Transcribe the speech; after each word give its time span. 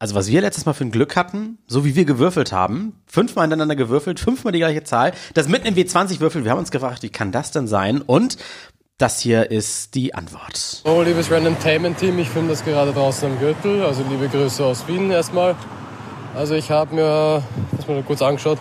Also 0.00 0.14
was 0.14 0.28
wir 0.28 0.40
letztes 0.40 0.64
Mal 0.64 0.74
für 0.74 0.84
ein 0.84 0.92
Glück 0.92 1.16
hatten, 1.16 1.58
so 1.66 1.84
wie 1.84 1.96
wir 1.96 2.04
gewürfelt 2.04 2.52
haben, 2.52 3.00
fünfmal 3.06 3.44
hintereinander 3.44 3.74
gewürfelt, 3.74 4.20
fünfmal 4.20 4.52
die 4.52 4.60
gleiche 4.60 4.84
Zahl, 4.84 5.12
das 5.34 5.48
mitten 5.48 5.66
im 5.66 5.74
W20 5.74 6.20
würfeln, 6.20 6.44
wir 6.44 6.52
haben 6.52 6.58
uns 6.58 6.70
gefragt, 6.70 7.02
wie 7.02 7.08
kann 7.08 7.32
das 7.32 7.50
denn 7.50 7.66
sein? 7.66 8.00
Und 8.02 8.36
das 8.96 9.18
hier 9.18 9.50
ist 9.50 9.96
die 9.96 10.14
Antwort. 10.14 10.82
Oh, 10.84 11.02
liebes 11.02 11.30
Randomtainment-Team, 11.32 12.16
ich 12.20 12.28
filme 12.28 12.48
das 12.48 12.64
gerade 12.64 12.92
draußen 12.92 13.28
am 13.28 13.38
Gürtel, 13.40 13.82
also 13.82 14.04
liebe 14.08 14.28
Grüße 14.28 14.64
aus 14.64 14.86
Wien 14.86 15.10
erstmal. 15.10 15.56
Also 16.36 16.54
ich 16.54 16.70
habe 16.70 16.94
mir 16.94 17.42
das 17.76 17.88
mal 17.88 18.00
kurz 18.04 18.22
angeschaut. 18.22 18.58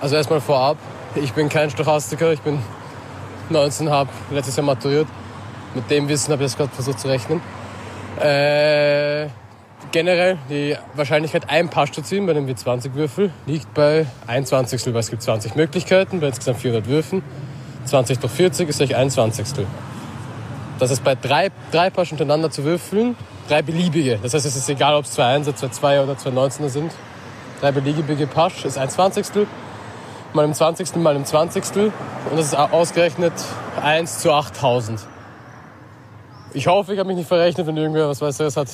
Also 0.00 0.16
erstmal 0.16 0.40
vorab, 0.40 0.78
ich 1.14 1.32
bin 1.32 1.48
kein 1.48 1.70
Stochastiker, 1.70 2.32
ich 2.32 2.40
bin 2.40 2.58
19, 3.50 3.88
habe 3.88 4.10
letztes 4.32 4.56
Jahr 4.56 4.66
maturiert. 4.66 5.06
Mit 5.76 5.88
dem 5.90 6.08
Wissen 6.08 6.32
habe 6.32 6.42
ich 6.42 6.50
jetzt 6.50 6.58
gerade 6.58 6.74
versucht 6.74 6.98
zu 6.98 7.06
rechnen. 7.06 7.40
Äh, 8.20 9.28
generell 9.90 10.38
die 10.48 10.76
Wahrscheinlichkeit, 10.94 11.50
ein 11.50 11.68
Pass 11.68 11.92
zu 11.92 12.02
ziehen 12.02 12.26
bei 12.26 12.32
einem 12.32 12.46
W20-Würfel 12.46 13.30
liegt 13.46 13.74
bei 13.74 14.06
1 14.26 14.48
Zwanzigstel, 14.48 14.94
weil 14.94 15.00
es 15.00 15.10
gibt 15.10 15.22
20 15.22 15.56
Möglichkeiten 15.56 16.20
bei 16.20 16.28
insgesamt 16.28 16.58
400 16.58 16.88
Würfen. 16.88 17.22
20 17.86 18.18
durch 18.20 18.32
40 18.32 18.68
ist 18.68 18.78
gleich 18.78 18.94
1 18.94 19.14
Zwanzigstel. 19.14 19.66
Das 20.78 20.90
ist 20.90 21.04
bei 21.04 21.14
drei, 21.14 21.50
drei 21.70 21.90
Pass 21.90 22.08
hintereinander 22.08 22.50
zu 22.50 22.64
würfeln, 22.64 23.16
drei 23.48 23.62
beliebige. 23.62 24.18
Das 24.22 24.34
heißt, 24.34 24.46
es 24.46 24.56
ist 24.56 24.68
egal, 24.68 24.94
ob 24.94 25.04
es 25.04 25.12
2 25.12 25.24
1 25.24 25.54
2 25.54 25.68
2 25.68 26.02
oder 26.02 26.16
2 26.16 26.30
19 26.30 26.68
sind. 26.68 26.92
Drei 27.60 27.70
beliebige 27.72 28.26
Pasch 28.26 28.64
ist 28.64 28.78
1 28.78 28.94
Zwanzigstel, 28.94 29.46
mal 30.32 30.44
im 30.44 30.54
20. 30.54 30.96
mal 30.96 31.14
im 31.14 31.24
20. 31.24 31.64
Und 32.30 32.36
das 32.36 32.46
ist 32.46 32.54
ausgerechnet 32.54 33.32
1 33.82 34.18
zu 34.18 34.32
8000. 34.32 35.00
Ich 36.54 36.66
hoffe, 36.66 36.92
ich 36.92 36.98
habe 36.98 37.06
mich 37.06 37.16
nicht 37.16 37.28
verrechnet, 37.28 37.66
wenn 37.66 37.76
irgendwer 37.76 38.08
was 38.08 38.36
das 38.36 38.56
hat. 38.56 38.68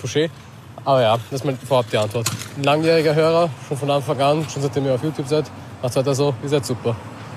Touché. 0.00 0.30
Aber 0.84 1.02
ja, 1.02 1.18
das 1.30 1.40
ist 1.40 1.44
mal 1.44 1.56
vorab 1.56 1.86
die 1.90 1.98
Antwort. 1.98 2.28
Ein 2.56 2.62
langjähriger 2.62 3.14
Hörer, 3.14 3.50
schon 3.66 3.76
von 3.76 3.90
Anfang 3.90 4.20
an, 4.20 4.46
schon 4.48 4.62
seitdem 4.62 4.86
ihr 4.86 4.94
auf 4.94 5.02
YouTube 5.02 5.26
seid, 5.26 5.50
macht 5.82 5.96
weiter 5.96 6.14
so, 6.14 6.34
ihr 6.42 6.48
seid 6.48 6.64
super. 6.64 6.94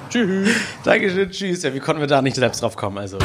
Tschüss. 0.09 0.49
Dankeschön, 0.83 1.31
tschüss. 1.31 1.63
Ja, 1.63 1.73
wie 1.73 1.79
konnten 1.79 2.01
wir 2.01 2.07
da 2.07 2.21
nicht 2.21 2.35
selbst 2.35 2.61
drauf 2.61 2.75
kommen? 2.75 2.97
Also. 2.97 3.17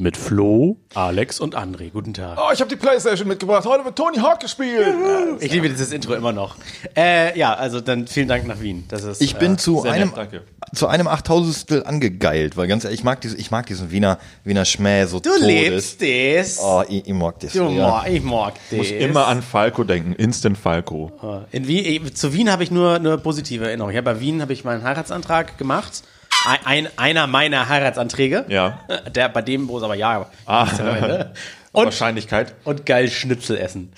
Mit 0.00 0.16
Flo, 0.16 0.78
Alex 0.94 1.40
und 1.40 1.54
André. 1.54 1.90
Guten 1.90 2.14
Tag. 2.14 2.38
Oh, 2.40 2.50
ich 2.54 2.60
habe 2.60 2.70
die 2.70 2.76
Playstation 2.76 3.28
mitgebracht. 3.28 3.66
Heute 3.66 3.84
wird 3.84 3.96
Tony 3.96 4.16
Hawk 4.16 4.40
gespielt. 4.40 4.94
Ich 5.40 5.52
liebe 5.52 5.68
dieses 5.68 5.92
Intro 5.92 6.14
immer 6.14 6.32
noch. 6.32 6.56
Äh, 6.96 7.38
ja, 7.38 7.52
also 7.52 7.82
dann 7.82 8.06
vielen 8.06 8.26
Dank 8.26 8.46
nach 8.46 8.62
Wien. 8.62 8.84
Das 8.88 9.04
ist, 9.04 9.20
Ich 9.20 9.36
bin 9.36 9.52
äh, 9.52 9.56
zu 9.58 9.82
sehr 9.82 9.92
einem, 9.92 10.08
nett, 10.08 10.16
danke. 10.16 10.42
zu 10.74 10.86
einem 10.86 11.06
Achttausendstel 11.06 11.84
angegeilt, 11.84 12.56
weil 12.56 12.66
ganz 12.66 12.84
ehrlich, 12.84 13.00
ich 13.00 13.04
mag, 13.04 13.20
diese, 13.20 13.36
ich 13.36 13.50
mag 13.50 13.66
diesen 13.66 13.90
Wiener, 13.90 14.18
Wiener 14.42 14.64
Schmäh 14.64 15.04
so 15.04 15.20
Du 15.20 15.28
todes. 15.28 15.42
lebst 15.46 16.00
das. 16.00 16.58
Oh, 16.64 16.82
ich, 16.88 17.06
ich 17.06 17.12
mag 17.12 17.38
das. 17.40 17.52
Du 17.52 17.68
ja. 17.68 17.86
mag, 17.86 18.08
ich 18.10 18.22
mag 18.22 18.54
das. 18.70 18.78
Muss 18.78 18.90
immer 18.92 19.26
an 19.26 19.42
Falco 19.42 19.84
denken. 19.84 20.14
Instant 20.14 20.56
Falco. 20.56 21.12
In 21.52 21.68
Wien, 21.68 22.14
zu 22.14 22.32
Wien 22.32 22.50
habe 22.50 22.62
ich 22.62 22.70
nur 22.70 22.94
eine 22.94 23.18
positive 23.18 23.66
Erinnerung. 23.66 23.92
Ja, 23.92 24.00
bei 24.00 24.18
Wien 24.18 24.40
habe 24.40 24.54
ich 24.54 24.64
meinen 24.64 24.82
Heiratsantrag 24.82 25.58
gemacht. 25.58 26.04
Ein, 26.46 26.58
ein, 26.64 26.88
einer 26.96 27.26
meiner 27.26 27.68
Heiratsanträge. 27.68 28.46
Ja. 28.48 28.80
Der, 29.14 29.28
bei 29.28 29.42
dem, 29.42 29.68
wo 29.68 29.78
es 29.78 29.82
aber 29.82 29.94
ja. 29.94 30.26
Ah. 30.46 30.66
Und, 31.72 31.84
Wahrscheinlichkeit. 31.84 32.56
und 32.64 32.84
geil 32.84 33.08
Schnitzel 33.08 33.56
essen. 33.56 33.92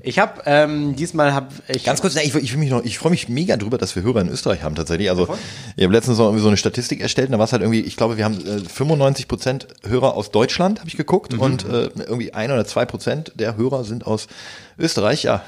Ich 0.00 0.18
habe 0.18 0.40
ähm, 0.46 0.96
diesmal 0.96 1.34
habe 1.34 1.48
ich 1.68 1.84
Ganz 1.84 2.00
kurz, 2.00 2.14
ne, 2.14 2.22
ich, 2.22 2.34
ich, 2.34 2.56
mich 2.56 2.70
noch, 2.70 2.82
ich 2.82 2.96
freue 2.96 3.10
mich 3.10 3.28
mega 3.28 3.58
drüber, 3.58 3.76
dass 3.76 3.94
wir 3.94 4.02
Hörer 4.02 4.22
in 4.22 4.30
Österreich 4.30 4.62
haben 4.62 4.74
tatsächlich. 4.74 5.10
Also 5.10 5.28
ich 5.76 5.84
habe 5.84 5.92
letztens 5.92 6.16
noch 6.16 6.24
irgendwie 6.24 6.40
so 6.40 6.48
eine 6.48 6.56
Statistik 6.56 7.02
erstellt 7.02 7.28
und 7.28 7.32
da 7.32 7.38
war 7.38 7.44
es 7.44 7.52
halt 7.52 7.60
irgendwie, 7.60 7.82
ich 7.82 7.96
glaube, 7.96 8.16
wir 8.16 8.24
haben 8.24 8.40
äh, 8.46 8.60
95 8.60 9.28
Prozent 9.28 9.66
Hörer 9.86 10.14
aus 10.14 10.30
Deutschland, 10.30 10.78
habe 10.78 10.88
ich 10.88 10.96
geguckt, 10.96 11.34
und 11.34 11.66
äh, 11.66 11.90
irgendwie 11.98 12.32
ein 12.32 12.50
oder 12.50 12.64
zwei 12.64 12.86
Prozent 12.86 13.32
der 13.34 13.58
Hörer 13.58 13.84
sind 13.84 14.06
aus 14.06 14.26
Österreich. 14.78 15.22
Ja, 15.24 15.42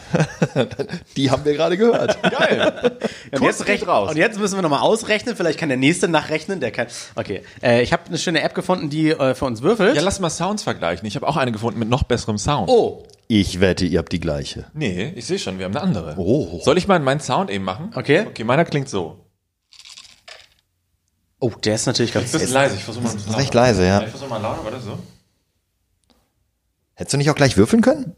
die 1.16 1.30
haben 1.30 1.44
wir 1.44 1.54
gerade 1.54 1.76
gehört. 1.76 2.22
Geil. 2.30 2.98
Und 3.32 3.42
jetzt, 3.42 3.64
rechn- 3.66 3.86
raus. 3.86 4.10
und 4.10 4.16
jetzt 4.16 4.38
müssen 4.38 4.56
wir 4.56 4.62
nochmal 4.62 4.80
ausrechnen. 4.80 5.36
Vielleicht 5.36 5.58
kann 5.58 5.68
der 5.68 5.78
nächste 5.78 6.08
nachrechnen. 6.08 6.60
Der 6.60 6.70
kann. 6.70 6.86
Okay. 7.14 7.42
Äh, 7.62 7.82
ich 7.82 7.92
habe 7.92 8.04
eine 8.06 8.18
schöne 8.18 8.42
App 8.42 8.54
gefunden, 8.54 8.90
die 8.90 9.10
äh, 9.10 9.34
für 9.34 9.44
uns 9.44 9.62
würfelt. 9.62 9.96
Ja, 9.96 10.02
lass 10.02 10.20
mal 10.20 10.30
Sounds 10.30 10.62
vergleichen. 10.62 11.06
Ich 11.06 11.16
habe 11.16 11.26
auch 11.26 11.36
eine 11.36 11.52
gefunden 11.52 11.78
mit 11.78 11.88
noch 11.88 12.02
besserem 12.04 12.38
Sound. 12.38 12.68
oh. 12.68 13.04
Ich 13.26 13.58
wette, 13.58 13.86
ihr 13.86 14.00
habt 14.00 14.12
die 14.12 14.20
gleiche. 14.20 14.66
Nee, 14.74 15.14
ich 15.16 15.24
sehe 15.24 15.38
schon, 15.38 15.58
wir 15.58 15.64
haben 15.64 15.74
eine 15.74 15.80
andere. 15.80 16.14
Oh. 16.18 16.60
Soll 16.62 16.76
ich 16.76 16.86
mal 16.86 17.00
meinen 17.00 17.20
Sound 17.20 17.50
eben 17.50 17.64
machen? 17.64 17.91
Okay. 17.94 18.26
Okay, 18.28 18.44
meiner 18.44 18.66
klingt 18.66 18.91
so. 18.91 19.24
Oh, 21.41 21.50
der 21.64 21.74
ist 21.76 21.86
natürlich 21.86 22.12
ganz. 22.12 22.32
Das 22.32 22.42
ist 22.42 22.52
leise, 22.52 22.76
ich 22.76 22.84
versuche 22.84 23.04
mal. 23.04 23.12
Das 23.14 23.24
ist 23.26 23.36
recht 23.36 23.54
leise, 23.54 23.86
ja. 23.86 24.02
Ich 24.02 24.10
versuche 24.10 24.28
mal 24.28 24.42
lauter, 24.42 24.62
warte 24.64 24.78
so. 24.80 24.98
Hättest 26.94 27.14
du 27.14 27.16
nicht 27.16 27.30
auch 27.30 27.34
gleich 27.34 27.56
würfeln 27.56 27.80
können? 27.82 28.12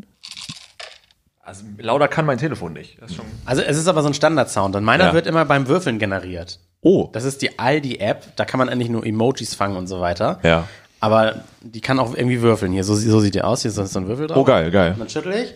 Also 1.46 1.62
lauter 1.78 2.08
kann 2.08 2.26
mein 2.26 2.38
Telefon 2.38 2.72
nicht. 2.72 2.98
Also 3.44 3.62
es 3.62 3.76
ist 3.76 3.86
aber 3.86 4.02
so 4.02 4.08
ein 4.08 4.14
Standardsound 4.14 4.74
und 4.74 4.82
meiner 4.82 5.04
Ja. 5.06 5.12
wird 5.14 5.28
immer 5.28 5.44
beim 5.44 5.68
Würfeln 5.68 6.00
generiert. 6.00 6.58
oh. 6.82 7.08
Das 7.12 7.22
ist 7.22 7.40
die 7.40 7.56
Aldi-App, 7.58 8.34
da 8.34 8.44
kann 8.44 8.58
man 8.58 8.68
eigentlich 8.68 8.88
nur 8.88 9.06
Emojis 9.06 9.54
fangen 9.54 9.76
und 9.76 9.86
so 9.86 10.00
weiter. 10.00 10.40
Ja. 10.42 10.66
Aber 10.98 11.44
die 11.60 11.80
kann 11.80 12.00
auch 12.00 12.16
irgendwie 12.16 12.42
würfeln. 12.42 12.72
Hier, 12.72 12.82
so, 12.82 12.96
so 12.96 13.20
sieht 13.20 13.34
die 13.36 13.42
aus. 13.42 13.62
Hier 13.62 13.68
ist 13.70 13.76
so 13.76 13.98
ein 14.00 14.08
Würfel 14.08 14.26
drauf. 14.26 14.38
Oh, 14.38 14.44
geil, 14.44 14.70
geil. 14.72 14.92
Und 14.92 14.98
dann 15.00 15.08
schüttel 15.08 15.34
ich. 15.34 15.54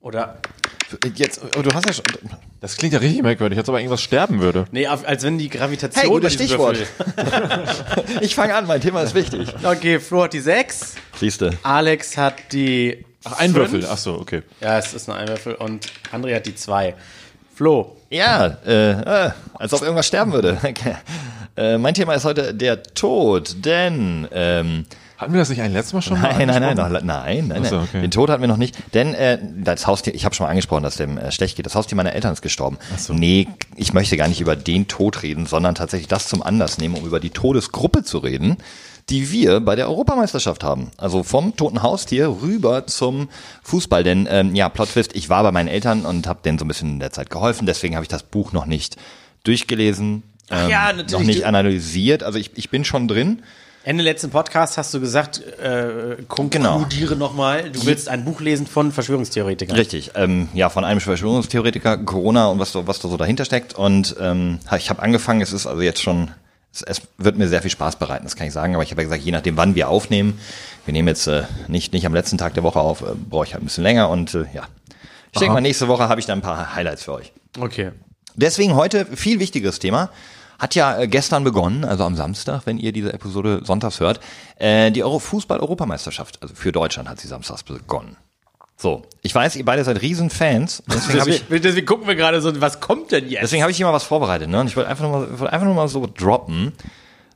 Oder, 0.00 0.38
Jetzt, 1.16 1.40
oh, 1.58 1.62
du 1.62 1.70
hast 1.74 1.86
ja 1.86 1.92
schon. 1.92 2.04
Das 2.60 2.76
klingt 2.76 2.92
ja 2.92 3.00
richtig 3.00 3.22
merkwürdig, 3.22 3.58
als 3.58 3.68
ob 3.70 3.76
irgendwas 3.76 4.02
sterben 4.02 4.40
würde. 4.40 4.66
nee, 4.70 4.86
als 4.86 5.22
wenn 5.22 5.38
die 5.38 5.48
Gravitation. 5.48 6.02
Hey, 6.02 6.10
gutes 6.10 6.34
Stichwort. 6.34 6.76
Ich 8.20 8.34
fange 8.34 8.54
an, 8.54 8.66
mein 8.66 8.80
Thema 8.80 9.02
ist 9.02 9.14
wichtig. 9.14 9.48
Okay, 9.62 9.98
Flo 9.98 10.24
hat 10.24 10.32
die 10.34 10.40
6, 10.40 10.94
Siehste. 11.18 11.52
Alex 11.62 12.16
hat 12.16 12.34
die. 12.52 13.04
Ach, 13.24 13.38
ein 13.38 13.52
fünf. 13.52 13.72
Würfel. 13.72 13.88
Ach 13.90 13.96
so, 13.98 14.14
okay. 14.14 14.42
Ja, 14.60 14.78
es 14.78 14.92
ist 14.94 15.08
nur 15.08 15.16
ein 15.16 15.28
Würfel 15.28 15.54
und 15.54 15.86
André 16.12 16.34
hat 16.34 16.46
die 16.46 16.54
2. 16.54 16.94
Flo, 17.54 17.96
Ja, 18.10 18.46
äh, 18.66 19.26
äh, 19.26 19.30
als 19.54 19.72
ob 19.74 19.82
irgendwas 19.82 20.06
sterben 20.06 20.32
würde. 20.32 20.58
Okay. 20.64 20.96
Äh, 21.56 21.78
mein 21.78 21.94
Thema 21.94 22.14
ist 22.14 22.24
heute 22.24 22.54
der 22.54 22.82
Tod, 22.82 23.56
denn 23.64 24.28
ähm, 24.32 24.86
Hatten 25.20 25.34
wir 25.34 25.40
das 25.40 25.50
nicht 25.50 25.60
ein 25.60 25.74
letztes 25.74 25.92
Mal 25.92 26.00
schon 26.00 26.18
mal 26.18 26.32
nein, 26.32 26.46
nein, 26.48 26.62
nein, 26.62 26.92
nein, 27.04 27.46
nein, 27.46 27.62
Ach 27.62 27.68
so, 27.68 27.76
nein. 27.76 27.84
okay. 27.90 28.00
Den 28.00 28.10
Tod 28.10 28.30
hatten 28.30 28.40
wir 28.40 28.48
noch 28.48 28.56
nicht, 28.56 28.74
denn 28.94 29.12
äh, 29.12 29.38
das 29.62 29.86
Haustier, 29.86 30.14
ich 30.14 30.24
habe 30.24 30.34
schon 30.34 30.44
mal 30.44 30.50
angesprochen, 30.50 30.82
dass 30.82 30.96
dem 30.96 31.18
äh, 31.18 31.30
schlecht 31.30 31.56
geht. 31.56 31.66
Das 31.66 31.74
Haustier 31.74 31.94
meiner 31.94 32.14
Eltern 32.14 32.32
ist 32.32 32.40
gestorben. 32.40 32.78
so. 32.96 33.12
Nee, 33.12 33.46
ich 33.76 33.92
möchte 33.92 34.16
gar 34.16 34.28
nicht 34.28 34.40
über 34.40 34.56
den 34.56 34.88
Tod 34.88 35.22
reden, 35.22 35.44
sondern 35.44 35.74
tatsächlich 35.74 36.08
das 36.08 36.26
zum 36.26 36.42
Anlass 36.42 36.78
nehmen, 36.78 36.94
um 36.94 37.04
über 37.04 37.20
die 37.20 37.28
Todesgruppe 37.28 38.02
zu 38.02 38.16
reden, 38.16 38.56
die 39.10 39.30
wir 39.30 39.60
bei 39.60 39.76
der 39.76 39.90
Europameisterschaft 39.90 40.64
haben. 40.64 40.90
Also 40.96 41.22
vom 41.22 41.54
toten 41.54 41.82
Haustier 41.82 42.28
rüber 42.40 42.86
zum 42.86 43.28
Fußball. 43.62 44.02
Denn 44.02 44.26
ähm, 44.30 44.54
ja, 44.54 44.70
Plot 44.70 44.92
Twist, 44.92 45.14
ich 45.14 45.28
war 45.28 45.42
bei 45.42 45.52
meinen 45.52 45.68
Eltern 45.68 46.06
und 46.06 46.28
habe 46.28 46.40
denen 46.42 46.58
so 46.58 46.64
ein 46.64 46.68
bisschen 46.68 46.92
in 46.92 46.98
der 46.98 47.12
Zeit 47.12 47.28
geholfen. 47.28 47.66
Deswegen 47.66 47.94
habe 47.94 48.04
ich 48.04 48.08
das 48.08 48.22
Buch 48.22 48.52
noch 48.52 48.64
nicht 48.64 48.96
durchgelesen, 49.44 50.22
ähm, 50.50 50.70
ja, 50.70 50.86
natürlich. 50.92 51.12
noch 51.12 51.22
nicht 51.22 51.44
analysiert. 51.44 52.22
Also 52.22 52.38
ich, 52.38 52.52
ich 52.54 52.70
bin 52.70 52.86
schon 52.86 53.06
drin. 53.06 53.42
Ende 53.82 54.04
letzten 54.04 54.28
Podcast 54.30 54.76
hast 54.76 54.92
du 54.92 55.00
gesagt, 55.00 55.40
äh, 55.58 56.16
Genau. 56.18 56.26
konkludiere 56.28 57.16
nochmal, 57.16 57.70
du 57.70 57.86
willst 57.86 58.08
ein 58.10 58.24
Buch 58.26 58.40
lesen 58.40 58.66
von 58.66 58.92
Verschwörungstheoretikern. 58.92 59.74
Richtig, 59.74 60.10
ähm, 60.16 60.48
ja, 60.52 60.68
von 60.68 60.84
einem 60.84 61.00
Verschwörungstheoretiker, 61.00 61.96
Corona 61.98 62.48
und 62.48 62.58
was, 62.58 62.72
da- 62.72 62.86
was 62.86 62.98
da 63.00 63.08
so 63.08 63.16
dahinter 63.16 63.46
steckt. 63.46 63.74
Und 63.74 64.16
ähm, 64.20 64.58
ich 64.76 64.90
habe 64.90 65.00
angefangen, 65.02 65.40
es 65.40 65.54
ist 65.54 65.66
also 65.66 65.80
jetzt 65.80 66.02
schon, 66.02 66.30
es, 66.74 66.82
es 66.82 67.00
wird 67.16 67.38
mir 67.38 67.48
sehr 67.48 67.62
viel 67.62 67.70
Spaß 67.70 67.96
bereiten, 67.96 68.24
das 68.24 68.36
kann 68.36 68.46
ich 68.46 68.52
sagen. 68.52 68.74
Aber 68.74 68.82
ich 68.84 68.90
habe 68.90 69.00
ja 69.00 69.08
gesagt, 69.08 69.22
je 69.24 69.32
nachdem, 69.32 69.56
wann 69.56 69.74
wir 69.74 69.88
aufnehmen, 69.88 70.38
wir 70.84 70.92
nehmen 70.92 71.08
jetzt 71.08 71.26
äh, 71.26 71.44
nicht, 71.66 71.94
nicht 71.94 72.04
am 72.04 72.12
letzten 72.12 72.36
Tag 72.36 72.52
der 72.52 72.62
Woche 72.62 72.80
auf, 72.80 73.00
äh, 73.00 73.06
brauche 73.30 73.46
ich 73.46 73.54
halt 73.54 73.62
ein 73.62 73.66
bisschen 73.66 73.84
länger. 73.84 74.10
Und 74.10 74.34
äh, 74.34 74.44
ja, 74.52 74.64
ich 75.32 75.38
denke 75.38 75.54
mal, 75.54 75.60
nächste 75.62 75.88
Woche 75.88 76.06
habe 76.06 76.20
ich 76.20 76.26
dann 76.26 76.40
ein 76.40 76.42
paar 76.42 76.74
Highlights 76.74 77.04
für 77.04 77.14
euch. 77.14 77.32
Okay. 77.58 77.92
Deswegen 78.34 78.74
heute 78.74 79.06
viel 79.06 79.40
wichtigeres 79.40 79.78
Thema. 79.78 80.10
Hat 80.60 80.74
ja 80.74 80.98
äh, 80.98 81.08
gestern 81.08 81.42
begonnen, 81.42 81.84
also 81.84 82.04
am 82.04 82.14
Samstag, 82.14 82.62
wenn 82.66 82.78
ihr 82.78 82.92
diese 82.92 83.12
Episode 83.14 83.62
sonntags 83.64 83.98
hört, 83.98 84.20
äh, 84.56 84.90
die 84.90 85.02
Euro 85.02 85.18
Fußball-Europameisterschaft. 85.18 86.42
Also 86.42 86.54
für 86.54 86.70
Deutschland 86.70 87.08
hat 87.08 87.18
sie 87.18 87.28
samstags 87.28 87.62
begonnen. 87.62 88.16
So, 88.76 89.02
ich 89.22 89.34
weiß, 89.34 89.56
ihr 89.56 89.64
beide 89.64 89.82
seid 89.84 90.02
Riesenfans. 90.02 90.82
Deswegen 90.92 91.20
habe 91.20 91.30
ich, 91.30 91.40
Deswegen, 91.40 91.62
deswegen 91.62 91.86
gucken 91.86 92.06
wir 92.06 92.14
gerade 92.14 92.40
so, 92.42 92.60
was 92.60 92.78
kommt 92.80 93.10
denn 93.10 93.28
jetzt? 93.28 93.42
deswegen 93.42 93.62
habe 93.62 93.70
ich 93.70 93.78
hier 93.78 93.86
mal 93.86 93.92
was 93.92 94.04
vorbereitet. 94.04 94.48
Ne? 94.48 94.60
Und 94.60 94.66
ich 94.66 94.76
wollte 94.76 94.90
einfach 94.90 95.04
nur 95.04 95.12
mal, 95.12 95.28
ich 95.32 95.40
wollte 95.40 95.52
einfach 95.52 95.66
nur 95.66 95.74
mal 95.74 95.88
so 95.88 96.06
droppen, 96.06 96.72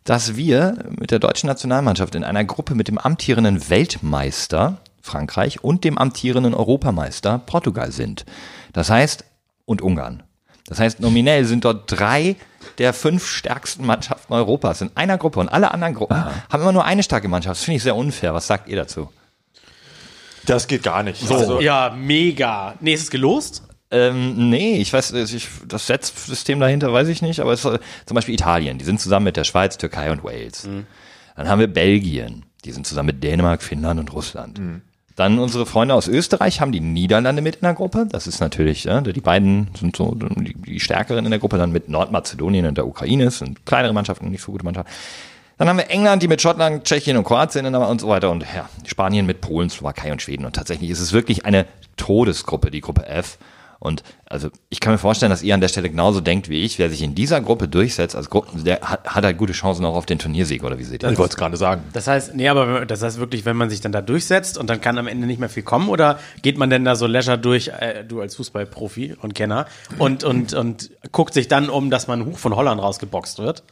dass 0.05 0.37
wir 0.37 0.77
mit 0.99 1.11
der 1.11 1.19
deutschen 1.19 1.47
Nationalmannschaft 1.47 2.15
in 2.15 2.25
einer 2.25 2.45
Gruppe 2.45 2.75
mit 2.75 2.89
dem 2.89 2.99
amtierenden 2.99 3.71
Weltmeister 3.71 4.79
Frankreich 5.01 5.65
und 5.65 5.85
dem 5.85 5.99
amtierenden 5.99 6.55
Europameister 6.55 7.39
Portugal 7.39 7.91
sind. 7.91 8.25
Das 8.73 8.91
heißt, 8.91 9.25
und 9.65 9.83
Ungarn. 9.83 10.23
Das 10.67 10.79
heißt, 10.81 11.01
nominell 11.01 11.45
sind 11.45 11.65
dort 11.65 11.91
drei 11.93 12.37
der 12.79 12.93
fünf 12.93 13.27
stärksten 13.27 13.87
Mannschaften 13.87 14.33
Europas 14.33 14.81
in 14.81 14.91
einer 14.95 15.19
Gruppe 15.19 15.41
und 15.41 15.49
alle 15.49 15.73
anderen 15.73 15.95
Gruppen 15.95 16.25
haben 16.25 16.63
immer 16.63 16.73
nur 16.73 16.85
eine 16.85 17.03
starke 17.03 17.29
Mannschaft. 17.29 17.59
Das 17.59 17.65
finde 17.65 17.77
ich 17.77 17.83
sehr 17.83 17.97
unfair. 17.97 18.35
Was 18.35 18.47
sagt 18.47 18.69
ihr 18.69 18.77
dazu? 18.77 19.09
Das 20.47 20.67
geht 20.67 20.83
gar 20.83 21.03
nicht. 21.03 21.27
So. 21.27 21.35
Also, 21.35 21.61
ja, 21.61 21.95
mega. 21.97 22.75
Nee, 22.81 22.95
ist 22.95 23.03
es 23.03 23.11
gelost? 23.11 23.63
Ähm, 23.91 24.51
nee, 24.51 24.77
ich 24.77 24.93
weiß, 24.93 25.13
ich, 25.13 25.49
das 25.67 25.87
Setzsystem 25.87 26.59
dahinter 26.59 26.93
weiß 26.93 27.09
ich 27.09 27.23
nicht, 27.23 27.41
aber 27.41 27.53
es, 27.53 27.65
ist, 27.65 27.81
zum 28.07 28.15
Beispiel 28.15 28.35
Italien, 28.35 28.79
die 28.79 28.85
sind 28.85 29.01
zusammen 29.01 29.25
mit 29.25 29.37
der 29.37 29.45
Schweiz, 29.45 29.79
Türkei 29.79 30.11
und 30.11 30.25
Wales. 30.25 30.69
Dann 31.37 31.49
haben 31.49 31.61
wir 31.61 31.69
Belgien, 31.69 32.45
die 32.65 32.73
sind 32.73 32.87
zusammen 32.87 33.07
mit 33.07 33.23
Dänemark, 33.23 33.63
Finnland 33.63 34.01
und 34.01 34.13
Russland. 34.13 34.59
Dann 35.17 35.39
unsere 35.39 35.65
Freunde 35.65 35.95
aus 35.95 36.09
Österreich 36.09 36.61
haben 36.61 36.73
die 36.73 36.81
Niederlande 36.81 37.41
mit 37.41 37.57
in 37.57 37.63
der 37.63 37.75
Gruppe. 37.75 38.07
Das 38.11 38.27
ist 38.27 38.41
natürlich, 38.41 38.85
ja, 38.85 39.01
die 39.01 39.21
beiden 39.21 39.69
sind 39.79 39.95
so 39.95 40.13
die, 40.15 40.55
die 40.55 40.81
stärkeren 40.81 41.25
in 41.25 41.31
der 41.31 41.39
Gruppe, 41.39 41.57
dann 41.57 41.71
mit 41.71 41.89
Nordmazedonien 41.89 42.67
und 42.67 42.77
der 42.77 42.87
Ukraine, 42.87 43.27
das 43.27 43.39
sind 43.39 43.65
kleinere 43.65 43.93
Mannschaften, 43.93 44.31
nicht 44.31 44.43
so 44.43 44.51
gute 44.51 44.65
Mannschaften. 44.65 44.91
Dann 45.57 45.69
haben 45.69 45.77
wir 45.77 45.89
England, 45.89 46.21
die 46.21 46.27
mit 46.27 46.43
Schottland, 46.43 46.83
Tschechien 46.85 47.17
und 47.17 47.23
Kroatien 47.23 47.73
und 47.73 48.01
so 48.01 48.09
weiter 48.09 48.33
und 48.33 48.43
ja, 48.43 48.69
Spanien 48.87 49.25
mit 49.25 49.41
Polen, 49.41 49.71
Slowakei 49.71 50.11
und 50.11 50.21
Schweden. 50.21 50.47
Und 50.47 50.57
tatsächlich 50.57 50.91
ist 50.91 50.99
es 50.99 51.13
wirklich 51.13 51.47
eine 51.47 51.67
Todesgruppe, 51.97 52.73
die 52.73 52.81
Gruppe 52.81 53.07
F. 53.07 53.39
Und 53.85 54.03
also 54.25 54.49
ich 54.71 54.81
kann 54.81 54.93
mir 54.95 54.99
vorstellen, 54.99 55.29
dass 55.29 55.43
ihr 55.43 55.53
an 55.55 55.61
der 55.61 55.69
Stelle 55.69 55.91
genauso 55.91 56.23
denkt 56.23 56.49
wie 56.49 56.63
ich. 56.65 56.79
Wer 56.79 56.89
sich 56.89 57.03
in 57.03 57.15
dieser 57.15 57.43
Gruppe 57.43 57.69
durchsetzt, 57.69 58.17
als 58.17 58.31
Gruppe, 58.31 58.49
der 58.63 58.81
hat, 58.81 59.05
hat 59.07 59.25
halt 59.25 59.37
gute 59.37 59.53
Chancen 59.53 59.85
auch 59.85 59.95
auf 59.95 60.07
den 60.07 60.19
Turniersieg, 60.19 60.65
oder 60.65 60.79
wie 60.79 60.85
seht 60.85 61.03
ihr 61.03 61.09
Ich 61.09 61.13
das? 61.13 61.19
wollte 61.19 61.33
es 61.33 61.37
gerade 61.37 61.57
sagen. 61.59 61.83
Das 61.93 62.07
heißt, 62.07 62.35
nee, 62.35 62.49
aber 62.49 62.87
das 62.87 63.03
heißt 63.03 63.19
wirklich, 63.21 63.45
wenn 63.45 63.57
man 63.59 63.69
sich 63.69 63.83
dann 63.83 63.93
da 63.93 64.01
durchsetzt 64.01 64.57
und 64.57 64.71
dann 64.71 64.81
kann 64.81 64.97
am 64.97 65.07
Ende 65.07 65.27
nicht 65.27 65.39
mehr 65.39 65.51
viel 65.51 65.63
kommen 65.63 65.91
oder 65.91 66.19
geht 66.41 66.57
man 66.57 66.71
denn 66.71 66.85
da 66.87 66.97
so 66.97 67.07
leisure 67.07 67.37
durch, 67.37 67.69
äh, 67.69 68.05
du 68.05 68.23
als 68.23 68.37
Fußballprofi 68.37 69.17
und 69.21 69.35
Kenner 69.35 69.67
und, 69.99 70.25
und, 70.25 70.55
und 70.55 70.91
guckt 71.13 71.35
sich 71.35 71.47
dann 71.49 71.69
um, 71.69 71.91
dass 71.91 72.07
man 72.07 72.25
hoch 72.25 72.39
von 72.39 72.57
Holland 72.57 72.81
rausgeboxt 72.81 73.39
wird? 73.39 73.63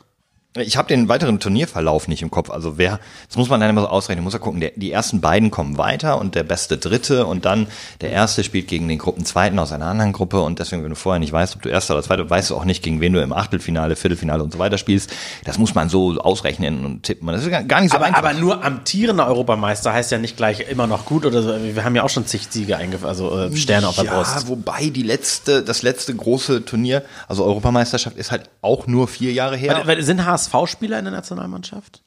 Ich 0.60 0.76
habe 0.76 0.86
den 0.88 1.08
weiteren 1.08 1.40
Turnierverlauf 1.40 2.08
nicht 2.08 2.20
im 2.20 2.30
Kopf. 2.30 2.50
Also 2.50 2.76
wer, 2.76 3.00
das 3.26 3.38
muss 3.38 3.48
man 3.48 3.58
dann 3.58 3.70
immer 3.70 3.80
so 3.80 3.88
ausrechnen, 3.88 4.22
muss 4.22 4.34
ja 4.34 4.38
gucken, 4.38 4.60
der, 4.60 4.72
die 4.76 4.92
ersten 4.92 5.22
beiden 5.22 5.50
kommen 5.50 5.78
weiter 5.78 6.20
und 6.20 6.34
der 6.34 6.42
beste 6.42 6.76
Dritte 6.76 7.24
und 7.24 7.46
dann 7.46 7.68
der 8.02 8.10
Erste 8.10 8.44
spielt 8.44 8.68
gegen 8.68 8.86
den 8.86 8.98
Gruppenzweiten 8.98 9.58
aus 9.58 9.72
einer 9.72 9.86
anderen 9.86 10.12
Gruppe 10.12 10.42
und 10.42 10.58
deswegen, 10.58 10.82
wenn 10.82 10.90
du 10.90 10.96
vorher 10.96 11.20
nicht 11.20 11.32
weißt, 11.32 11.56
ob 11.56 11.62
du 11.62 11.70
Erster 11.70 11.94
oder 11.94 12.02
Zweiter, 12.02 12.28
weißt 12.28 12.50
du 12.50 12.56
auch 12.56 12.66
nicht, 12.66 12.82
gegen 12.82 13.00
wen 13.00 13.14
du 13.14 13.22
im 13.22 13.32
Achtelfinale, 13.32 13.96
Viertelfinale 13.96 14.42
und 14.42 14.52
so 14.52 14.58
weiter 14.58 14.76
spielst. 14.76 15.10
Das 15.44 15.56
muss 15.56 15.74
man 15.74 15.88
so 15.88 16.18
ausrechnen 16.20 16.84
und 16.84 17.02
tippen. 17.04 17.28
Das 17.28 17.42
ist 17.46 17.50
gar- 17.68 17.80
nicht 17.80 17.90
so 17.90 17.96
Aber, 17.96 18.04
einfach. 18.04 18.18
aber 18.18 18.34
nur 18.34 18.62
amtierender 18.62 19.26
Europameister 19.28 19.94
heißt 19.94 20.10
ja 20.12 20.18
nicht 20.18 20.36
gleich 20.36 20.68
immer 20.68 20.86
noch 20.86 21.06
gut 21.06 21.24
oder 21.24 21.42
so. 21.42 21.54
Wir 21.62 21.82
haben 21.82 21.96
ja 21.96 22.02
auch 22.02 22.10
schon 22.10 22.26
zig 22.26 22.48
Siege 22.50 22.76
eingeführt, 22.76 23.08
also 23.08 23.38
äh, 23.38 23.56
Sterne 23.56 23.88
auf 23.88 23.94
der 23.94 24.04
ja, 24.04 24.16
Brust. 24.18 24.48
wobei 24.48 24.90
die 24.90 25.02
letzte, 25.02 25.62
das 25.62 25.80
letzte 25.80 26.14
große 26.14 26.66
Turnier, 26.66 27.02
also 27.26 27.42
Europameisterschaft 27.46 28.18
ist 28.18 28.30
halt 28.30 28.50
auch 28.60 28.86
nur 28.86 29.08
vier 29.08 29.32
Jahre 29.32 29.56
her. 29.56 29.76
Weil- 29.78 29.86
weil- 29.96 30.02
Sind 30.02 30.26
HSV-Spieler 30.52 30.98
in 30.98 31.04
der 31.04 31.12
Nationalmannschaft? 31.12 32.02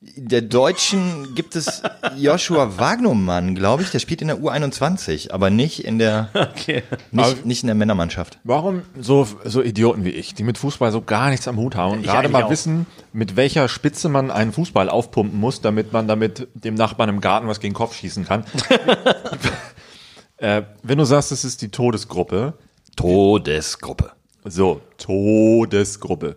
Der 0.00 0.42
Deutschen 0.42 1.34
gibt 1.34 1.56
es 1.56 1.82
Joshua 2.16 2.78
Wagnumann, 2.78 3.56
glaube 3.56 3.82
ich, 3.82 3.90
der 3.90 3.98
spielt 3.98 4.22
in 4.22 4.28
der 4.28 4.36
U21, 4.38 5.32
aber 5.32 5.50
nicht 5.50 5.84
in 5.84 5.98
der, 5.98 6.28
Okay. 6.34 6.84
nicht, 7.10 7.44
nicht 7.44 7.62
in 7.64 7.66
der 7.66 7.74
Männermannschaft. 7.74 8.38
Warum 8.44 8.82
so, 8.96 9.26
so 9.44 9.60
Idioten 9.60 10.04
wie 10.04 10.10
ich, 10.10 10.34
die 10.34 10.44
mit 10.44 10.56
Fußball 10.56 10.92
so 10.92 11.02
gar 11.02 11.30
nichts 11.30 11.48
am 11.48 11.56
Hut 11.56 11.74
haben 11.74 11.94
und 11.94 12.00
Ich 12.02 12.06
gerade 12.06 12.28
mal 12.28 12.44
auch. 12.44 12.50
wissen, 12.50 12.86
mit 13.12 13.34
welcher 13.34 13.66
Spitze 13.68 14.08
man 14.08 14.30
einen 14.30 14.52
Fußball 14.52 14.88
aufpumpen 14.88 15.38
muss, 15.40 15.62
damit 15.62 15.92
man 15.92 16.06
damit 16.06 16.46
dem 16.54 16.74
Nachbarn 16.74 17.08
im 17.08 17.20
Garten 17.20 17.48
was 17.48 17.58
gegen 17.58 17.72
den 17.72 17.78
Kopf 17.78 17.96
schießen 17.96 18.24
kann. 18.24 18.44
äh, 20.36 20.62
wenn 20.84 20.98
du 20.98 21.04
sagst, 21.04 21.32
es 21.32 21.44
ist 21.44 21.60
die 21.60 21.70
Todesgruppe, 21.70 22.54
Todesgruppe. 22.94 24.12
so, 24.44 24.80
Todesgruppe. 24.98 26.36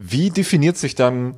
Wie 0.00 0.30
definiert 0.30 0.76
sich 0.76 0.94
dann 0.94 1.34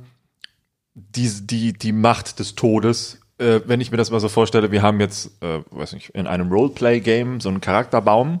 die, 0.93 1.29
die, 1.41 1.73
die 1.73 1.91
Macht 1.91 2.39
des 2.39 2.55
Todes? 2.55 3.19
Äh, 3.39 3.61
wenn 3.65 3.81
ich 3.81 3.89
mir 3.89 3.97
das 3.97 4.11
mal 4.11 4.19
so 4.19 4.29
vorstelle, 4.29 4.71
wir 4.71 4.83
haben 4.83 4.99
jetzt, 4.99 5.31
äh, 5.41 5.61
weiß 5.71 5.93
nicht, 5.93 6.09
in 6.09 6.27
einem 6.27 6.51
Roleplay-Game 6.51 7.41
so 7.41 7.49
einen 7.49 7.59
Charakterbaum 7.59 8.39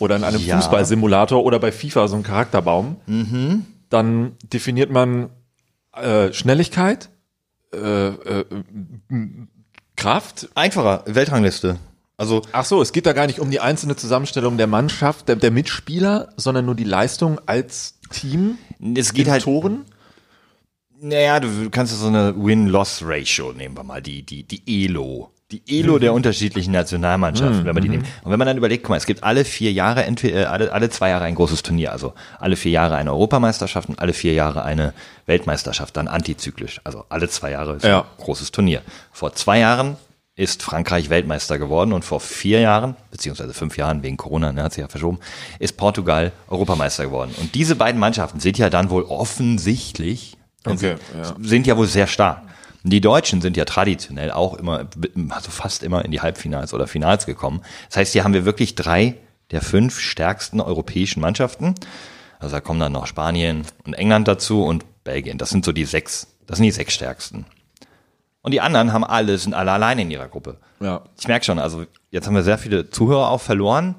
oder 0.00 0.14
in 0.16 0.22
einem 0.24 0.40
Ja. 0.40 0.56
Fußballsimulator 0.56 1.44
oder 1.44 1.58
bei 1.58 1.72
FIFA 1.72 2.06
so 2.06 2.14
einen 2.14 2.22
Charakterbaum, 2.22 2.96
dann 3.90 4.32
definiert 4.52 4.90
man 4.90 5.30
äh, 5.94 6.32
Schnelligkeit, 6.32 7.10
äh, 7.74 7.76
äh, 8.08 8.44
Kraft. 9.96 10.48
Einfacher, 10.54 11.02
Weltrangliste. 11.06 11.76
Also, 12.16 12.42
Ach 12.52 12.64
so, 12.64 12.82
es 12.82 12.92
geht 12.92 13.06
da 13.06 13.12
gar 13.14 13.26
nicht 13.26 13.40
um 13.40 13.50
die 13.50 13.60
einzelne 13.60 13.96
Zusammenstellung 13.96 14.58
der 14.58 14.66
Mannschaft, 14.66 15.28
der, 15.28 15.36
der 15.36 15.50
Mitspieler, 15.50 16.32
sondern 16.36 16.66
nur 16.66 16.74
die 16.74 16.84
Leistung 16.84 17.40
als 17.46 17.98
Team. 18.10 18.58
Es 18.96 19.12
geht 19.12 19.26
in 19.26 19.32
halt, 19.32 19.42
Toren. 19.44 19.84
naja, 21.00 21.40
du 21.40 21.70
kannst 21.70 21.98
so 21.98 22.06
eine 22.06 22.34
Win-Loss-Ratio 22.36 23.52
nehmen 23.52 23.76
wir 23.76 23.82
mal, 23.84 24.02
die, 24.02 24.22
die, 24.22 24.42
die 24.44 24.84
ELO. 24.84 25.30
Die 25.50 25.62
ELO 25.80 25.98
der 25.98 26.12
unterschiedlichen 26.12 26.70
Nationalmannschaften, 26.72 27.64
wenn 27.64 27.74
man 27.74 27.82
die 27.82 27.88
nimmt. 27.88 28.06
Und 28.22 28.30
wenn 28.30 28.38
man 28.38 28.46
dann 28.46 28.56
überlegt, 28.56 28.84
guck 28.84 28.90
mal, 28.90 28.96
es 28.98 29.06
gibt 29.06 29.24
alle 29.24 29.44
vier 29.44 29.72
Jahre, 29.72 30.04
entweder, 30.04 30.42
äh, 30.42 30.44
alle, 30.44 30.72
alle 30.72 30.90
zwei 30.90 31.08
Jahre 31.08 31.24
ein 31.24 31.34
großes 31.34 31.64
Turnier, 31.64 31.90
also 31.90 32.14
alle 32.38 32.54
vier 32.54 32.70
Jahre 32.70 32.94
eine 32.94 33.10
Europameisterschaft 33.10 33.88
und 33.88 33.98
alle 33.98 34.12
vier 34.12 34.32
Jahre 34.32 34.62
eine 34.62 34.94
Weltmeisterschaft, 35.26 35.96
dann 35.96 36.06
antizyklisch. 36.06 36.80
Also 36.84 37.04
alle 37.08 37.28
zwei 37.28 37.50
Jahre 37.50 37.74
ist 37.74 37.84
Ja. 37.84 38.02
ein 38.02 38.06
großes 38.24 38.52
Turnier. 38.52 38.82
Vor 39.10 39.32
zwei 39.34 39.58
Jahren 39.58 39.96
ist 40.40 40.62
Frankreich 40.62 41.10
Weltmeister 41.10 41.58
geworden 41.58 41.92
und 41.92 42.02
vor 42.02 42.18
vier 42.18 42.60
Jahren, 42.60 42.96
beziehungsweise 43.10 43.52
fünf 43.52 43.76
Jahren 43.76 44.02
wegen 44.02 44.16
Corona, 44.16 44.52
ne, 44.52 44.62
hat 44.62 44.72
sich 44.72 44.80
ja 44.80 44.88
verschoben, 44.88 45.18
ist 45.58 45.76
Portugal 45.76 46.32
Europameister 46.48 47.04
geworden. 47.04 47.34
Und 47.38 47.54
diese 47.54 47.76
beiden 47.76 48.00
Mannschaften 48.00 48.40
sind 48.40 48.56
ja 48.56 48.70
dann 48.70 48.88
wohl 48.88 49.02
offensichtlich, 49.02 50.38
Okay, 50.64 50.96
ja. 51.14 51.34
sind 51.42 51.66
ja 51.66 51.76
wohl 51.76 51.86
sehr 51.86 52.06
stark. 52.06 52.42
Die 52.84 53.02
Deutschen 53.02 53.42
sind 53.42 53.58
ja 53.58 53.66
traditionell 53.66 54.30
auch 54.30 54.54
immer, 54.54 54.86
also 55.28 55.50
fast 55.50 55.82
immer 55.82 56.06
in 56.06 56.10
die 56.10 56.22
Halbfinals 56.22 56.72
oder 56.72 56.86
Finals 56.86 57.26
gekommen. 57.26 57.60
Das 57.90 57.98
heißt, 57.98 58.12
hier 58.14 58.24
haben 58.24 58.32
wir 58.32 58.46
wirklich 58.46 58.74
drei 58.74 59.16
der 59.50 59.60
fünf 59.60 60.00
stärksten 60.00 60.62
europäischen 60.62 61.20
Mannschaften. 61.20 61.74
Also 62.38 62.56
da 62.56 62.60
kommen 62.60 62.80
dann 62.80 62.92
noch 62.92 63.06
Spanien 63.06 63.66
und 63.84 63.92
England 63.92 64.26
dazu 64.26 64.64
und 64.64 64.86
Belgien. 65.04 65.36
Das 65.36 65.50
sind 65.50 65.66
so 65.66 65.72
die 65.72 65.84
sechs, 65.84 66.28
das 66.46 66.56
sind 66.56 66.64
die 66.64 66.70
sechs 66.70 66.94
stärksten. 66.94 67.44
Und 68.42 68.52
die 68.52 68.60
anderen 68.60 68.92
haben 68.92 69.04
alle, 69.04 69.36
sind 69.38 69.54
alle 69.54 69.72
alleine 69.72 70.02
in 70.02 70.10
ihrer 70.10 70.28
Gruppe. 70.28 70.56
Ja. 70.80 71.02
Ich 71.18 71.28
merke 71.28 71.44
schon, 71.44 71.58
also 71.58 71.84
jetzt 72.10 72.26
haben 72.26 72.34
wir 72.34 72.42
sehr 72.42 72.58
viele 72.58 72.90
Zuhörer 72.90 73.28
auch 73.28 73.40
verloren. 73.40 73.96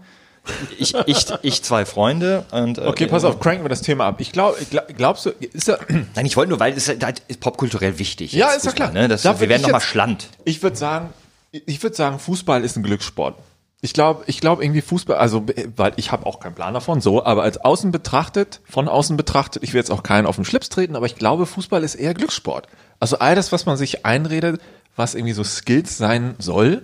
Ich, 0.80 0.96
ich, 1.06 1.26
ich 1.44 1.62
zwei 1.62 1.86
Freunde 1.86 2.46
und 2.52 2.80
äh, 2.80 2.88
Okay, 2.88 3.06
pass 3.06 3.24
auf, 3.24 3.40
cranken 3.40 3.64
wir 3.64 3.70
das 3.70 3.84
Thema 3.84 4.08
ab. 4.08 4.20
Ich 4.20 4.32
glaube, 4.32 4.58
glaub, 4.72 4.88
glaubst 4.98 5.26
du, 5.28 5.30
ist 5.30 5.70
er, 5.70 5.80
Nein, 6.16 6.26
ich 6.26 6.36
wollte 6.36 6.50
nur, 6.50 6.60
weil 6.60 6.74
es 6.74 6.88
ist, 6.88 7.04
ist 7.28 7.40
popkulturell 7.40 8.00
wichtig. 8.00 8.34
Ja, 8.34 8.50
ist 8.50 8.66
ja 8.66 8.72
klar. 8.72 8.92
Ne? 8.92 9.08
Das, 9.08 9.22
Da 9.22 9.40
wir 9.40 9.50
werden 9.50 9.62
nochmal 9.62 9.82
schland. 9.82 10.28
ich 10.44 10.64
würde 10.64 10.76
sagen, 10.76 11.12
ich 11.52 11.84
würde 11.84 11.96
sagen, 11.96 12.18
Fußball 12.18 12.64
ist 12.64 12.76
ein 12.76 12.84
Glückssport. 12.84 13.36
Ich 13.84 13.94
glaube, 13.94 14.24
ich 14.28 14.40
glaube 14.40 14.64
irgendwie 14.64 14.82
Fußball, 14.82 15.18
also 15.18 15.46
weil 15.76 15.94
ich 15.96 16.12
habe 16.12 16.26
auch 16.26 16.40
keinen 16.40 16.54
Plan 16.54 16.74
davon, 16.74 17.02
so, 17.02 17.24
aber 17.26 17.44
als 17.44 17.58
außen 17.58 17.92
betrachtet, 17.92 18.62
von 18.70 18.88
außen 18.88 19.18
betrachtet, 19.18 19.64
ich 19.64 19.74
will 19.74 19.80
jetzt 19.80 19.90
auch 19.92 20.04
keinen 20.04 20.28
auf 20.28 20.36
den 20.36 20.46
Schlips 20.46 20.70
treten, 20.70 20.96
aber 20.96 21.08
ich 21.08 21.16
glaube, 21.16 21.48
Fußball 21.48 21.84
ist 21.84 21.96
eher 21.96 22.14
Glückssport. 22.14 22.68
Also 23.02 23.20
all 23.20 23.36
das, 23.36 23.52
was 23.52 23.66
man 23.66 23.76
sich 23.76 24.06
einredet, 24.06 24.62
was 24.96 25.16
irgendwie 25.16 25.34
so 25.34 25.44
Skills 25.44 25.98
sein 25.98 26.36
soll, 26.40 26.84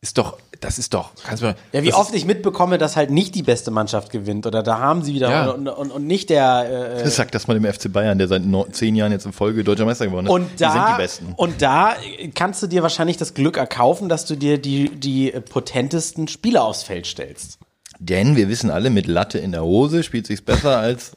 ist 0.00 0.16
doch, 0.18 0.38
das 0.60 0.78
ist 0.78 0.94
doch, 0.94 1.10
kannst 1.24 1.42
du 1.42 1.46
mal, 1.48 1.56
Ja, 1.72 1.82
wie 1.82 1.92
oft 1.92 2.14
ich 2.14 2.24
mitbekomme, 2.24 2.78
dass 2.78 2.96
halt 2.96 3.10
nicht 3.10 3.34
die 3.34 3.42
beste 3.42 3.70
Mannschaft 3.70 4.10
gewinnt 4.12 4.46
oder 4.46 4.62
da 4.62 4.78
haben 4.78 5.02
sie 5.02 5.12
wieder 5.14 5.28
Ja. 5.30 5.50
und, 5.50 5.66
und, 5.68 5.90
und 5.90 6.06
nicht 6.06 6.30
der 6.30 6.96
äh, 7.00 7.02
Das 7.02 7.16
sagt 7.16 7.34
das 7.34 7.48
mal 7.48 7.58
dem 7.58 7.64
FC 7.70 7.92
Bayern, 7.92 8.16
der 8.18 8.28
seit 8.28 8.42
zehn 8.72 8.94
Jahren 8.94 9.10
jetzt 9.12 9.26
in 9.26 9.32
Folge 9.32 9.64
deutscher 9.64 9.84
Meister 9.84 10.06
geworden 10.06 10.26
ist. 10.26 10.32
und 10.32 10.48
da 10.60 10.66
die 10.68 10.72
sind 10.72 10.88
die 10.88 11.02
Besten. 11.02 11.32
und 11.36 11.60
da 11.62 11.96
kannst 12.34 12.62
du 12.62 12.66
dir 12.68 12.82
wahrscheinlich 12.82 13.16
das 13.16 13.34
Glück 13.34 13.56
erkaufen, 13.56 14.08
dass 14.08 14.24
du 14.26 14.36
dir 14.36 14.58
die 14.58 14.88
die 14.90 15.30
potentesten 15.50 16.28
Spieler 16.28 16.64
aufs 16.64 16.84
Feld 16.84 17.06
stellst. 17.06 17.58
Denn 17.98 18.36
wir 18.36 18.48
wissen 18.48 18.70
alle, 18.70 18.90
mit 18.90 19.06
Latte 19.08 19.38
in 19.38 19.50
der 19.52 19.64
Hose 19.64 20.02
spielt 20.04 20.26
sich's 20.26 20.42
besser 20.42 20.78
als. 20.78 21.12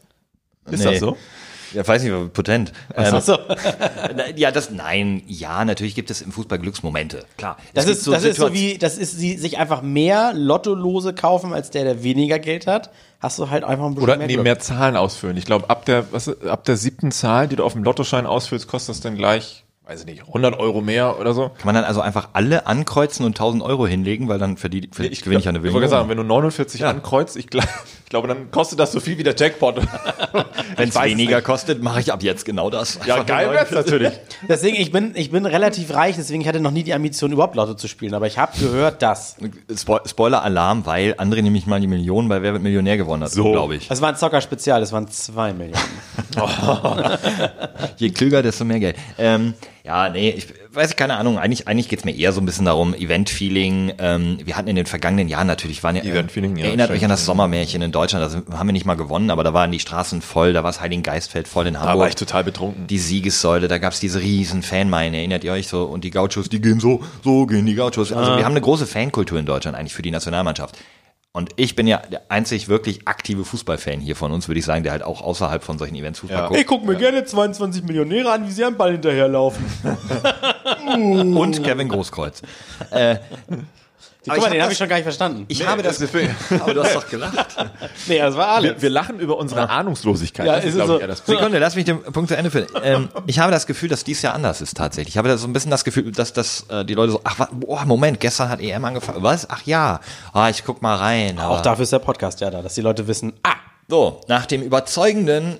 Ist 0.72 0.86
das 0.86 1.00
so? 1.00 1.18
Ja, 1.74 1.88
weiß 1.88 2.04
nicht, 2.04 2.12
aber 2.12 2.28
potent. 2.30 2.72
Ähm, 2.96 3.20
so. 3.22 3.38
ja, 4.36 4.52
das, 4.52 4.72
nein, 4.72 5.22
ja, 5.28 5.64
natürlich 5.66 5.96
gibt 5.96 6.10
es 6.10 6.22
im 6.22 6.32
Fußball 6.32 6.60
Glücksmomente. 6.60 7.26
Klar. 7.38 7.58
Das 7.74 7.86
ist, 7.86 8.08
das 8.08 8.24
ist 8.24 8.38
so 8.38 8.54
wie, 8.54 8.78
das 8.78 8.98
ist 8.98 9.18
sie 9.18 9.38
sich 9.38 9.58
einfach 9.58 9.82
mehr 9.82 10.34
Lottolose 10.34 11.14
kaufen 11.14 11.54
als 11.54 11.70
der, 11.70 11.84
der 11.84 12.04
weniger 12.04 12.40
Geld 12.40 12.68
hat. 12.68 12.90
Hast 13.20 13.38
du 13.38 13.50
halt 13.50 13.64
einfach 13.64 13.86
ein 13.86 13.96
bisschen 13.96 14.04
Oder 14.04 14.18
mehr 14.18 14.28
nee, 14.28 14.34
Glück. 14.34 14.44
mehr 14.44 14.60
Zahlen 14.60 14.96
ausfüllen. 14.96 15.36
Ich 15.38 15.46
glaube, 15.46 15.70
ab 15.70 15.86
der, 15.86 16.06
was, 16.12 16.30
ab 16.44 16.64
der 16.64 16.78
siebten 16.78 17.12
Zahl, 17.12 17.48
die 17.48 17.56
du 17.58 17.64
auf 17.64 17.74
dem 17.74 17.84
Lottoschein 17.84 18.26
ausfüllst, 18.26 18.68
kostet 18.68 18.96
das 18.96 19.02
dann 19.02 19.16
gleich, 19.16 19.66
weiß 19.86 20.00
ich 20.02 20.06
nicht, 20.06 20.22
100 20.28 20.58
Euro 20.58 20.80
mehr 20.82 21.20
oder 21.20 21.34
so. 21.34 21.50
Kann 21.50 21.66
man 21.66 21.76
dann 21.76 21.84
also 21.84 22.00
einfach 22.00 22.30
alle 22.34 22.66
ankreuzen 22.66 23.26
und 23.26 23.32
1000 23.32 23.62
Euro 23.62 23.86
hinlegen, 23.88 24.30
weil 24.30 24.40
dann 24.40 24.56
verdient, 24.56 24.96
verdient 24.96 25.22
gewinne 25.22 25.40
ich 25.40 25.46
ja 25.46 25.50
eine 25.50 25.58
Ich 25.58 25.64
Million. 25.64 25.82
wollte 25.82 25.90
sagen, 25.90 26.08
wenn 26.10 26.18
du 26.18 26.24
49 26.24 26.86
ankreuzt, 26.86 27.36
ich, 27.36 27.48
glaub, 27.48 27.68
ich 28.10 28.12
glaube, 28.12 28.28
dann 28.28 28.50
kostet 28.50 28.80
das 28.80 28.92
so 28.92 29.00
viel 29.00 29.20
wie 29.20 29.24
der 29.24 29.36
Jackpot. 29.38 29.76
Wenn 30.78 30.90
es 30.90 30.96
weniger 30.96 31.36
nicht. 31.36 31.46
kostet, 31.46 31.84
mache 31.84 32.00
ich 32.00 32.12
ab 32.12 32.24
jetzt 32.24 32.44
genau 32.44 32.72
das. 32.72 32.98
ja, 33.06 33.14
Einfach 33.14 33.28
geil 33.28 33.52
wär's 33.52 33.70
natürlich. 33.70 34.12
Deswegen, 34.50 34.78
ich 34.78 34.92
bin, 34.92 35.12
ich 35.14 35.30
bin 35.30 35.46
relativ 35.46 35.94
reich, 35.94 36.16
deswegen 36.16 36.42
ich 36.42 36.48
hatte 36.48 36.60
noch 36.60 36.72
nie 36.72 36.82
die 36.82 36.96
Ambition, 36.96 37.32
überhaupt 37.32 37.54
Lotto 37.54 37.76
zu 37.76 37.88
spielen. 37.88 38.16
Aber 38.16 38.26
ich 38.26 38.40
habe 38.40 38.58
gehört, 38.60 39.04
dass. 39.04 39.36
Spo 39.76 40.00
Spoiler-Alarm, 40.04 40.88
weil 40.88 41.14
André 41.20 41.44
nämlich 41.44 41.68
mal 41.68 41.80
die 41.80 41.86
Million 41.86 42.28
bei 42.30 42.42
Wer 42.42 42.54
wird 42.54 42.64
Millionär 42.64 42.98
gewonnen 42.98 43.26
hat, 43.26 43.32
so. 43.32 43.52
glaube 43.52 43.76
ich. 43.76 43.88
Das 43.90 44.02
war 44.02 44.10
ein 44.10 44.16
Zocker-Spezial, 44.16 44.80
das 44.80 44.92
waren 44.92 45.08
zwei 45.10 45.54
Millionen. 45.54 45.78
Je 47.98 48.10
klüger, 48.10 48.42
desto 48.42 48.66
mehr 48.66 48.80
Geld. 48.80 48.96
Ähm, 49.20 49.54
ja, 49.84 50.10
nee, 50.10 50.32
ich, 50.32 50.48
weiß 50.72 50.92
ich 50.92 50.96
keine 50.96 51.16
Ahnung, 51.18 51.40
eigentlich, 51.40 51.68
eigentlich 51.68 51.90
geht's 51.90 52.06
mir 52.06 52.16
eher 52.16 52.32
so 52.32 52.40
ein 52.42 52.46
bisschen 52.46 52.66
darum, 52.66 52.94
Event-Feeling. 52.94 53.94
Ähm, 54.00 54.38
wir 54.44 54.56
hatten 54.56 54.68
in 54.68 54.76
den 54.76 54.86
vergangenen 54.86 55.28
Jahren 55.28 55.48
natürlich, 55.48 55.84
waren 55.84 55.96
ja, 55.96 56.04
Event-Feeling, 56.04 56.58
ja, 56.58 56.66
erinnert 56.66 56.92
mich 56.92 57.04
an 57.04 57.10
das. 57.10 57.26
Sommermärchen 57.26 57.82
in 57.82 57.92
Deutschland, 57.92 58.24
da 58.24 58.30
sind- 58.30 58.50
haben 58.52 58.68
wir 58.68 58.74
nicht 58.74 58.86
mal 58.86 58.96
gewonnen, 58.96 59.32
aber 59.32 59.44
da 59.44 59.54
waren 59.54 59.72
die 59.72 59.80
Straßen 59.80 60.22
voll, 60.22 60.54
da 60.54 60.64
war 60.64 60.72
das 60.72 60.80
Heiligengeistfeld 60.82 61.48
voll 61.48 61.68
in 61.68 61.74
Da 61.74 61.82
Hamburg. 61.82 62.00
war 62.00 62.08
ich 62.10 62.16
total 62.16 62.44
betrunken. 62.44 62.88
die 62.88 63.00
Siegessäule, 63.00 63.68
da 63.68 63.78
gab's 63.78 64.00
diese 64.00 64.22
riesen 64.22 64.62
Fanmeile, 64.64 65.18
erinnert 65.18 65.44
ihr 65.44 65.52
euch 65.54 65.68
so? 65.68 65.84
Und 65.86 66.04
die 66.04 66.12
Gauchos, 66.12 66.50
die 66.50 66.62
gehen 66.62 66.80
so, 66.80 67.02
so 67.24 67.46
gehen 67.46 67.66
die 67.66 67.76
Gauchos. 67.76 68.12
Also 68.14 68.38
wir 68.38 68.46
haben 68.46 68.52
eine 68.54 68.62
große 68.62 68.86
Fankultur 68.88 69.40
in 69.40 69.46
Deutschland 69.46 69.76
eigentlich 69.78 69.94
für 69.94 70.02
die 70.04 70.12
Nationalmannschaft. 70.12 70.78
Und 71.32 71.52
ich 71.58 71.76
bin 71.76 71.86
ja 71.86 71.98
der 71.98 72.24
einzig 72.32 72.70
wirklich 72.70 73.08
aktive 73.08 73.46
Fußballfan 73.46 74.00
hier 74.00 74.16
von 74.16 74.32
uns, 74.32 74.48
würde 74.48 74.60
ich 74.60 74.66
sagen, 74.66 74.82
der 74.84 74.92
halt 74.94 75.04
auch 75.04 75.22
außerhalb 75.22 75.64
von 75.64 75.78
solchen 75.78 75.96
Events 75.96 76.20
Fußball 76.20 76.40
Ja. 76.40 76.48
guckt. 76.48 76.66
guck 76.66 76.86
mir 76.86 76.96
gerne 76.96 77.24
22 77.24 77.84
Millionäre 77.84 78.32
an, 78.32 78.48
wie 78.48 78.52
sie 78.52 78.64
am 78.64 78.76
Ball 78.76 78.94
hinterherlaufen. 78.94 79.64
Und 81.38 81.64
Kevin 81.64 81.88
Großkreuz. 81.90 82.42
Guck 84.26 84.38
mal, 84.38 84.44
hab 84.44 84.52
den 84.52 84.62
habe 84.62 84.72
ich 84.74 84.78
schon 84.78 84.90
gar 84.90 84.98
nicht 84.98 85.06
verstanden. 85.06 85.46
Ich 85.48 85.66
habe 85.66 85.82
das 85.82 85.98
Gefühl, 85.98 86.30
aber 86.60 86.74
du 86.74 86.84
hast 86.84 86.94
doch 86.94 87.10
gelacht. 87.10 87.56
nee, 88.08 88.20
das 88.20 88.36
war 88.36 88.50
alles. 88.50 88.76
Wir, 88.76 88.82
wir 88.82 88.90
lachen 88.90 89.18
über 89.20 89.38
unsere 89.38 89.70
Ahnungslosigkeit. 89.70 90.46
Ja, 90.46 90.56
das 90.58 90.66
ist 90.66 90.72
ist, 90.72 90.76
glaube 90.76 90.92
ich, 90.92 90.98
so. 90.98 91.02
eher 91.02 91.08
das 91.08 91.22
Problem. 91.22 91.38
Sekunde, 91.38 91.60
lass 91.60 91.76
mich 91.76 91.86
den 91.86 92.02
Punkt 92.02 92.30
zu 92.30 92.36
Ende 92.36 92.52
führen. 92.52 92.68
Ähm, 92.84 93.08
ich 93.28 93.40
habe 93.40 93.52
das 93.52 93.66
Gefühl, 93.66 93.88
dass 93.88 94.04
dies 94.04 94.22
Jahr 94.22 94.34
anders 94.36 94.60
ist 94.60 94.76
tatsächlich. 94.76 95.14
Ich 95.14 95.18
habe 95.18 95.30
da 95.30 95.38
so 95.38 95.48
ein 95.48 95.54
bisschen 95.54 95.72
das 95.72 95.86
Gefühl, 95.86 96.12
dass, 96.12 96.34
dass 96.34 96.66
äh, 96.70 96.84
die 96.84 96.96
Leute 96.96 97.14
so, 97.14 97.22
ach, 97.24 97.48
boah, 97.52 97.86
Moment, 97.86 98.20
gestern 98.20 98.50
hat 98.50 98.60
EM 98.60 98.84
angefangen. 98.84 99.24
Was? 99.24 99.50
Ach 99.50 99.62
ja, 99.64 100.02
ah, 100.34 100.50
ich 100.50 100.66
guck 100.66 100.82
mal 100.82 100.96
rein. 100.98 101.40
Aber 101.40 101.56
Auch 101.56 101.62
dafür 101.62 101.84
ist 101.84 101.94
der 101.94 102.00
Podcast 102.00 102.42
ja 102.42 102.50
da, 102.52 102.62
dass 102.62 102.76
die 102.76 102.82
Leute 102.82 103.08
wissen, 103.08 103.34
ah, 103.44 103.54
So, 103.88 104.20
nach 104.28 104.46
dem 104.46 104.62
überzeugenden 104.62 105.58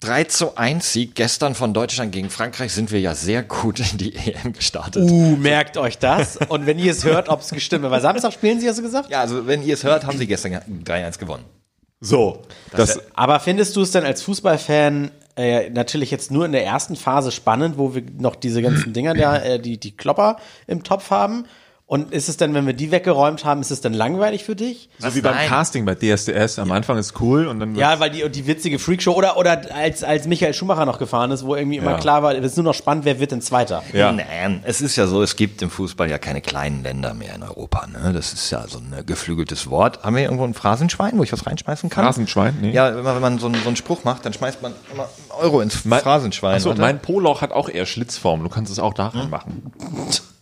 3 0.00 0.24
zu 0.24 0.56
1 0.56 0.92
Sieg 0.92 1.14
gestern 1.16 1.56
von 1.56 1.74
Deutschland 1.74 2.12
gegen 2.12 2.30
Frankreich 2.30 2.72
sind 2.72 2.92
wir 2.92 3.00
ja 3.00 3.16
sehr 3.16 3.42
gut 3.42 3.80
in 3.80 3.98
die 3.98 4.14
EM 4.14 4.52
gestartet. 4.52 5.10
uh, 5.10 5.36
merkt 5.36 5.76
euch 5.76 5.98
das. 5.98 6.36
Und 6.48 6.66
wenn 6.66 6.78
ihr 6.78 6.92
es 6.92 7.04
hört, 7.04 7.28
ob 7.28 7.40
es 7.40 7.50
gestimmt 7.50 7.84
hat. 7.84 7.90
Weil 7.90 8.00
Samstag 8.00 8.32
spielen 8.32 8.60
sie, 8.60 8.68
hast 8.68 8.78
du 8.78 8.82
gesagt? 8.82 9.10
Ja, 9.10 9.20
also 9.20 9.46
wenn 9.46 9.62
ihr 9.62 9.74
es 9.74 9.82
hört, 9.82 10.06
haben 10.06 10.16
sie 10.16 10.26
gestern 10.26 10.54
3-1 10.84 11.18
gewonnen. 11.18 11.44
So, 12.00 12.42
das, 12.70 13.00
Aber 13.14 13.40
findest 13.40 13.74
du 13.74 13.82
es 13.82 13.90
denn 13.90 14.04
als 14.04 14.22
Fußballfan 14.22 15.10
äh, 15.36 15.68
natürlich 15.70 16.12
jetzt 16.12 16.30
nur 16.30 16.46
in 16.46 16.52
der 16.52 16.64
ersten 16.64 16.94
Phase 16.94 17.32
spannend, 17.32 17.76
wo 17.76 17.94
wir 17.94 18.04
noch 18.18 18.36
diese 18.36 18.62
ganzen 18.62 18.92
Dinger 18.92 19.14
da, 19.14 19.38
äh, 19.38 19.58
die, 19.58 19.78
die 19.78 19.96
Klopper 19.96 20.36
im 20.68 20.84
Topf 20.84 21.10
haben? 21.10 21.46
Und 21.90 22.12
ist 22.12 22.28
es 22.28 22.36
denn, 22.36 22.52
wenn 22.52 22.66
wir 22.66 22.74
die 22.74 22.90
weggeräumt 22.90 23.46
haben, 23.46 23.62
ist 23.62 23.70
es 23.70 23.80
dann 23.80 23.94
langweilig 23.94 24.44
für 24.44 24.54
dich? 24.54 24.90
so 24.98 25.14
wie 25.14 25.22
beim 25.22 25.34
Nein. 25.34 25.48
Casting 25.48 25.86
bei 25.86 25.94
DSDS. 25.94 26.58
Am 26.58 26.70
Anfang 26.70 26.98
ist 26.98 27.18
cool 27.18 27.46
und 27.46 27.60
dann 27.60 27.74
Ja, 27.76 27.98
weil 27.98 28.10
die, 28.10 28.28
die 28.28 28.46
witzige 28.46 28.78
Freakshow 28.78 29.12
oder, 29.12 29.38
oder 29.38 29.62
als, 29.74 30.04
als 30.04 30.26
Michael 30.26 30.52
Schumacher 30.52 30.84
noch 30.84 30.98
gefahren 30.98 31.30
ist, 31.30 31.46
wo 31.46 31.56
irgendwie 31.56 31.78
immer 31.78 31.92
Ja. 31.92 31.96
klar 31.96 32.22
war, 32.22 32.34
es 32.34 32.44
ist 32.44 32.56
nur 32.58 32.64
noch 32.64 32.74
spannend, 32.74 33.06
wer 33.06 33.18
wird 33.20 33.30
denn 33.32 33.40
Zweiter? 33.40 33.82
Ja. 33.94 34.12
Nein, 34.12 34.60
es 34.64 34.82
ist 34.82 34.96
ja 34.96 35.06
so, 35.06 35.22
es 35.22 35.34
gibt 35.34 35.62
im 35.62 35.70
Fußball 35.70 36.10
ja 36.10 36.18
keine 36.18 36.42
kleinen 36.42 36.82
Länder 36.82 37.14
mehr 37.14 37.34
in 37.34 37.42
Europa. 37.42 37.86
Ne? 37.86 38.12
Das 38.12 38.34
ist 38.34 38.50
ja 38.50 38.68
so 38.68 38.80
ein 38.80 39.06
geflügeltes 39.06 39.70
Wort. 39.70 40.02
Haben 40.02 40.16
wir 40.16 40.24
irgendwo 40.24 40.44
ein 40.44 40.52
Phrasenschwein, 40.52 41.16
wo 41.16 41.22
ich 41.22 41.32
was 41.32 41.46
reinschmeißen 41.46 41.88
kann? 41.88 42.04
Phrasenschwein? 42.04 42.58
Nee. 42.60 42.72
Ja, 42.72 42.90
immer 42.90 43.14
wenn 43.14 43.22
man 43.22 43.38
so 43.38 43.46
einen, 43.46 43.62
so 43.62 43.66
einen 43.68 43.76
Spruch 43.76 44.04
macht, 44.04 44.26
dann 44.26 44.34
schmeißt 44.34 44.60
man 44.60 44.74
immer 44.92 45.04
einen 45.04 45.40
Euro 45.40 45.62
ins 45.62 45.74
Phrasenschwein. 45.76 46.56
Achso, 46.56 46.68
Warte. 46.68 46.82
mein 46.82 47.00
Poloch 47.00 47.40
hat 47.40 47.52
auch 47.52 47.70
eher 47.70 47.86
Schlitzform. 47.86 48.42
Du 48.42 48.50
kannst 48.50 48.70
es 48.70 48.78
auch 48.78 48.92
da 48.92 49.06
reinmachen. 49.08 49.72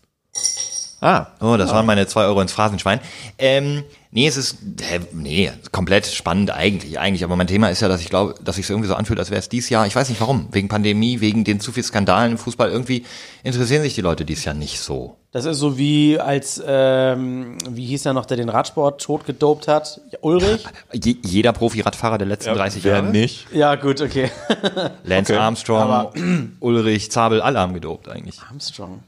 Ah, 1.06 1.28
Oh, 1.40 1.56
das 1.56 1.70
waren 1.70 1.86
meine 1.86 2.06
zwei 2.08 2.24
Euro 2.24 2.40
ins 2.40 2.52
Phrasenschwein. 2.52 2.98
Ähm, 3.38 3.84
nee, 4.10 4.26
es 4.26 4.36
ist, 4.36 4.58
hä, 4.80 4.98
nee, 5.12 5.52
komplett 5.70 6.06
spannend 6.06 6.50
eigentlich, 6.50 6.98
eigentlich. 6.98 7.22
Aber 7.22 7.36
mein 7.36 7.46
Thema 7.46 7.68
ist 7.68 7.80
ja, 7.80 7.86
dass 7.86 8.00
ich 8.00 8.08
glaube, 8.08 8.34
dass 8.42 8.56
sich 8.56 8.64
es 8.64 8.70
irgendwie 8.70 8.88
so 8.88 8.96
anfühlt, 8.96 9.20
als 9.20 9.30
wäre 9.30 9.38
es 9.38 9.48
dieses 9.48 9.70
Jahr, 9.70 9.86
ich 9.86 9.94
weiß 9.94 10.08
nicht 10.08 10.20
warum, 10.20 10.48
wegen 10.50 10.66
Pandemie, 10.66 11.20
wegen 11.20 11.44
den 11.44 11.60
zu 11.60 11.70
viel 11.70 11.84
Skandalen 11.84 12.32
im 12.32 12.38
Fußball, 12.38 12.70
irgendwie 12.70 13.04
interessieren 13.44 13.82
sich 13.82 13.94
die 13.94 14.00
Leute 14.00 14.24
dieses 14.24 14.44
Jahr 14.44 14.56
nicht 14.56 14.80
so. 14.80 15.16
Das 15.30 15.44
ist 15.44 15.58
so 15.58 15.78
wie 15.78 16.18
als, 16.18 16.60
ähm, 16.66 17.58
wie 17.70 17.86
hieß 17.86 18.06
er 18.06 18.12
noch, 18.12 18.26
der 18.26 18.36
den 18.38 18.48
Radsport 18.48 19.00
totgedopt 19.00 19.68
hat? 19.68 20.00
Ulrich? 20.22 20.64
Je, 20.92 21.16
jeder 21.22 21.52
Profi-Radfahrer 21.52 22.18
der 22.18 22.26
letzten 22.26 22.52
30 22.54 22.82
wer 22.82 22.94
Jahre. 22.94 23.06
nicht? 23.06 23.46
Ja, 23.52 23.76
gut, 23.76 24.00
okay. 24.00 24.30
Lance 25.04 25.34
Okay. 25.34 25.40
Armstrong, 25.40 26.52
Ulrich, 26.58 27.12
Zabel, 27.12 27.40
alle 27.42 27.60
haben 27.60 27.74
gedopt 27.74 28.08
eigentlich. 28.08 28.40
Armstrong. 28.50 29.04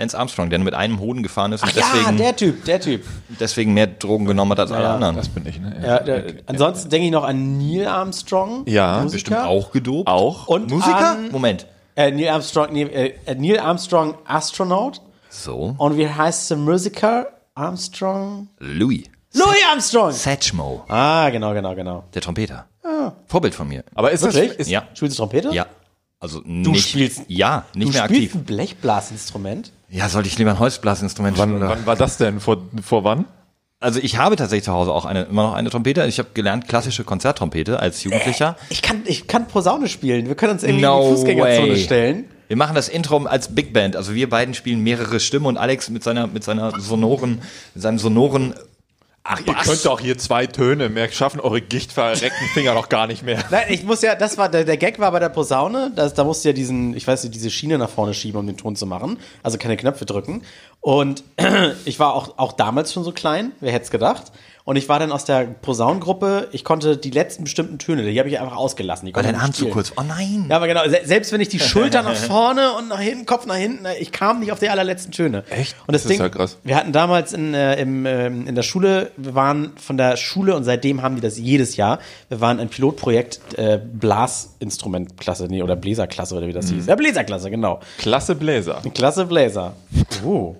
Lance 0.00 0.18
Armstrong, 0.18 0.50
der 0.50 0.58
mit 0.58 0.74
einem 0.74 0.98
Hoden 0.98 1.22
gefahren 1.22 1.52
ist 1.52 1.62
und 1.62 1.70
Ach 1.72 1.76
ja, 1.76 1.84
deswegen, 1.94 2.16
der 2.16 2.34
Typ, 2.36 2.64
der 2.64 2.80
Typ. 2.80 3.04
deswegen 3.38 3.74
mehr 3.74 3.86
Drogen 3.86 4.24
genommen 4.24 4.50
hat 4.52 4.60
als 4.60 4.72
alle 4.72 4.84
Ja, 4.84 4.94
anderen. 4.94 5.14
Das 5.16 5.28
bin 5.28 5.46
ich, 5.46 5.60
ne? 5.60 5.80
Ja, 5.84 6.00
der, 6.00 6.24
ansonsten 6.46 6.88
denke 6.90 7.06
ich 7.06 7.12
noch 7.12 7.24
an 7.24 7.58
Neil 7.58 7.86
Armstrong. 7.86 8.64
Ja, 8.66 9.00
Musiker. 9.02 9.12
Bestimmt 9.12 9.36
auch 9.40 9.70
gedopt. 9.72 10.08
Auch. 10.08 10.48
Und 10.48 10.70
Musiker? 10.70 11.10
An, 11.12 11.30
Moment. 11.30 11.66
äh, 11.96 12.10
Neil 12.10 12.28
Armstrong, 12.30 12.72
nee, 12.72 12.82
äh, 12.82 13.34
Neil 13.36 13.58
Armstrong, 13.60 14.14
Astronaut. 14.24 15.00
So, 15.28 15.74
Und 15.78 15.96
wie 15.96 16.08
heißt 16.08 16.50
der 16.50 16.56
Musiker? 16.56 17.26
Armstrong? 17.54 18.48
Louis. 18.58 19.04
Louis 19.34 19.58
Armstrong! 19.70 20.10
Satchmo, 20.12 20.84
Ah, 20.88 21.30
genau, 21.30 21.52
genau, 21.54 21.74
genau. 21.74 22.04
der 22.14 22.22
Trompeter. 22.22 22.66
Vorbild 23.26 23.54
von 23.54 23.68
mir. 23.68 23.84
Aber 23.94 24.10
ist 24.10 24.22
Wirklich? 24.22 24.48
das, 24.48 24.56
ist, 24.56 24.70
Ja. 24.70 24.84
Spielst 24.94 25.16
du 25.16 25.22
Trompete? 25.22 25.50
Ja. 25.52 25.66
Also 26.18 26.40
Du 26.40 26.46
nicht, 26.48 26.88
spielst- 26.88 27.22
ja, 27.28 27.64
nicht 27.74 27.88
Du 27.88 27.92
mehr 27.92 28.04
spielst 28.04 28.22
aktiv. 28.22 28.34
ein 28.34 28.44
Blechblasinstrument? 28.44 29.72
Ja, 29.90 30.08
sollte 30.08 30.28
ich 30.28 30.38
lieber 30.38 30.50
ein 30.50 30.58
Holzblasinstrument 30.58 31.36
wann, 31.38 31.48
spielen? 31.50 31.62
oder? 31.62 31.70
wann 31.70 31.86
war 31.86 31.96
das 31.96 32.16
denn? 32.16 32.40
Vor, 32.40 32.58
vor 32.82 33.04
wann? 33.04 33.26
Also 33.80 33.98
ich 33.98 34.18
habe 34.18 34.36
tatsächlich 34.36 34.64
zu 34.64 34.72
Hause 34.72 34.92
auch 34.92 35.06
eine, 35.06 35.22
immer 35.22 35.42
noch 35.42 35.54
eine 35.54 35.70
Trompete. 35.70 36.04
Ich 36.04 36.18
habe 36.18 36.28
gelernt 36.34 36.68
klassische 36.68 37.02
Konzerttrompete 37.02 37.80
als 37.80 38.04
Jugendlicher. 38.04 38.56
Ich 38.68 38.82
kann, 38.82 39.02
ich 39.06 39.26
kann 39.26 39.48
Posaune 39.48 39.88
spielen. 39.88 40.28
Wir 40.28 40.34
können 40.34 40.52
uns 40.52 40.62
irgendwie 40.62 40.82
No 40.82 41.00
in 41.00 41.08
die 41.08 41.14
Fußgängerzone 41.16 41.72
way. 41.72 41.76
stellen. 41.78 42.24
Wir 42.48 42.56
machen 42.56 42.74
das 42.74 42.88
Intro 42.88 43.16
als 43.24 43.54
Big 43.54 43.72
Band. 43.72 43.96
Also 43.96 44.14
wir 44.14 44.28
beiden 44.28 44.54
spielen 44.54 44.82
mehrere 44.82 45.18
Stimmen 45.18 45.46
und 45.46 45.56
Alex 45.56 45.88
mit 45.88 46.04
seiner 46.04 46.26
mit 46.26 46.44
seiner 46.44 46.78
sonoren, 46.78 47.40
mit 47.74 47.82
seinem 47.82 47.98
sonoren 47.98 48.54
Ach, 49.22 49.38
ihr 49.46 49.54
könnt 49.54 49.84
doch 49.84 50.00
hier 50.00 50.16
zwei 50.16 50.46
Töne 50.46 50.88
mehr 50.88 51.10
schaffen, 51.12 51.40
eure 51.40 51.60
gichtverreckten 51.60 52.48
Finger 52.54 52.72
noch 52.72 52.88
gar 52.88 53.06
nicht 53.06 53.22
mehr. 53.22 53.44
Nein, 53.50 53.66
ich 53.68 53.84
muss 53.84 54.00
ja, 54.00 54.14
das 54.14 54.38
war, 54.38 54.48
der, 54.48 54.64
der 54.64 54.78
Gag 54.78 54.98
war 54.98 55.12
bei 55.12 55.18
der 55.18 55.28
Posaune, 55.28 55.92
das, 55.94 56.14
da 56.14 56.24
musst 56.24 56.42
du 56.44 56.48
ja 56.48 56.52
diesen, 56.54 56.96
ich 56.96 57.06
weiß 57.06 57.24
nicht, 57.24 57.34
diese 57.34 57.50
Schiene 57.50 57.76
nach 57.76 57.90
vorne 57.90 58.14
schieben, 58.14 58.40
um 58.40 58.46
den 58.46 58.56
Ton 58.56 58.76
zu 58.76 58.86
machen. 58.86 59.18
Also 59.42 59.58
keine 59.58 59.76
Knöpfe 59.76 60.06
drücken. 60.06 60.42
Und 60.80 61.22
ich 61.84 61.98
war 61.98 62.14
auch, 62.14 62.38
auch 62.38 62.52
damals 62.54 62.92
schon 62.92 63.04
so 63.04 63.12
klein, 63.12 63.52
wer 63.60 63.72
hätte 63.72 63.84
es 63.84 63.90
gedacht. 63.90 64.32
Und 64.64 64.76
ich 64.76 64.88
war 64.88 64.98
dann 64.98 65.10
aus 65.12 65.24
der 65.24 65.44
Posaunengruppe, 65.44 66.48
ich 66.52 66.64
konnte 66.64 66.96
die 66.96 67.10
letzten 67.10 67.44
bestimmten 67.44 67.78
Töne, 67.78 68.02
die 68.02 68.18
habe 68.18 68.28
ich 68.28 68.38
einfach 68.38 68.56
ausgelassen. 68.56 69.06
Die 69.06 69.12
konnte 69.12 69.32
dein 69.32 69.40
Arm 69.40 69.52
zu 69.52 69.68
kurz? 69.68 69.92
Oh 69.96 70.02
nein. 70.02 70.46
Ja, 70.48 70.56
aber 70.56 70.66
genau, 70.68 70.82
se 70.88 71.00
selbst 71.04 71.32
wenn 71.32 71.40
ich 71.40 71.48
die 71.48 71.58
Schulter 71.60 72.02
nach 72.02 72.14
vorne 72.14 72.72
und 72.72 72.88
nach 72.88 73.00
hinten, 73.00 73.26
Kopf 73.26 73.46
nach 73.46 73.56
hinten, 73.56 73.84
äh, 73.84 73.96
ich 73.98 74.12
kam 74.12 74.40
nicht 74.40 74.52
auf 74.52 74.58
die 74.58 74.68
allerletzten 74.68 75.12
Töne. 75.12 75.44
Echt? 75.50 75.74
Und 75.86 75.94
das, 75.94 76.02
Das 76.02 76.10
ist 76.10 76.18
Ding, 76.18 76.20
ja 76.20 76.28
krass. 76.28 76.58
wir 76.62 76.76
hatten 76.76 76.92
damals 76.92 77.32
in, 77.32 77.54
äh, 77.54 77.80
im, 77.80 78.04
ähm, 78.06 78.46
in 78.46 78.54
der 78.54 78.62
Schule, 78.62 79.10
wir 79.16 79.34
waren 79.34 79.72
von 79.76 79.96
der 79.96 80.16
Schule 80.16 80.54
und 80.54 80.64
seitdem 80.64 81.02
haben 81.02 81.14
die 81.16 81.20
das 81.22 81.38
jedes 81.38 81.76
Jahr. 81.76 81.98
Wir 82.28 82.40
waren 82.40 82.60
ein 82.60 82.68
Pilotprojekt 82.68 83.40
äh, 83.58 83.80
Blasinstrumentklasse, 83.82 85.46
nee, 85.48 85.62
oder 85.62 85.76
Bläserklasse 85.76 86.34
oder 86.36 86.46
wie 86.46 86.52
das 86.52 86.70
hieß. 86.70 86.86
Ja, 86.86 86.94
Bläserklasse, 86.96 87.50
genau. 87.50 87.80
Klasse 87.98 88.34
Bläser. 88.34 88.82
Klasse 88.94 89.26
Bläser. 89.26 89.74
Oh. 90.24 90.54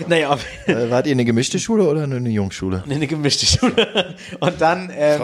Naja, 0.08 0.38
Äh, 0.66 0.90
wart 0.90 1.06
ihr 1.06 1.12
eine 1.12 1.24
gemischte 1.24 1.58
Schule 1.58 1.88
oder 1.88 2.04
eine 2.04 2.28
Jungschule? 2.28 2.84
eine 2.88 3.06
gemischte 3.06 3.46
Schule. 3.46 4.14
Und 4.40 4.60
dann 4.60 4.90
ähm, 4.94 5.20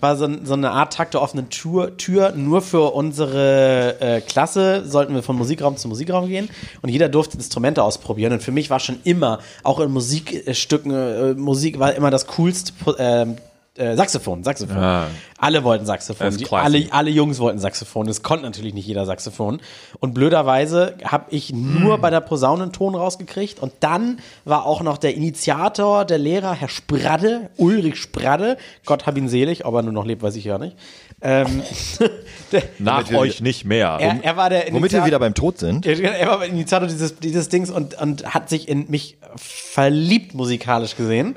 war 0.00 0.16
so, 0.16 0.28
so 0.44 0.54
eine 0.54 0.70
Art 0.70 0.92
Tag 0.92 1.10
der 1.12 1.22
offenen 1.22 1.50
Tür, 1.50 1.96
Tür. 1.96 2.32
Nur 2.32 2.62
für 2.62 2.92
unsere 2.94 3.96
äh, 4.00 4.20
Klasse 4.20 4.84
sollten 4.86 5.14
wir 5.14 5.22
von 5.22 5.36
Musikraum 5.36 5.76
zu 5.76 5.88
Musikraum 5.88 6.28
gehen. 6.28 6.48
Und 6.82 6.88
jeder 6.88 7.08
durfte 7.08 7.36
Instrumente 7.36 7.82
ausprobieren. 7.82 8.32
Und 8.32 8.42
für 8.42 8.52
mich 8.52 8.70
war 8.70 8.80
schon 8.80 8.98
immer, 9.04 9.40
auch 9.62 9.80
in 9.80 9.90
Musikstücken, 9.90 10.92
äh, 10.92 11.34
Musik 11.34 11.78
war 11.78 11.94
immer 11.94 12.10
das 12.10 12.26
coolste 12.26 12.72
ähm, 12.98 13.36
äh, 13.78 13.96
Saxophon, 13.96 14.44
Saxophon. 14.44 14.76
Ah. 14.76 15.06
Alle 15.38 15.62
wollten 15.64 15.86
Saxophon. 15.86 16.36
Die, 16.36 16.46
alle, 16.50 16.86
alle 16.90 17.10
Jungs 17.10 17.38
wollten 17.38 17.58
Saxophon. 17.60 18.08
Es 18.08 18.22
konnte 18.22 18.44
natürlich 18.44 18.74
nicht 18.74 18.86
jeder 18.86 19.06
Saxophon. 19.06 19.60
Und 20.00 20.12
blöderweise 20.14 20.96
habe 21.04 21.26
ich 21.30 21.52
nur 21.52 21.94
Hm. 21.94 22.00
bei 22.00 22.10
der 22.10 22.20
Posaune 22.20 22.64
einen 22.64 22.72
Ton 22.72 22.94
rausgekriegt. 22.94 23.60
Und 23.60 23.72
dann 23.80 24.18
war 24.44 24.66
auch 24.66 24.82
noch 24.82 24.98
der 24.98 25.14
Initiator, 25.14 26.04
der 26.04 26.18
Lehrer, 26.18 26.52
Herr 26.54 26.68
Spradde, 26.68 27.50
Ulrich 27.56 27.96
Spradde. 27.96 28.56
Gott 28.84 29.06
hab 29.06 29.16
ihn 29.16 29.28
selig, 29.28 29.64
ob 29.64 29.74
er 29.74 29.82
nur 29.82 29.92
noch 29.92 30.04
lebt, 30.04 30.22
weiß 30.22 30.34
ich 30.36 30.44
ja 30.44 30.58
nicht. 30.58 30.76
Ähm, 31.20 31.62
der, 32.52 32.62
Nach 32.78 33.08
euch 33.12 33.40
nicht 33.40 33.64
mehr. 33.64 33.96
er, 34.00 34.22
er 34.24 34.36
war 34.36 34.50
der 34.50 34.60
Womit 34.70 34.72
wir 34.72 34.78
Initiator- 34.80 35.06
wieder 35.06 35.18
beim 35.18 35.34
Tod 35.34 35.58
sind. 35.58 35.86
er 35.86 36.28
war 36.28 36.38
der 36.40 36.48
Initiator 36.48 36.88
dieses, 36.88 37.16
dieses 37.18 37.48
Dings 37.48 37.70
und, 37.70 38.00
und 38.00 38.34
hat 38.34 38.48
sich 38.48 38.68
in 38.68 38.88
mich 38.90 39.18
verliebt 39.36 40.34
musikalisch 40.34 40.96
gesehen. 40.96 41.36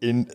In 0.00 0.26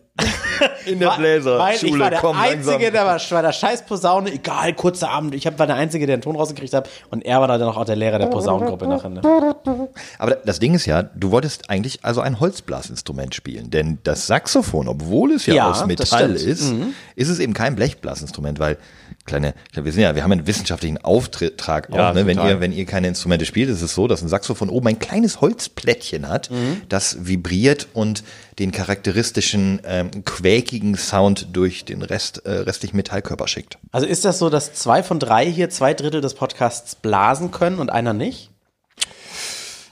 In 0.86 0.98
der 0.98 1.10
Weil- 1.10 1.18
Weil 1.44 1.74
ich 1.74 1.80
Bläserschule, 1.80 2.00
war 2.00 2.10
der 2.10 2.18
komm 2.20 2.36
Einzige, 2.36 2.70
langsam. 2.70 2.92
der 2.92 3.04
war, 3.06 3.20
war 3.30 3.42
der 3.42 3.52
scheiß 3.52 3.82
Posaune, 3.86 4.32
egal, 4.32 4.72
kurzer 4.74 5.10
Abend. 5.10 5.34
Ich 5.34 5.46
hab, 5.46 5.58
war 5.58 5.66
der 5.66 5.76
Einzige, 5.76 6.06
der 6.06 6.14
einen 6.14 6.22
Ton 6.22 6.34
rausgekriegt 6.34 6.72
hat 6.74 6.88
und 7.10 7.24
er 7.24 7.40
war 7.40 7.46
dann 7.46 7.62
auch 7.62 7.84
der 7.84 7.94
Lehrer 7.96 8.18
der 8.18 8.26
Posaunengruppe 8.26 8.88
nachher. 8.88 9.10
Ne? 9.10 9.88
Aber 10.18 10.34
das 10.44 10.58
Ding 10.58 10.74
ist 10.74 10.86
ja, 10.86 11.02
du 11.02 11.30
wolltest 11.30 11.70
eigentlich 11.70 12.00
also 12.02 12.20
ein 12.20 12.40
Holzblasinstrument 12.40 13.34
spielen, 13.34 13.70
denn 13.70 13.98
das 14.02 14.26
Saxophon, 14.26 14.88
obwohl 14.88 15.32
es 15.32 15.46
ja, 15.46 15.54
Ja, 15.54 15.70
aus 15.70 15.86
Metall 15.86 16.34
ist, 16.34 16.72
ist 17.14 17.28
es 17.28 17.38
eben 17.38 17.52
kein 17.54 17.76
Blechblasinstrument, 17.76 18.58
weil 18.58 18.78
kleine, 19.24 19.54
wir 19.74 19.92
sind 19.92 20.02
ja, 20.02 20.14
wir 20.14 20.22
haben 20.24 20.32
einen 20.32 20.46
wissenschaftlichen 20.46 20.98
Auftrag 21.04 21.90
auch, 21.92 21.96
Ja, 21.96 22.12
ne? 22.14 22.26
wenn 22.26 22.38
ihr, 22.38 22.60
wenn 22.60 22.72
ihr 22.72 22.86
keine 22.86 23.08
Instrumente 23.08 23.44
spielt, 23.44 23.68
ist 23.68 23.82
es 23.82 23.94
so, 23.94 24.08
dass 24.08 24.22
ein 24.22 24.28
Saxophon 24.28 24.70
oben 24.70 24.88
ein 24.88 24.98
kleines 24.98 25.40
Holzplättchen 25.42 26.28
hat, 26.28 26.50
Mhm. 26.50 26.80
das 26.88 27.26
vibriert 27.26 27.88
und 27.92 28.24
den 28.58 28.72
charakteristischen 28.72 29.80
ähm, 29.84 30.07
quäkigen 30.24 30.96
Sound 30.96 31.48
durch 31.52 31.84
den 31.84 32.02
Rest, 32.02 32.44
äh, 32.46 32.50
restlichen 32.50 32.96
Metallkörper 32.96 33.48
schickt. 33.48 33.78
Also 33.92 34.06
ist 34.06 34.24
das 34.24 34.38
so, 34.38 34.50
dass 34.50 34.74
zwei 34.74 35.02
von 35.02 35.18
drei 35.18 35.46
hier 35.50 35.70
zwei 35.70 35.94
Drittel 35.94 36.20
des 36.20 36.34
Podcasts 36.34 36.94
blasen 36.94 37.50
können 37.50 37.78
und 37.78 37.90
einer 37.90 38.12
nicht? 38.12 38.50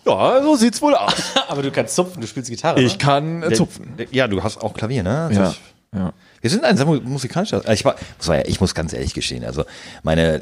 Ja, 0.04 0.40
so 0.42 0.54
sieht's 0.56 0.80
wohl 0.82 0.94
aus. 0.94 1.14
Aber 1.48 1.62
du 1.62 1.70
kannst 1.72 1.94
zupfen, 1.96 2.20
du 2.20 2.26
spielst 2.26 2.48
Gitarre. 2.50 2.80
Ich 2.80 2.92
ne? 2.92 2.98
kann 2.98 3.42
äh, 3.42 3.52
zupfen. 3.52 3.94
Ja, 4.12 4.28
du 4.28 4.42
hast 4.42 4.58
auch 4.62 4.72
Klavier, 4.74 5.02
ne? 5.02 5.26
Also 5.26 5.40
Ja. 5.40 5.50
ich- 5.50 5.60
ja. 5.98 6.12
Wir 6.46 6.50
sind 6.50 6.62
ein 6.64 6.78
musikalischer. 7.02 7.68
Ich, 7.72 7.84
war, 7.84 7.96
muss 8.18 8.28
man 8.28 8.38
ja- 8.38 8.44
ich 8.46 8.60
muss 8.60 8.72
ganz 8.76 8.92
ehrlich 8.92 9.14
gestehen, 9.14 9.44
also 9.44 9.64
meine, 10.04 10.40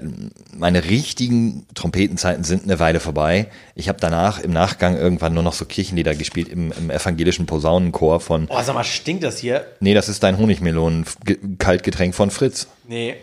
meine 0.55 0.85
richtigen 0.85 1.67
Trompetenzeiten 1.75 2.45
sind 2.45 2.65
eine 2.65 2.79
Weile 2.79 3.01
vorbei. 3.01 3.47
Ich 3.75 3.89
habe 3.89 3.99
danach 3.99 4.39
im 4.39 4.53
Nachgang 4.53 4.99
irgendwann 4.99 5.33
nur 5.33 5.43
noch 5.43 5.55
so 5.55 5.65
Kirchenlieder 5.65 6.15
gespielt 6.15 6.49
im, 6.49 6.73
im 6.73 6.91
evangelischen 6.91 7.47
Posaunenchor 7.47 8.21
von, 8.21 8.49
Oh, 8.51 8.61
sag 8.63 8.75
mal, 8.75 8.85
stinkt 8.85 9.25
das 9.25 9.39
hier? 9.39 9.65
nee, 9.81 9.95
das 9.95 10.11
ist 10.11 10.23
dein 10.23 10.37
Honigmelonen-Kaltgetränk 10.37 12.15
von 12.15 12.31
Fritz. 12.31 12.67
Nee. 12.87 13.15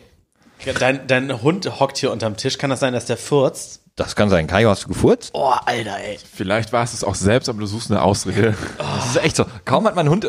Dein, 0.79 1.05
dein 1.05 1.43
Hund 1.43 1.79
hockt 1.79 1.99
hier 1.99 2.11
unterm 2.11 2.35
Tisch. 2.35 2.57
Kann 2.57 2.71
das 2.71 2.79
sein, 2.79 2.93
dass 2.93 3.05
der 3.05 3.17
furzt? 3.17 3.81
Das 4.01 4.15
kann 4.15 4.31
sein. 4.31 4.47
Kajo, 4.47 4.69
hast 4.69 4.85
du 4.85 4.87
gefurzt? 4.87 5.29
Oh, 5.33 5.53
Alter, 5.65 5.97
ey. 5.99 6.17
Vielleicht 6.33 6.73
war 6.73 6.83
es 6.83 6.93
es 6.93 7.03
auch 7.03 7.13
selbst, 7.13 7.49
aber 7.49 7.59
du 7.59 7.67
suchst 7.67 7.91
eine 7.91 8.01
Ausrede. 8.01 8.55
Das 8.77 9.15
ist 9.15 9.23
echt 9.23 9.35
so. 9.35 9.45
Kaum 9.65 9.85
hat 9.85 9.95
mein 9.95 10.09
Hund. 10.09 10.25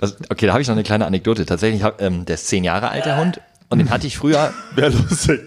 Das, 0.00 0.16
okay, 0.30 0.46
da 0.46 0.52
habe 0.52 0.62
ich 0.62 0.68
noch 0.68 0.74
eine 0.74 0.82
kleine 0.84 1.04
Anekdote. 1.06 1.44
Tatsächlich, 1.44 1.82
hab, 1.82 2.00
ähm, 2.00 2.24
der 2.24 2.34
ist 2.36 2.46
zehn 2.48 2.64
Jahre 2.64 2.88
alt, 2.88 3.04
der 3.04 3.18
Hund. 3.18 3.40
Und 3.68 3.78
den 3.78 3.90
hatte 3.90 4.06
ich 4.06 4.16
früher 4.16 4.52
Wäre 4.74 4.90
lustig. 4.90 5.40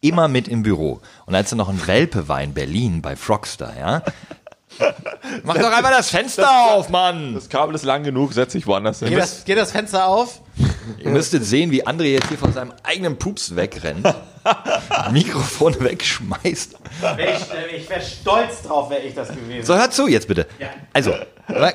immer 0.00 0.28
mit 0.28 0.48
im 0.48 0.62
Büro. 0.62 1.00
Und 1.26 1.34
als 1.34 1.52
er 1.52 1.56
noch 1.56 1.68
ein 1.68 1.86
Welpe 1.86 2.28
war 2.28 2.42
in 2.42 2.54
Berlin 2.54 3.02
bei 3.02 3.16
Frogster, 3.16 3.72
ja. 3.78 4.02
Mach 5.44 5.56
doch 5.56 5.72
einmal 5.72 5.92
das 5.92 6.10
Fenster 6.10 6.48
auf, 6.72 6.88
Mann! 6.88 7.34
Das 7.34 7.48
Kabel 7.48 7.74
ist 7.74 7.84
lang 7.84 8.02
genug, 8.04 8.32
setz 8.32 8.52
dich 8.52 8.66
woanders 8.66 9.00
hin. 9.00 9.08
Geht 9.08 9.18
das, 9.18 9.44
geht 9.44 9.58
das 9.58 9.72
Fenster 9.72 10.06
auf? 10.06 10.40
Ihr 10.98 11.10
müsstet 11.10 11.44
sehen, 11.44 11.70
wie 11.70 11.86
André 11.86 12.04
jetzt 12.04 12.28
hier 12.28 12.38
von 12.38 12.52
seinem 12.52 12.72
eigenen 12.82 13.18
Pups 13.18 13.54
wegrennt. 13.54 14.06
Mikrofon 15.12 15.78
wegschmeißt. 15.80 16.76
Ich 17.18 17.76
ich 17.76 17.90
wäre 17.90 18.00
stolz 18.00 18.62
drauf, 18.62 18.90
wäre 18.90 19.02
ich 19.02 19.14
das 19.14 19.28
gewesen. 19.28 19.66
So, 19.66 19.76
hör 19.76 19.90
zu 19.90 20.08
jetzt 20.08 20.28
bitte. 20.28 20.46
Ja. 20.58 20.68
Also, 20.92 21.14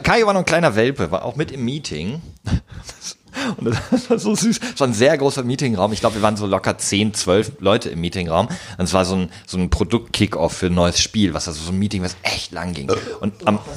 Kai 0.03 0.25
war 0.25 0.33
noch 0.33 0.41
ein 0.41 0.45
kleiner 0.45 0.75
Welpe, 0.75 1.11
war 1.11 1.23
auch 1.25 1.35
mit 1.35 1.51
im 1.51 1.63
Meeting. 1.63 2.21
Und 3.57 3.75
das 3.91 4.09
war 4.09 4.19
so 4.19 4.35
süß. 4.35 4.59
Es 4.73 4.79
war 4.79 4.87
ein 4.87 4.93
sehr 4.93 5.17
großer 5.17 5.43
Meetingraum. 5.43 5.93
Ich 5.93 5.99
glaube, 5.99 6.15
wir 6.15 6.21
waren 6.21 6.37
so 6.37 6.45
locker 6.45 6.77
10, 6.77 7.13
12 7.13 7.53
Leute 7.59 7.89
im 7.89 8.01
Meetingraum. 8.01 8.47
Und 8.77 8.83
es 8.83 8.93
war 8.93 9.05
so 9.05 9.15
ein, 9.15 9.29
so 9.45 9.57
ein 9.57 9.69
Produkt-Kick-Off 9.69 10.53
für 10.53 10.67
ein 10.67 10.73
neues 10.73 10.99
Spiel, 10.99 11.33
was 11.33 11.47
also 11.47 11.63
so 11.63 11.71
ein 11.71 11.79
Meeting, 11.79 12.03
was 12.03 12.15
echt 12.23 12.51
lang 12.51 12.73
ging. 12.73 12.91
Und 13.19 13.47
am, 13.47 13.59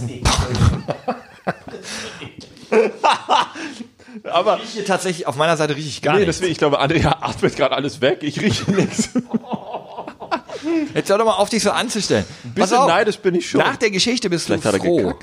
Aber 4.24 4.58
hier 4.58 4.84
tatsächlich 4.84 5.26
auf 5.26 5.36
meiner 5.36 5.56
Seite 5.56 5.76
richtig 5.76 6.02
gar 6.02 6.14
nee, 6.14 6.20
nichts. 6.20 6.36
deswegen, 6.36 6.52
ich 6.52 6.58
glaube, 6.58 6.78
Andrea 6.78 7.18
atmet 7.20 7.56
gerade 7.56 7.74
alles 7.74 8.00
weg. 8.00 8.18
Ich 8.22 8.40
rieche 8.40 8.70
nichts. 8.72 9.10
Jetzt 10.94 11.10
hör 11.10 11.18
doch 11.18 11.24
mal 11.24 11.34
auf, 11.34 11.48
dich 11.50 11.62
so 11.62 11.70
anzustellen. 11.70 12.24
Pass 12.54 12.70
bisschen 12.70 12.86
neidisch 12.86 13.18
bin 13.18 13.34
ich 13.34 13.48
schon. 13.48 13.60
Nach 13.60 13.76
der 13.76 13.90
Geschichte 13.90 14.30
bist 14.30 14.46
Vielleicht 14.46 14.64
du 14.64 14.78
froh. 14.78 15.14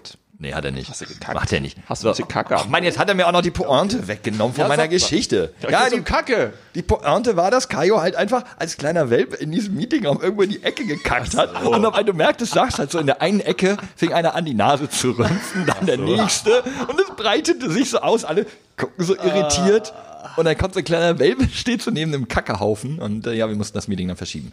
Nee, 0.44 0.54
hat 0.54 0.66
er 0.66 0.72
nicht. 0.72 0.90
Hast 0.90 1.00
du 1.00 1.06
gekackt? 1.06 1.34
Macht 1.36 1.54
er 1.54 1.62
nicht. 1.62 1.78
Hast 1.88 2.04
du 2.04 2.10
bisschen 2.10 2.28
Kacke 2.28 2.56
Ach 2.58 2.68
Mann, 2.68 2.84
jetzt 2.84 3.00
hat 3.00 3.08
er 3.08 3.16
mir 3.16 3.26
auch 3.28 3.32
noch 3.32 3.42
die 3.42 3.50
Pointe 3.50 4.10
weggenommen 4.10 4.54
von 4.54 4.64
Ja, 4.64 4.68
meiner. 4.68 4.90
Geschichte. 4.90 5.54
Ja, 5.70 5.90
die, 5.90 5.96
die 5.96 6.02
Kacke. 6.02 6.52
die 6.76 6.82
Pointe 6.82 7.38
war, 7.38 7.50
dass 7.50 7.70
Kajo 7.70 8.02
halt 8.02 8.18
einfach 8.18 8.44
als 8.58 8.76
kleiner 8.76 9.10
Welpe 9.10 9.38
in 9.38 9.54
diesem 9.54 9.76
Meetingraum 9.76 10.22
irgendwo 10.22 10.42
in 10.42 10.50
die 10.50 10.62
Ecke 10.62 10.86
gekackt 10.86 11.38
hat. 11.38 11.54
Und 11.64 11.86
auf 11.86 11.94
einmal, 11.94 12.04
du 12.04 12.12
merktest, 12.14 12.52
sagst 12.54 12.78
halt 12.78 12.92
so, 12.92 13.00
in 13.00 13.06
der 13.06 13.22
einen 13.22 13.40
Ecke 13.40 13.78
fing 13.96 14.12
einer 14.12 14.36
an, 14.36 14.44
die 14.44 14.54
Nase 14.54 14.90
zu 14.90 15.12
rümpfen, 15.12 15.66
dann 15.66 15.86
der 15.86 15.98
nächste. 15.98 16.62
Und 16.90 17.00
es 17.00 17.16
breitete 17.16 17.72
sich 17.72 17.90
so 17.90 18.00
aus, 18.00 18.26
alle 18.26 18.46
gucken 18.76 19.06
so 19.06 19.16
irritiert. 19.16 19.94
Und 20.36 20.46
dann 20.46 20.58
kommt 20.58 20.74
so 20.74 20.80
ein 20.80 20.84
kleiner 20.86 21.20
Welpe, 21.20 21.48
steht 21.54 21.82
so 21.82 21.92
neben 21.92 22.14
einem 22.14 22.28
Kackehaufen. 22.28 23.00
Und 23.00 23.28
äh, 23.28 23.34
ja, 23.34 23.48
wir 23.48 23.56
mussten 23.56 23.76
das 23.78 23.88
Meeting 23.88 24.08
dann 24.08 24.18
verschieben. 24.18 24.52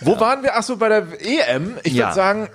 Wo 0.00 0.18
waren 0.18 0.42
wir? 0.42 0.56
Achso, 0.56 0.76
bei 0.76 0.88
der 0.88 1.06
EM. 1.20 1.74
Ich 1.84 1.94
Ja. 1.94 2.06
würde 2.06 2.14
sagen, 2.14 2.48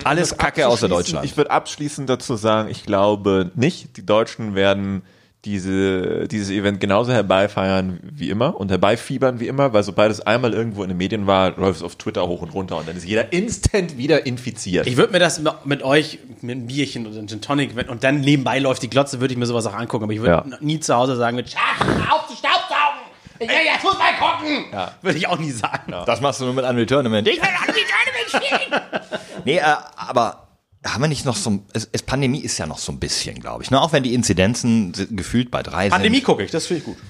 Alles 0.04 0.36
Kacke 0.36 0.66
außer 0.68 0.88
Deutschland. 0.88 1.24
Ich 1.24 1.36
würde 1.36 1.50
abschließend 1.50 2.08
dazu 2.08 2.36
sagen, 2.36 2.68
ich 2.70 2.84
glaube 2.84 3.50
nicht, 3.54 3.96
die 3.96 4.04
Deutschen 4.04 4.54
werden 4.54 5.02
diese, 5.44 6.28
dieses 6.28 6.50
Event 6.50 6.78
genauso 6.80 7.12
herbeifeiern 7.12 7.98
wie 8.02 8.30
immer 8.30 8.56
und 8.60 8.70
herbeifiebern 8.70 9.40
wie 9.40 9.48
immer, 9.48 9.72
weil 9.72 9.82
sobald 9.82 10.12
es 10.12 10.20
einmal 10.20 10.54
irgendwo 10.54 10.82
in 10.84 10.88
den 10.88 10.98
Medien 10.98 11.26
war, 11.26 11.50
läuft 11.56 11.78
es 11.78 11.82
auf 11.82 11.96
Twitter 11.96 12.26
hoch 12.28 12.42
und 12.42 12.50
runter 12.54 12.76
und 12.76 12.86
dann 12.88 12.96
ist 12.96 13.04
jeder 13.04 13.32
instant 13.32 13.96
wieder 13.98 14.24
infiziert. 14.24 14.86
Ich 14.86 14.96
würde 14.96 15.12
mir 15.12 15.18
das 15.18 15.40
mit 15.64 15.82
euch 15.82 16.20
mit 16.42 16.56
einem 16.56 16.66
Bierchen 16.68 17.06
und 17.06 17.16
einem 17.18 17.26
Gin 17.26 17.40
Tonic 17.40 17.74
wenn- 17.74 17.88
und 17.88 18.04
dann 18.04 18.20
nebenbei 18.20 18.60
läuft 18.60 18.82
die 18.82 18.90
Glotze, 18.90 19.20
würde 19.20 19.32
ich 19.34 19.38
mir 19.38 19.46
sowas 19.46 19.66
auch 19.66 19.74
angucken. 19.74 20.04
Aber 20.04 20.12
ich 20.12 20.20
würde 20.20 20.44
Ja. 20.50 20.56
nie 20.60 20.78
zu 20.78 20.94
Hause 20.94 21.16
sagen 21.16 21.34
mit 21.36 21.50
Schach, 21.50 21.80
auf 22.12 22.28
zu 22.28 22.36
Staubsaugen! 22.36 23.00
Ich 23.40 23.48
will 23.48 23.56
jetzt 23.64 23.80
Fußball 23.80 24.12
gucken! 24.20 24.64
Würde 25.02 25.18
ich 25.18 25.26
auch 25.26 25.38
nie 25.38 25.50
sagen. 25.50 25.92
Das 26.06 26.20
machst 26.20 26.40
du 26.40 26.44
nur 26.44 26.54
mit 26.54 26.64
Unreal 26.64 26.86
Tournament. 26.86 27.26
Ich 27.26 27.36
will 27.42 27.48
an 27.48 27.74
die 27.74 28.36
Tournament 28.38 28.60
spielen! 28.68 28.80
Nee, 29.44 29.56
äh, 29.56 29.62
aber 29.96 30.46
haben 30.84 31.02
wir 31.02 31.08
nicht 31.08 31.24
noch 31.24 31.36
so 31.36 31.62
es, 31.72 31.88
es, 31.92 32.02
Pandemie 32.02 32.40
ist 32.40 32.58
ja 32.58 32.66
noch 32.66 32.78
so 32.78 32.92
ein 32.92 32.98
bisschen, 32.98 33.40
glaube 33.40 33.62
ich. 33.62 33.70
Ne? 33.70 33.80
Auch 33.80 33.92
wenn 33.92 34.02
die 34.02 34.14
Inzidenzen 34.14 34.94
sind 34.94 35.16
gefühlt 35.16 35.50
bei 35.50 35.62
drei 35.62 35.88
Pandemie 35.88 36.20
gucke 36.20 36.42
ich, 36.42 36.50
das 36.50 36.66
finde 36.66 36.80
ich 36.80 36.84
gut. 36.84 36.96
sind. 36.96 37.08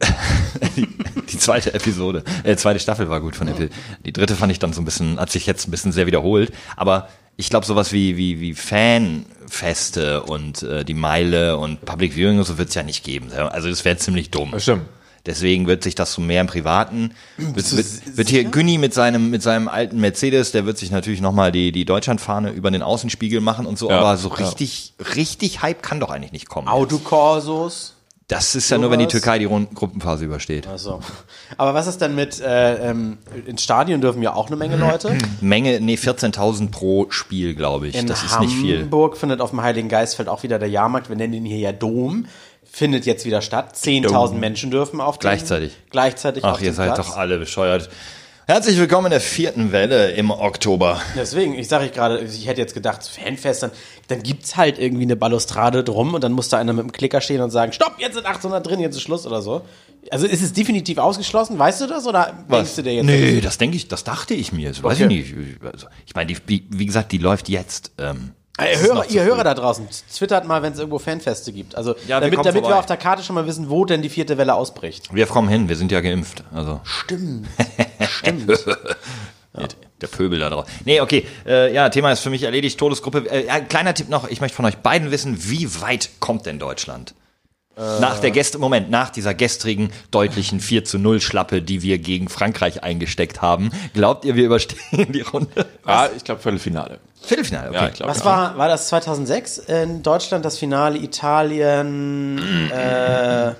Die, 0.76 0.86
die 1.32 1.38
zweite 1.38 1.74
Episode, 1.74 2.22
äh, 2.44 2.54
zweite 2.56 2.78
Staffel 2.78 3.08
war 3.08 3.20
gut 3.20 3.34
von 3.34 3.48
Epi. 3.48 3.68
Die 4.04 4.12
dritte 4.12 4.36
fand 4.36 4.52
ich 4.52 4.60
dann 4.60 4.72
so 4.72 4.80
ein 4.80 4.84
bisschen, 4.84 5.18
hat 5.18 5.30
sich 5.30 5.44
jetzt 5.46 5.66
ein 5.66 5.72
bisschen 5.72 5.90
sehr 5.90 6.06
wiederholt. 6.06 6.52
Aber 6.76 7.08
ich 7.36 7.50
glaube, 7.50 7.66
sowas 7.66 7.92
wie, 7.92 8.16
wie, 8.16 8.40
wie 8.40 8.54
Fanfeste 8.54 10.22
und 10.22 10.62
äh, 10.62 10.84
die 10.84 10.94
Meile 10.94 11.56
und 11.56 11.84
Public 11.84 12.14
Viewing 12.14 12.38
und 12.38 12.44
so 12.44 12.58
wird 12.58 12.68
es 12.68 12.74
ja 12.74 12.82
nicht 12.82 13.04
geben. 13.04 13.32
Also 13.32 13.68
das 13.68 13.84
wäre 13.84 13.96
ziemlich 13.96 14.30
dumm. 14.30 14.52
stimmt. 14.58 14.86
Deswegen 15.28 15.66
wird 15.66 15.82
sich 15.82 15.94
das 15.94 16.14
so 16.14 16.22
mehr 16.22 16.40
im 16.40 16.46
Privaten. 16.46 17.12
Wird, 17.36 17.76
wird, 17.76 18.16
wird 18.16 18.28
hier 18.30 18.44
Günni 18.44 18.78
mit 18.78 18.94
seinem, 18.94 19.28
mit 19.28 19.42
seinem 19.42 19.68
alten 19.68 20.00
Mercedes, 20.00 20.52
der 20.52 20.64
wird 20.64 20.78
sich 20.78 20.90
natürlich 20.90 21.20
nochmal 21.20 21.52
die, 21.52 21.70
die 21.70 21.84
Deutschlandfahne 21.84 22.50
über 22.50 22.70
den 22.70 22.80
Außenspiegel 22.82 23.42
machen 23.42 23.66
und 23.66 23.78
so, 23.78 23.90
Ja, 23.90 23.98
aber 23.98 24.16
so 24.16 24.30
ja. 24.30 24.36
richtig, 24.36 24.94
richtig 25.16 25.60
Hype 25.60 25.82
kann 25.82 26.00
doch 26.00 26.08
eigentlich 26.08 26.32
nicht 26.32 26.48
kommen. 26.48 26.66
Autokorsos. 26.66 27.94
Das 28.26 28.54
ist 28.54 28.70
ja 28.70 28.78
nur, 28.78 28.90
wenn 28.90 28.98
die. 29.00 29.06
Türkei 29.06 29.38
die 29.38 29.46
Rund 29.46 29.74
Gruppenphase 29.74 30.24
übersteht. 30.24 30.66
Also. 30.66 31.00
Aber 31.56 31.72
was 31.72 31.86
ist 31.86 32.00
denn 32.00 32.14
mit, 32.14 32.40
äh, 32.40 32.90
ähm, 32.90 33.18
ins 33.46 33.62
Stadion 33.62 34.02
dürfen 34.02 34.22
ja 34.22 34.34
auch 34.34 34.48
eine 34.48 34.56
Menge 34.56 34.76
Leute. 34.76 35.16
Menge, 35.40 35.80
nee, 35.80 35.94
14.000 35.94 36.70
pro 36.70 37.06
Spiel, 37.10 37.54
glaube 37.54 37.88
ich. 37.88 37.94
In 37.94 38.06
das 38.06 38.22
ist 38.22 38.40
nicht 38.40 38.54
viel. 38.54 38.82
Hamburg 38.82 39.16
findet 39.16 39.40
auf 39.40 39.50
dem 39.50 39.62
Heiligen 39.62 39.88
Geistfeld 39.88 40.28
auch 40.28 40.42
wieder 40.42 40.58
der 40.58 40.68
Jahrmarkt. 40.68 41.08
Wir 41.08 41.16
nennen 41.16 41.32
ihn 41.34 41.46
hier 41.46 41.58
ja 41.58 41.72
Dom. 41.72 42.26
Findet 42.70 43.06
jetzt 43.06 43.24
wieder 43.24 43.40
statt. 43.42 43.74
10.000 43.74 44.34
Menschen 44.34 44.70
dürfen 44.70 45.00
auf 45.00 45.16
den, 45.18 45.22
Gleichzeitig. 45.22 45.72
Gleichzeitig 45.90 46.44
Ach, 46.44 46.52
auf 46.54 46.62
ihr 46.62 46.72
seid 46.72 46.94
Platz. 46.94 47.06
doch 47.08 47.16
alle 47.16 47.38
bescheuert. 47.38 47.88
Herzlich 48.46 48.78
willkommen 48.78 49.06
in 49.06 49.10
der 49.10 49.20
vierten 49.20 49.72
Welle 49.72 50.12
im 50.12 50.30
Oktober. 50.30 51.00
Deswegen, 51.14 51.54
ich 51.54 51.68
sage 51.68 51.84
ich 51.86 51.92
gerade, 51.92 52.20
ich 52.20 52.46
hätte 52.46 52.60
jetzt 52.62 52.72
gedacht, 52.72 53.06
Fanfest, 53.06 53.62
dann, 53.62 53.70
dann 54.06 54.22
gibt's 54.22 54.56
halt 54.56 54.78
irgendwie 54.78 55.02
eine 55.02 55.16
Balustrade 55.16 55.84
drum 55.84 56.14
und 56.14 56.24
dann 56.24 56.32
muss 56.32 56.48
da 56.48 56.56
einer 56.58 56.72
mit 56.72 56.82
dem 56.84 56.92
Klicker 56.92 57.20
stehen 57.20 57.42
und 57.42 57.50
sagen, 57.50 57.72
stopp, 57.72 57.96
jetzt 57.98 58.14
sind 58.14 58.24
800 58.26 58.66
drin, 58.66 58.80
jetzt 58.80 58.96
ist 58.96 59.02
Schluss 59.02 59.26
oder 59.26 59.42
so. 59.42 59.62
Also 60.10 60.26
ist 60.26 60.42
es 60.42 60.54
definitiv 60.54 60.96
ausgeschlossen, 60.96 61.58
weißt 61.58 61.82
du 61.82 61.86
das 61.88 62.06
oder 62.06 62.32
denkst 62.50 62.76
du 62.76 62.82
dir 62.82 62.94
jetzt? 62.94 63.04
Nee, 63.04 63.40
das 63.42 63.58
denke 63.58 63.76
ich, 63.76 63.88
das 63.88 64.04
dachte 64.04 64.32
ich 64.32 64.50
mir. 64.52 64.68
Das 64.70 64.82
weiß 64.82 64.98
ich 65.00 65.04
Okay. 65.04 65.14
nicht. 65.14 65.34
Also, 65.70 65.86
ich 66.06 66.14
meine, 66.14 66.32
die, 66.32 66.38
wie, 66.46 66.64
wie 66.70 66.86
gesagt, 66.86 67.12
die 67.12 67.18
läuft 67.18 67.50
jetzt. 67.50 67.92
Ähm, 67.98 68.30
Noch 68.58 68.80
Hörer, 68.80 69.10
ihr. 69.10 69.22
Hörer 69.24 69.44
da 69.44 69.54
draußen, 69.54 69.88
twittert 70.14 70.46
mal, 70.46 70.62
wenn 70.62 70.72
es 70.72 70.78
irgendwo 70.78 70.98
Fanfeste 70.98 71.52
gibt. 71.52 71.74
Also 71.76 71.94
Ja, 72.06 72.16
wir 72.16 72.20
damit, 72.20 72.34
kommen 72.34 72.44
damit 72.44 72.64
wir 72.64 72.78
auf 72.78 72.86
der 72.86 72.96
Karte 72.96 73.22
schon 73.22 73.34
mal 73.34 73.46
wissen, 73.46 73.70
wo 73.70 73.84
denn 73.84 74.02
die 74.02 74.08
vierte 74.08 74.36
Welle 74.36 74.54
ausbricht. 74.54 75.14
Wir 75.14 75.26
kommen 75.26 75.48
hin, 75.48 75.68
wir 75.68 75.76
sind 75.76 75.92
ja 75.92 76.00
geimpft. 76.00 76.42
Also 76.52 76.80
Stimmt. 76.84 77.46
Stimmt. 78.08 78.48
der, 78.48 79.68
der 80.00 80.06
Pöbel 80.08 80.40
da 80.40 80.50
drauf. 80.50 80.66
Nee, 80.84 81.00
okay. 81.00 81.26
Äh, 81.46 81.72
ja, 81.72 81.88
Thema 81.88 82.10
ist 82.12 82.20
für 82.20 82.30
mich 82.30 82.42
erledigt. 82.42 82.78
Todesgruppe. 82.78 83.30
Äh, 83.30 83.46
ja, 83.46 83.60
kleiner 83.60 83.94
Tipp 83.94 84.08
noch. 84.08 84.28
Ich 84.28 84.40
möchte 84.40 84.56
von 84.56 84.64
euch 84.64 84.78
beiden 84.78 85.10
wissen, 85.10 85.36
wie 85.48 85.80
weit 85.80 86.10
kommt 86.18 86.46
denn 86.46 86.58
Deutschland? 86.58 87.14
Nach 88.00 88.18
der 88.18 88.32
Gäste, 88.32 88.58
Moment, 88.58 88.90
nach 88.90 89.10
dieser 89.10 89.34
gestrigen 89.34 89.90
deutlichen 90.10 90.58
4 90.60 90.84
zu 90.84 90.98
0 90.98 91.20
Schlappe, 91.20 91.62
die 91.62 91.80
wir 91.82 91.98
gegen 91.98 92.28
Frankreich 92.28 92.82
eingesteckt 92.82 93.40
haben, 93.40 93.70
glaubt 93.94 94.24
ihr, 94.24 94.34
wir 94.34 94.44
überstehen 94.46 95.12
die 95.12 95.20
Runde? 95.20 95.66
Ah, 95.84 96.08
ich 96.16 96.24
glaube 96.24 96.40
Viertelfinale. 96.42 96.98
Viertelfinale, 97.22 97.68
okay. 97.68 97.76
Ja, 97.78 97.88
ich 97.88 97.94
glaube. 97.94 98.10
Was 98.10 98.24
war, 98.24 98.58
war 98.58 98.66
das 98.68 98.88
2006 98.88 99.58
in 99.58 100.02
Deutschland, 100.02 100.44
das 100.44 100.58
Finale 100.58 100.98
Italien? 100.98 102.38
Äh, 102.72 103.54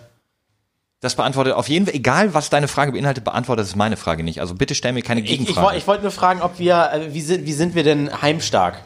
Das 1.01 1.15
beantwortet 1.15 1.53
auf 1.55 1.69
jeden 1.69 1.87
Fall, 1.87 1.95
egal 1.95 2.35
was 2.35 2.51
deine 2.51 2.67
Frage 2.67 2.91
beinhaltet, 2.93 3.23
beantwortet 3.23 3.67
es 3.67 3.77
meine 3.77 3.97
Frage 3.97 4.25
nicht. 4.25 4.41
Also 4.41 4.55
bitte 4.57 4.75
stell 4.75 4.93
mir 4.93 5.03
keine 5.03 5.21
ich 5.21 5.31
ich, 5.31 5.39
Gegenfrage. 5.39 5.67
woll- 5.69 5.77
ich 5.77 5.87
wollte 5.87 6.03
nur 6.03 6.11
fragen, 6.13 6.43
ob 6.43 6.59
wir, 6.59 6.91
äh, 6.93 7.15
wie 7.15 7.21
sind, 7.21 7.47
wie 7.47 7.53
sind 7.53 7.77
wir 7.77 7.85
denn 7.85 8.11
heimstark? 8.21 8.83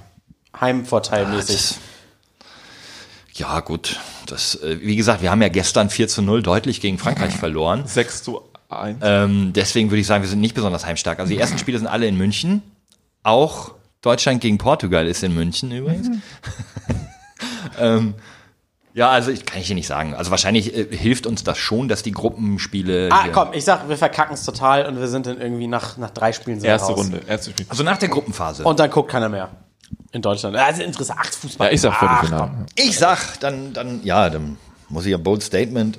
Heimvorteilmäßig. 0.61 1.77
Ja, 3.35 3.61
gut. 3.61 3.99
Das, 4.33 4.55
äh, 4.63 4.79
wie 4.81 4.97
gesagt, 4.97 5.23
wir 5.23 5.31
haben 5.31 5.43
ja 5.43 5.49
gestern 5.49 5.91
4 5.91 6.09
zu 6.09 6.23
0 6.23 6.43
deutlich 6.43 6.81
gegen 6.81 6.99
Frankreich 6.99 7.35
verloren. 7.37 7.83
6 7.87 8.23
zu 8.23 8.43
1. 8.69 8.99
Ähm, 9.03 9.53
deswegen 9.55 9.91
würde 9.91 10.01
ich 10.01 10.07
sagen, 10.07 10.23
wir 10.23 10.29
sind 10.31 10.41
nicht 10.41 10.55
besonders 10.55 10.87
heimstark. 10.87 11.19
Also 11.21 11.33
die 11.33 11.39
ersten 11.39 11.59
Spiele 11.59 11.79
sind 11.79 11.87
alle 11.87 12.07
in 12.07 12.17
München. 12.17 12.63
Auch 13.23 13.73
Deutschland 14.01 14.41
gegen 14.41 14.59
Portugal 14.59 15.07
ist 15.07 15.23
in 15.23 15.35
München 15.35 15.71
übrigens. 15.71 16.09
ähm, 17.79 18.15
ja, 18.95 19.09
also 19.11 19.31
ich 19.31 19.47
kann 19.47 19.61
ich 19.61 19.69
dir 19.69 19.75
nicht 19.75 19.87
sagen. 19.87 20.15
Also 20.15 20.31
wahrscheinlich 20.31 20.77
äh, 20.77 20.95
hilft 20.97 21.27
uns 21.27 21.45
das 21.45 21.57
schon, 21.59 21.89
dass 21.89 22.03
die 22.03 22.13
Gruppenspiele. 22.13 23.09
ah, 23.11 23.25
hier- 23.25 23.33
komm, 23.33 23.49
ich 23.53 23.65
sag, 23.65 23.89
wir 23.89 23.97
verkacken 23.97 24.35
es 24.35 24.45
total 24.45 24.87
und 24.87 24.99
wir 24.99 25.09
sind 25.09 25.27
dann 25.27 25.41
irgendwie 25.41 25.67
nach, 25.67 25.97
nach 25.97 26.11
drei 26.11 26.33
Spielen 26.33 26.63
wir 26.63 26.69
Erste 26.69 26.93
raus. 26.93 26.99
Runde. 27.01 27.21
Erste 27.27 27.51
Spiel. 27.53 27.67
Also 27.69 27.83
nach 27.85 27.97
der 27.99 28.09
Gruppenphase. 28.11 28.65
Und 28.65 28.79
dann 28.81 28.91
guckt 28.91 29.11
keiner 29.11 29.29
mehr. 29.29 29.49
In 30.13 30.23
Deutschland. 30.23 30.57
Also 30.57 30.83
interessant. 30.83 31.21
Ach, 31.23 31.33
Fußball. 31.33 31.69
Ja, 31.69 31.73
ich 31.73 31.81
sag 31.81 31.99
Viertelfinale. 31.99 32.67
Ich 32.77 32.99
sag, 32.99 33.41
dann, 33.41 33.73
dann, 33.73 34.03
ja, 34.05 34.29
dann 34.29 34.59
muss 34.89 35.07
ich 35.07 35.13
ja 35.13 35.17
bold 35.17 35.43
Statement, 35.43 35.99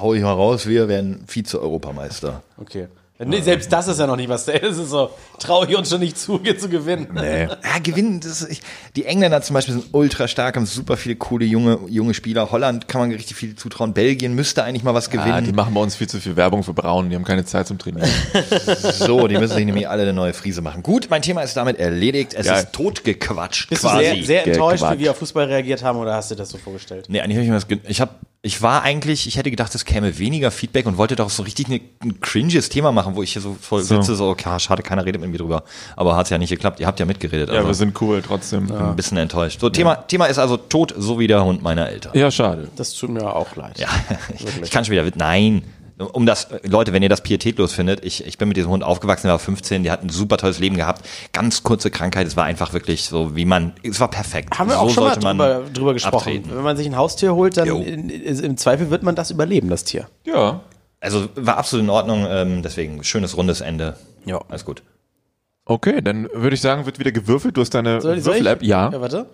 hau 0.00 0.14
ich 0.14 0.22
mal 0.22 0.32
raus, 0.32 0.66
wir 0.66 0.88
werden 0.88 1.24
Vize-Europameister. 1.26 2.42
Okay. 2.56 2.88
Nee, 3.24 3.40
selbst 3.42 3.72
das 3.72 3.86
ist 3.88 4.00
ja 4.00 4.06
noch 4.06 4.16
nicht 4.16 4.28
was. 4.28 4.46
Das 4.60 4.78
ist 4.78 4.90
so, 4.90 5.10
traue 5.38 5.66
ich 5.68 5.76
uns 5.76 5.90
schon 5.90 6.00
nicht 6.00 6.18
zu, 6.18 6.40
hier 6.42 6.58
zu 6.58 6.68
gewinnen. 6.68 7.08
Nee. 7.14 7.44
Ja, 7.44 7.78
gewinnen, 7.82 8.20
das 8.20 8.42
ist, 8.42 8.50
ich, 8.50 8.62
die 8.96 9.04
Engländer 9.04 9.42
zum 9.42 9.54
Beispiel 9.54 9.74
sind 9.74 9.86
ultra 9.92 10.26
stark, 10.28 10.56
haben 10.56 10.66
super 10.66 10.96
viele 10.96 11.16
coole 11.16 11.44
junge, 11.44 11.78
junge 11.88 12.14
Spieler. 12.14 12.50
Holland 12.50 12.88
kann 12.88 13.00
man 13.00 13.10
richtig 13.10 13.36
viel 13.36 13.54
zutrauen. 13.56 13.92
Belgien 13.94 14.34
müsste 14.34 14.64
eigentlich 14.64 14.82
mal 14.84 14.94
was 14.94 15.08
Ah, 15.08 15.12
gewinnen. 15.12 15.44
die 15.44 15.52
machen 15.52 15.74
bei 15.74 15.80
uns 15.80 15.96
viel 15.96 16.08
zu 16.08 16.20
viel 16.20 16.36
Werbung 16.36 16.62
für 16.62 16.72
Braun. 16.72 17.10
Die 17.10 17.16
haben 17.16 17.24
keine 17.24 17.44
Zeit 17.44 17.66
zum 17.66 17.78
Trainieren. 17.78 18.08
so, 18.92 19.26
die 19.28 19.36
müssen 19.38 19.54
sich 19.56 19.66
nämlich 19.66 19.88
alle 19.88 20.02
eine 20.02 20.12
neue 20.12 20.32
Friese 20.32 20.62
machen. 20.62 20.82
Gut, 20.82 21.08
mein 21.10 21.22
Thema 21.22 21.42
ist 21.42 21.56
damit 21.56 21.78
erledigt. 21.78 22.34
Es 22.34 22.46
Geil. 22.46 22.58
ist 22.64 22.72
totgequatscht 22.72 23.68
Bist 23.70 23.82
quasi. 23.82 24.04
du 24.04 24.14
sehr, 24.16 24.24
sehr 24.24 24.46
enttäuscht, 24.46 24.84
wie 24.92 24.98
wir 24.98 25.10
auf 25.10 25.18
Fußball 25.18 25.46
reagiert 25.46 25.82
haben, 25.82 25.98
oder 25.98 26.14
hast 26.14 26.30
du 26.30 26.34
das 26.34 26.48
so 26.50 26.58
vorgestellt? 26.58 27.06
Nee, 27.08 27.20
eigentlich 27.20 27.36
habe 27.36 27.58
ich 27.58 27.68
mir 27.68 27.78
das, 27.78 27.90
ich 27.90 28.00
habe, 28.00 28.12
ich 28.42 28.62
war 28.62 28.82
eigentlich, 28.82 29.26
ich 29.26 29.36
hätte 29.36 29.50
gedacht, 29.50 29.74
es 29.74 29.84
käme 29.84 30.18
weniger 30.18 30.50
Feedback 30.50 30.86
und 30.86 30.96
wollte 30.96 31.14
doch 31.14 31.28
so 31.28 31.42
richtig 31.42 31.66
eine, 31.66 31.80
ein 32.02 32.20
cringes 32.20 32.70
Thema 32.70 32.90
machen, 32.90 33.14
wo 33.14 33.22
ich 33.22 33.34
hier 33.34 33.42
so 33.42 33.54
voll 33.60 33.82
sitze, 33.82 34.16
so, 34.16 34.28
okay, 34.28 34.58
schade, 34.58 34.82
keiner 34.82 35.04
redet 35.04 35.20
mit 35.20 35.30
mir 35.30 35.36
drüber. 35.36 35.62
Aber 35.94 36.16
hat's 36.16 36.30
ja 36.30 36.38
nicht 36.38 36.48
geklappt. 36.48 36.80
Ihr 36.80 36.86
habt 36.86 36.98
ja 36.98 37.04
mitgeredet. 37.04 37.50
Ja, 37.50 37.56
also 37.56 37.68
wir 37.68 37.74
sind 37.74 38.00
cool 38.00 38.22
trotzdem. 38.22 38.66
bin 38.66 38.76
ein 38.76 38.96
bisschen 38.96 39.18
enttäuscht. 39.18 39.60
So, 39.60 39.68
Thema, 39.68 39.96
Thema 39.96 40.24
ist 40.24 40.38
also 40.38 40.56
tot, 40.56 40.94
so 40.96 41.18
wie 41.18 41.26
der 41.26 41.44
Hund 41.44 41.62
meiner 41.62 41.90
Eltern. 41.90 42.16
Ja, 42.16 42.30
schade. 42.30 42.68
Das 42.76 42.94
tut 42.94 43.10
mir 43.10 43.34
auch 43.36 43.56
leid. 43.56 43.78
Ja, 43.78 43.88
ich, 44.34 44.62
ich 44.62 44.70
kann 44.70 44.86
schon 44.86 44.92
wieder, 44.92 45.04
nein. 45.16 45.62
Um 46.00 46.26
das, 46.26 46.48
Leute, 46.62 46.92
wenn 46.92 47.02
ihr 47.02 47.08
das 47.08 47.22
pietätlos 47.22 47.72
findet, 47.72 48.04
ich, 48.04 48.26
ich 48.26 48.38
bin 48.38 48.48
mit 48.48 48.56
diesem 48.56 48.70
Hund 48.70 48.82
aufgewachsen, 48.82 49.26
der 49.26 49.32
war 49.32 49.38
15, 49.38 49.82
der 49.82 49.92
hat 49.92 50.02
ein 50.02 50.08
super 50.08 50.36
tolles 50.38 50.58
Leben 50.58 50.76
gehabt, 50.76 51.06
ganz 51.32 51.62
kurze 51.62 51.90
Krankheit, 51.90 52.26
es 52.26 52.36
war 52.36 52.44
einfach 52.44 52.72
wirklich 52.72 53.04
so, 53.04 53.36
wie 53.36 53.44
man, 53.44 53.74
es 53.82 54.00
war 54.00 54.08
perfekt. 54.08 54.58
Haben 54.58 54.70
wir 54.70 54.76
so 54.76 54.80
auch 54.80 54.90
schon 54.90 55.04
mal 55.04 55.10
sollte 55.10 55.26
man 55.26 55.38
drüber, 55.38 55.70
drüber 55.72 55.92
gesprochen. 55.94 56.16
abtreten. 56.16 56.50
Wenn 56.54 56.62
man 56.62 56.76
sich 56.76 56.86
ein 56.86 56.96
Haustier 56.96 57.34
holt, 57.34 57.56
dann 57.56 57.68
in, 57.68 58.08
in, 58.08 58.38
im 58.40 58.56
Zweifel 58.56 58.90
wird 58.90 59.02
man 59.02 59.14
das 59.14 59.30
überleben, 59.30 59.68
das 59.68 59.84
Tier. 59.84 60.08
Ja. 60.24 60.60
Also 61.00 61.28
war 61.34 61.56
absolut 61.56 61.84
in 61.84 61.90
Ordnung, 61.90 62.26
ähm, 62.28 62.62
deswegen 62.62 63.04
schönes 63.04 63.36
rundes 63.36 63.60
Ende. 63.60 63.96
Ja. 64.24 64.40
Alles 64.48 64.64
gut. 64.64 64.82
Okay, 65.64 66.00
dann 66.02 66.28
würde 66.32 66.54
ich 66.54 66.60
sagen, 66.60 66.84
wird 66.86 66.98
wieder 66.98 67.12
gewürfelt. 67.12 67.56
Du 67.56 67.60
hast 67.60 67.70
deine? 67.70 68.02
Würfel-App. 68.02 68.62
Ja. 68.62 68.90
ja. 68.90 69.00
Warte. 69.00 69.26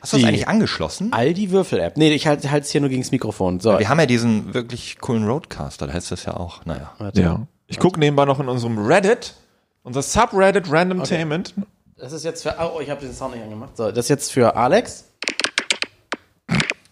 Hast 0.00 0.12
du 0.12 0.16
das 0.16 0.22
Die- 0.22 0.26
eigentlich 0.28 0.48
angeschlossen? 0.48 1.12
Aldi 1.12 1.50
Würfel-App. 1.50 1.96
Nee, 1.96 2.12
ich 2.12 2.26
halte 2.26 2.46
es 2.46 2.70
hier 2.70 2.80
nur 2.80 2.90
gegen 2.90 3.02
das 3.02 3.10
Mikrofon. 3.10 3.60
So. 3.60 3.78
Wir 3.78 3.88
haben 3.88 3.98
ja 4.00 4.06
diesen 4.06 4.54
wirklich 4.54 4.98
coolen 5.00 5.26
Roadcaster, 5.28 5.86
da 5.86 5.92
heißt 5.92 6.10
das 6.10 6.24
ja 6.24 6.36
auch, 6.36 6.64
naja. 6.64 6.92
ja. 7.14 7.46
Ich 7.66 7.78
gucke 7.78 8.00
nebenbei 8.00 8.24
noch 8.24 8.40
in 8.40 8.48
unserem 8.48 8.78
Reddit, 8.78 9.34
unser 9.82 10.02
Subreddit 10.02 10.70
Randomtainment. 10.70 11.54
Das 11.96 12.12
ist 12.12 12.24
jetzt 12.24 12.42
für. 12.42 12.54
Oh, 12.60 12.80
ich 12.80 12.90
habe 12.90 13.00
den 13.00 13.12
Sound 13.12 13.34
nicht 13.34 13.42
angemacht. 13.42 13.76
So, 13.76 13.88
das 13.90 14.04
ist 14.06 14.08
jetzt 14.08 14.32
für 14.32 14.54
Alex. 14.56 15.04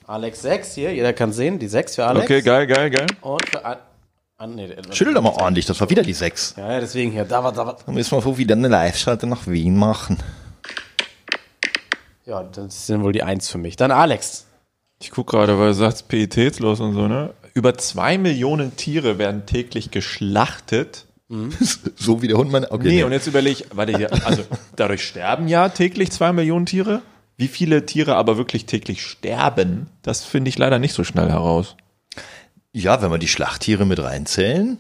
Alex 0.07 0.43
6 0.43 0.75
hier, 0.75 0.95
jeder 0.95 1.13
kann 1.13 1.33
sehen, 1.33 1.59
die 1.59 1.69
6 1.69 1.97
für 1.97 2.05
Alex. 2.07 2.25
Okay, 2.27 2.43
geil, 2.43 2.67
geil, 2.67 2.91
geil. 2.91 3.07
Und 3.23 3.49
für 3.49 3.65
An. 3.65 3.79
An 4.39 4.55
nee, 4.55 4.69
Schüttel 4.91 5.15
doch 5.15 5.23
mal 5.23 5.31
ordentlich, 5.31 5.65
das 5.65 5.81
war 5.81 5.89
wieder 5.89 6.03
die 6.03 6.13
6. 6.13 6.57
Ja, 6.59 6.73
ja, 6.73 6.81
deswegen 6.81 7.11
hier. 7.11 7.25
Da 7.25 7.43
war, 7.43 7.53
da 7.53 7.65
war. 7.67 7.79
Dann 7.87 7.95
müssen 7.95 8.13
wir 8.17 8.21
so 8.21 8.37
wieder 8.37 8.55
eine 8.55 8.69
Live-Schalte 8.69 9.27
nach 9.27 9.47
Wien 9.47 9.77
machen. 9.79 10.19
Ja, 12.27 12.43
das 12.43 12.87
sind 12.89 13.03
wohl 13.03 13.13
die 13.13 13.23
1 13.23 13.49
für 13.49 13.59
mich. 13.59 13.77
Dann 13.77 13.91
Alex. 13.93 14.47
Ich 15.01 15.11
gucke 15.11 15.37
gerade, 15.37 15.59
weil 15.59 15.69
du 15.69 15.75
sagst, 15.75 16.09
pietätslos 16.09 16.81
und 16.81 16.95
so, 16.95 17.07
ne? 17.07 17.35
Über 17.55 17.79
zwei 17.79 18.19
Millionen 18.19 18.77
Tiere 18.77 19.19
werden 19.19 19.47
täglich 19.47 19.91
geschlachtet. 19.91 21.07
so 21.97 22.23
wie 22.23 22.29
der 22.29 22.37
Hund 22.37 22.53
meine. 22.53 22.71
Okay, 22.71 22.87
Nee, 22.89 22.95
nee. 22.97 23.03
und 23.05 23.13
jetzt 23.13 23.27
überlege 23.27 23.65
ich, 23.65 23.77
warte 23.77 23.97
hier, 23.97 24.13
also 24.27 24.45
dadurch 24.77 25.05
sterben 25.05 25.49
ja 25.49 25.69
täglich 25.69 26.11
zwei 26.13 26.33
Millionen 26.33 26.67
Tiere. 26.67 27.03
Wie 27.37 27.49
viele 27.49 27.85
Tiere 27.85 28.15
aber 28.17 28.37
wirklich 28.39 28.67
täglich 28.67 29.03
sterben, 29.03 29.89
das 30.03 30.25
finde 30.25 30.49
ich 30.49 30.57
leider 30.59 30.79
nicht 30.79 30.95
so 30.95 31.05
schnell 31.05 31.29
heraus. 31.29 31.77
Ja, 32.73 33.03
wenn 33.03 33.11
wir 33.11 33.19
die 33.19 33.29
Schlachttiere 33.29 33.85
mit 33.87 34.03
reinzählen. 34.03 34.79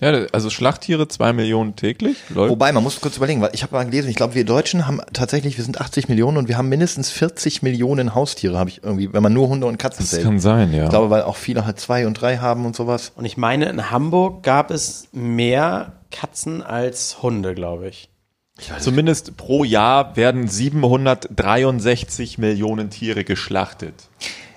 Ja, 0.00 0.12
also 0.32 0.50
Schlachttiere 0.50 1.08
zwei 1.08 1.32
Millionen 1.32 1.74
täglich. 1.74 2.18
Lol. 2.28 2.50
Wobei, 2.50 2.70
man 2.72 2.82
muss 2.82 3.00
kurz 3.00 3.16
überlegen, 3.16 3.40
weil 3.40 3.50
ich 3.54 3.62
habe 3.62 3.74
mal 3.74 3.84
gelesen, 3.84 4.10
ich 4.10 4.16
glaube, 4.16 4.34
wir 4.34 4.44
Deutschen 4.44 4.86
haben 4.86 5.00
tatsächlich, 5.14 5.56
wir 5.56 5.64
sind 5.64 5.80
80 5.80 6.08
Millionen 6.08 6.36
und 6.36 6.48
wir 6.48 6.58
haben 6.58 6.68
mindestens 6.68 7.10
40 7.10 7.62
Millionen 7.62 8.14
Haustiere, 8.14 8.58
habe 8.58 8.68
ich 8.68 8.84
irgendwie, 8.84 9.10
wenn 9.14 9.22
man 9.22 9.32
nur 9.32 9.48
Hunde 9.48 9.66
und 9.66 9.78
Katzen 9.78 10.02
das 10.02 10.10
zählt. 10.10 10.24
kann 10.24 10.38
sein, 10.38 10.74
ja. 10.74 10.84
Ich 10.84 10.90
glaube, 10.90 11.08
weil 11.08 11.22
auch 11.22 11.36
viele 11.36 11.64
halt 11.64 11.80
zwei 11.80 12.06
und 12.06 12.20
drei 12.20 12.36
haben 12.36 12.66
und 12.66 12.76
sowas. 12.76 13.12
Und 13.16 13.24
ich 13.24 13.38
meine, 13.38 13.70
in 13.70 13.90
Hamburg 13.90 14.42
gab 14.42 14.70
es 14.70 15.08
mehr 15.12 15.94
Katzen 16.10 16.62
als 16.62 17.22
Hunde, 17.22 17.54
glaube 17.54 17.88
ich. 17.88 18.10
Zumindest 18.78 19.36
pro 19.36 19.64
Jahr 19.64 20.16
werden 20.16 20.48
763 20.48 22.38
Millionen 22.38 22.90
Tiere 22.90 23.24
geschlachtet. 23.24 23.94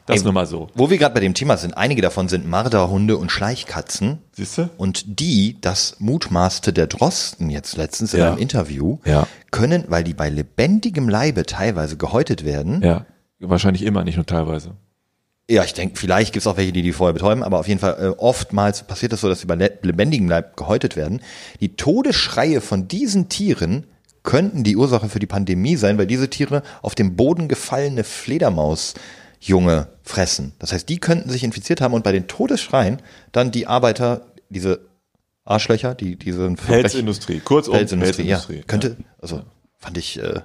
Das 0.10 0.18
Ey, 0.18 0.24
nur 0.24 0.34
mal 0.34 0.46
so. 0.48 0.68
Wo 0.74 0.90
wir 0.90 0.98
gerade 0.98 1.14
bei 1.14 1.20
dem 1.22 1.34
Thema 1.36 1.56
sind, 1.58 1.78
einige 1.78 2.02
davon 2.02 2.28
sind 2.30 2.48
Marderhunde 2.48 3.16
und 3.18 3.32
Schleichkatzen. 3.32 4.18
Siehst 4.34 4.58
du? 4.58 4.70
Und 4.78 5.20
die, 5.20 5.58
das 5.62 5.98
mutmaßte 6.00 6.74
der 6.74 6.88
Drosten 6.88 7.50
jetzt 7.50 7.78
letztens 7.78 8.14
in 8.14 8.22
Ja. 8.22 8.30
einem 8.30 8.38
Interview, 8.40 8.98
Ja. 9.06 9.28
können, 9.52 9.86
weil 9.88 10.04
die 10.04 10.14
bei 10.14 10.30
lebendigem 10.30 11.08
Leibe 11.10 11.46
teilweise 11.46 11.96
gehäutet 11.98 12.44
werden, 12.44 12.82
Ja. 12.84 13.06
Wahrscheinlich 13.40 13.84
immer, 13.84 14.04
nicht 14.04 14.18
nur 14.18 14.26
teilweise. 14.26 14.72
Ja, 15.50 15.64
ich 15.64 15.74
denke, 15.74 15.98
vielleicht 15.98 16.34
gibt 16.34 16.42
es 16.44 16.48
auch 16.48 16.58
welche, 16.58 16.72
die 16.74 16.82
die 16.82 16.92
vorher 16.92 17.14
betäuben, 17.14 17.42
aber 17.44 17.60
auf 17.60 17.68
jeden 17.68 17.80
Fall 17.80 17.98
äh, 18.00 18.08
oftmals 18.20 18.84
passiert 18.84 19.14
es 19.14 19.22
so, 19.22 19.30
dass 19.30 19.40
sie 19.40 19.48
bei 19.48 19.56
le 19.56 19.72
lebendigem 19.82 20.28
Leib 20.28 20.58
gehäutet 20.58 20.96
werden. 20.96 21.22
Die 21.62 21.76
Todesschreie 21.76 22.62
von 22.62 22.88
diesen 22.88 23.30
Tieren 23.30 23.86
könnten 24.24 24.64
die 24.64 24.76
Ursache 24.76 25.08
für 25.10 25.20
die 25.20 25.26
Pandemie 25.28 25.76
sein, 25.76 25.98
weil 25.98 26.06
diese 26.06 26.30
Tiere 26.30 26.62
auf 26.82 26.94
dem 26.94 27.16
Boden 27.16 27.48
gefallene 27.48 28.04
Fledermausjunge 29.42 29.88
fressen. 30.04 30.54
Das 30.60 30.74
heißt, 30.74 30.88
die 30.90 31.00
könnten 31.00 31.30
sich 31.30 31.44
infiziert 31.44 31.82
haben 31.82 31.94
und 31.94 32.04
bei 32.04 32.12
den 32.12 32.28
Todesschreien 32.28 33.02
dann 33.32 33.52
die 33.52 33.68
Arbeiter, 33.68 34.22
diese 34.50 34.82
Arschlöcher, 35.46 35.96
die 35.96 36.16
diese 36.16 36.50
Pelzindustrie. 36.54 37.40
Kurzum, 37.40 37.74
Pelzindustrie, 37.74 38.24
ja, 38.28 38.38
Pelzindustrie. 38.38 38.64
könnte, 38.68 38.98
also 39.22 39.42
fand 39.78 39.98
ich, 39.98 40.20
äh, 40.20 40.42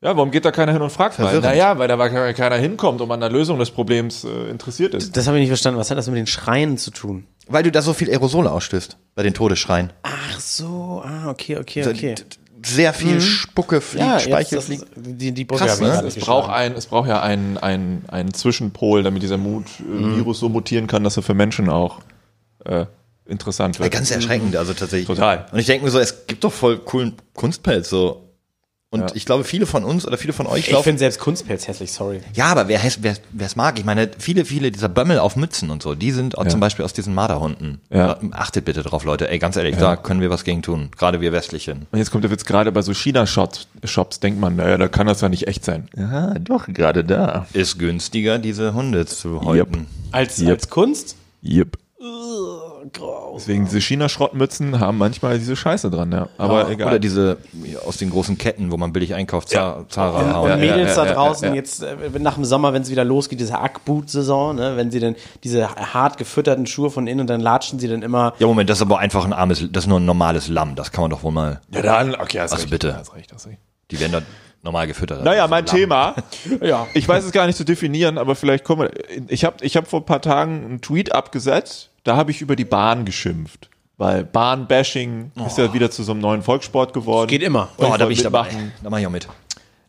Ja, 0.00 0.16
warum 0.16 0.30
geht 0.30 0.44
da 0.44 0.52
keiner 0.52 0.72
hin 0.72 0.82
und 0.82 0.90
fragt 0.90 1.18
mal? 1.18 1.40
Naja, 1.40 1.78
weil 1.78 1.88
da 1.88 2.08
ke- 2.08 2.34
keiner 2.34 2.56
hinkommt 2.56 3.00
und 3.00 3.10
an 3.10 3.20
der 3.20 3.30
Lösung 3.30 3.58
des 3.58 3.70
Problems 3.70 4.24
äh, 4.24 4.50
interessiert 4.50 4.94
ist. 4.94 5.16
Das 5.16 5.26
habe 5.26 5.38
ich 5.38 5.40
nicht 5.42 5.48
verstanden. 5.50 5.80
Was 5.80 5.90
hat 5.90 5.98
das 5.98 6.06
mit 6.06 6.16
den 6.16 6.26
Schreien 6.26 6.78
zu 6.78 6.90
tun? 6.90 7.26
weil 7.46 7.62
du 7.62 7.70
da 7.70 7.82
so 7.82 7.92
viel 7.92 8.08
Aerosole 8.08 8.50
ausstößt 8.50 8.96
bei 9.14 9.22
den 9.22 9.34
Todesschreien. 9.34 9.92
Ach 10.02 10.40
so, 10.40 11.02
ah, 11.04 11.28
okay, 11.28 11.58
okay, 11.58 11.86
okay. 11.86 12.14
Sehr 12.64 12.92
viel 12.94 13.20
Spucke 13.20 13.80
fliegt, 13.80 14.04
Ja, 14.04 14.18
Speichel 14.18 14.58
jetzt, 14.58 14.70
das, 14.70 14.78
fliegt. 14.78 14.86
die, 14.96 15.32
die 15.32 15.44
Krass, 15.46 15.80
ne? 15.80 16.02
Es 16.06 16.16
nicht 16.16 16.24
braucht, 16.26 16.50
ein, 16.50 16.72
es 16.72 16.86
braucht 16.86 17.08
ja 17.08 17.20
einen, 17.22 17.58
einen, 17.58 18.04
einen 18.08 18.32
Zwischenpol, 18.34 19.02
damit 19.02 19.22
dieser 19.22 19.36
Mut, 19.38 19.66
äh, 19.80 19.82
Mhm. 19.82 20.16
Virus 20.16 20.38
so 20.40 20.48
mutieren 20.48 20.86
kann, 20.86 21.04
dass 21.04 21.16
er 21.16 21.22
für 21.22 21.34
Menschen 21.34 21.68
auch 21.68 22.00
äh, 22.64 22.86
interessant 23.26 23.76
Ja, 23.76 23.84
wird. 23.84 23.92
Ganz 23.92 24.10
erschreckend, 24.10 24.56
also 24.56 24.72
tatsächlich. 24.72 25.06
Total. 25.06 25.46
Und 25.52 25.58
ich 25.58 25.66
denke 25.66 25.84
mir 25.84 25.90
so, 25.90 25.98
es 25.98 26.26
gibt 26.26 26.42
doch 26.44 26.52
voll 26.52 26.78
coolen 26.78 27.14
Kunstpelz, 27.34 27.88
so. 27.90 28.23
Und 28.94 29.16
ich 29.16 29.26
glaube, 29.26 29.44
viele 29.44 29.66
von 29.66 29.84
uns 29.84 30.06
oder 30.06 30.16
viele 30.16 30.32
von 30.32 30.46
euch 30.46 30.68
Ich 30.68 30.76
finde 30.78 30.98
selbst 30.98 31.18
Kunstpelz 31.18 31.66
hässlich, 31.68 31.92
sorry. 31.92 32.20
Ja, 32.34 32.46
aber 32.46 32.68
wer 32.68 32.84
es 32.84 33.02
wer, 33.02 33.16
wer's 33.32 33.56
mag, 33.56 33.78
ich 33.78 33.84
meine, 33.84 34.10
viele, 34.18 34.44
viele 34.44 34.70
dieser 34.70 34.88
Bömmel 34.88 35.18
auf 35.18 35.36
Mützen 35.36 35.70
und 35.70 35.82
so, 35.82 35.94
die 35.94 36.12
sind 36.12 36.38
auch 36.38 36.46
zum 36.46 36.60
Beispiel 36.60 36.84
aus 36.84 36.92
diesen 36.92 37.14
Marderhunden. 37.14 37.80
Ja. 37.90 38.18
Achtet 38.30 38.64
bitte 38.64 38.82
drauf, 38.82 39.04
Leute. 39.04 39.28
Ey, 39.28 39.38
ganz 39.38 39.56
ehrlich, 39.56 39.76
da 39.76 39.96
können 39.96 40.20
wir 40.20 40.30
was 40.30 40.44
gegen 40.44 40.62
tun. 40.62 40.90
Gerade 40.96 41.20
wir 41.20 41.32
Westlichen. 41.32 41.86
Und 41.90 41.98
jetzt 41.98 42.10
kommt 42.10 42.24
der 42.24 42.30
Witz, 42.30 42.44
gerade 42.44 42.70
bei 42.72 42.82
so 42.82 42.92
China-Shops 42.92 43.66
Shops 43.84 44.20
denkt 44.20 44.40
man, 44.40 44.56
naja, 44.56 44.78
da 44.78 44.88
kann 44.88 45.06
das 45.06 45.20
ja 45.20 45.28
nicht 45.28 45.46
echt 45.46 45.64
sein. 45.64 45.88
Ja, 45.96 46.34
doch, 46.38 46.66
gerade 46.68 47.04
da. 47.04 47.46
Ist 47.52 47.78
günstiger, 47.78 48.38
diese 48.38 48.74
Hunde 48.74 49.06
zu 49.06 49.42
häuten. 49.42 49.86
Als, 50.12 50.38
Yep. 50.40 50.50
als 50.50 50.70
Kunst? 50.70 51.16
Yep. 51.44 51.78
Deswegen 53.34 53.64
diese 53.64 53.80
China-Schrottmützen 53.80 54.80
haben 54.80 54.98
manchmal 54.98 55.38
diese 55.38 55.56
Scheiße 55.56 55.90
dran, 55.90 56.12
ja. 56.12 56.28
Aber 56.38 56.68
egal. 56.70 56.88
Oder 56.88 56.98
diese 56.98 57.38
aus 57.86 57.96
den 57.96 58.10
großen 58.10 58.38
Ketten, 58.38 58.70
wo 58.70 58.76
man 58.76 58.92
billig 58.92 59.14
einkauft, 59.14 59.48
Zara, 59.48 59.84
Zara 59.88 60.38
Und. 60.40 60.60
Mädels 60.60 60.96
ja, 60.96 61.02
da 61.04 61.06
ja, 61.06 61.14
draußen 61.14 61.44
ja, 61.48 61.50
ja. 61.50 61.56
jetzt 61.56 61.82
äh, 61.82 61.96
nach 62.18 62.34
dem 62.34 62.44
Sommer, 62.44 62.72
wenn 62.72 62.82
es 62.82 62.90
wieder 62.90 63.04
losgeht, 63.04 63.40
diese 63.40 63.58
Ackboot-Saison, 63.58 64.56
ne, 64.56 64.76
wenn 64.76 64.90
sie 64.90 65.00
dann 65.00 65.16
diese 65.42 65.68
hart 65.68 66.18
gefütterten 66.18 66.66
Schuhe 66.66 66.90
von 66.90 67.06
innen 67.06 67.20
und 67.22 67.26
dann 67.28 67.40
latschen 67.40 67.78
sie 67.78 67.88
dann 67.88 68.02
immer. 68.02 68.34
Ja, 68.38 68.46
Moment, 68.46 68.68
das 68.70 68.78
ist 68.78 68.82
aber 68.82 68.98
einfach 68.98 69.24
ein 69.24 69.32
armes, 69.32 69.66
das 69.70 69.84
ist 69.84 69.88
nur 69.88 70.00
ein 70.00 70.04
normales 70.04 70.48
Lamm. 70.48 70.74
Das 70.74 70.92
kann 70.92 71.02
man 71.02 71.10
doch 71.10 71.22
wohl 71.22 71.32
mal, 71.32 71.60
ja, 71.72 71.82
dann, 71.82 72.14
okay, 72.14 72.40
hast 72.40 72.52
Also 72.52 72.62
recht. 72.62 72.70
bitte. 72.70 72.96
Hast 72.96 73.14
recht, 73.14 73.32
hast 73.32 73.46
recht. 73.46 73.58
die 73.90 74.00
werden 74.00 74.12
da 74.12 74.22
normal 74.62 74.86
gefüttert. 74.86 75.22
Naja, 75.24 75.46
Das 75.46 75.46
ist 75.46 75.50
mein 75.50 75.64
ein 75.64 75.66
Lamm. 75.66 75.76
Thema. 75.76 76.14
Ja. 76.66 76.86
Ich 76.94 77.06
weiß 77.06 77.24
es 77.24 77.32
gar 77.32 77.46
nicht 77.46 77.56
zu 77.56 77.64
definieren, 77.64 78.16
aber 78.18 78.34
vielleicht 78.34 78.64
kommen 78.64 78.82
wir. 78.88 78.90
Ich 79.28 79.44
habe 79.44 79.56
ich 79.62 79.76
hab 79.76 79.88
vor 79.88 80.00
ein 80.00 80.06
paar 80.06 80.22
Tagen 80.22 80.64
einen 80.64 80.80
Tweet 80.80 81.14
abgesetzt, 81.14 81.90
da 82.04 82.16
habe 82.16 82.30
ich 82.30 82.40
über 82.40 82.54
die 82.54 82.64
Bahn 82.64 83.04
geschimpft. 83.04 83.70
Weil 83.96 84.24
Bahn-Bashing 84.24 85.30
ist 85.46 85.56
ja 85.56 85.72
wieder 85.72 85.88
zu 85.88 86.02
so 86.02 86.12
einem 86.12 86.20
neuen 86.20 86.42
Volkssport 86.42 86.92
geworden. 86.92 87.28
Geht 87.28 87.44
immer. 87.44 87.68
Oh, 87.76 87.94
da 87.96 88.06
bin 88.06 88.10
ich 88.10 88.22
dabei. 88.22 88.48
Da 88.82 88.90
mache 88.90 89.00
ich 89.00 89.06
auch 89.06 89.10
mit. 89.10 89.28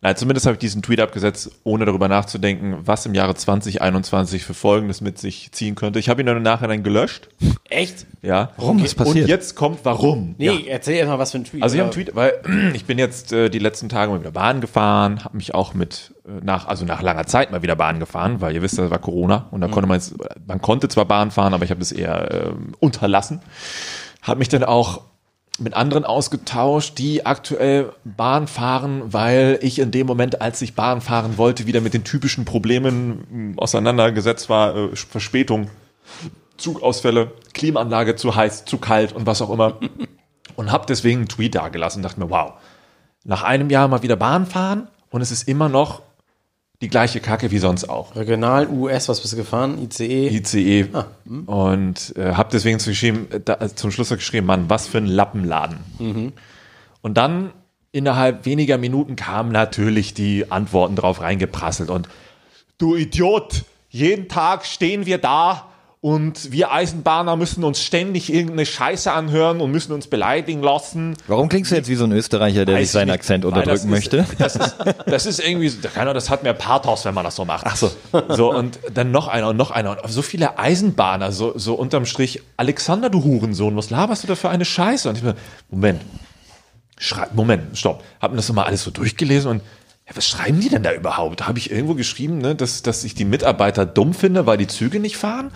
Nein, 0.06 0.16
zumindest 0.18 0.46
habe 0.46 0.54
ich 0.54 0.60
diesen 0.60 0.84
Tweet 0.84 1.00
abgesetzt, 1.00 1.50
ohne 1.64 1.84
darüber 1.86 2.08
nachzudenken, 2.08 2.78
was 2.82 3.08
im 3.08 3.16
Jahre 3.16 3.34
2021 3.34 4.46
für 4.46 4.54
Folgendes 4.54 5.02
mit 5.02 5.18
sich 5.18 5.52
ziehen 5.52 5.74
könnte. 5.74 5.98
Ich 5.98 6.10
habe 6.10 6.22
ihn 6.22 6.28
dann 6.28 6.38
im 6.38 6.44
Nachhinein 6.44 6.84
gelöscht. 6.84 7.30
Echt? 7.68 8.06
Ja. 8.22 8.52
Warum? 8.58 8.84
Was 8.84 8.94
passiert? 8.94 9.26
Und 9.26 9.30
jetzt 9.30 9.56
kommt 9.56 9.80
warum. 9.82 10.36
Nee, 10.38 10.68
erzähl 10.68 10.98
erst 10.98 11.10
mal 11.10 11.18
was 11.18 11.32
für 11.32 11.40
ein 11.40 11.46
Tweet. 11.46 11.64
Also 11.64 11.74
ich 11.74 11.80
habe 11.80 11.92
einen 11.92 12.06
Tweet, 12.06 12.16
weil 12.16 12.34
ich 12.76 12.86
bin 12.86 13.00
jetzt 13.00 13.34
äh, 13.34 13.50
die 13.50 13.58
letzten 13.58 13.90
Tage 13.90 14.12
mal 14.12 14.20
wieder 14.20 14.30
Bahn 14.30 14.62
gefahren, 14.62 15.24
habe 15.26 15.38
mich 15.38 15.56
auch 15.56 15.74
mit 15.74 16.14
äh, 16.28 16.34
nach 16.46 16.68
also 16.68 16.86
nach 16.86 17.02
langer 17.02 17.26
Zeit 17.26 17.50
mal 17.50 17.64
wieder 17.64 17.76
Bahn 17.76 18.00
gefahren, 18.00 18.42
weil 18.42 18.54
ihr 18.54 18.62
wisst, 18.62 18.78
das 18.78 18.92
war 18.92 19.00
Corona 19.00 19.48
und 19.50 19.62
da 19.62 19.70
konnte 19.70 19.88
man 19.88 19.98
jetzt, 19.98 20.14
man 20.46 20.62
konnte 20.62 20.88
zwar 20.88 21.06
Bahn 21.06 21.32
fahren, 21.32 21.56
aber 21.56 21.66
ich 21.66 21.72
habe 21.72 21.80
das 21.80 21.92
eher 21.92 22.52
ähm, 22.52 22.76
unterlassen. 22.80 23.40
Habe 24.22 24.38
mich 24.38 24.50
dann 24.50 24.64
auch 24.64 25.02
mit 25.60 25.74
anderen 25.74 26.04
ausgetauscht, 26.04 26.98
die 26.98 27.26
aktuell 27.26 27.94
Bahn 28.04 28.48
fahren, 28.48 29.02
weil 29.06 29.60
ich 29.62 29.80
in 29.80 29.92
dem 29.92 30.06
Moment, 30.08 30.42
als 30.42 30.62
ich 30.62 30.76
Bahn 30.76 31.02
fahren 31.02 31.38
wollte, 31.38 31.66
wieder 31.66 31.82
mit 31.82 31.94
den 31.94 32.04
typischen 32.04 32.46
Problemen 32.46 33.54
mh, 33.54 33.62
auseinandergesetzt 33.62 34.50
war, 34.50 34.76
äh, 34.76 34.96
Verspätung, 34.96 35.70
Zugausfälle, 36.58 37.32
Klimaanlage 37.54 38.16
zu 38.16 38.36
heiß, 38.36 38.66
zu 38.66 38.78
kalt 38.78 39.14
und 39.14 39.26
was 39.26 39.42
auch 39.42 39.50
immer. 39.50 39.80
Und 40.58 40.72
habe 40.72 40.86
deswegen 40.88 41.20
einen 41.20 41.28
Tweet 41.28 41.54
da 41.56 41.68
gelassen 41.68 41.98
und 42.00 42.04
dachte 42.04 42.18
mir, 42.18 42.30
wow, 42.30 42.54
nach 43.26 43.44
einem 43.44 43.70
Jahr 43.70 43.90
mal 43.90 44.04
wieder 44.04 44.16
Bahn 44.16 44.46
fahren 44.46 44.88
und 45.10 45.20
es 45.20 45.30
ist 45.30 45.50
immer 45.50 45.68
noch 45.68 46.02
die 46.82 46.90
gleiche 46.90 47.20
Kacke 47.20 47.52
wie 47.52 47.58
sonst 47.58 47.90
auch. 47.90 48.16
Regional, 48.16 48.68
US, 48.68 49.08
was 49.08 49.22
bist 49.22 49.34
du 49.34 49.38
gefahren? 49.38 49.82
ICE? 49.82 50.28
ICE. 50.28 50.88
Und 51.46 52.14
äh, 52.18 52.34
habe 52.34 52.50
deswegen 52.52 52.80
zu 52.80 52.90
geschrieben, 52.90 53.28
äh, 53.32 53.40
da, 53.44 53.74
zum 53.74 53.92
Schluss 53.92 54.10
geschrieben, 54.10 54.46
Mann, 54.46 54.70
was 54.70 54.88
für 54.88 54.98
ein 54.98 55.06
Lappenladen. 55.06 55.78
Und 57.02 57.18
dann 57.18 57.52
innerhalb 57.92 58.46
weniger 58.46 58.78
Minuten 58.78 59.16
kamen 59.16 59.52
natürlich 59.52 60.14
die 60.14 60.52
Antworten 60.52 60.96
drauf 60.96 61.22
reingeprasselt 61.22 61.90
und 61.90 62.10
du 62.78 62.96
Idiot, 62.96 63.64
jeden 63.90 64.28
Tag 64.28 64.66
stehen 64.66 65.06
wir 65.06 65.18
da 65.18 65.70
und 66.06 66.52
wir 66.52 66.72
Eisenbahner 66.72 67.36
müssen 67.36 67.64
uns 67.64 67.82
ständig 67.82 68.32
irgendeine 68.32 68.68
Scheiße 68.68 69.12
anhören 69.12 69.60
und 69.60 69.72
müssen 69.72 69.92
uns 69.92 70.06
beleidigen 70.06 70.62
lassen. 70.62 71.16
Warum 71.26 71.50
klingst 71.50 71.72
du 71.72 71.76
jetzt 71.78 71.90
wie 71.90 71.96
so 71.96 72.04
ein 72.04 72.12
Österreicher, 72.12 72.64
der 72.64 72.78
sich 72.78 72.92
seinen 72.92 73.08
ich 73.08 73.14
nicht. 73.14 73.20
Akzent 73.22 73.44
Nein, 73.44 73.54
unterdrücken 73.54 73.72
das 73.74 73.84
ist- 73.84 74.14
möchte? 74.14 74.26
Das 74.38 74.56
ist, 74.56 74.76
das 75.08 75.26
ist 75.26 75.40
irgendwie, 75.40 75.68
so- 75.70 75.80
keine 75.90 76.02
Ahnung, 76.02 76.14
das 76.14 76.30
hat 76.30 76.44
mehr 76.44 76.54
Pathos, 76.54 77.06
wenn 77.06 77.16
man 77.16 77.24
das 77.24 77.36
so 77.36 77.44
macht. 77.44 77.66
Ach 77.68 77.76
so. 77.76 77.90
So, 78.30 78.54
und 78.54 78.78
dann 78.94 79.10
noch 79.10 79.28
einer 79.28 79.50
und 79.50 79.58
noch 79.58 79.72
einer. 79.72 80.00
Und 80.04 80.12
so 80.12 80.22
viele 80.22 80.60
Eisenbahner, 80.60 81.32
so, 81.32 81.58
so 81.58 81.74
unterm 81.74 82.06
Strich, 82.06 82.40
Alexander, 82.56 83.10
du 83.10 83.24
Hurensohn, 83.24 83.76
was 83.76 83.90
laberst 83.90 84.22
du 84.22 84.28
da 84.28 84.36
für 84.36 84.50
eine 84.50 84.64
Scheiße? 84.64 85.10
Und 85.10 85.18
ich 85.18 85.24
mir, 85.24 85.34
Moment, 85.72 86.02
schrei, 87.00 87.26
Moment, 87.34 87.76
stopp. 87.80 88.04
Hab 88.22 88.30
mir 88.30 88.38
das 88.38 88.48
nochmal 88.48 88.66
alles 88.66 88.84
so 88.84 88.92
durchgelesen 88.92 89.50
und 89.50 89.62
ja, 90.08 90.16
was 90.16 90.28
schreiben 90.28 90.60
die 90.60 90.70
denn 90.70 90.84
da 90.84 90.94
überhaupt? 90.94 91.48
Habe 91.48 91.58
ich 91.58 91.72
irgendwo 91.72 91.96
geschrieben, 91.96 92.38
ne, 92.38 92.54
dass, 92.54 92.84
dass 92.84 93.04
ich 93.04 93.16
die 93.16 93.26
Mitarbeiter 93.26 93.88
dumm 93.88 94.14
finde, 94.14 94.46
weil 94.46 94.58
die 94.60 94.68
Züge 94.68 95.00
nicht 95.00 95.18
fahren? 95.18 95.50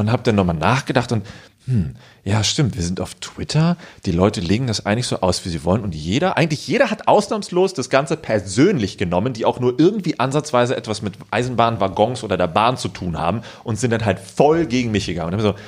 Und 0.00 0.10
habe 0.10 0.22
dann 0.22 0.34
nochmal 0.34 0.56
nachgedacht 0.56 1.12
und 1.12 1.26
hm, 1.66 1.94
ja, 2.24 2.42
stimmt, 2.42 2.74
wir 2.74 2.82
sind 2.82 3.02
auf 3.02 3.16
Twitter, 3.16 3.76
die 4.06 4.12
Leute 4.12 4.40
legen 4.40 4.66
das 4.66 4.86
eigentlich 4.86 5.06
so 5.06 5.20
aus, 5.20 5.44
wie 5.44 5.50
sie 5.50 5.62
wollen 5.62 5.82
und 5.82 5.94
jeder, 5.94 6.38
eigentlich 6.38 6.66
jeder 6.66 6.90
hat 6.90 7.06
ausnahmslos 7.06 7.74
das 7.74 7.90
Ganze 7.90 8.16
persönlich 8.16 8.96
genommen, 8.96 9.34
die 9.34 9.44
auch 9.44 9.60
nur 9.60 9.78
irgendwie 9.78 10.18
ansatzweise 10.18 10.74
etwas 10.74 11.02
mit 11.02 11.14
Eisenbahn, 11.30 11.80
Waggons 11.80 12.24
oder 12.24 12.38
der 12.38 12.46
Bahn 12.46 12.78
zu 12.78 12.88
tun 12.88 13.18
haben 13.18 13.42
und 13.62 13.78
sind 13.78 13.90
dann 13.90 14.06
halt 14.06 14.20
voll 14.20 14.64
gegen 14.64 14.90
mich 14.90 15.04
gegangen. 15.04 15.34
Und 15.34 15.42
dann 15.42 15.52
so, 15.52 15.58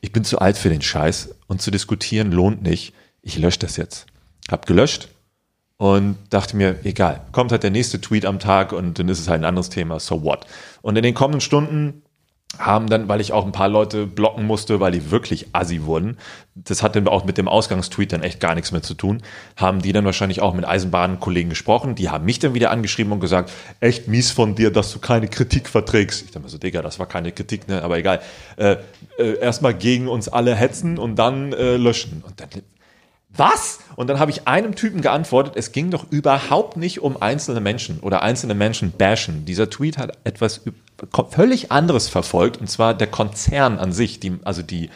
ich 0.00 0.12
bin 0.12 0.22
zu 0.22 0.38
alt 0.38 0.56
für 0.56 0.70
den 0.70 0.82
Scheiß 0.82 1.34
und 1.48 1.60
zu 1.60 1.72
diskutieren 1.72 2.30
lohnt 2.30 2.62
nicht. 2.62 2.94
Ich 3.22 3.38
lösche 3.38 3.58
das 3.58 3.76
jetzt. 3.76 4.06
Hab 4.48 4.66
gelöscht 4.66 5.08
und 5.78 6.16
dachte 6.30 6.56
mir, 6.56 6.78
egal, 6.84 7.22
kommt 7.32 7.50
halt 7.50 7.64
der 7.64 7.72
nächste 7.72 8.00
Tweet 8.00 8.24
am 8.24 8.38
Tag 8.38 8.72
und 8.72 9.00
dann 9.00 9.08
ist 9.08 9.18
es 9.18 9.28
halt 9.28 9.40
ein 9.40 9.44
anderes 9.44 9.68
Thema, 9.68 9.98
so 9.98 10.22
what. 10.22 10.46
Und 10.80 10.96
in 10.96 11.02
den 11.02 11.14
kommenden 11.14 11.40
Stunden 11.40 12.02
haben 12.58 12.88
dann, 12.88 13.08
weil 13.08 13.20
ich 13.20 13.32
auch 13.32 13.44
ein 13.44 13.52
paar 13.52 13.68
Leute 13.68 14.06
blocken 14.06 14.46
musste, 14.46 14.80
weil 14.80 14.92
die 14.92 15.10
wirklich 15.10 15.48
assi 15.52 15.82
wurden, 15.82 16.16
das 16.54 16.82
hat 16.82 16.96
dann 16.96 17.06
auch 17.06 17.24
mit 17.24 17.38
dem 17.38 17.48
Ausgangstweet 17.48 18.12
dann 18.12 18.22
echt 18.22 18.40
gar 18.40 18.54
nichts 18.54 18.72
mehr 18.72 18.82
zu 18.82 18.94
tun, 18.94 19.22
haben 19.56 19.82
die 19.82 19.92
dann 19.92 20.04
wahrscheinlich 20.04 20.40
auch 20.40 20.54
mit 20.54 20.66
Eisenbahnkollegen 20.66 21.50
gesprochen, 21.50 21.94
die 21.94 22.08
haben 22.08 22.24
mich 22.24 22.38
dann 22.38 22.54
wieder 22.54 22.70
angeschrieben 22.70 23.12
und 23.12 23.20
gesagt, 23.20 23.52
echt 23.80 24.08
mies 24.08 24.30
von 24.30 24.54
dir, 24.54 24.70
dass 24.70 24.92
du 24.92 24.98
keine 24.98 25.28
Kritik 25.28 25.68
verträgst. 25.68 26.22
Ich 26.22 26.28
dachte 26.28 26.40
mir 26.40 26.48
so, 26.48 26.58
Digga, 26.58 26.82
das 26.82 26.98
war 26.98 27.06
keine 27.06 27.32
Kritik, 27.32 27.68
ne, 27.68 27.82
aber 27.82 27.98
egal. 27.98 28.20
Äh, 28.56 28.76
äh, 29.18 29.38
erstmal 29.38 29.74
gegen 29.74 30.08
uns 30.08 30.28
alle 30.28 30.54
hetzen 30.54 30.98
und 30.98 31.16
dann 31.16 31.52
äh, 31.52 31.76
löschen. 31.76 32.22
Und 32.26 32.40
dann 32.40 32.48
was? 33.38 33.78
Und 33.96 34.08
dann 34.08 34.18
habe 34.18 34.30
ich 34.30 34.46
einem 34.46 34.74
Typen 34.74 35.00
geantwortet, 35.00 35.54
es 35.56 35.72
ging 35.72 35.90
doch 35.90 36.06
überhaupt 36.10 36.76
nicht 36.76 37.00
um 37.02 37.20
einzelne 37.20 37.60
Menschen 37.60 38.00
oder 38.00 38.22
einzelne 38.22 38.54
Menschen 38.54 38.92
bashen. 38.92 39.44
Dieser 39.44 39.70
Tweet 39.70 39.98
hat 39.98 40.18
etwas 40.24 40.62
völlig 41.30 41.72
anderes 41.72 42.08
verfolgt, 42.08 42.60
und 42.60 42.68
zwar 42.70 42.94
der 42.94 43.06
Konzern 43.06 43.78
an 43.78 43.92
sich, 43.92 44.20
die, 44.20 44.34
also 44.44 44.62
die, 44.62 44.90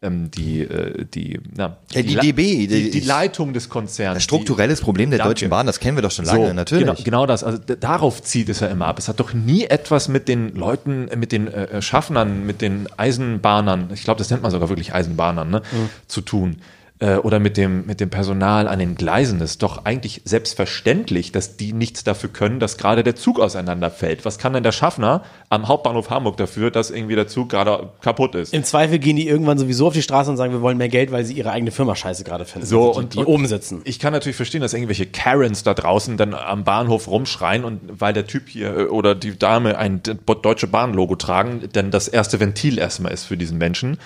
ähm, 0.00 0.30
die, 0.30 0.60
äh, 0.60 1.04
die, 1.12 1.40
na, 1.56 1.76
Ja, 1.92 2.02
die 2.02 2.14
Le- 2.14 2.20
DB, 2.20 2.66
die, 2.66 2.68
die 2.68 2.90
die 2.90 3.00
Leitung 3.00 3.52
des 3.52 3.68
Konzerns. 3.68 4.22
Strukturelles 4.22 4.80
Problem 4.80 5.10
der 5.10 5.18
Danke. 5.18 5.30
Deutschen 5.34 5.50
Bahn, 5.50 5.66
das 5.66 5.80
kennen 5.80 5.96
wir 5.96 6.02
doch 6.02 6.10
schon 6.12 6.24
lange, 6.24 6.48
so, 6.48 6.52
natürlich. 6.52 6.84
Genau, 6.86 7.02
genau 7.02 7.26
das. 7.26 7.42
Also 7.42 7.58
darauf 7.58 8.22
zieht 8.22 8.48
es 8.48 8.60
ja 8.60 8.68
immer 8.68 8.86
ab. 8.86 8.98
Es 8.98 9.08
hat 9.08 9.18
doch 9.18 9.32
nie 9.32 9.64
etwas 9.64 10.06
mit 10.08 10.28
den 10.28 10.54
Leuten, 10.54 11.08
äh, 11.08 11.16
mit 11.16 11.32
den 11.32 11.48
äh, 11.48 11.82
Schaffnern, 11.82 12.46
mit 12.46 12.60
den 12.62 12.88
Eisenbahnern, 12.96 13.90
ich 13.92 14.04
glaube, 14.04 14.18
das 14.18 14.30
nennt 14.30 14.42
man 14.42 14.52
sogar 14.52 14.68
wirklich 14.68 14.94
Eisenbahnern, 14.94 15.50
ne, 15.50 15.62
zu 16.06 16.20
tun. 16.20 16.58
Äh, 17.00 17.16
oder 17.18 17.38
mit 17.38 17.56
dem, 17.56 17.86
mit 17.86 18.00
dem 18.00 18.10
Personal 18.10 18.66
an 18.66 18.80
den 18.80 18.96
Gleisen. 18.96 19.40
Es 19.40 19.52
ist 19.52 19.62
doch 19.62 19.84
eigentlich 19.84 20.22
selbstverständlich, 20.24 21.30
dass 21.30 21.56
die 21.56 21.72
nichts 21.72 22.02
dafür 22.02 22.28
können, 22.30 22.58
dass 22.58 22.76
gerade 22.76 23.04
der 23.04 23.14
Zug 23.14 23.38
auseinanderfällt. 23.38 24.24
Was 24.24 24.38
kann 24.38 24.52
denn 24.52 24.64
der 24.64 24.72
Schaffner 24.72 25.22
am 25.48 25.68
Hauptbahnhof 25.68 26.10
Hamburg 26.10 26.36
dafür, 26.38 26.72
dass 26.72 26.90
irgendwie 26.90 27.14
der 27.14 27.28
Zug 27.28 27.50
gerade 27.50 27.90
kaputt 28.00 28.34
ist? 28.34 28.52
Im 28.52 28.64
Zweifel 28.64 28.98
gehen 28.98 29.14
die 29.14 29.28
irgendwann 29.28 29.58
sowieso 29.58 29.86
auf 29.86 29.92
die 29.94 30.02
Straße 30.02 30.28
und 30.28 30.36
sagen, 30.36 30.52
wir 30.52 30.60
wollen 30.60 30.76
mehr 30.76 30.88
Geld, 30.88 31.12
weil 31.12 31.24
sie 31.24 31.34
ihre 31.34 31.52
eigene 31.52 31.70
Firma 31.70 31.94
scheiße 31.94 32.24
gerade 32.24 32.44
finden. 32.44 32.66
So, 32.66 32.88
Also 32.88 32.92
die, 32.92 33.04
und- 33.04 33.14
die 33.14 33.18
und- 33.20 33.26
oben 33.26 33.46
sitzen. 33.46 33.80
Ich 33.84 34.00
kann 34.00 34.12
natürlich 34.12 34.36
verstehen, 34.36 34.62
dass 34.62 34.74
irgendwelche 34.74 35.06
Karens 35.06 35.62
da 35.62 35.74
draußen 35.74 36.16
dann 36.16 36.34
am 36.34 36.64
Bahnhof 36.64 37.06
rumschreien 37.06 37.64
und 37.64 37.80
weil 38.00 38.12
der 38.12 38.26
Typ 38.26 38.48
hier 38.48 38.76
äh, 38.76 38.82
oder 38.86 39.14
die 39.14 39.38
Dame 39.38 39.78
ein 39.78 40.02
Deutsche 40.42 40.66
Bahn-Logo 40.66 41.14
tragen, 41.14 41.68
dann 41.72 41.92
das 41.92 42.08
erste 42.08 42.40
Ventil 42.40 42.76
erstmal 42.78 43.12
ist 43.12 43.24
für 43.24 43.36
diesen 43.36 43.56
Menschen. 43.58 43.98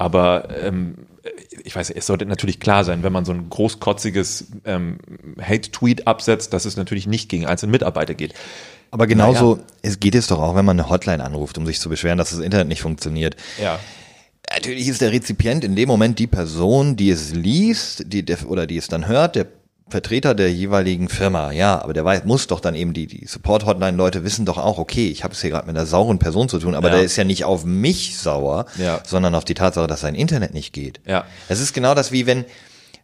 Aber 0.00 0.48
ähm, 0.64 0.94
ich 1.62 1.76
weiß, 1.76 1.90
es 1.90 2.06
sollte 2.06 2.24
natürlich 2.24 2.58
klar 2.58 2.84
sein, 2.84 3.02
wenn 3.02 3.12
man 3.12 3.26
so 3.26 3.32
ein 3.32 3.50
großkotziges 3.50 4.46
ähm, 4.64 4.96
Hate-Tweet 5.38 6.06
absetzt, 6.06 6.54
dass 6.54 6.64
es 6.64 6.78
natürlich 6.78 7.06
nicht 7.06 7.28
gegen 7.28 7.44
einzelne 7.44 7.72
Mitarbeiter 7.72 8.14
geht. 8.14 8.32
Aber 8.90 9.06
genauso, 9.06 9.58
es 9.82 10.00
geht 10.00 10.14
es 10.14 10.26
doch 10.26 10.40
auch, 10.40 10.56
wenn 10.56 10.64
man 10.64 10.80
eine 10.80 10.88
Hotline 10.88 11.22
anruft, 11.22 11.58
um 11.58 11.66
sich 11.66 11.80
zu 11.80 11.90
beschweren, 11.90 12.16
dass 12.16 12.30
das 12.30 12.38
Internet 12.38 12.68
nicht 12.68 12.80
funktioniert. 12.80 13.36
Ja. 13.62 13.78
Natürlich 14.50 14.88
ist 14.88 15.02
der 15.02 15.12
Rezipient 15.12 15.64
in 15.64 15.76
dem 15.76 15.86
Moment 15.86 16.18
die 16.18 16.26
Person, 16.26 16.96
die 16.96 17.10
es 17.10 17.34
liest, 17.34 18.04
die 18.06 18.24
der, 18.24 18.48
oder 18.48 18.66
die 18.66 18.78
es 18.78 18.88
dann 18.88 19.06
hört, 19.06 19.36
der 19.36 19.46
Vertreter 19.90 20.34
der 20.34 20.52
jeweiligen 20.52 21.08
Firma, 21.08 21.52
ja, 21.52 21.82
aber 21.82 21.92
der 21.92 22.04
weiß, 22.04 22.24
muss 22.24 22.46
doch 22.46 22.60
dann 22.60 22.74
eben 22.74 22.92
die, 22.92 23.06
die 23.06 23.26
Support-Hotline-Leute 23.26 24.24
wissen 24.24 24.44
doch 24.46 24.58
auch, 24.58 24.78
okay, 24.78 25.08
ich 25.08 25.24
habe 25.24 25.34
es 25.34 25.40
hier 25.40 25.50
gerade 25.50 25.66
mit 25.66 25.76
einer 25.76 25.86
sauren 25.86 26.18
Person 26.18 26.48
zu 26.48 26.58
tun, 26.58 26.74
aber 26.74 26.88
Ja. 26.88 26.94
der 26.96 27.04
ist 27.04 27.16
ja 27.16 27.24
nicht 27.24 27.44
auf 27.44 27.64
mich 27.64 28.18
sauer, 28.18 28.66
Ja. 28.78 29.00
sondern 29.06 29.34
auf 29.34 29.44
die 29.44 29.54
Tatsache, 29.54 29.86
dass 29.86 30.00
sein 30.00 30.14
Internet 30.14 30.54
nicht 30.54 30.72
geht. 30.72 31.00
Ja. 31.06 31.24
Es 31.48 31.60
ist 31.60 31.74
genau 31.74 31.94
das 31.94 32.12
wie 32.12 32.26
wenn, 32.26 32.44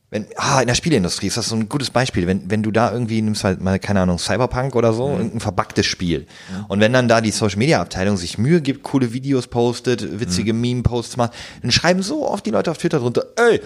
wenn, 0.08 0.26
ah, 0.36 0.60
in 0.60 0.68
der 0.68 0.74
Spieleindustrie 0.76 1.26
ist 1.26 1.36
das 1.36 1.48
so 1.48 1.56
ein 1.56 1.68
gutes 1.68 1.90
Beispiel. 1.90 2.28
Wenn, 2.28 2.48
wenn 2.48 2.62
du 2.62 2.70
da 2.70 2.92
irgendwie 2.92 3.20
nimmst 3.22 3.42
halt 3.42 3.60
mal, 3.60 3.78
keine 3.80 4.02
Ahnung, 4.02 4.18
Cyberpunk 4.18 4.76
oder 4.76 4.92
so, 4.92 5.08
irgendein 5.10 5.40
verbacktes 5.40 5.84
Spiel. 5.86 6.26
Und 6.68 6.78
wenn 6.78 6.92
dann 6.92 7.08
da 7.08 7.20
die 7.20 7.32
Social 7.32 7.58
Media 7.58 7.80
Abteilung 7.80 8.16
sich 8.16 8.38
Mühe 8.38 8.60
gibt, 8.60 8.84
coole 8.84 9.12
Videos 9.12 9.48
postet, 9.48 10.20
witzige 10.20 10.52
Meme-Posts 10.52 11.16
macht, 11.16 11.32
dann 11.60 11.72
schreiben 11.72 12.02
so 12.04 12.28
oft 12.28 12.46
die 12.46 12.50
Leute 12.50 12.70
auf 12.70 12.78
Twitter 12.78 13.00
drunter, 13.00 13.24
ey, 13.36 13.60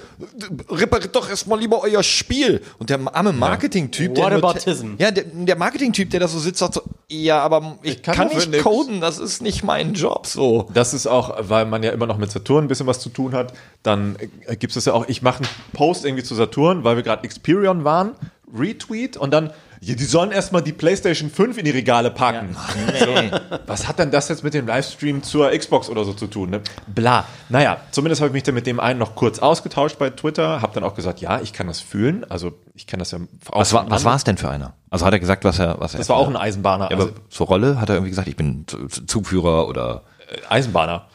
repariert 0.71 1.15
doch 1.15 1.29
erstmal 1.29 1.59
lieber 1.61 1.83
euer 1.83 2.03
Spiel. 2.03 2.63
Und 2.79 2.89
der 2.91 2.99
arme 3.15 3.33
Marketing-Typ, 3.33 4.15
der, 4.15 4.31
nur- 4.31 4.43
Whataboutism. 4.43 4.95
ja, 4.99 5.11
der, 5.11 5.25
der 5.25 5.57
Marketing-Typ, 5.57 6.09
der 6.11 6.21
da 6.21 6.29
so 6.29 6.39
sitzt, 6.39 6.61
sagt 6.61 6.75
so, 6.75 6.83
ja, 7.09 7.41
aber 7.41 7.79
ich, 7.83 8.03
kann 8.03 8.15
kann, 8.15 8.29
dafür 8.29 8.41
nicht 8.41 8.51
nix. 8.53 8.63
coden, 8.65 9.01
das 9.01 9.19
ist 9.19 9.43
nicht 9.43 9.63
mein 9.65 9.95
Job, 9.95 10.27
so. 10.27 10.69
Das 10.73 10.95
ist 10.95 11.07
auch, 11.07 11.37
weil 11.41 11.67
man 11.67 11.83
ja 11.83 11.91
immer 11.91 12.07
noch 12.07 12.19
mit 12.19 12.31
Saturn 12.31 12.65
ein 12.65 12.69
bisschen 12.69 12.87
was 12.87 13.01
zu 13.01 13.09
tun 13.11 13.35
hat, 13.35 13.53
dann 13.83 14.17
äh, 14.47 14.57
gibt 14.57 14.77
es 14.77 14.85
ja 14.85 14.93
auch, 14.93 15.09
ich 15.09 15.21
mache 15.21 15.39
einen 15.39 15.49
Post 15.73 16.05
irgendwie 16.05 16.23
zu 16.23 16.30
Saturn, 16.35 16.85
weil 16.85 16.97
wir 16.97 17.03
gerade 17.03 17.25
Experion 17.25 17.85
waren, 17.85 18.13
Retweet 18.53 19.17
und 19.17 19.31
dann, 19.33 19.51
ja, 19.81 19.95
die 19.95 20.05
sollen 20.05 20.31
erstmal 20.33 20.63
die 20.63 20.73
PlayStation 20.73 21.31
5 21.31 21.59
in 21.59 21.65
die 21.65 21.71
Regale 21.71 22.11
packen. 22.11 22.57
Nee. 22.93 23.31
Was 23.67 23.89
hat 23.89 23.99
denn 23.99 24.11
das 24.11 24.29
jetzt 24.29 24.45
mit 24.45 24.53
dem 24.53 24.67
Livestream 24.67 25.23
zur 25.23 25.51
Xbox 25.51 25.89
oder 25.89 26.05
so 26.05 26.13
zu 26.13 26.27
tun? 26.27 26.51
Ne? 26.51 26.61
Bla. 26.87 27.25
Naja, 27.49 27.79
zumindest 27.91 28.21
habe 28.21 28.29
ich 28.29 28.33
mich 28.33 28.43
dann 28.43 28.55
mit 28.55 28.67
dem 28.67 28.81
einen 28.81 28.99
noch 28.99 29.15
kurz 29.15 29.39
ausgetauscht 29.39 29.99
bei 29.99 30.11
Twitter, 30.11 30.61
habe 30.61 30.75
dann 30.75 30.85
auch 30.85 30.95
gesagt, 30.95 31.21
ja, 31.21 31.41
ich 31.41 31.53
kann 31.53 31.67
das 31.67 31.81
fühlen, 31.81 32.25
also 32.29 32.53
ich 32.75 32.87
kann 32.87 32.99
das 32.99 33.13
ja 33.13 33.19
auch 33.51 33.61
Was 33.61 33.73
war, 33.73 33.89
was 33.91 34.05
war 34.05 34.17
es 34.17 34.25
denn 34.25 34.37
für 34.37 34.51
einer? 34.51 34.75
Also 34.91 35.07
hat 35.07 35.13
er 35.13 35.21
gesagt, 35.21 35.45
was 35.45 35.59
er, 35.59 35.81
was 35.81 35.95
er 35.95 35.99
Das 35.99 36.09
war 36.09 36.17
auch 36.17 36.29
ein 36.29 36.37
Eisenbahner. 36.37 36.91
Ja, 36.91 36.97
aber 36.97 37.05
also, 37.05 37.15
zur 37.31 37.47
Rolle 37.47 37.81
hat 37.81 37.89
er 37.89 37.95
irgendwie 37.95 38.11
gesagt, 38.11 38.29
ich 38.29 38.37
bin 38.37 38.67
Zugführer 39.07 39.69
oder 39.69 40.03
Eisenbahner. 40.49 41.07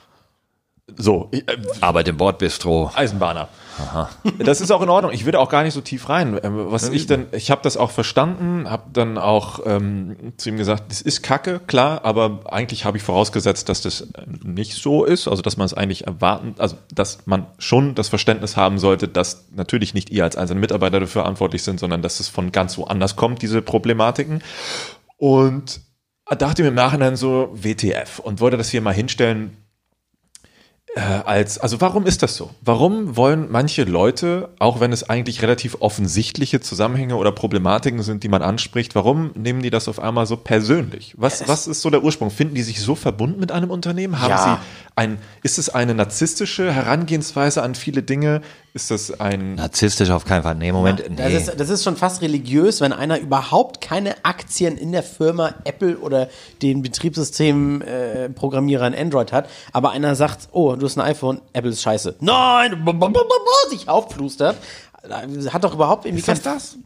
So, 0.97 1.29
ich, 1.31 1.47
äh, 1.49 1.57
arbeite 1.81 2.11
im 2.11 2.17
Bordbistro. 2.17 2.91
Eisenbahner. 2.93 3.49
Das 4.37 4.61
ist 4.61 4.71
auch 4.71 4.81
in 4.81 4.89
Ordnung. 4.89 5.11
Ich 5.11 5.25
würde 5.25 5.39
auch 5.39 5.49
gar 5.49 5.63
nicht 5.63 5.73
so 5.73 5.81
tief 5.81 6.07
rein. 6.09 6.39
Ähm, 6.41 6.71
Was 6.71 6.89
ich 6.89 7.07
denn, 7.07 7.25
ich 7.31 7.51
habe 7.51 7.61
das 7.63 7.75
auch 7.75 7.91
verstanden, 7.91 8.69
habe 8.69 8.83
dann 8.93 9.17
auch 9.17 9.59
ähm, 9.65 10.33
zu 10.37 10.49
ihm 10.49 10.57
gesagt, 10.57 10.91
das 10.91 11.01
ist 11.01 11.23
Kacke, 11.23 11.59
klar, 11.59 12.05
aber 12.05 12.41
eigentlich 12.45 12.85
habe 12.85 12.97
ich 12.97 13.03
vorausgesetzt, 13.03 13.67
dass 13.67 13.81
das 13.81 14.01
äh, 14.01 14.05
nicht 14.43 14.75
so 14.75 15.03
ist, 15.03 15.27
also 15.27 15.41
dass 15.41 15.57
man 15.57 15.65
es 15.65 15.73
eigentlich 15.73 16.05
erwarten, 16.05 16.55
also 16.59 16.77
dass 16.93 17.25
man 17.25 17.47
schon 17.57 17.95
das 17.95 18.07
Verständnis 18.07 18.55
haben 18.55 18.77
sollte, 18.77 19.07
dass 19.07 19.47
natürlich 19.51 19.93
nicht 19.93 20.09
ihr 20.11 20.23
als 20.23 20.37
einzelne 20.37 20.59
Mitarbeiter 20.61 20.99
dafür 20.99 21.23
verantwortlich 21.23 21.63
sind, 21.63 21.79
sondern 21.79 22.01
dass 22.01 22.19
es 22.19 22.29
von 22.29 22.51
ganz 22.51 22.77
woanders 22.77 23.15
kommt, 23.15 23.41
diese 23.41 23.61
Problematiken. 23.61 24.41
Und 25.17 25.81
dachte 26.37 26.61
mir 26.61 26.69
im 26.69 26.75
Nachhinein 26.75 27.15
so 27.15 27.49
WTF 27.53 28.19
und 28.19 28.39
wollte 28.39 28.57
das 28.57 28.69
hier 28.69 28.81
mal 28.81 28.93
hinstellen, 28.93 29.57
äh, 30.95 31.01
als, 31.01 31.57
also 31.57 31.81
warum 31.81 32.05
ist 32.05 32.23
das 32.23 32.37
so? 32.37 32.51
Warum 32.61 33.17
wollen 33.17 33.47
manche 33.51 33.83
Leute, 33.83 34.47
auch 34.59 34.79
wenn 34.79 34.93
es 34.93 35.09
eigentlich 35.09 35.41
relativ 35.41 35.75
offensichtliche 35.81 36.61
Zusammenhänge 36.61 37.17
oder 37.17 37.33
Problematiken 37.33 38.01
sind, 38.01 38.23
die 38.23 38.29
man 38.29 38.41
anspricht, 38.41 38.95
warum 38.95 39.31
nehmen 39.35 39.61
die 39.61 39.69
das 39.69 39.89
auf 39.89 39.99
einmal 39.99 40.25
so 40.25 40.37
persönlich? 40.37 41.13
Was, 41.17 41.45
was 41.49 41.67
ist 41.67 41.81
so 41.81 41.89
der 41.89 42.01
Ursprung? 42.01 42.31
Finden 42.31 42.55
die 42.55 42.63
sich 42.63 42.79
so 42.79 42.95
verbunden 42.95 43.41
mit 43.41 43.51
einem 43.51 43.71
Unternehmen? 43.71 44.21
Haben 44.21 44.29
Ja. 44.29 44.37
sie 44.37 44.57
ein, 44.95 45.17
ist 45.43 45.57
es 45.57 45.67
eine 45.67 45.93
narzisstische 45.93 46.71
Herangehensweise 46.71 47.61
an 47.61 47.75
viele 47.75 48.01
Dinge? 48.01 48.41
Ist 48.73 48.91
das 48.91 49.19
ein, 49.19 49.55
Narzisstisch 49.55 50.09
auf 50.09 50.25
keinen 50.25 50.43
Fall. 50.43 50.55
Nee, 50.55 50.71
Moment. 50.71 51.01
Das, 51.17 51.29
nee. 51.29 51.37
ist, 51.37 51.53
das 51.57 51.69
ist 51.69 51.83
schon 51.83 51.95
fast 51.95 52.21
religiös, 52.21 52.81
wenn 52.81 52.93
einer 52.93 53.19
überhaupt 53.19 53.81
keine 53.81 54.15
Aktien 54.23 54.77
in 54.77 54.91
der 54.91 55.03
Firma 55.03 55.53
Apple 55.63 55.97
oder 55.97 56.29
den 56.61 56.81
Betriebssystemprogrammierern 56.81 58.93
äh, 58.93 58.99
Android 58.99 59.31
hat, 59.31 59.49
aber 59.71 59.91
einer 59.91 60.15
sagt, 60.15 60.49
oh, 60.51 60.75
du 60.75 60.84
hast 60.85 60.97
ein 60.97 61.01
iPhone, 61.01 61.41
Apple 61.53 61.71
ist 61.71 61.81
scheiße. 61.81 62.15
Nein! 62.19 62.85
sich 63.69 63.87
aufplustert. 63.89 64.55
Hat 65.51 65.63
doch 65.63 65.73
überhaupt 65.75 66.05
irgendwie 66.05 66.23
kein- 66.23 66.41
das? 66.41 66.77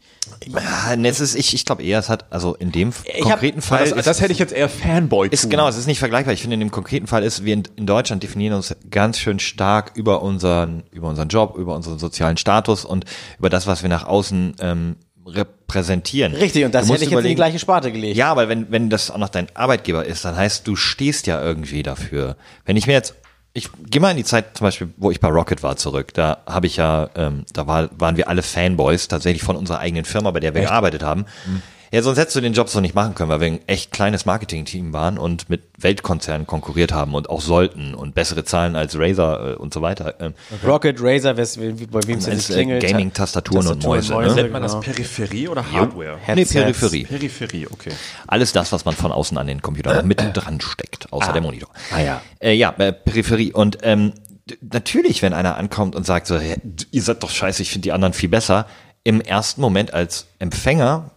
Ah, 0.54 0.94
nee, 0.94 1.08
es 1.08 1.20
ist, 1.20 1.34
ich, 1.34 1.54
ich 1.54 1.64
glaube 1.64 1.82
eher, 1.82 1.98
es 1.98 2.08
hat, 2.10 2.26
also 2.30 2.54
in 2.54 2.70
dem 2.70 2.92
Ich 3.04 3.22
konkreten 3.22 3.58
hab- 3.58 3.64
Fall. 3.64 3.78
Das, 3.88 3.92
ist, 3.92 4.06
das 4.06 4.20
hätte 4.20 4.32
ich 4.32 4.38
jetzt 4.38 4.52
eher 4.52 4.68
Fanboy 4.68 5.28
ist 5.30 5.48
genau, 5.50 5.66
es 5.68 5.76
ist 5.78 5.86
nicht 5.86 5.98
vergleichbar. 5.98 6.34
Ich 6.34 6.42
finde, 6.42 6.54
in 6.54 6.60
dem 6.60 6.70
konkreten 6.70 7.06
Fall 7.06 7.24
ist, 7.24 7.44
wir 7.46 7.54
in, 7.54 7.62
in 7.76 7.86
Deutschland 7.86 8.22
definieren 8.22 8.54
uns 8.54 8.74
ganz 8.90 9.18
schön 9.18 9.38
stark 9.38 9.92
über 9.94 10.20
unseren, 10.22 10.82
über 10.92 11.08
unseren 11.08 11.28
Job, 11.28 11.56
über 11.56 11.74
unseren 11.74 11.98
sozialen 11.98 12.36
Status 12.36 12.84
und 12.84 13.06
über 13.38 13.48
das, 13.48 13.66
was 13.66 13.82
wir 13.82 13.88
nach 13.88 14.04
außen 14.06 14.54
ähm, 14.60 14.96
repräsentieren. 15.26 16.34
Richtig, 16.34 16.64
und 16.64 16.74
das 16.74 16.86
Du 16.86 16.92
hätte 16.92 17.04
ich 17.04 17.10
jetzt 17.10 17.12
in 17.12 17.24
die 17.24 17.32
überlegen- 17.32 17.36
gleiche 17.36 17.58
Sparte 17.58 17.90
gelegt. 17.90 18.16
Ja, 18.16 18.30
aber 18.30 18.48
wenn, 18.48 18.70
wenn 18.70 18.90
das 18.90 19.10
auch 19.10 19.18
noch 19.18 19.28
dein 19.30 19.46
Arbeitgeber 19.54 20.04
ist, 20.04 20.24
dann 20.24 20.36
heißt, 20.36 20.66
du 20.66 20.76
stehst 20.76 21.26
ja 21.26 21.42
irgendwie 21.42 21.82
dafür. 21.82 22.36
Wenn 22.66 22.76
ich 22.76 22.86
mir 22.86 22.92
jetzt, 22.92 23.14
ich 23.52 23.68
gehe 23.86 24.00
mal 24.00 24.12
in 24.12 24.16
die 24.16 24.24
Zeit 24.24 24.56
zum 24.56 24.66
Beispiel, 24.66 24.92
wo 24.96 25.10
ich 25.10 25.20
bei 25.20 25.28
Rocket 25.28 25.62
war 25.62 25.76
zurück, 25.76 26.14
da 26.14 26.38
habe 26.46 26.66
ich 26.66 26.76
ja, 26.76 27.10
ähm, 27.16 27.44
da 27.52 27.66
war, 27.66 27.90
waren 27.98 28.16
wir 28.16 28.28
alle 28.28 28.42
Fanboys 28.42 29.08
tatsächlich 29.08 29.42
von 29.42 29.56
unserer 29.56 29.80
eigenen 29.80 30.04
Firma, 30.04 30.30
bei 30.30 30.40
der 30.40 30.54
wir 30.54 30.62
gearbeitet 30.62 31.02
haben. 31.02 31.26
Ja, 31.92 32.02
sonst 32.02 32.18
hättest 32.18 32.36
du 32.36 32.40
den 32.40 32.52
Job 32.52 32.68
so 32.68 32.80
nicht 32.80 32.94
machen 32.94 33.16
können, 33.16 33.30
weil 33.30 33.40
wir 33.40 33.48
ein 33.48 33.60
echt 33.66 33.90
kleines 33.90 34.24
Marketing-Team 34.24 34.92
waren 34.92 35.18
und 35.18 35.50
mit 35.50 35.62
Weltkonzernen 35.78 36.46
konkurriert 36.46 36.92
haben 36.92 37.14
und 37.14 37.28
auch 37.28 37.40
sollten 37.40 37.94
und 37.94 38.14
bessere 38.14 38.44
Zahlen 38.44 38.76
als 38.76 38.96
Razer 38.96 39.52
äh, 39.52 39.54
und 39.56 39.74
so 39.74 39.82
weiter. 39.82 40.14
Ähm, 40.20 40.34
Rocket, 40.64 40.98
Razer, 41.00 41.34
bei 41.34 41.44
wem 42.06 42.18
es 42.18 42.26
jetzt 42.26 42.50
äh, 42.50 42.54
klingelt. 42.54 42.86
Gaming-Tastaturen 42.86 43.66
und 43.66 43.82
Mäuse. 43.82 44.14
Ne? 44.14 44.34
Nennt 44.34 44.52
man 44.52 44.62
das 44.62 44.72
genau. 44.72 44.82
Peripherie 44.84 45.48
oder 45.48 45.72
Hardware? 45.72 46.14
Nee, 46.16 46.22
Headsets. 46.44 46.52
Peripherie. 46.52 47.04
Peripherie, 47.04 47.66
okay. 47.68 47.90
Alles 48.28 48.52
das, 48.52 48.70
was 48.70 48.84
man 48.84 48.94
von 48.94 49.10
außen 49.10 49.36
an 49.36 49.48
den 49.48 49.60
Computer 49.60 49.92
noch 49.94 50.04
mit 50.04 50.20
dran 50.34 50.60
steckt, 50.60 51.12
außer 51.12 51.32
der 51.32 51.42
Monitor. 51.42 51.70
Ah, 51.92 52.00
ja. 52.00 52.22
Äh, 52.38 52.52
ja, 52.54 52.72
äh, 52.78 52.92
Peripherie. 52.92 53.52
Und 53.52 53.78
ähm, 53.82 54.12
natürlich, 54.60 55.22
wenn 55.22 55.32
einer 55.32 55.56
ankommt 55.56 55.96
und 55.96 56.06
sagt 56.06 56.28
so, 56.28 56.38
"Hä, 56.38 56.54
d- 56.62 56.86
ihr 56.92 57.02
seid 57.02 57.22
doch 57.22 57.30
scheiße, 57.30 57.62
ich 57.62 57.70
finde 57.70 57.82
die 57.82 57.92
anderen 57.92 58.12
viel 58.12 58.28
besser, 58.28 58.66
im 59.02 59.20
ersten 59.20 59.60
Moment 59.60 59.92
als 59.92 60.28
Empfänger 60.38 61.10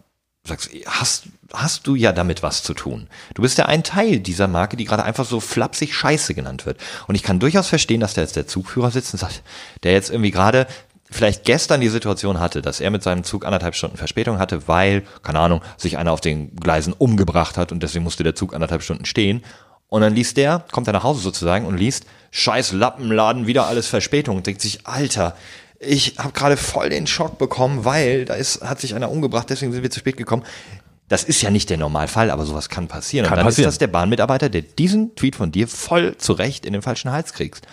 sagst 0.45 0.71
hast, 0.85 1.23
hast 1.53 1.87
du 1.87 1.95
ja 1.95 2.11
damit 2.11 2.43
was 2.43 2.63
zu 2.63 2.73
tun. 2.73 3.07
Du 3.33 3.41
bist 3.41 3.57
ja 3.57 3.65
ein 3.65 3.83
Teil 3.83 4.19
dieser 4.19 4.49
Marke, 4.49 4.75
die 4.75 4.83
gerade 4.83 5.03
einfach 5.03 5.25
so 5.25 5.39
flapsig 5.39 5.95
Scheiße 5.95 6.33
genannt 6.33 6.65
wird. 6.65 6.77
Und 7.07 7.15
ich 7.15 7.23
kann 7.23 7.39
durchaus 7.39 7.69
verstehen, 7.69 8.01
dass 8.01 8.13
da 8.13 8.21
jetzt 8.21 8.35
der 8.35 8.47
Zugführer 8.47 8.91
sitzt 8.91 9.13
und 9.13 9.19
sagt, 9.19 9.41
der 9.83 9.93
jetzt 9.93 10.09
irgendwie 10.09 10.31
gerade 10.31 10.67
vielleicht 11.09 11.45
gestern 11.45 11.79
die 11.79 11.87
Situation 11.87 12.39
hatte, 12.39 12.61
dass 12.61 12.81
er 12.81 12.89
mit 12.89 13.03
seinem 13.03 13.23
Zug 13.23 13.45
anderthalb 13.45 13.75
Stunden 13.75 13.97
Verspätung 13.97 14.39
hatte, 14.39 14.67
weil, 14.67 15.03
keine 15.21 15.39
Ahnung, 15.39 15.61
sich 15.77 15.97
einer 15.97 16.11
auf 16.11 16.21
den 16.21 16.55
Gleisen 16.55 16.91
umgebracht 16.91 17.57
hat 17.57 17.71
und 17.71 17.81
deswegen 17.81 18.03
musste 18.03 18.23
der 18.23 18.35
Zug 18.35 18.53
anderthalb 18.53 18.81
Stunden 18.81 19.05
stehen. 19.05 19.43
Und 19.87 20.01
dann 20.01 20.15
liest 20.15 20.37
der, 20.37 20.65
kommt 20.71 20.87
er 20.87 20.93
nach 20.93 21.03
Hause 21.03 21.21
sozusagen 21.21 21.67
und 21.67 21.77
liest, 21.77 22.05
scheiß 22.31 22.71
Lappenladen, 22.71 23.45
wieder 23.47 23.67
alles 23.67 23.87
Verspätung 23.87 24.37
und 24.37 24.47
denkt 24.47 24.59
sich, 24.59 24.87
Alter, 24.87 25.35
ich 25.85 26.15
habe 26.17 26.31
gerade 26.33 26.57
voll 26.57 26.89
den 26.89 27.07
Schock 27.07 27.37
bekommen, 27.37 27.85
weil 27.85 28.25
da 28.25 28.35
ist, 28.35 28.61
hat 28.61 28.79
sich 28.79 28.95
einer 28.95 29.11
umgebracht, 29.11 29.49
deswegen 29.49 29.71
sind 29.71 29.83
wir 29.83 29.91
zu 29.91 29.99
spät 29.99 30.17
gekommen. 30.17 30.43
Das 31.09 31.23
ist 31.23 31.41
ja 31.41 31.49
nicht 31.49 31.69
der 31.69 31.77
Normalfall, 31.77 32.31
aber 32.31 32.45
sowas 32.45 32.69
kann 32.69 32.87
passieren. 32.87 33.25
Kann 33.25 33.33
und 33.33 33.37
dann 33.37 33.45
passieren. 33.45 33.69
ist 33.69 33.75
das 33.75 33.79
der 33.79 33.87
Bahnmitarbeiter, 33.87 34.49
der 34.49 34.61
diesen 34.61 35.15
Tweet 35.15 35.35
von 35.35 35.51
dir 35.51 35.67
voll 35.67 36.17
zurecht 36.17 36.65
in 36.65 36.73
den 36.73 36.81
falschen 36.81 37.11
Hals 37.11 37.33
kriegst. 37.33 37.67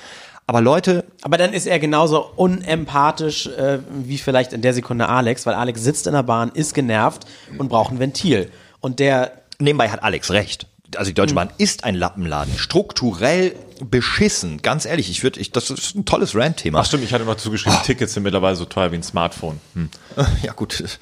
Aber 0.46 0.60
Leute, 0.60 1.04
Aber 1.22 1.38
dann 1.38 1.52
ist 1.52 1.66
er 1.66 1.78
genauso 1.78 2.28
unempathisch 2.34 3.46
äh, 3.46 3.78
wie 3.88 4.18
vielleicht 4.18 4.52
in 4.52 4.62
der 4.62 4.74
Sekunde 4.74 5.08
Alex, 5.08 5.46
weil 5.46 5.54
Alex 5.54 5.82
sitzt 5.82 6.08
in 6.08 6.12
der 6.12 6.24
Bahn, 6.24 6.50
ist 6.52 6.74
genervt 6.74 7.24
und 7.56 7.68
braucht 7.68 7.92
ein 7.92 8.00
Ventil. 8.00 8.50
Und 8.80 8.98
der 8.98 9.30
nebenbei 9.60 9.90
hat 9.90 10.02
Alex 10.02 10.32
recht. 10.32 10.66
Also 10.96 11.10
die 11.10 11.14
Deutsche 11.14 11.34
Bahn 11.34 11.50
ist 11.58 11.84
ein 11.84 11.94
Lappenladen, 11.94 12.56
strukturell 12.58 13.54
beschissen. 13.82 14.60
Ganz 14.62 14.84
ehrlich, 14.84 15.10
ich 15.10 15.22
würde, 15.22 15.40
ich, 15.40 15.52
das 15.52 15.70
ist 15.70 15.94
ein 15.94 16.04
tolles 16.04 16.34
Rant-Thema. 16.34 16.80
Ach 16.80 16.86
stimmt, 16.86 17.04
ich 17.04 17.12
hatte 17.12 17.24
noch 17.24 17.36
zugeschrieben, 17.36 17.78
Tickets 17.84 18.14
sind 18.14 18.22
mittlerweile 18.22 18.56
so 18.56 18.64
teuer 18.64 18.92
wie 18.92 18.96
ein 18.96 19.02
Smartphone. 19.02 19.60
Hm. 19.74 19.88
Ja 20.42 20.52
gut, 20.52 20.98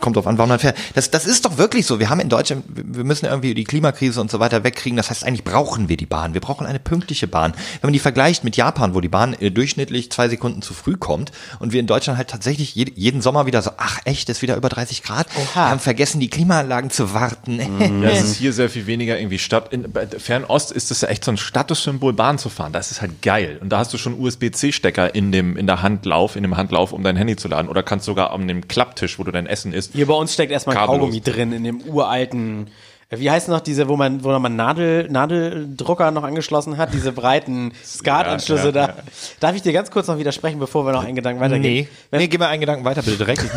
kommt 0.00 0.16
drauf 0.16 0.26
an, 0.26 0.38
wann 0.38 0.48
man 0.48 0.58
fährt. 0.58 0.76
Das, 0.94 1.10
das 1.10 1.26
ist 1.26 1.44
doch 1.44 1.58
wirklich 1.58 1.86
so. 1.86 1.98
Wir 1.98 2.10
haben 2.10 2.20
in 2.20 2.28
Deutschland, 2.28 2.64
wir 2.68 3.04
müssen 3.04 3.26
irgendwie 3.26 3.54
die 3.54 3.64
Klimakrise 3.64 4.20
und 4.20 4.30
so 4.30 4.38
weiter 4.40 4.62
wegkriegen. 4.64 4.96
Das 4.96 5.10
heißt, 5.10 5.24
eigentlich 5.24 5.44
brauchen 5.44 5.88
wir 5.88 5.96
die 5.96 6.06
Bahn. 6.06 6.34
Wir 6.34 6.40
brauchen 6.40 6.66
eine 6.66 6.78
pünktliche 6.78 7.26
Bahn. 7.26 7.52
Wenn 7.80 7.88
man 7.88 7.92
die 7.92 7.98
vergleicht 7.98 8.44
mit 8.44 8.56
Japan, 8.56 8.94
wo 8.94 9.00
die 9.00 9.08
Bahn 9.08 9.34
äh, 9.34 9.50
durchschnittlich 9.50 10.10
zwei 10.12 10.28
Sekunden 10.28 10.62
zu 10.62 10.74
früh 10.74 10.96
kommt 10.96 11.32
und 11.58 11.72
wir 11.72 11.80
in 11.80 11.86
Deutschland 11.86 12.16
halt 12.18 12.28
tatsächlich 12.28 12.74
jed- 12.76 12.92
jeden 12.96 13.20
Sommer 13.22 13.46
wieder 13.46 13.62
so, 13.62 13.70
ach 13.76 13.98
echt, 14.04 14.28
ist 14.28 14.42
wieder 14.42 14.56
über 14.56 14.68
30 14.68 15.02
Grad. 15.02 15.26
Wir 15.54 15.54
haben 15.70 15.80
vergessen, 15.80 16.20
die 16.20 16.28
Klimaanlagen 16.30 16.90
zu 16.90 17.12
warten. 17.14 17.60
Ja, 18.02 18.10
es 18.10 18.22
ist 18.22 18.36
hier 18.36 18.52
sehr 18.52 18.70
viel 18.70 18.86
weniger 18.86 19.18
irgendwie 19.18 19.38
Stadt. 19.38 19.72
In 19.72 19.86
Fernost 20.18 20.70
ist 20.72 20.90
das 20.90 21.00
ja 21.00 21.08
echt 21.08 21.24
so 21.24 21.30
ein 21.32 21.36
Statussymbol, 21.36 22.12
Bahn 22.12 22.38
zu 22.38 22.48
fahren. 22.48 22.72
Das 22.72 22.90
ist 22.90 23.00
halt 23.00 23.20
geil. 23.22 23.58
Und 23.60 23.70
da 23.70 23.78
hast 23.78 23.92
du 23.92 23.98
schon 23.98 24.18
USB-C-Stecker 24.18 25.14
in 25.14 25.32
dem, 25.32 25.56
in 25.56 25.66
der 25.66 25.82
Handlauf, 25.82 26.36
in 26.36 26.42
dem 26.42 26.56
Handlauf, 26.56 26.92
um 26.92 27.02
dein 27.02 27.16
Handy 27.16 27.36
zu 27.36 27.48
laden. 27.48 27.68
Oder 27.68 27.82
kannst 27.82 28.06
sogar 28.06 28.32
an 28.32 28.46
dem 28.48 28.68
Klapptisch, 28.68 29.18
wo 29.18 29.24
du 29.24 29.32
dein 29.32 29.46
Essen 29.46 29.72
isst. 29.72 29.79
Hier 29.92 30.06
bei 30.06 30.14
uns 30.14 30.34
steckt 30.34 30.52
erstmal 30.52 30.76
ein 30.76 30.80
Kabellos. 30.80 31.00
Kaugummi 31.06 31.20
drin 31.20 31.52
in 31.52 31.64
dem 31.64 31.80
uralten. 31.82 32.68
äh, 33.10 33.18
Wie 33.18 33.30
heißt 33.30 33.48
noch 33.48 33.60
diese, 33.60 33.88
wo 33.88 33.96
man, 33.96 34.22
wo 34.22 34.38
man 34.38 34.54
Nadel, 34.56 35.08
Nadeldrucker 35.10 36.10
noch 36.10 36.22
angeschlossen 36.22 36.76
hat, 36.76 36.92
diese 36.92 37.12
breiten 37.12 37.72
Skatanschlüsse 37.84 38.66
ja, 38.66 38.72
da. 38.72 38.86
ja. 38.86 38.94
Darf 39.40 39.56
ich 39.56 39.62
dir 39.62 39.72
ganz 39.72 39.90
kurz 39.90 40.06
noch 40.06 40.18
widersprechen, 40.18 40.58
bevor 40.58 40.84
wir 40.86 40.92
noch 40.92 41.04
einen 41.04 41.16
Gedanken 41.16 41.40
weitergehen? 41.40 41.88
Nee, 42.12 42.18
nee, 42.18 42.28
gib 42.28 42.40
mir 42.40 42.48
einen 42.48 42.60
Gedanken 42.60 42.84
weiter, 42.84 43.02
bitte 43.02 43.16
direkt. 43.16 43.44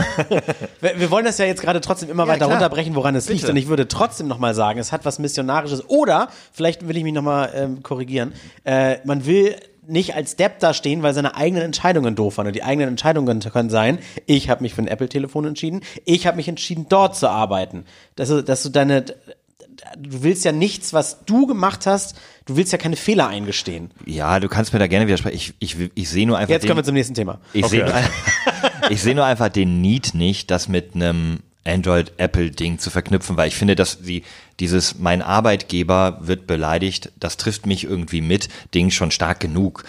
Wir, 0.82 1.00
wir 1.00 1.12
wollen 1.12 1.24
das 1.26 1.38
ja 1.38 1.46
jetzt 1.46 1.62
gerade 1.62 1.80
trotzdem 1.80 2.10
immer 2.10 2.28
weiter 2.28 2.46
klar. 2.46 2.52
runterbrechen, 2.52 2.94
woran 2.96 3.16
es 3.16 3.30
liegt. 3.30 3.48
Und 3.48 3.56
ich 3.56 3.68
würde 3.68 3.88
trotzdem 3.88 4.28
nochmal 4.28 4.54
sagen, 4.54 4.80
es 4.80 4.92
hat 4.92 5.06
was 5.06 5.18
Missionarisches. 5.20 5.88
Oder, 5.90 6.28
vielleicht 6.52 6.88
will 6.88 6.98
ich 6.98 7.04
mich 7.04 7.14
nochmal 7.14 7.52
ähm, 7.56 7.84
korrigieren, 7.84 8.34
äh, 8.66 8.98
man 9.06 9.26
will 9.26 9.56
nicht 9.88 10.16
als 10.16 10.36
Depp 10.36 10.60
da 10.60 10.74
stehen, 10.74 11.04
weil 11.04 11.14
seine 11.14 11.36
eigenen 11.36 11.64
Entscheidungen 11.64 12.16
doof 12.16 12.38
waren. 12.38 12.48
Und 12.48 12.56
die 12.56 12.64
eigenen 12.64 12.90
Entscheidungen 12.90 13.40
können 13.40 13.70
sein, 13.70 14.00
ich 14.26 14.50
habe 14.50 14.64
mich 14.64 14.74
für 14.74 14.82
ein 14.82 14.88
Apple-Telefon 14.88 15.46
entschieden, 15.46 15.82
ich 16.06 16.28
habe 16.28 16.38
mich 16.38 16.48
entschieden, 16.48 16.88
dort 16.90 17.16
zu 17.16 17.30
arbeiten. 17.30 17.86
Dass 18.16 18.30
du, 18.30 18.44
dass 18.44 18.64
du 18.64 18.70
deine, 18.70 19.02
du 19.02 20.24
willst 20.24 20.46
ja 20.46 20.52
nichts, 20.52 20.94
was 20.94 21.26
du 21.26 21.48
gemacht 21.48 21.86
hast, 21.86 22.16
du 22.46 22.56
willst 22.56 22.72
ja 22.72 22.78
keine 22.78 22.96
Fehler 22.96 23.28
eingestehen. 23.28 23.92
Ja, 24.06 24.40
du 24.40 24.48
kannst 24.48 24.74
mir 24.74 24.80
da 24.80 24.88
gerne 24.88 25.08
widersprechen. 25.08 25.36
Ich, 25.60 25.76
ich, 25.76 25.92
ich 25.96 26.10
sehe 26.10 26.26
nur 26.28 26.38
einfach 26.38 26.52
Jetzt 26.52 26.64
den, 26.64 26.70
kommen 26.70 26.80
wir 26.80 26.86
zum 26.86 26.96
nächsten 26.96 27.14
Thema. 27.14 27.40
ich 27.54 27.66
sehe 27.68 27.86
nur, 27.86 27.94
ich 28.90 29.02
sehe 29.02 29.16
nur 29.16 29.26
einfach 29.26 29.50
den 29.50 29.82
Need 29.82 30.14
nicht, 30.14 30.52
das 30.52 30.68
mit 30.68 30.96
einem 30.96 31.40
Android-Apple-Ding 31.66 32.80
zu 32.80 32.90
verknüpfen, 32.90 33.38
weil 33.38 33.48
ich 33.48 33.56
finde, 33.56 33.76
dass 33.76 34.02
die, 34.02 34.24
dieses 34.60 35.00
mein 35.00 35.22
Arbeitgeber 35.22 36.20
wird 36.22 36.48
beleidigt, 36.48 37.12
das 37.20 37.38
trifft 37.38 37.66
mich 37.66 37.84
irgendwie 37.84 38.22
mit, 38.22 38.50
Ding 38.74 38.92
schon 38.92 39.12
stark 39.12 39.40
genug. 39.40 39.84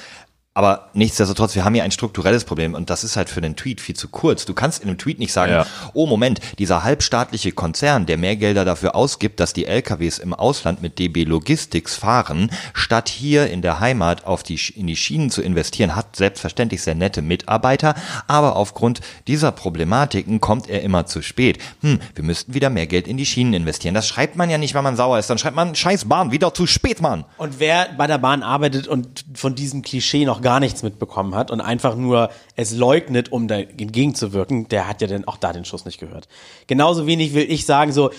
Aber 0.56 0.90
nichtsdestotrotz, 0.94 1.56
wir 1.56 1.64
haben 1.64 1.74
hier 1.74 1.82
ein 1.82 1.90
strukturelles 1.90 2.44
Problem 2.44 2.74
und 2.74 2.88
das 2.88 3.02
ist 3.02 3.16
halt 3.16 3.28
für 3.28 3.40
den 3.40 3.56
Tweet 3.56 3.80
viel 3.80 3.96
zu 3.96 4.06
kurz. 4.06 4.44
Du 4.44 4.54
kannst 4.54 4.80
in 4.82 4.88
einem 4.88 4.98
Tweet 4.98 5.18
nicht 5.18 5.32
sagen, 5.32 5.50
Ja. 5.52 5.66
oh 5.94 6.06
Moment, 6.06 6.40
dieser 6.60 6.84
halbstaatliche 6.84 7.50
Konzern, 7.50 8.06
der 8.06 8.18
mehr 8.18 8.36
Gelder 8.36 8.64
dafür 8.64 8.94
ausgibt, 8.94 9.40
dass 9.40 9.52
die 9.52 9.66
LKWs 9.66 10.18
im 10.18 10.32
Ausland 10.32 10.80
mit 10.80 11.00
DB 11.00 11.24
Logistics 11.24 11.96
fahren, 11.96 12.52
statt 12.72 13.08
hier 13.08 13.50
in 13.50 13.62
der 13.62 13.80
Heimat 13.80 14.26
auf 14.26 14.44
die, 14.44 14.60
in 14.76 14.86
die 14.86 14.94
Schienen 14.94 15.30
zu 15.30 15.42
investieren, 15.42 15.96
hat 15.96 16.14
selbstverständlich 16.14 16.82
sehr 16.82 16.94
nette 16.94 17.20
Mitarbeiter, 17.20 17.96
aber 18.28 18.54
aufgrund 18.54 19.00
dieser 19.26 19.50
Problematiken 19.50 20.40
kommt 20.40 20.68
er 20.70 20.82
immer 20.82 21.04
zu 21.06 21.20
spät. 21.20 21.58
Hm, 21.80 21.98
wir 22.14 22.22
müssten 22.22 22.54
wieder 22.54 22.70
mehr 22.70 22.86
Geld 22.86 23.08
in 23.08 23.16
die 23.16 23.26
Schienen 23.26 23.54
investieren. 23.54 23.94
Das 23.96 24.06
schreibt 24.06 24.36
man 24.36 24.48
ja 24.50 24.58
nicht, 24.58 24.74
wenn 24.74 24.84
man 24.84 24.94
sauer 24.96 25.18
ist. 25.18 25.28
Dann 25.28 25.38
schreibt 25.38 25.56
man, 25.56 25.74
scheiß 25.74 26.04
Bahn, 26.04 26.30
wieder 26.30 26.54
zu 26.54 26.68
spät, 26.68 27.00
Mann. 27.00 27.24
Und 27.38 27.58
wer 27.58 27.88
bei 27.98 28.06
der 28.06 28.18
Bahn 28.18 28.44
arbeitet 28.44 28.86
und 28.86 29.24
von 29.34 29.56
diesem 29.56 29.82
Klischee 29.82 30.24
noch 30.24 30.43
gar 30.44 30.60
nichts 30.60 30.84
mitbekommen 30.84 31.34
hat 31.34 31.50
und 31.50 31.60
einfach 31.60 31.96
nur 31.96 32.30
es 32.54 32.76
leugnet, 32.76 33.32
um 33.32 33.48
da 33.48 33.56
entgegenzuwirken, 33.56 34.68
der 34.68 34.86
hat 34.86 35.00
ja 35.00 35.08
dann 35.08 35.26
auch 35.26 35.38
da 35.38 35.52
den 35.52 35.64
Schuss 35.64 35.86
nicht 35.86 35.98
gehört. 35.98 36.28
Genauso 36.68 37.06
wenig 37.08 37.34
will 37.34 37.50
ich 37.50 37.66
sagen, 37.66 37.92
so, 37.92 38.10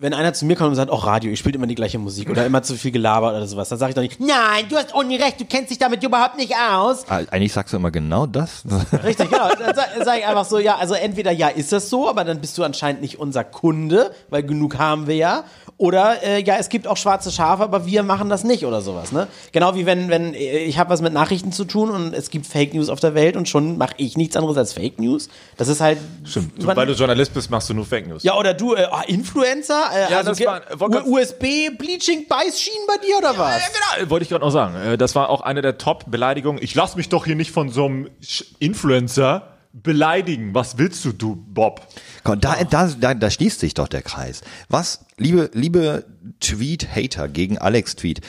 wenn 0.00 0.14
einer 0.14 0.32
zu 0.32 0.46
mir 0.46 0.56
kommt 0.56 0.70
und 0.70 0.76
sagt, 0.76 0.92
oh 0.92 0.96
Radio, 0.96 1.28
ihr 1.28 1.36
spielt 1.36 1.56
immer 1.56 1.66
die 1.66 1.74
gleiche 1.74 1.98
Musik 1.98 2.30
oder 2.30 2.46
immer 2.46 2.62
zu 2.62 2.76
viel 2.76 2.92
gelabert 2.92 3.34
oder 3.34 3.46
sowas, 3.46 3.68
dann 3.68 3.78
sage 3.78 3.90
ich 3.90 3.94
doch 3.96 4.02
nicht, 4.02 4.20
nein, 4.20 4.66
du 4.68 4.76
hast 4.76 4.94
ohne 4.94 5.18
recht, 5.18 5.40
du 5.40 5.44
kennst 5.44 5.70
dich 5.70 5.78
damit 5.78 6.02
überhaupt 6.02 6.36
nicht 6.36 6.54
aus. 6.54 7.04
Eigentlich 7.08 7.52
sagst 7.52 7.72
du 7.72 7.78
immer 7.78 7.90
genau 7.90 8.24
das. 8.24 8.62
Richtig, 9.04 9.28
genau. 9.28 9.48
Dann 9.48 9.74
sage 9.74 10.04
sag 10.04 10.18
ich 10.18 10.26
einfach 10.26 10.44
so, 10.44 10.58
ja, 10.58 10.76
also 10.76 10.94
entweder 10.94 11.32
ja, 11.32 11.48
ist 11.48 11.72
das 11.72 11.90
so, 11.90 12.08
aber 12.08 12.24
dann 12.24 12.40
bist 12.40 12.56
du 12.56 12.64
anscheinend 12.64 13.02
nicht 13.02 13.18
unser 13.18 13.44
Kunde, 13.44 14.12
weil 14.30 14.44
genug 14.44 14.78
haben 14.78 15.06
wir 15.06 15.16
ja. 15.16 15.44
Oder 15.80 16.24
äh, 16.24 16.42
ja, 16.42 16.56
es 16.58 16.68
gibt 16.70 16.88
auch 16.88 16.96
schwarze 16.96 17.30
Schafe, 17.30 17.62
aber 17.62 17.86
wir 17.86 18.02
machen 18.02 18.28
das 18.28 18.42
nicht 18.42 18.66
oder 18.66 18.80
sowas. 18.80 19.12
Ne? 19.12 19.28
Genau 19.52 19.76
wie 19.76 19.86
wenn, 19.86 20.08
wenn 20.08 20.34
äh, 20.34 20.58
ich 20.64 20.76
habe 20.76 20.90
was 20.90 21.00
mit 21.00 21.12
Nachrichten 21.12 21.52
zu 21.52 21.64
tun 21.64 21.90
und 21.90 22.12
es 22.14 22.30
gibt 22.30 22.48
Fake 22.48 22.74
News 22.74 22.88
auf 22.88 22.98
der 22.98 23.14
Welt 23.14 23.36
und 23.36 23.48
schon 23.48 23.78
mache 23.78 23.94
ich 23.96 24.16
nichts 24.16 24.34
anderes 24.36 24.56
als 24.56 24.72
Fake 24.72 24.98
News. 24.98 25.28
Das 25.56 25.68
ist 25.68 25.80
halt. 25.80 25.98
Stimmt. 26.24 26.60
Du, 26.60 26.66
weil 26.66 26.84
du 26.86 26.94
Journalist 26.94 27.32
bist, 27.32 27.48
machst 27.48 27.70
du 27.70 27.74
nur 27.74 27.86
Fake 27.86 28.08
News. 28.08 28.24
ja, 28.24 28.34
oder 28.36 28.54
du, 28.54 28.74
äh, 28.74 28.86
ah, 28.90 29.02
Influencer? 29.06 29.84
Äh, 29.94 30.10
Ja, 30.10 30.18
also 30.18 30.30
das 30.32 30.40
war- 30.44 31.06
U- 31.06 31.16
USB 31.16 31.70
Bleaching 31.78 32.26
Beißschienen 32.28 32.84
bei 32.88 32.96
dir 33.06 33.18
oder 33.18 33.38
was? 33.38 33.60
Ja, 33.60 33.68
genau, 34.00 34.10
wollte 34.10 34.24
ich 34.24 34.28
gerade 34.30 34.44
noch 34.44 34.50
sagen. 34.50 34.74
Äh, 34.74 34.98
Das 34.98 35.14
war 35.14 35.30
auch 35.30 35.42
eine 35.42 35.62
der 35.62 35.78
Top-Beleidigungen. 35.78 36.60
Ich 36.60 36.74
lass 36.74 36.96
mich 36.96 37.08
doch 37.08 37.24
hier 37.24 37.36
nicht 37.36 37.52
von 37.52 37.68
so 37.68 37.84
einem 37.84 38.10
Influencer 38.58 39.57
beleidigen. 39.82 40.54
Was 40.54 40.78
willst 40.78 41.04
du, 41.04 41.12
du 41.12 41.36
Bob? 41.36 41.86
Komm, 42.24 42.40
da, 42.40 42.62
da, 42.64 42.86
da, 42.88 43.14
da 43.14 43.30
schließt 43.30 43.60
sich 43.60 43.74
doch 43.74 43.88
der 43.88 44.02
Kreis. 44.02 44.42
Was, 44.68 45.04
liebe, 45.16 45.50
liebe 45.54 46.04
Tweet-Hater 46.40 47.28
gegen 47.28 47.58
Alex 47.58 47.96
Tweet, 47.96 48.20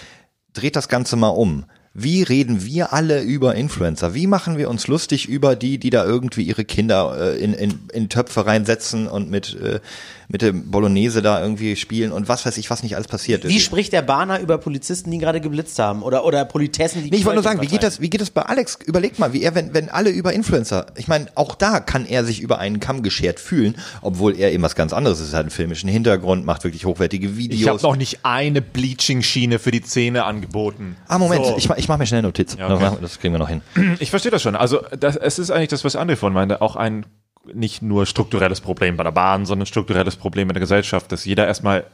dreht 0.54 0.76
das 0.76 0.90
Ganze 0.90 1.16
mal 1.16 1.30
um. 1.30 1.66
Wie 2.04 2.24
reden 2.24 2.64
wir 2.66 2.94
alle 2.94 3.22
über 3.22 3.56
Influencer? 3.56 4.14
Wie 4.14 4.28
machen 4.28 4.58
wir 4.58 4.70
uns 4.70 4.88
lustig 4.88 5.28
über 5.28 5.56
die, 5.56 5.78
die 5.78 5.90
da 5.90 6.06
irgendwie 6.06 6.44
ihre 6.44 6.66
Kinder 6.66 7.16
äh, 7.36 7.44
in, 7.44 7.54
in, 7.54 7.80
in 7.92 8.10
Töpfe 8.10 8.46
reinsetzen 8.46 9.08
und 9.08 9.30
mit, 9.30 9.56
äh, 9.62 9.80
mit 10.28 10.42
dem 10.42 10.70
Bolognese 10.72 11.22
da 11.22 11.42
irgendwie 11.42 11.76
spielen 11.76 12.12
und 12.12 12.30
was 12.30 12.46
weiß 12.46 12.58
ich, 12.58 12.70
was 12.70 12.84
nicht 12.84 12.96
alles 12.96 13.08
passiert 13.08 13.44
ist? 13.44 13.50
Wie 13.52 13.60
spricht 13.60 13.94
der 13.94 14.02
Bahner 14.04 14.40
über 14.40 14.58
Polizisten, 14.60 15.10
die 15.12 15.18
ihn 15.18 15.22
gerade 15.22 15.42
geblitzt 15.42 15.80
haben? 15.80 16.04
Oder, 16.04 16.24
oder 16.24 16.46
Politessen, 16.46 17.04
die 17.04 17.10
Nee, 17.10 17.18
ich 17.18 17.26
wollte 17.26 17.38
nur 17.38 17.44
sagen, 17.44 17.62
wie 17.62 17.68
geht 17.68 17.84
das, 17.84 18.00
wie 18.00 18.10
geht 18.10 18.22
das 18.22 18.30
bei 18.30 18.44
Alex? 18.44 18.78
Überleg 18.86 19.20
mal, 19.20 19.34
wie 19.34 19.42
er, 19.42 19.56
wenn, 19.56 19.74
wenn 19.74 19.90
alle 19.90 20.10
über 20.12 20.32
Influencer, 20.32 20.86
ich 20.96 21.08
meine, 21.08 21.28
auch 21.36 21.56
da 21.56 21.80
kann 21.80 22.06
er 22.06 22.24
sich 22.24 22.40
über 22.42 22.60
einen 22.60 22.80
Kamm 22.80 23.02
geschert 23.04 23.40
fühlen, 23.40 23.76
obwohl 24.02 24.38
er 24.38 24.54
eben 24.54 24.64
was 24.64 24.76
ganz 24.76 24.94
anderes 24.94 25.20
ist. 25.20 25.34
Er 25.34 25.40
hat 25.40 25.46
einen 25.46 25.50
filmischen 25.52 25.90
Hintergrund, 25.90 26.46
macht 26.46 26.64
wirklich 26.64 26.86
hochwertige 26.86 27.36
Videos. 27.36 27.60
Ich 27.60 27.68
habe 27.68 27.82
noch 27.82 27.96
nicht 27.96 28.20
eine 28.24 28.62
Bleaching-Schiene 28.62 29.60
für 29.60 29.72
die 29.72 29.82
Zähne 29.82 30.24
angeboten. 30.24 30.96
ah, 31.08 31.18
Moment, 31.18 31.46
So. 31.46 31.58
ich, 31.58 31.70
ich 31.70 31.89
mache 31.90 32.00
mir 32.00 32.06
schnell 32.06 32.22
Notiz. 32.22 32.56
okay. 32.56 32.98
Das 33.02 33.20
kriegen 33.20 33.34
wir 33.34 33.40
noch 33.40 33.50
hin. 33.50 33.62
Ich 34.00 34.10
verstehe 34.10 34.32
das 34.32 34.42
schon. 34.42 34.56
Also 34.56 34.82
das, 34.98 35.18
es 35.18 35.40
ist 35.40 35.52
eigentlich 35.52 35.70
das, 35.70 35.84
was 35.84 35.98
André 35.98 36.16
von 36.16 36.32
meinte, 36.32 36.62
auch 36.62 36.78
ein 36.78 37.06
nicht 37.54 37.82
nur 37.82 38.06
strukturelles 38.06 38.62
Problem 38.62 38.96
bei 38.96 39.04
der 39.04 39.12
Bahn, 39.12 39.46
sondern 39.46 39.66
strukturelles 39.66 40.16
Problem 40.16 40.50
in 40.50 40.54
der 40.54 40.62
Gesellschaft, 40.62 41.12
dass 41.12 41.26
jeder 41.26 41.48
erstmal 41.48 41.86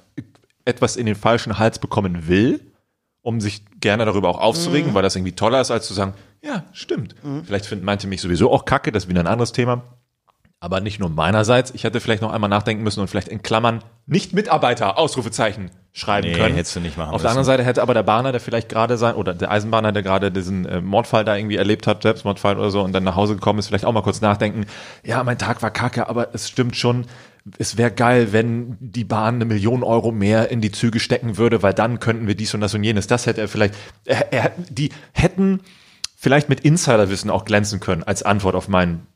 etwas 0.65 0.95
in 0.97 1.05
den 1.05 1.15
falschen 1.15 1.57
Hals 1.57 1.79
bekommen 1.79 2.27
will, 2.27 2.59
um 3.21 3.39
sich 3.41 3.63
gerne 3.79 4.05
darüber 4.05 4.29
auch 4.29 4.39
aufzuregen, 4.39 4.93
weil 4.93 5.03
das 5.03 5.15
irgendwie 5.15 5.31
toller 5.31 5.61
ist, 5.61 5.71
als 5.71 5.87
zu 5.87 5.93
sagen, 5.93 6.13
ja, 6.43 6.63
stimmt. 6.73 7.15
Vielleicht 7.45 7.65
finden 7.65 7.85
manche 7.85 8.07
mich 8.07 8.21
sowieso 8.21 8.51
auch 8.51 8.65
kacke, 8.65 8.91
das 8.91 9.03
ist 9.03 9.09
wieder 9.09 9.21
ein 9.21 9.27
anderes 9.27 9.51
Thema. 9.51 9.83
Aber 10.59 10.79
nicht 10.79 10.99
nur 10.99 11.09
meinerseits. 11.09 11.71
Ich 11.71 11.83
hätte 11.83 11.99
vielleicht 11.99 12.21
noch 12.21 12.31
einmal 12.31 12.49
nachdenken 12.49 12.83
müssen 12.83 12.99
und 12.99 13.07
vielleicht 13.07 13.27
in 13.27 13.43
Klammern 13.43 13.83
nicht 14.05 14.33
Mitarbeiter, 14.33 14.97
Ausrufezeichen 14.97 15.69
schreiben 15.95 16.27
Nee, 16.27 16.33
können. 16.33 16.55
hättest 16.55 16.75
du 16.75 16.81
nicht 16.81 16.97
machen 16.97 17.13
Auf 17.13 17.21
der 17.21 17.31
anderen 17.31 17.45
Seite 17.45 17.63
hätte 17.63 17.81
aber 17.81 17.93
der 17.93 18.03
Bahner, 18.03 18.33
der 18.33 18.41
vielleicht 18.41 18.67
gerade 18.67 18.97
sein, 18.97 19.15
oder 19.15 19.33
der 19.33 19.49
Eisenbahner, 19.49 19.93
der 19.93 20.03
gerade 20.03 20.29
diesen 20.29 20.65
äh, 20.65 20.81
Mordfall 20.81 21.23
da 21.23 21.37
irgendwie 21.37 21.55
erlebt 21.55 21.87
hat, 21.87 22.03
Selbstmordfall 22.03 22.59
oder 22.59 22.69
so, 22.69 22.81
und 22.81 22.91
dann 22.91 23.05
nach 23.05 23.15
Hause 23.15 23.35
gekommen 23.35 23.59
ist, 23.59 23.67
vielleicht 23.67 23.85
auch 23.85 23.93
mal 23.93 24.03
kurz 24.03 24.19
nachdenken, 24.19 24.65
ja, 25.05 25.23
mein 25.23 25.37
Tag 25.37 25.61
war 25.61 25.71
kacke, 25.71 26.09
aber 26.09 26.33
es 26.33 26.49
stimmt 26.49 26.75
schon, 26.75 27.05
es 27.57 27.77
wäre 27.77 27.91
geil, 27.91 28.33
wenn 28.33 28.75
die 28.81 29.05
Bahn 29.05 29.35
eine 29.35 29.45
Million 29.45 29.83
Euro 29.83 30.11
mehr 30.11 30.51
in 30.51 30.59
die 30.59 30.71
Züge 30.71 30.99
stecken 30.99 31.37
würde, 31.37 31.63
weil 31.63 31.73
dann 31.73 31.99
könnten 32.01 32.27
wir 32.27 32.35
dies 32.35 32.53
und 32.53 32.59
das 32.59 32.73
und 32.73 32.83
jenes. 32.83 33.07
Das 33.07 33.25
hätte 33.25 33.39
er 33.39 33.47
vielleicht, 33.47 33.75
er, 34.03 34.33
er, 34.33 34.51
die 34.69 34.89
hätten 35.13 35.61
vielleicht 36.17 36.49
mit 36.49 36.59
Insiderwissen 36.59 37.29
auch 37.29 37.45
glänzen 37.45 37.79
können 37.79 38.03
als 38.03 38.21
Antwort 38.21 38.55
auf 38.55 38.67
meinen 38.67 39.07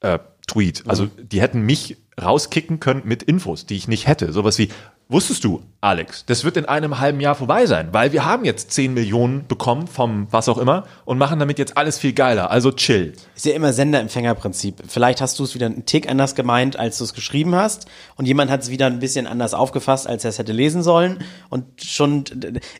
äh, 0.00 0.18
Tweet. 0.46 0.84
Also 0.86 1.06
die 1.06 1.40
hätten 1.40 1.62
mich 1.62 1.96
rauskicken 2.20 2.80
können 2.80 3.02
mit 3.04 3.22
Infos, 3.22 3.64
die 3.64 3.76
ich 3.76 3.88
nicht 3.88 4.06
hätte. 4.06 4.32
Sowas 4.32 4.58
wie, 4.58 4.68
wusstest 5.08 5.42
du, 5.44 5.62
Alex, 5.80 6.24
das 6.26 6.44
wird 6.44 6.56
in 6.56 6.66
einem 6.66 6.98
halben 6.98 7.20
Jahr 7.20 7.34
vorbei 7.34 7.64
sein, 7.66 7.88
weil 7.92 8.12
wir 8.12 8.24
haben 8.24 8.44
jetzt 8.44 8.72
10 8.72 8.92
Millionen 8.92 9.46
bekommen 9.46 9.86
vom 9.86 10.26
was 10.30 10.48
auch 10.48 10.58
immer 10.58 10.84
und 11.04 11.18
machen 11.18 11.38
damit 11.38 11.58
jetzt 11.58 11.76
alles 11.76 11.98
viel 11.98 12.12
geiler. 12.12 12.50
Also 12.50 12.72
chill. 12.72 13.14
Ist 13.34 13.46
ja 13.46 13.54
immer 13.54 13.72
Sender-Empfänger-Prinzip. 13.72 14.82
Vielleicht 14.86 15.20
hast 15.20 15.38
du 15.38 15.44
es 15.44 15.54
wieder 15.54 15.66
einen 15.66 15.86
Tick 15.86 16.10
anders 16.10 16.34
gemeint, 16.34 16.78
als 16.78 16.98
du 16.98 17.04
es 17.04 17.14
geschrieben 17.14 17.54
hast. 17.54 17.86
Und 18.16 18.26
jemand 18.26 18.50
hat 18.50 18.62
es 18.62 18.70
wieder 18.70 18.86
ein 18.86 18.98
bisschen 18.98 19.26
anders 19.26 19.54
aufgefasst, 19.54 20.06
als 20.06 20.24
er 20.24 20.30
es 20.30 20.38
hätte 20.38 20.52
lesen 20.52 20.82
sollen. 20.82 21.18
Und 21.48 21.64
schon, 21.82 22.24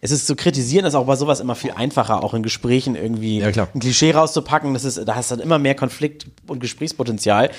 es 0.01 0.11
ist 0.11 0.27
zu 0.27 0.37
kritisieren, 0.37 0.85
ist 0.85 0.95
auch 0.95 1.07
bei 1.07 1.17
sowas 1.17 1.41
immer 1.41 1.55
viel 1.55 1.71
einfacher, 1.71 2.23
auch 2.23 2.35
in 2.35 2.43
Gesprächen 2.43 2.95
irgendwie 2.95 3.39
Ja, 3.39 3.69
ein 3.73 3.81
Klischee 3.81 4.11
rauszupacken. 4.11 4.75
Das 4.75 4.85
ist, 4.85 5.07
da 5.07 5.15
hast 5.15 5.31
du 5.31 5.37
dann 5.37 5.45
immer 5.45 5.59
mehr 5.59 5.77
Konflikt- 5.77 6.27
und 6.47 6.59
Gesprächspotenzial. 6.61 7.51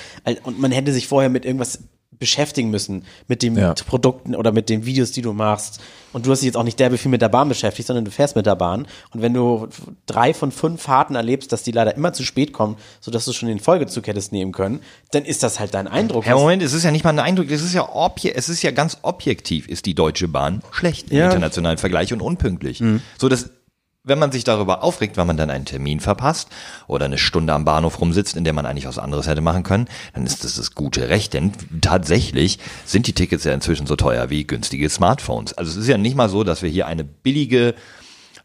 Und 0.43 0.59
man 0.59 0.71
hätte 0.71 0.91
sich 0.91 1.07
vorher 1.07 1.29
mit 1.29 1.45
irgendwas 1.45 1.79
beschäftigen 2.19 2.69
müssen 2.69 3.05
mit 3.27 3.41
den 3.41 3.55
Ja. 3.57 3.73
Produkten 3.73 4.35
oder 4.35 4.51
mit 4.51 4.69
den 4.69 4.85
Videos, 4.85 5.11
die 5.11 5.21
du 5.21 5.33
machst. 5.33 5.79
Und 6.11 6.25
du 6.25 6.31
hast 6.31 6.39
dich 6.39 6.47
jetzt 6.47 6.57
auch 6.57 6.63
nicht 6.63 6.79
derbe 6.79 6.97
viel 6.97 7.11
mit 7.11 7.21
der 7.21 7.29
Bahn 7.29 7.47
beschäftigt, 7.49 7.87
sondern 7.87 8.03
du 8.03 8.11
fährst 8.11 8.35
mit 8.35 8.45
der 8.45 8.55
Bahn. 8.55 8.87
Und 9.13 9.21
wenn 9.21 9.33
du 9.33 9.67
drei 10.05 10.33
von 10.33 10.51
fünf 10.51 10.81
Fahrten 10.81 11.15
erlebst, 11.15 11.51
dass 11.51 11.63
die 11.63 11.71
leider 11.71 11.95
immer 11.95 12.13
zu 12.13 12.23
spät 12.23 12.51
kommen, 12.51 12.77
sodass 12.99 13.25
du 13.25 13.31
schon 13.33 13.47
den 13.47 13.59
Folgezug 13.59 14.07
hättest 14.07 14.31
nehmen 14.31 14.51
können, 14.51 14.81
dann 15.11 15.23
ist 15.23 15.43
das 15.43 15.59
halt 15.59 15.73
dein 15.73 15.87
Eindruck. 15.87 16.25
Herr 16.25 16.35
Moment, 16.35 16.61
es 16.63 16.73
ist 16.73 16.83
ja 16.83 16.91
nicht 16.91 17.03
mal 17.03 17.11
ein 17.11 17.19
Eindruck, 17.19 17.49
es 17.51 17.61
ist 17.61 17.73
ja 17.73 17.87
obje 17.93 18.33
es 18.35 18.49
ist 18.49 18.61
ja 18.63 18.71
ganz 18.71 18.97
objektiv, 19.03 19.67
ist 19.67 19.85
die 19.85 19.93
Deutsche 19.95 20.27
Bahn 20.27 20.61
schlecht 20.71 21.11
im 21.11 21.17
Ja. 21.17 21.25
internationalen 21.25 21.77
Vergleich 21.77 22.11
und 22.11 22.21
unpünktlich. 22.21 22.83
So 23.17 23.29
dass 23.29 23.49
wenn 24.03 24.19
man 24.19 24.31
sich 24.31 24.43
darüber 24.43 24.83
aufregt, 24.83 25.17
weil 25.17 25.25
man 25.25 25.37
dann 25.37 25.49
einen 25.49 25.65
Termin 25.65 25.99
verpasst 25.99 26.49
oder 26.87 27.05
eine 27.05 27.17
Stunde 27.17 27.53
am 27.53 27.65
Bahnhof 27.65 27.99
rumsitzt, 27.99 28.37
in 28.37 28.43
der 28.43 28.53
man 28.53 28.65
eigentlich 28.65 28.87
was 28.87 28.97
anderes 28.97 29.27
hätte 29.27 29.41
machen 29.41 29.63
können, 29.63 29.87
dann 30.13 30.25
ist 30.25 30.43
das 30.43 30.55
das 30.55 30.73
gute 30.73 31.09
Recht, 31.09 31.33
denn 31.33 31.51
tatsächlich 31.81 32.59
sind 32.85 33.07
die 33.07 33.13
Tickets 33.13 33.43
ja 33.43 33.53
inzwischen 33.53 33.87
so 33.87 33.95
teuer 33.95 34.29
wie 34.29 34.47
günstige 34.47 34.89
Smartphones. 34.89 35.53
Also 35.53 35.71
es 35.71 35.77
ist 35.77 35.87
ja 35.87 35.97
nicht 35.97 36.15
mal 36.15 36.29
so, 36.29 36.43
dass 36.43 36.61
wir 36.61 36.69
hier 36.69 36.87
eine 36.87 37.03
billige 37.03 37.75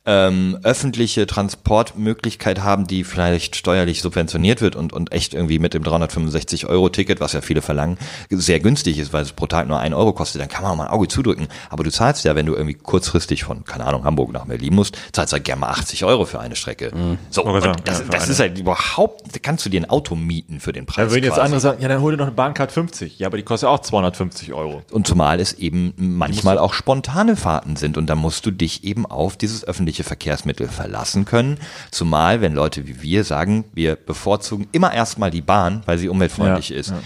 ähm, 0.07 0.59
öffentliche 0.63 1.27
Transportmöglichkeit 1.27 2.63
haben, 2.63 2.87
die 2.87 3.05
vielleicht 3.05 3.57
steuerlich 3.57 4.03
subventioniert 4.03 4.61
wird 4.61 4.77
und, 4.77 4.93
und 4.93 5.13
echt 5.13 5.33
irgendwie 5.35 5.59
mit 5.59 5.73
dem 5.75 5.83
365-Euro-Ticket, 5.83 7.21
was 7.21 7.33
ja 7.33 7.41
viele 7.41 7.63
verlangen, 7.63 7.99
sehr 8.31 8.61
günstig 8.61 8.99
ist, 8.99 9.13
weil 9.13 9.23
es 9.23 9.33
pro 9.33 9.47
Tag 9.47 9.67
nur 9.67 9.79
ein 9.79 9.95
Euro 9.95 10.13
kostet, 10.13 10.41
dann 10.43 10.49
kann 10.49 10.63
man 10.63 10.73
auch 10.73 10.77
mal 10.77 10.85
ein 10.85 10.91
Auge 10.91 11.09
zudrücken. 11.09 11.49
Aber 11.71 11.85
du 11.85 11.91
zahlst 11.91 12.25
ja, 12.25 12.35
wenn 12.35 12.47
du 12.47 12.55
irgendwie 12.55 12.75
kurzfristig 12.75 13.45
von, 13.45 13.65
keine 13.65 13.85
Ahnung, 13.87 14.05
Hamburg 14.05 14.33
nach 14.33 14.45
Berlin 14.47 14.75
musst, 14.75 14.97
zahlst 15.13 15.33
du 15.33 15.37
halt 15.37 15.45
gerne 15.45 15.61
mal 15.61 15.71
80 15.71 16.05
Euro 16.05 16.25
für 16.25 16.41
eine 16.41 16.57
Strecke. 16.57 16.93
So, 17.31 17.45
Mhm. 17.45 17.61
Sagen, 17.61 17.83
das, 17.85 18.01
ja, 18.01 18.05
das 18.11 18.29
ist 18.29 18.41
halt 18.41 18.59
überhaupt, 18.59 19.43
kannst 19.43 19.65
du 19.65 19.71
dir 19.71 19.81
ein 19.81 19.89
Auto 19.89 20.17
mieten 20.17 20.61
für 20.61 20.73
den 20.73 20.87
Preis. 20.87 21.07
Da 21.07 21.11
würden 21.13 21.25
jetzt 21.25 21.39
andere 21.39 21.61
sagen, 21.61 21.81
ja, 21.81 21.89
dann 21.89 22.01
hol 22.01 22.13
dir 22.13 22.19
noch 22.19 22.27
eine 22.27 22.35
Bahncard 22.35 22.73
50. 22.73 23.19
Ja, 23.19 23.29
aber 23.29 23.37
die 23.37 23.43
kostet 23.43 23.69
auch 23.69 23.81
250 23.81 24.53
Euro. 24.53 24.83
Und 24.91 25.07
zumal 25.07 25.41
es 25.41 25.53
eben 25.55 25.95
manchmal 25.97 26.59
auch 26.59 26.75
spontane 26.75 27.37
Fahrten 27.37 27.77
sind 27.77 27.97
und 27.97 28.07
da 28.09 28.17
musst 28.17 28.45
du 28.47 28.51
dich 28.51 28.85
eben 28.85 29.07
auf 29.07 29.37
dieses 29.37 29.65
öffentliche 29.67 29.94
öffentliche 29.95 30.05
Verkehrsmittel 30.05 30.69
verlassen 30.69 31.25
können. 31.25 31.59
Zumal, 31.91 32.41
wenn 32.41 32.55
Leute 32.55 32.87
wie 32.89 33.01
wir 33.03 33.23
sagen, 33.25 33.65
wir 33.75 33.95
bevorzugen 33.97 34.67
immer 34.73 34.93
erstmal 34.93 35.31
die 35.31 35.41
Bahn, 35.43 35.83
weil 35.87 35.99
sie 35.99 36.09
umweltfreundlich 36.09 36.71
Ja, 36.71 36.77
ist. 36.77 36.91
ja. 36.91 37.01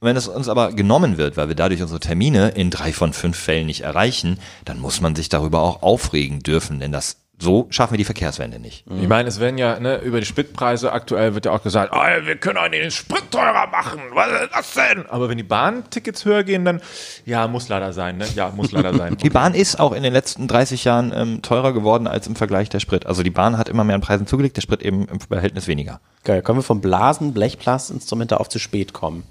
Wenn 0.00 0.16
es 0.16 0.28
uns 0.28 0.48
aber 0.48 0.72
genommen 0.72 1.16
wird, 1.16 1.36
weil 1.36 1.48
wir 1.48 1.54
dadurch 1.54 1.80
unsere 1.80 2.00
Termine 2.00 2.50
in 2.50 2.70
drei 2.70 2.92
von 2.92 3.12
fünf 3.12 3.38
Fällen 3.38 3.66
nicht 3.66 3.82
erreichen, 3.82 4.38
dann 4.64 4.78
muss 4.78 5.00
man 5.00 5.14
sich 5.14 5.28
darüber 5.30 5.62
auch 5.62 5.82
aufregen 5.82 6.40
dürfen, 6.40 6.80
denn 6.80 6.92
das 6.92 7.16
so 7.38 7.66
schaffen 7.70 7.94
wir 7.94 7.98
die 7.98 8.04
Verkehrswende 8.04 8.58
nicht. 8.58 8.84
Ich 9.00 9.08
meine, 9.08 9.28
es 9.28 9.40
werden 9.40 9.58
ja 9.58 9.78
ne, 9.80 9.98
über 9.98 10.20
die 10.20 10.26
Spritpreise 10.26 10.92
aktuell 10.92 11.34
wird 11.34 11.46
ja 11.46 11.52
auch 11.52 11.62
gesagt, 11.62 11.92
oh, 11.94 12.26
wir 12.26 12.36
können 12.36 12.58
auch 12.58 12.68
den 12.68 12.90
Sprit 12.90 13.30
teurer 13.30 13.66
machen. 13.66 14.00
Was 14.12 14.42
ist 14.42 14.50
das 14.52 14.74
denn? 14.74 15.06
Aber 15.06 15.28
wenn 15.28 15.36
die 15.36 15.42
Bahntickets 15.42 16.24
höher 16.24 16.44
gehen, 16.44 16.64
dann 16.64 16.80
ja, 17.26 17.48
muss 17.48 17.68
leider 17.68 17.92
sein. 17.92 18.18
Ne? 18.18 18.26
Ja, 18.34 18.50
muss 18.50 18.72
leider 18.72 18.94
sein. 18.94 19.16
Die 19.22 19.30
Bahn 19.30 19.54
ist 19.54 19.80
auch 19.80 19.92
in 19.92 20.02
den 20.02 20.12
letzten 20.12 20.46
30 20.46 20.84
Jahren 20.84 21.12
ähm, 21.14 21.42
teurer 21.42 21.72
geworden 21.72 22.06
als 22.06 22.26
im 22.26 22.36
Vergleich 22.36 22.68
der 22.68 22.80
Sprit. 22.80 23.06
Also 23.06 23.22
die 23.22 23.30
Bahn 23.30 23.58
hat 23.58 23.68
immer 23.68 23.84
mehr 23.84 23.96
an 23.96 24.00
Preisen 24.00 24.26
zugelegt, 24.26 24.56
der 24.56 24.62
Sprit 24.62 24.82
eben 24.82 25.06
im 25.08 25.20
Verhältnis 25.20 25.66
weniger. 25.66 26.00
Geil, 26.22 26.42
können 26.42 26.58
wir 26.58 26.62
vom 26.62 26.80
Blasen, 26.80 27.34
Blechblasinstrumente 27.34 28.40
auf 28.40 28.48
zu 28.48 28.58
spät 28.58 28.92
kommen? 28.92 29.24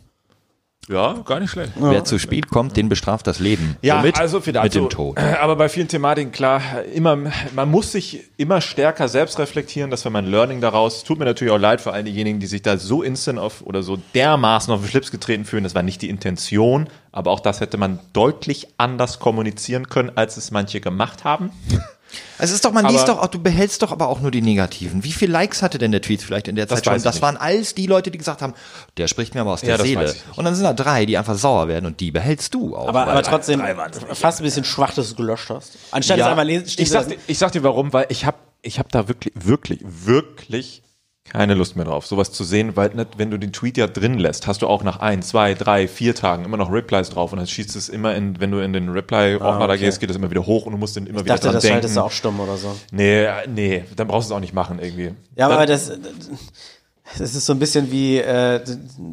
Ja, 0.90 1.14
gar 1.26 1.40
nicht 1.40 1.52
schlecht. 1.52 1.72
Wer 1.76 2.04
zu 2.04 2.20
spät 2.20 2.50
kommt, 2.50 2.76
den 2.76 2.90
bestraft 2.90 3.26
das 3.26 3.40
Leben. 3.40 3.78
Ja, 3.82 4.00
Womit? 4.00 4.20
also 4.20 4.42
für 4.42 4.52
mit 4.52 4.76
dem 4.76 4.90
Tod. 4.90 5.18
Aber 5.18 5.56
bei 5.56 5.70
vielen 5.70 5.88
Thematiken, 5.88 6.32
klar, 6.32 6.62
immer, 6.94 7.18
man 7.54 7.72
muss 7.72 7.94
sich 7.94 8.24
immer 8.38 8.60
stärker 8.60 9.08
selbst 9.08 9.40
reflektieren, 9.40 9.90
das 9.92 10.04
war 10.04 10.12
mein 10.12 10.26
Learning 10.26 10.60
daraus. 10.60 11.04
Tut 11.04 11.20
mir 11.20 11.26
natürlich 11.26 11.54
auch 11.54 11.58
leid 11.58 11.80
für 11.80 11.94
all 11.94 12.04
diejenigen, 12.04 12.40
die 12.40 12.48
sich 12.48 12.62
da 12.62 12.78
so 12.78 13.02
instant 13.02 13.40
auf 13.40 13.62
oder 13.62 13.82
so 13.82 13.98
dermaßen 14.14 14.74
auf 14.74 14.82
den 14.82 14.90
Schlips 14.90 15.10
getreten 15.12 15.46
fühlen. 15.46 15.64
Das 15.64 15.74
war 15.74 15.84
nicht 15.84 16.02
die 16.02 16.10
Intention, 16.10 16.90
aber 17.12 17.32
auch 17.32 17.40
das 17.40 17.62
hätte 17.62 17.78
man 17.78 18.00
deutlich 18.12 18.68
anders 18.78 19.20
kommunizieren 19.20 19.88
können, 19.88 20.12
als 20.16 20.36
es 20.36 20.52
manche 20.52 20.82
gemacht 20.82 21.24
haben. 21.24 21.52
Es 22.38 22.52
ist 22.52 22.66
doch, 22.66 22.72
man 22.72 22.86
Aber- 22.86 22.94
liest 22.94 23.08
doch 23.08 23.20
auch, 23.22 23.28
du 23.28 23.40
behältst 23.40 23.82
doch 23.82 23.92
aber 23.92 24.08
auch 24.08 24.20
nur 24.20 24.32
die 24.32 24.42
negativen. 24.42 25.04
Wie 25.04 25.12
viele 25.12 25.32
Likes 25.32 25.62
hatte 25.62 25.78
denn 25.78 25.92
der 25.92 26.02
Tweet 26.02 26.22
vielleicht 26.22 26.48
in 26.48 26.56
der 26.56 26.66
Das 26.66 26.80
Zeit 26.82 26.86
schon? 26.86 27.04
Das 27.04 27.16
nicht. 27.16 27.22
waren 27.22 27.38
alles 27.38 27.76
die 27.76 27.88
Leute, 27.88 28.12
die 28.12 28.18
gesagt 28.18 28.42
haben, 28.42 28.54
der 28.98 29.08
spricht 29.08 29.34
mir 29.36 29.42
aber 29.42 29.52
aus 29.54 29.62
der 29.62 29.78
Ja, 29.78 29.84
Seele. 29.84 30.14
Und 30.36 30.46
dann 30.46 30.56
sind 30.56 30.64
da 30.64 30.74
drei, 30.74 31.06
die 31.06 31.18
einfach 31.18 31.36
sauer 31.38 31.68
werden 31.68 31.86
und 31.86 32.00
die 32.00 32.12
behältst 32.12 32.54
du 32.54 32.76
auch. 32.76 32.88
Aber, 32.88 33.08
aber 33.08 33.24
trotzdem 33.24 33.62
fast 34.14 34.40
ein 34.40 34.44
bisschen 34.44 34.64
schwach, 34.66 34.94
dass 34.94 35.08
du 35.08 35.12
es 35.12 35.16
gelöscht 35.16 35.50
hast. 35.50 35.78
Anstatt 35.92 36.20
es 36.20 36.26
einmal 36.26 36.46
lesen, 36.46 36.66
ich, 36.68 36.76
zu 36.78 36.86
sag, 36.86 37.08
ich 37.28 37.38
sag 37.38 37.52
dir 37.52 37.64
warum, 37.64 37.94
weil 37.94 38.06
ich 38.10 38.26
habe 38.26 38.38
ich 38.62 38.80
hab 38.80 38.92
da 38.92 39.08
wirklich, 39.08 39.34
wirklich, 39.38 39.82
wirklich 39.84 40.84
keine 41.30 41.54
Lust 41.54 41.76
mehr 41.76 41.86
drauf, 41.86 42.06
sowas 42.06 42.32
zu 42.32 42.44
sehen, 42.44 42.76
weil 42.76 42.90
nicht, 42.90 43.18
wenn 43.18 43.32
du 43.32 43.38
den 43.38 43.54
Tweet 43.54 43.78
ja 43.78 43.88
drin 43.88 44.20
lässt, 44.20 44.46
hast 44.46 44.62
du 44.62 44.68
auch 44.68 44.84
nach 44.84 45.00
ein, 45.00 45.22
zwei, 45.22 45.54
drei, 45.54 45.88
vier 45.88 46.14
Tagen 46.16 46.44
immer 46.44 46.58
noch 46.58 46.72
Replies 46.72 47.10
drauf 47.10 47.32
und 47.32 47.38
dann 47.38 47.48
schießt 47.48 47.76
es 47.76 47.90
immer 47.90 48.14
in, 48.14 48.40
wenn 48.40 48.52
du 48.52 48.60
in 48.60 48.74
den 48.74 48.90
Reply-Ordner 48.90 49.68
da 49.68 49.74
okay. 49.74 49.84
gehst, 49.84 50.00
geht 50.00 50.10
es 50.10 50.16
immer 50.16 50.30
wieder 50.30 50.46
hoch 50.46 50.66
und 50.66 50.74
du 50.74 50.78
musst 50.78 50.96
den 50.96 51.08
immer 51.08 51.20
Ich 51.20 51.26
wieder 51.26 51.36
dachte, 51.36 51.46
dran 51.48 51.54
das 51.56 51.64
denken. 51.64 51.76
schaltest 51.76 51.96
du 51.98 52.02
auch 52.02 52.12
stumm 52.12 52.40
oder 52.40 52.58
so. 52.58 52.76
Nee, 52.92 53.28
nee, 53.48 53.86
dann 53.96 54.08
brauchst 54.08 54.30
du 54.30 54.34
es 54.34 54.38
auch 54.38 54.42
nicht 54.42 54.54
machen 54.54 54.80
irgendwie. 54.80 55.14
Ja, 55.36 55.46
aber 55.48 55.66
dann, 55.66 55.68
das, 55.68 55.92
das 57.18 57.36
ist 57.36 57.46
so 57.46 57.54
ein 57.54 57.60
bisschen 57.60 57.92
wie 57.92 58.18
äh, 58.18 58.62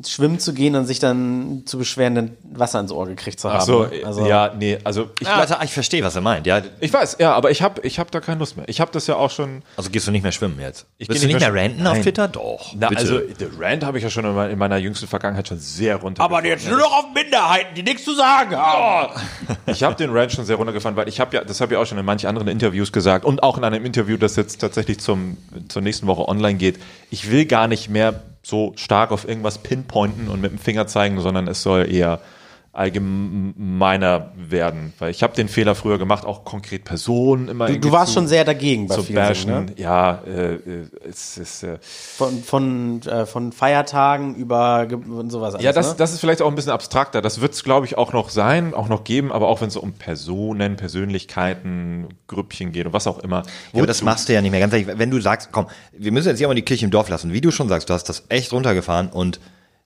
schwimmen 0.07 0.38
zu 0.38 0.55
gehen 0.55 0.76
und 0.76 0.86
sich 0.86 1.01
dann 1.01 1.62
zu 1.66 1.76
beschweren, 1.76 2.14
dann 2.14 2.36
Wasser 2.45 2.80
ins 2.80 2.93
Ohr 2.93 3.07
gekriegt 3.07 3.41
zu 3.41 3.51
haben. 3.51 3.59
Ach 3.61 3.66
so, 3.66 3.84
ne? 3.84 4.05
also, 4.05 4.26
ja, 4.26 4.55
nee, 4.57 4.78
also 4.84 5.11
ich, 5.20 5.26
ja, 5.26 5.34
also, 5.34 5.57
ich 5.62 5.72
verstehe, 5.72 6.03
was 6.03 6.14
er 6.14 6.22
meint. 6.22 6.47
Ja, 6.47 6.62
ich 6.78 6.93
weiß, 6.93 7.16
ja, 7.18 7.34
aber 7.34 7.51
ich 7.51 7.62
habe 7.62 7.80
ich 7.82 7.99
hab 7.99 8.11
da 8.12 8.20
keine 8.20 8.38
Lust 8.38 8.57
mehr. 8.57 8.68
Ich 8.68 8.80
habe 8.80 8.93
das 8.93 9.07
ja 9.09 9.16
auch 9.16 9.30
schon 9.30 9.62
also 9.76 9.91
gehst 9.91 10.07
du 10.07 10.12
nicht 10.12 10.22
mehr 10.22 10.32
schwimmen 10.32 10.59
jetzt? 10.61 10.86
Ich 10.99 11.09
Willst 11.09 11.22
du 11.22 11.26
nicht 11.26 11.41
mehr 11.41 11.51
mehr 11.51 11.62
ranten 11.62 11.78
schwimmen. 11.78 11.86
auf 11.88 11.95
Nein. 11.95 12.03
Twitter? 12.03 12.28
Doch. 12.28 12.72
Na, 12.78 12.88
bitte. 12.88 13.01
also 13.01 13.18
der 13.18 13.49
Rant 13.59 13.84
habe 13.84 13.99
ich 13.99 14.05
ja 14.05 14.11
schon 14.11 14.24
in 14.24 14.34
meiner, 14.34 14.53
in 14.53 14.59
meiner 14.59 14.76
jüngsten 14.76 15.07
Vergangenheit 15.09 15.49
schon 15.49 15.59
sehr 15.59 15.97
runter. 15.97 16.22
Aber 16.22 16.45
jetzt 16.45 16.68
nur 16.68 16.78
noch 16.78 16.93
auf 16.93 17.07
Minderheiten, 17.12 17.74
die 17.74 17.82
nichts 17.82 18.05
zu 18.05 18.14
sagen 18.14 18.57
haben. 18.57 19.20
Ich 19.66 19.82
habe 19.82 19.95
den 19.95 20.11
Rant 20.11 20.32
schon 20.32 20.45
sehr 20.45 20.57
runtergefahren, 20.57 20.97
weil 20.97 21.09
ich 21.09 21.20
habe 21.20 21.36
ja, 21.36 21.45
das 21.45 21.61
habe 21.61 21.74
ich 21.74 21.78
auch 21.78 21.86
schon 21.86 21.99
in 21.99 22.05
manchen 22.05 22.28
anderen 22.28 22.49
Interviews 22.49 22.93
gesagt 22.93 23.24
und 23.24 23.43
auch 23.43 23.57
in 23.57 23.64
einem 23.64 23.84
Interview, 23.84 24.16
das 24.16 24.36
jetzt 24.36 24.61
tatsächlich 24.61 24.99
zum, 24.99 25.36
zur 25.68 25.82
nächsten 25.82 26.07
Woche 26.07 26.28
online 26.28 26.59
geht. 26.59 26.80
Ich 27.11 27.30
will 27.30 27.47
gar 27.47 27.68
nicht 27.68 27.80
mehr 27.89 28.22
so 28.43 28.72
stark 28.76 29.12
auf 29.12 29.28
irgendwas 29.28 29.59
pinpointen 29.59 30.28
und 30.28 30.41
mit 30.41 30.51
dem 30.51 30.59
Finger 30.59 30.87
zeigen, 30.87 31.20
sondern 31.20 31.47
es 31.49 31.62
soll 31.62 31.91
eher 31.91 32.20
allgemeiner 32.73 34.31
werden, 34.37 34.93
weil 35.01 35.11
ich 35.11 35.25
habe 35.25 35.35
den 35.35 35.49
Fehler 35.49 35.75
früher 35.75 35.99
gemacht, 35.99 36.25
auch 36.25 36.45
konkret 36.45 36.85
Personen 36.85 37.49
immer 37.49 37.66
Du, 37.66 37.73
irgendwie 37.73 37.89
du 37.89 37.93
warst 37.93 38.12
zu, 38.12 38.21
schon 38.21 38.29
sehr 38.29 38.45
dagegen 38.45 38.87
bei 38.87 38.95
zu 38.95 39.03
vielen 39.03 39.16
bashen. 39.16 39.51
Ne? 39.51 39.66
Ja, 39.77 40.23
äh, 40.25 40.59
es 41.09 41.37
ist 41.37 41.64
äh, 41.64 41.79
Von, 41.83 42.45
von, 42.45 43.03
äh, 43.03 43.27
von 43.27 43.51
Feiertagen 43.51 44.37
über 44.37 44.87
und 44.89 45.31
sowas. 45.31 45.55
Alles, 45.55 45.64
Ja, 45.64 45.73
das, 45.73 45.91
ne? 45.91 45.95
das 45.99 46.12
ist 46.12 46.21
vielleicht 46.21 46.43
auch 46.43 46.49
ein 46.49 46.55
bisschen 46.55 46.71
abstrakter. 46.71 47.21
Das 47.21 47.41
wird 47.41 47.55
es, 47.55 47.64
glaube 47.64 47.87
ich, 47.87 47.99
auch 47.99 48.12
noch 48.12 48.29
sein, 48.31 48.73
auch 48.73 48.89
noch 48.89 49.03
geben, 49.03 49.33
aber 49.33 49.49
auch 49.49 49.61
wenn 49.61 49.68
es 49.68 49.77
um 49.77 49.95
Personen, 49.95 50.77
Persönlichkeiten, 50.77 52.07
Grüppchen 52.29 52.71
geht 52.71 52.87
und 52.87 52.93
was 52.93 53.09
auch 53.09 53.18
immer. 53.18 53.43
Ja, 53.73 53.79
aber 53.79 53.89
das 53.89 54.03
machst 54.03 54.29
du 54.29 54.33
ja 54.33 54.43
nicht 54.43 54.53
mehr. 54.53 54.61
Ganz 54.61 54.73
ehrlich, 54.73 54.87
wenn 54.97 55.11
du 55.11 55.21
sagst, 55.21 55.49
komm, 55.51 55.66
wir 55.93 56.12
müssen 56.12 56.29
jetzt 56.29 56.39
hier 56.39 56.47
mal 56.47 56.55
die 56.55 56.62
Kirche 56.62 56.85
im 56.85 56.93
Dorf 56.93 57.09
lassen. 57.09 57.33
Wie 57.33 57.41
du 57.41 57.51
schon 57.51 57.68
sagst, 57.68 57.91
du 57.91 57.95
hast 57.95 58.05
das 58.05 58.27
echt 58.29 58.53
runtergefahren 58.53 59.09
und 59.09 59.41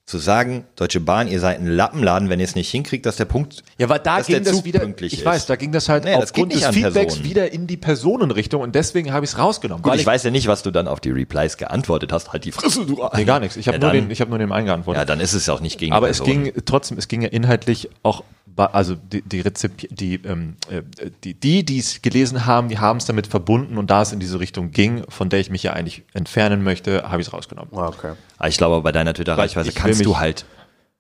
zu 0.07 0.19
sagen, 0.19 0.65
Deutsche 0.77 1.01
Bahn, 1.01 1.29
ihr 1.29 1.41
seid 1.41 1.61
ein 1.61 1.67
Lappenladen, 1.67 2.29
wenn 2.29 2.39
ihr 2.39 2.45
es 2.45 2.55
nicht 2.55 2.71
hinkriegt, 2.71 3.07
dass 3.07 3.17
der 3.17 3.25
Punkt, 3.25 3.63
Ja, 3.79 3.87
aber 3.87 3.99
da 3.99 4.19
dass 4.19 4.27
ging 4.27 4.35
der 4.37 4.45
das 4.45 4.57
Zug 4.57 4.65
wieder, 4.67 4.81
pünktlich 4.81 5.15
ich 5.15 5.21
ist. 5.21 5.25
weiß, 5.25 5.47
da 5.47 5.57
ging 5.57 5.73
das 5.73 5.89
halt 5.89 6.05
Nee, 6.05 6.15
aufgrund 6.15 6.53
des 6.53 6.63
Feedbacks 6.67 6.93
Personen. 6.95 7.25
wieder 7.25 7.53
in 7.53 7.67
die 7.67 7.79
Personenrichtung 7.79 8.61
und 8.61 8.75
deswegen 8.75 9.15
habe 9.15 9.25
ich 9.25 9.33
es 9.33 9.39
rausgenommen. 9.39 9.83
Gut, 9.83 9.93
weil 9.93 9.99
ich 10.01 10.05
weiß 10.05 10.23
ja 10.25 10.31
nicht, 10.31 10.47
was 10.47 10.63
du 10.63 10.71
dann 10.71 10.89
auf 10.89 11.01
die 11.01 11.11
Replies 11.11 11.57
geantwortet 11.57 12.13
hast. 12.13 12.35
Halt 12.35 12.45
die 12.45 12.53
Fresse, 12.53 12.85
du 12.85 13.03
nee, 13.15 13.25
gar 13.25 13.41
nichts. 13.41 13.57
Ich 13.57 13.67
habe 13.67 13.79
Ja, 13.79 13.83
nur, 13.85 13.93
den, 13.93 14.11
ich 14.11 14.21
hab 14.21 14.29
nur 14.29 14.39
dem 14.39 14.53
einen 14.53 14.67
geantwortet. 14.67 15.01
Ja, 15.01 15.05
dann 15.07 15.21
ist 15.21 15.33
es 15.33 15.47
ja 15.47 15.55
auch 15.55 15.61
nicht 15.61 15.79
gegen 15.79 15.95
Aber 15.95 16.11
es 16.11 16.23
ging 16.23 16.53
trotzdem, 16.67 16.99
es 16.99 17.09
ging 17.09 17.23
ja 17.23 17.29
inhaltlich 17.29 17.89
auch, 18.03 18.25
also 18.57 18.95
die, 18.95 19.23
die 19.23 19.41
Rezipi 19.41 19.89
die, 19.91 20.15
ähm, 20.25 20.57
äh, 20.71 20.83
die, 21.23 21.35
die, 21.35 21.65
die 21.65 21.79
es 21.79 22.03
gelesen 22.03 22.47
haben, 22.47 22.69
die 22.69 22.79
haben 22.79 22.99
es 22.99 23.05
damit 23.05 23.27
verbunden 23.27 23.79
und 23.79 23.91
da 23.91 24.03
es 24.03 24.13
in 24.13 24.21
diese 24.21 24.41
Richtung 24.41 24.71
ging, 24.71 25.05
von 25.09 25.29
der 25.29 25.41
ich 25.41 25.51
mich 25.51 25.63
ja 25.63 25.73
eigentlich 25.73 26.05
entfernen 26.13 26.63
möchte, 26.63 27.11
habe 27.11 27.21
ich 27.21 27.29
es 27.29 27.33
rausgenommen. 27.33 27.71
Ah, 27.75 27.89
okay. 27.89 28.13
Aber 28.39 28.49
ich 28.49 28.57
glaube, 28.57 28.81
bei 28.83 28.93
deiner 28.93 29.15
Twitter-Reichweite 29.15 29.69
ich 29.69 29.75
will 29.75 29.83
kannst 29.83 30.05
du 30.05 30.19
halt, 30.19 30.45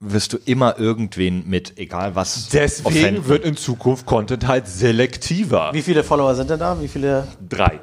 wirst 0.00 0.32
du 0.32 0.38
immer 0.44 0.78
irgendwen 0.78 1.48
mit, 1.48 1.78
egal 1.78 2.14
was, 2.14 2.48
Deswegen 2.48 2.86
offenden. 2.86 3.28
wird 3.28 3.44
in 3.44 3.56
Zukunft 3.56 4.06
Content 4.06 4.46
halt 4.46 4.66
selektiver. 4.66 5.70
Wie 5.72 5.82
viele 5.82 6.02
Follower 6.04 6.34
sind 6.34 6.50
denn 6.50 6.58
da? 6.58 6.80
Wie 6.80 6.88
viele? 6.88 7.26
Drei. 7.48 7.80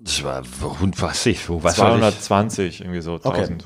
Das 0.00 0.22
war, 0.22 0.42
was 0.62 1.26
ich, 1.26 1.48
wo, 1.48 1.62
was 1.62 1.78
war 1.78 1.94
ich? 1.94 2.20
220, 2.20 2.80
irgendwie 2.80 3.00
so, 3.00 3.14
1000. 3.16 3.62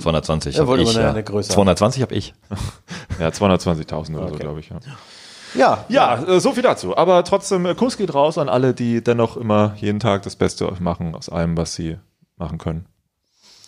220 0.00 0.54
Ja, 0.54 0.60
hab 0.60 0.68
wollte 0.68 0.84
ich, 0.84 0.94
man 0.94 1.02
ja. 1.02 1.10
eine 1.10 1.24
haben. 1.24 1.42
220 1.42 2.02
habe 2.02 2.14
ich. 2.14 2.34
Ja, 3.18 3.28
220.000 3.28 4.16
oder 4.16 4.30
so, 4.30 4.36
glaube 4.36 4.60
ich. 4.60 4.70
Ja. 4.70 4.80
Ja. 5.54 5.84
Ja, 5.88 6.22
äh, 6.24 6.40
so 6.40 6.52
viel 6.52 6.62
dazu. 6.62 6.96
Aber 6.96 7.22
trotzdem, 7.24 7.66
äh, 7.66 7.74
Kuss 7.74 7.96
geht 7.98 8.14
raus 8.14 8.38
an 8.38 8.48
alle, 8.48 8.72
die 8.74 9.04
dennoch 9.04 9.36
immer 9.36 9.74
jeden 9.76 10.00
Tag 10.00 10.22
das 10.22 10.34
Beste 10.34 10.72
machen 10.80 11.14
aus 11.14 11.28
allem, 11.28 11.56
was 11.56 11.74
sie 11.74 11.98
machen 12.36 12.58
können. 12.58 12.86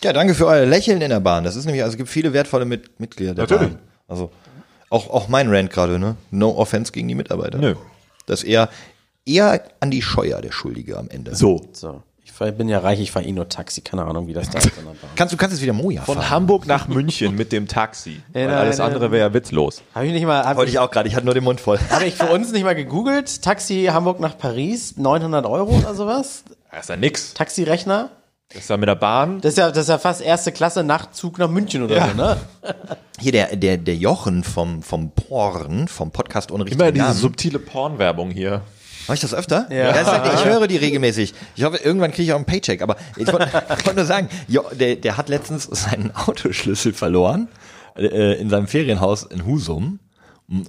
Ja, 0.03 0.11
danke 0.13 0.33
für 0.33 0.47
euer 0.47 0.65
Lächeln 0.65 1.01
in 1.01 1.09
der 1.09 1.19
Bahn. 1.19 1.43
Das 1.43 1.55
ist 1.55 1.65
nämlich, 1.65 1.83
also 1.83 1.93
es 1.93 1.97
gibt 1.97 2.09
viele 2.09 2.33
wertvolle 2.33 2.65
Mit 2.65 2.99
Mitglieder 2.99 3.35
der 3.35 3.43
Natürlich. 3.43 3.73
Bahn. 3.73 3.81
Also 4.07 4.31
auch, 4.89 5.09
auch 5.09 5.27
mein 5.27 5.49
Rant 5.53 5.71
gerade, 5.71 5.99
ne? 5.99 6.15
No 6.31 6.57
offense 6.57 6.91
gegen 6.91 7.07
die 7.07 7.15
Mitarbeiter. 7.15 7.57
Nö. 7.57 7.75
Das 8.25 8.43
ist 8.43 8.49
eher, 8.49 8.69
eher 9.25 9.63
an 9.79 9.91
die 9.91 10.01
Scheuer 10.01 10.41
der 10.41 10.51
Schuldige 10.51 10.97
am 10.97 11.09
Ende. 11.09 11.35
So. 11.35 11.61
So. 11.73 12.01
Ich 12.23 12.31
fahr- 12.31 12.51
bin 12.51 12.67
ja 12.67 12.79
reich, 12.79 12.99
ich 12.99 13.11
fahre 13.11 13.25
eh 13.25 13.31
nur 13.31 13.47
Taxi. 13.49 13.81
Keine 13.81 14.03
Ahnung, 14.03 14.27
wie 14.27 14.33
das 14.33 14.49
da 14.49 14.57
ist. 14.59 14.71
Kannst 15.15 15.33
du 15.33 15.37
kannst 15.37 15.53
jetzt 15.55 15.61
wieder 15.61 15.73
Moja 15.73 16.01
Von 16.01 16.15
fahren. 16.15 16.29
Hamburg 16.31 16.65
nach 16.67 16.87
München 16.87 17.35
mit 17.35 17.51
dem 17.51 17.67
Taxi. 17.67 18.21
Weil 18.33 18.47
nein, 18.47 18.55
alles 18.55 18.79
nein. 18.79 18.87
andere 18.87 19.11
wäre 19.11 19.27
ja 19.29 19.33
witzlos. 19.33 19.81
Habe 19.93 20.07
ich 20.07 20.13
nicht 20.13 20.25
mal, 20.25 20.43
habe 20.43 20.57
Wollte 20.57 20.69
ich, 20.69 20.75
ich 20.75 20.79
auch 20.79 20.89
gerade, 20.91 21.07
ich 21.07 21.15
hatte 21.15 21.25
nur 21.25 21.35
den 21.35 21.43
Mund 21.43 21.61
voll. 21.61 21.79
hab 21.89 22.01
ich 22.01 22.15
für 22.15 22.27
uns 22.31 22.51
nicht 22.51 22.63
mal 22.63 22.75
gegoogelt? 22.75 23.41
Taxi 23.43 23.85
Hamburg 23.91 24.19
nach 24.19 24.37
Paris, 24.37 24.97
900 24.97 25.45
Euro 25.45 25.77
oder 25.77 25.93
sowas? 25.95 26.43
Das 26.71 26.81
ist 26.81 26.89
ja 26.89 26.97
nix. 26.97 27.33
Taxirechner? 27.35 28.09
Das 28.49 28.61
ist 28.63 28.69
ja 28.69 28.77
mit 28.77 28.87
der 28.89 28.95
Bahn. 28.95 29.39
Das 29.41 29.53
ist 29.53 29.57
ja, 29.57 29.69
das 29.69 29.79
ist 29.79 29.89
ja 29.89 29.97
fast 29.97 30.21
erste 30.21 30.51
Klasse 30.51 30.83
Nachtzug 30.83 31.37
nach 31.39 31.49
München 31.49 31.83
oder 31.83 32.09
so, 32.09 32.13
ne? 32.15 32.37
Hier 33.19 33.31
der, 33.31 33.55
der, 33.55 33.77
der 33.77 33.95
Jochen 33.95 34.43
vom, 34.43 34.81
vom 34.83 35.11
Porn, 35.11 35.87
vom 35.87 36.11
Podcast 36.11 36.51
ohne 36.51 36.63
Immer 36.63 36.69
richtigen 36.85 36.93
diese 36.93 37.05
Namen. 37.07 37.17
subtile 37.19 37.59
Pornwerbung 37.59 38.29
hier. 38.31 38.61
Mach 39.07 39.15
ich 39.15 39.21
das 39.21 39.33
öfter? 39.33 39.67
Ja. 39.71 39.91
das 39.91 40.41
ich 40.41 40.45
höre 40.45 40.67
die 40.67 40.77
regelmäßig. 40.77 41.33
Ich 41.55 41.63
hoffe, 41.63 41.77
irgendwann 41.77 42.11
kriege 42.11 42.23
ich 42.23 42.31
auch 42.31 42.37
einen 42.37 42.45
Paycheck. 42.45 42.81
Aber 42.81 42.95
ich 43.17 43.31
wollte 43.31 43.45
ich 43.79 43.85
wollte 43.85 43.95
nur 43.95 44.05
sagen, 44.05 44.29
jo, 44.47 44.63
der, 44.71 44.95
der 44.95 45.17
hat 45.17 45.29
letztens 45.29 45.63
seinen 45.63 46.15
Autoschlüssel 46.15 46.93
verloren 46.93 47.47
äh, 47.97 48.39
in 48.39 48.49
seinem 48.49 48.67
Ferienhaus 48.67 49.23
in 49.23 49.45
Husum. 49.45 49.99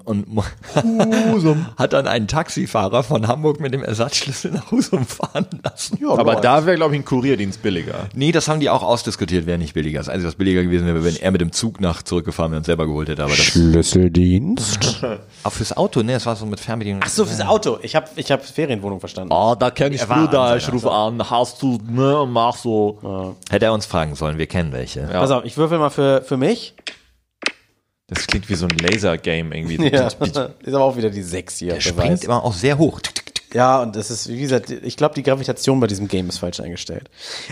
Und 0.04 0.26
mo- 0.32 0.42
hat 1.76 1.92
dann 1.92 2.06
einen 2.06 2.28
Taxifahrer 2.28 3.02
von 3.02 3.28
Hamburg 3.28 3.60
mit 3.60 3.74
dem 3.74 3.84
Ersatzschlüssel 3.84 4.50
nach 4.52 4.70
Husum 4.70 5.04
fahren 5.04 5.44
lassen. 5.62 5.98
Aber 6.08 6.36
da 6.36 6.64
wäre, 6.64 6.76
glaube 6.76 6.94
ich, 6.94 7.02
ein 7.02 7.04
Kurierdienst 7.04 7.60
billiger. 7.62 8.06
Nee, 8.14 8.32
das 8.32 8.48
haben 8.48 8.60
die 8.60 8.70
auch 8.70 8.82
ausdiskutiert, 8.82 9.44
wäre 9.44 9.58
nicht 9.58 9.74
billiger. 9.74 9.98
Das 10.00 10.08
Einzige, 10.08 10.28
was 10.28 10.36
billiger 10.36 10.62
gewesen 10.62 10.86
wäre, 10.86 11.04
wenn 11.04 11.16
er 11.16 11.30
mit 11.30 11.42
dem 11.42 11.52
Zug 11.52 11.78
nach 11.82 12.02
zurückgefahren 12.02 12.52
wäre 12.52 12.58
und 12.60 12.64
selber 12.64 12.86
geholt 12.86 13.10
hätte. 13.10 13.22
Aber 13.22 13.36
das 13.36 13.44
Schlüsseldienst? 13.44 15.04
auch 15.42 15.52
fürs 15.52 15.76
Auto, 15.76 16.02
ne? 16.02 16.14
Das 16.14 16.24
war 16.24 16.36
so 16.36 16.46
mit 16.46 16.58
Fernbedienung. 16.58 17.02
Ach 17.04 17.10
so, 17.10 17.26
fürs 17.26 17.42
Auto. 17.42 17.78
Ich 17.82 17.94
habe 17.94 18.06
ich 18.16 18.32
hab 18.32 18.44
Ferienwohnung 18.46 19.00
verstanden. 19.00 19.30
Ah, 19.34 19.56
da 19.56 19.70
kenne 19.70 19.94
ich 19.94 20.00
Er 20.00 20.06
Bruder, 20.06 20.56
ich 20.56 20.72
rufe 20.72 20.90
an, 20.90 21.28
hast 21.30 21.60
du, 21.60 21.78
ne, 21.86 22.26
mach 22.26 22.56
so. 22.56 23.34
Hätte 23.50 23.66
er 23.66 23.74
uns 23.74 23.84
fragen 23.84 24.14
sollen, 24.14 24.38
wir 24.38 24.46
kennen 24.46 24.72
welche. 24.72 25.00
Ja. 25.00 25.20
Pass 25.20 25.30
auf, 25.30 25.44
ich 25.44 25.58
würfel 25.58 25.78
mal 25.78 25.90
für, 25.90 26.22
für 26.22 26.38
mich. 26.38 26.74
Das 28.08 28.26
klingt 28.26 28.48
wie 28.48 28.54
so 28.54 28.66
ein 28.66 28.76
Laser-Game 28.78 29.52
irgendwie. 29.52 29.76
Ja. 29.92 30.06
Ist 30.06 30.16
aber 30.16 30.84
auch 30.84 30.96
wieder 30.96 31.10
die 31.10 31.22
6 31.22 31.58
hier. 31.58 31.74
Der 31.74 31.80
springt 31.80 32.24
immer 32.24 32.44
auch 32.44 32.52
sehr 32.52 32.78
hoch. 32.78 33.00
Ja, 33.54 33.80
und 33.80 33.96
das 33.96 34.10
ist, 34.10 34.28
wie 34.28 34.40
gesagt, 34.40 34.70
ich 34.70 34.96
glaube, 34.96 35.14
die 35.14 35.22
Gravitation 35.22 35.80
bei 35.80 35.86
diesem 35.86 36.08
Game 36.08 36.28
ist 36.28 36.38
falsch 36.38 36.60
eingestellt. 36.60 37.08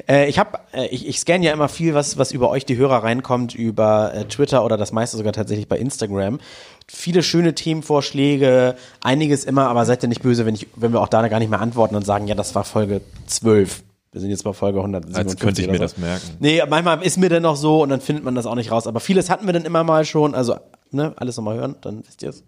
Äh, 0.08 0.28
ich 0.28 0.38
habe, 0.38 0.58
äh, 0.72 0.86
ich, 0.88 1.06
ich 1.06 1.18
scanne 1.20 1.44
ja 1.44 1.52
immer 1.52 1.68
viel, 1.68 1.94
was, 1.94 2.18
was 2.18 2.32
über 2.32 2.50
euch, 2.50 2.66
die 2.66 2.76
Hörer, 2.76 3.04
reinkommt, 3.04 3.54
über 3.54 4.12
äh, 4.12 4.24
Twitter 4.26 4.64
oder 4.64 4.76
das 4.76 4.92
meiste 4.92 5.16
sogar 5.16 5.32
tatsächlich 5.32 5.68
bei 5.68 5.78
Instagram. 5.78 6.40
Viele 6.88 7.22
schöne 7.22 7.54
Themenvorschläge, 7.54 8.76
einiges 9.00 9.44
immer, 9.44 9.68
aber 9.68 9.86
seid 9.86 10.02
ihr 10.02 10.08
nicht 10.08 10.22
böse, 10.22 10.44
wenn, 10.44 10.56
ich, 10.56 10.66
wenn 10.76 10.92
wir 10.92 11.00
auch 11.00 11.08
da 11.08 11.26
gar 11.28 11.38
nicht 11.38 11.50
mehr 11.50 11.60
antworten 11.60 11.94
und 11.94 12.04
sagen, 12.04 12.26
ja, 12.26 12.34
das 12.34 12.54
war 12.54 12.64
Folge 12.64 13.00
12. 13.26 13.82
Wir 14.14 14.20
sind 14.20 14.30
jetzt 14.30 14.44
bei 14.44 14.52
Folge 14.52 14.78
157 14.78 15.16
Als 15.16 15.40
könnte 15.40 15.60
ich 15.60 15.66
mir 15.66 15.74
so. 15.74 15.82
das 15.82 15.98
merken. 15.98 16.36
Nee, 16.38 16.62
manchmal 16.68 17.02
ist 17.02 17.18
mir 17.18 17.28
dann 17.28 17.42
noch 17.42 17.56
so 17.56 17.82
und 17.82 17.88
dann 17.88 18.00
findet 18.00 18.24
man 18.24 18.36
das 18.36 18.46
auch 18.46 18.54
nicht 18.54 18.70
raus. 18.70 18.86
Aber 18.86 19.00
vieles 19.00 19.28
hatten 19.28 19.44
wir 19.46 19.52
dann 19.52 19.64
immer 19.64 19.82
mal 19.82 20.04
schon. 20.04 20.36
Also, 20.36 20.54
ne, 20.92 21.12
alles 21.16 21.36
nochmal 21.36 21.56
hören, 21.56 21.74
dann 21.80 22.04
wisst 22.06 22.22
ihr 22.22 22.28
es. 22.28 22.44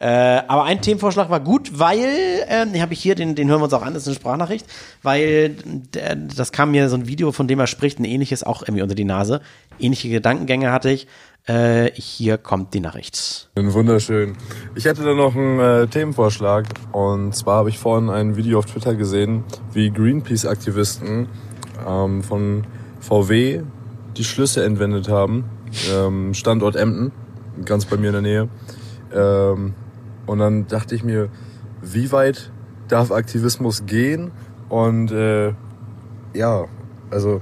Äh, 0.00 0.42
aber 0.48 0.64
ein 0.64 0.82
Themenvorschlag 0.82 1.30
war 1.30 1.38
gut, 1.38 1.78
weil, 1.78 2.00
äh, 2.48 2.66
den 2.66 2.82
habe 2.82 2.92
ich 2.92 3.00
hier, 3.00 3.14
den, 3.14 3.36
den 3.36 3.48
hören 3.48 3.60
wir 3.60 3.64
uns 3.66 3.72
auch 3.72 3.82
an, 3.82 3.94
das 3.94 4.02
ist 4.02 4.08
eine 4.08 4.16
Sprachnachricht, 4.16 4.66
weil 5.04 5.50
der, 5.94 6.16
das 6.16 6.50
kam 6.50 6.72
mir 6.72 6.88
so 6.88 6.96
ein 6.96 7.06
Video, 7.06 7.30
von 7.30 7.46
dem 7.46 7.60
er 7.60 7.68
spricht, 7.68 8.00
ein 8.00 8.04
ähnliches 8.04 8.42
auch 8.42 8.62
irgendwie 8.62 8.82
unter 8.82 8.96
die 8.96 9.04
Nase. 9.04 9.42
Ähnliche 9.78 10.08
Gedankengänge 10.08 10.72
hatte 10.72 10.90
ich. 10.90 11.06
Äh, 11.46 11.92
hier 11.92 12.38
kommt 12.38 12.74
die 12.74 12.80
Nachricht. 12.80 13.48
Wunderschön. 13.54 14.36
Ich 14.74 14.84
hätte 14.84 15.04
da 15.04 15.14
noch 15.14 15.36
einen 15.36 15.60
äh, 15.60 15.86
Themenvorschlag. 15.86 16.66
Und 16.90 17.36
zwar 17.36 17.58
habe 17.58 17.68
ich 17.68 17.78
vorhin 17.78 18.10
ein 18.10 18.36
Video 18.36 18.58
auf 18.58 18.66
Twitter 18.66 18.96
gesehen, 18.96 19.44
wie 19.72 19.90
Greenpeace-Aktivisten 19.90 21.28
ähm, 21.86 22.24
von 22.24 22.66
VW 23.00 23.62
die 24.16 24.24
Schlüsse 24.24 24.64
entwendet 24.64 25.08
haben. 25.08 25.44
Ähm, 25.92 26.34
Standort 26.34 26.74
Emden, 26.74 27.12
ganz 27.64 27.84
bei 27.84 27.96
mir 27.96 28.08
in 28.08 28.12
der 28.12 28.22
Nähe. 28.22 28.48
Ähm, 29.14 29.74
und 30.26 30.38
dann 30.40 30.66
dachte 30.66 30.96
ich 30.96 31.04
mir, 31.04 31.28
wie 31.80 32.10
weit 32.10 32.50
darf 32.88 33.12
Aktivismus 33.12 33.86
gehen? 33.86 34.32
Und 34.68 35.12
äh, 35.12 35.52
ja, 36.34 36.64
also 37.10 37.40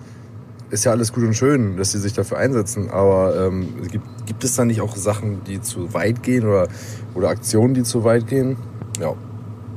ist 0.75 0.85
ja 0.85 0.91
alles 0.91 1.13
gut 1.13 1.23
und 1.23 1.35
schön, 1.35 1.77
dass 1.77 1.93
sie 1.93 2.01
sich 2.01 2.13
dafür 2.13 2.39
einsetzen, 2.39 2.91
aber 2.91 3.47
ähm, 3.47 3.89
gibt, 3.91 4.05
gibt 4.27 4.45
es 4.45 4.57
da 4.57 4.65
nicht 4.65 4.81
auch 4.81 4.97
Sachen, 4.97 5.45
die 5.45 5.63
zu 5.63 5.95
weit 5.95 6.23
gehen 6.23 6.45
oder, 6.45 6.67
oder 7.15 7.29
Aktionen, 7.29 7.75
die 7.75 7.85
zu 7.85 8.03
weit 8.05 8.27
gehen? 8.27 8.57
Ja, 9.01 9.15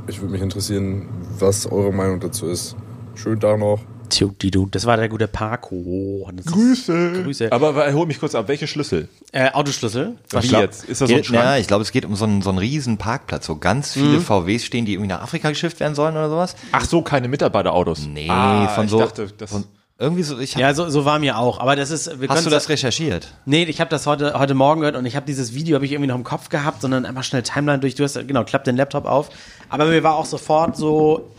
ich 0.08 0.20
würde 0.20 0.32
mich 0.34 0.41
interessieren, 0.41 1.08
was 1.38 1.72
eure 1.72 1.93
Meinung 1.93 2.20
dazu 2.20 2.48
ist. 2.48 2.76
Schönen 3.14 3.39
Tag 3.39 3.60
noch. 3.60 3.80
Tjudidu. 4.10 4.68
Das 4.72 4.86
war 4.86 4.98
der 4.98 5.10
gute 5.10 5.28
Paco. 5.28 6.28
Das 6.34 6.45
Grüße. 6.45 7.24
Grüße. 7.24 7.52
Aber 7.52 7.93
hol 7.93 8.06
mich 8.08 8.20
kurz 8.20 8.34
ab, 8.36 8.48
welche 8.48 8.66
Schlüssel? 8.66 9.10
Äh, 9.34 9.52
Autoschlüssel. 9.52 10.16
Wie 10.32 10.38
Ich 10.38 10.50
glaub- 10.50 10.62
jetzt? 10.62 10.86
Ist 10.86 11.02
das 11.02 11.10
so 11.10 11.16
ein 11.16 11.24
Schrank? 11.24 11.43
ja, 11.43 11.58
ich 11.58 11.68
glaube, 11.68 11.84
es 11.84 11.91
geht 11.91 12.06
um 12.06 12.16
so 12.16 12.26
einen, 12.26 12.41
so 12.41 12.50
einen 12.50 12.58
riesen 12.58 12.98
Parkplatz, 12.98 13.50
wo 13.50 13.56
ganz 13.56 13.93
viele 13.93 14.20
VWs 14.22 14.64
stehen, 14.64 14.86
die 14.86 14.93
irgendwie 14.93 15.10
nach 15.10 15.22
Afrika 15.22 15.50
geschifft 15.50 15.80
werden 15.80 15.93
sollen 15.93 16.16
oder 16.16 16.30
sowas. 16.30 16.56
Ach 16.72 16.86
so, 16.86 17.02
keine 17.02 17.28
Mitarbeiterautos. 17.28 18.08
Nee, 18.08 18.30
ah, 18.30 18.70
von 18.70 18.86
ich 18.86 18.91
so. 18.91 19.00
Dachte, 19.00 19.28
das, 19.38 19.52
von, 19.52 19.66
irgendwie 20.00 20.24
so, 20.24 20.38
ich 20.38 20.54
hab, 20.54 20.62
Ja, 20.62 20.74
so, 20.74 20.89
so 20.89 21.06
war 21.06 21.18
mir 21.20 21.38
auch. 21.38 21.60
Aber 21.60 21.76
das 21.76 21.89
ist, 21.89 22.22
wir 22.22 22.30
hast 22.30 22.45
du 22.45 22.50
das 22.50 22.70
recherchiert? 22.70 23.34
Nee, 23.45 23.64
ich 23.64 23.80
habe 23.82 23.89
das 23.89 24.06
heute, 24.06 24.38
heute 24.38 24.54
Morgen 24.54 24.82
gehört 24.82 24.95
und 24.95 25.06
ich 25.06 25.16
habe 25.16 25.26
dieses 25.26 25.54
Video 25.54 25.76
habe 25.76 25.86
ich 25.86 25.91
irgendwie 25.91 26.08
noch 26.08 26.16
im 26.16 26.24
Kopf 26.24 26.50
gehabt, 26.50 26.82
sondern 26.82 27.06
einfach 27.06 27.24
schnell 27.24 27.41
Timeline 27.41 27.80
durch. 27.80 27.95
Du 27.95 28.04
hast 28.04 28.16
genau, 28.28 28.43
klappt 28.43 28.68
den 28.68 28.78
Laptop 28.78 29.06
auf. 29.06 29.30
Aber 29.70 29.86
mir 29.86 30.04
war 30.04 30.16
auch 30.16 30.26
sofort 30.26 30.78
so, 30.78 31.30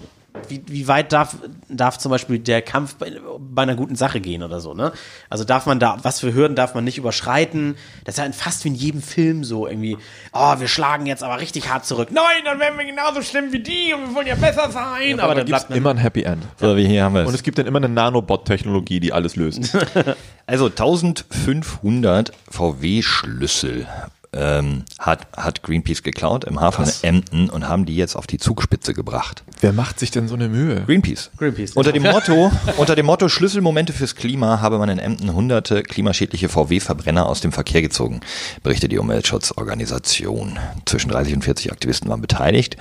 wie, 0.48 0.62
wie 0.66 0.88
weit 0.88 1.12
darf, 1.12 1.36
darf 1.68 1.98
zum 1.98 2.10
Beispiel 2.10 2.38
der 2.38 2.62
Kampf 2.62 2.94
bei, 2.96 3.12
bei 3.38 3.62
einer 3.62 3.74
guten 3.74 3.96
Sache 3.96 4.20
gehen 4.20 4.42
oder 4.42 4.60
so, 4.60 4.74
ne? 4.74 4.92
Also 5.28 5.44
darf 5.44 5.66
man 5.66 5.80
da, 5.80 5.98
was 6.02 6.20
für 6.20 6.34
Hürden 6.34 6.56
darf 6.56 6.74
man 6.74 6.84
nicht 6.84 6.98
überschreiten? 6.98 7.76
Das 8.04 8.18
ist 8.18 8.24
ja 8.24 8.32
fast 8.32 8.64
wie 8.64 8.68
in 8.68 8.74
jedem 8.74 9.02
Film 9.02 9.44
so 9.44 9.66
irgendwie, 9.66 9.96
oh, 10.32 10.58
wir 10.58 10.68
schlagen 10.68 11.06
jetzt 11.06 11.22
aber 11.22 11.40
richtig 11.40 11.68
hart 11.68 11.84
zurück. 11.86 12.08
Nein, 12.12 12.44
dann 12.44 12.58
werden 12.60 12.78
wir 12.78 12.84
genauso 12.84 13.22
schlimm 13.22 13.52
wie 13.52 13.60
die 13.60 13.94
und 13.94 14.08
wir 14.08 14.14
wollen 14.14 14.26
ja 14.26 14.34
besser 14.34 14.70
sein. 14.70 15.20
aber 15.20 15.24
aber 15.24 15.34
da 15.34 15.40
dann 15.40 15.46
gibt 15.46 15.70
es 15.70 15.76
immer 15.76 15.90
ein 15.90 15.98
Happy 15.98 16.22
End. 16.22 16.42
So, 16.60 16.76
wie 16.76 16.86
hier 16.86 17.04
haben 17.04 17.14
wir 17.14 17.26
Und 17.26 17.34
es 17.34 17.42
gibt 17.42 17.58
dann 17.58 17.66
immer 17.66 17.78
eine 17.78 17.88
Nanobot-Technologie, 17.88 19.00
die 19.00 19.12
alles 19.12 19.36
löst. 19.36 19.76
Also 20.48 20.64
1500 20.64 22.32
VW-Schlüssel 22.50 23.86
ähm, 24.32 24.84
hat, 24.98 25.26
hat 25.36 25.62
Greenpeace 25.62 26.02
geklaut 26.02 26.44
im 26.44 26.60
Hafen 26.60 26.86
Emden 27.02 27.48
und 27.48 27.68
haben 27.68 27.86
die 27.86 27.96
jetzt 27.96 28.14
auf 28.16 28.26
die 28.26 28.38
Zugspitze 28.38 28.94
gebracht. 28.94 29.42
Wer 29.60 29.72
macht 29.72 29.98
sich 29.98 30.10
denn 30.10 30.28
so 30.28 30.34
eine 30.34 30.48
Mühe? 30.48 30.82
Greenpeace. 30.86 31.30
Greenpeace, 31.38 31.72
Unter 31.72 31.92
dem 31.92 32.02
Motto, 32.02 32.52
unter 32.76 32.94
dem 32.94 33.06
Motto 33.06 33.28
Schlüsselmomente 33.28 33.92
fürs 33.92 34.14
Klima 34.14 34.60
habe 34.60 34.78
man 34.78 34.88
in 34.88 34.98
Emden 34.98 35.32
hunderte 35.32 35.82
klimaschädliche 35.82 36.48
VW-Verbrenner 36.48 37.26
aus 37.26 37.40
dem 37.40 37.52
Verkehr 37.52 37.82
gezogen, 37.82 38.20
berichtet 38.62 38.92
die 38.92 38.98
Umweltschutzorganisation. 38.98 40.58
Zwischen 40.84 41.10
30 41.10 41.34
und 41.34 41.44
40 41.44 41.72
Aktivisten 41.72 42.10
waren 42.10 42.20
beteiligt 42.20 42.76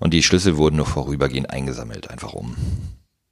und 0.00 0.12
die 0.12 0.22
Schlüssel 0.22 0.56
wurden 0.56 0.76
nur 0.76 0.86
vorübergehend 0.86 1.50
eingesammelt, 1.50 2.10
einfach 2.10 2.34
um 2.34 2.56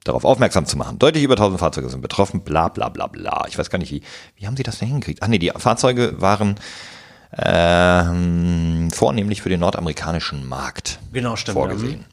darauf 0.03 0.25
aufmerksam 0.25 0.65
zu 0.65 0.77
machen. 0.77 0.97
Deutlich 0.97 1.23
über 1.23 1.35
1000 1.35 1.59
Fahrzeuge 1.59 1.89
sind 1.89 2.01
betroffen, 2.01 2.41
bla 2.41 2.69
bla 2.69 2.89
bla 2.89 3.07
bla. 3.07 3.45
Ich 3.47 3.57
weiß 3.57 3.69
gar 3.69 3.77
nicht, 3.77 3.91
wie, 3.91 4.01
wie 4.35 4.47
haben 4.47 4.57
sie 4.57 4.63
das 4.63 4.79
denn 4.79 4.87
hingekriegt? 4.87 5.21
Ach 5.21 5.27
nee, 5.27 5.39
die 5.39 5.51
Fahrzeuge 5.55 6.19
waren 6.19 6.55
ähm, 7.37 8.89
vornehmlich 8.91 9.41
für 9.41 9.49
den 9.49 9.59
nordamerikanischen 9.59 10.47
Markt 10.47 10.99
Genau, 11.13 11.35
stimmt, 11.35 11.53
vorgesehen. 11.57 12.05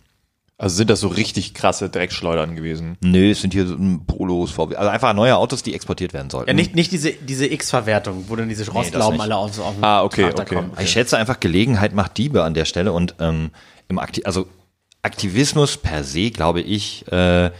Also 0.58 0.76
sind 0.76 0.88
das 0.88 1.00
so 1.00 1.08
richtig 1.08 1.52
krasse 1.52 1.90
Dreckschleudern 1.90 2.56
gewesen? 2.56 2.96
Nö, 3.02 3.30
es 3.30 3.42
sind 3.42 3.52
hier 3.52 3.66
so 3.66 3.74
ein 3.74 4.06
Polos, 4.06 4.52
VW, 4.52 4.74
also 4.76 4.88
einfach 4.88 5.12
neue 5.12 5.36
Autos, 5.36 5.62
die 5.62 5.74
exportiert 5.74 6.14
werden 6.14 6.30
sollten. 6.30 6.48
ja, 6.48 6.54
nicht, 6.54 6.74
nicht 6.74 6.92
diese, 6.92 7.12
diese 7.12 7.46
X-Verwertung, 7.46 8.24
wo 8.28 8.36
dann 8.36 8.48
diese 8.48 8.70
Rostlauben 8.70 9.14
nicht. 9.16 9.22
alle 9.22 9.36
auf, 9.36 9.58
auf 9.58 9.74
den 9.74 9.84
Ah, 9.84 10.02
okay, 10.02 10.24
okay. 10.32 10.54
kommen. 10.54 10.72
Ich 10.80 10.90
schätze 10.90 11.18
einfach, 11.18 11.40
Gelegenheit 11.40 11.92
macht 11.94 12.16
Diebe 12.16 12.42
an 12.42 12.54
der 12.54 12.64
Stelle 12.64 12.92
und 12.92 13.16
ähm, 13.20 13.50
im 13.88 13.98
Akti 13.98 14.24
also 14.24 14.48
Aktivismus 15.02 15.76
per 15.76 16.02
se, 16.04 16.30
glaube 16.30 16.62
ich, 16.62 17.06
äh, 17.12 17.50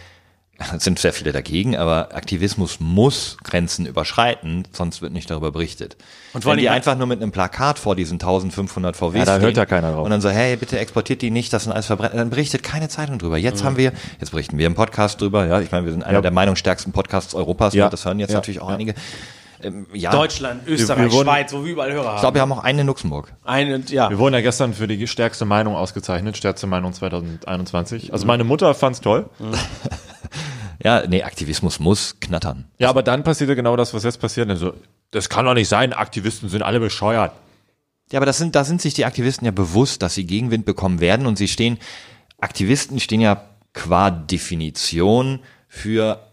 sind 0.78 0.98
sehr 0.98 1.12
viele 1.12 1.32
dagegen, 1.32 1.76
aber 1.76 2.14
Aktivismus 2.14 2.80
muss 2.80 3.36
Grenzen 3.44 3.84
überschreiten, 3.86 4.66
sonst 4.72 5.02
wird 5.02 5.12
nicht 5.12 5.30
darüber 5.30 5.52
berichtet. 5.52 5.96
Und 6.32 6.44
wenn 6.46 6.56
die 6.58 6.68
einfach 6.70 6.96
nur 6.96 7.06
mit 7.06 7.20
einem 7.20 7.30
Plakat 7.32 7.78
vor 7.78 7.94
diesen 7.94 8.14
1500 8.14 8.96
VWs 8.96 9.18
Ja, 9.18 9.24
da 9.24 9.38
hört 9.38 9.56
ja 9.56 9.66
keiner 9.66 9.92
drauf. 9.92 10.04
Und 10.04 10.10
dann 10.10 10.20
so, 10.20 10.30
hey, 10.30 10.56
bitte 10.56 10.78
exportiert 10.78 11.20
die 11.22 11.30
nicht, 11.30 11.52
das 11.52 11.64
sind 11.64 11.72
alles 11.72 11.86
Verbrenner, 11.86 12.14
dann 12.16 12.30
berichtet 12.30 12.62
keine 12.62 12.88
Zeitung 12.88 13.18
drüber. 13.18 13.36
Jetzt 13.36 13.62
Mhm. 13.62 13.66
haben 13.66 13.76
wir, 13.76 13.92
jetzt 14.20 14.30
berichten 14.30 14.56
wir 14.58 14.66
im 14.66 14.74
Podcast 14.74 15.20
drüber, 15.20 15.46
ja, 15.46 15.60
ich 15.60 15.72
meine, 15.72 15.84
wir 15.84 15.92
sind 15.92 16.02
einer 16.04 16.14
Ja. 16.18 16.20
der 16.22 16.30
meinungsstärksten 16.30 16.92
Podcasts 16.92 17.34
Europas, 17.34 17.74
Ja. 17.74 17.84
ne? 17.84 17.90
das 17.90 18.04
hören 18.04 18.18
jetzt 18.18 18.30
Ja. 18.30 18.36
natürlich 18.36 18.60
auch 18.62 18.68
Ja. 18.70 18.74
einige. 18.74 18.94
Ähm, 19.62 19.86
ja, 19.94 20.10
Deutschland, 20.10 20.66
Österreich, 20.68 21.04
wir 21.04 21.12
wurden- 21.12 21.26
Schweiz, 21.28 21.52
wo 21.54 21.64
wir 21.64 21.72
überall 21.72 21.90
Hörer 21.90 22.02
ich 22.02 22.08
haben. 22.10 22.20
glaube, 22.20 22.34
wir 22.34 22.40
haben 22.42 22.52
auch 22.52 22.62
einen 22.62 22.80
in 22.80 22.86
Luxemburg. 22.86 23.32
Eine, 23.44 23.78
ja. 23.88 24.10
Wir 24.10 24.18
wurden 24.18 24.34
ja 24.34 24.42
gestern 24.42 24.74
für 24.74 24.86
die 24.86 25.06
stärkste 25.06 25.46
Meinung 25.46 25.74
ausgezeichnet, 25.74 26.36
stärkste 26.36 26.66
Meinung 26.66 26.92
2021. 26.92 28.12
Also 28.12 28.26
meine 28.26 28.44
Mutter 28.44 28.74
fand's 28.74 29.00
toll. 29.00 29.30
Ja, 30.86 31.04
nee, 31.04 31.24
Aktivismus 31.24 31.80
muss 31.80 32.20
knattern. 32.20 32.64
Ja, 32.78 32.88
aber 32.90 33.02
dann 33.02 33.24
passierte 33.24 33.56
genau 33.56 33.74
das, 33.74 33.92
was 33.92 34.04
jetzt 34.04 34.20
passiert. 34.20 34.48
Also, 34.48 34.72
das 35.10 35.28
kann 35.28 35.44
doch 35.44 35.54
nicht 35.54 35.66
sein, 35.66 35.92
Aktivisten 35.92 36.48
sind 36.48 36.62
alle 36.62 36.78
bescheuert. 36.78 37.32
Ja, 38.12 38.20
aber 38.20 38.26
das 38.26 38.38
sind, 38.38 38.54
da 38.54 38.62
sind 38.62 38.80
sich 38.80 38.94
die 38.94 39.04
Aktivisten 39.04 39.46
ja 39.46 39.50
bewusst, 39.50 40.00
dass 40.02 40.14
sie 40.14 40.26
Gegenwind 40.26 40.64
bekommen 40.64 41.00
werden 41.00 41.26
und 41.26 41.38
sie 41.38 41.48
stehen, 41.48 41.78
Aktivisten 42.38 43.00
stehen 43.00 43.20
ja 43.20 43.48
qua 43.72 44.12
Definition 44.12 45.40
für 45.66 46.25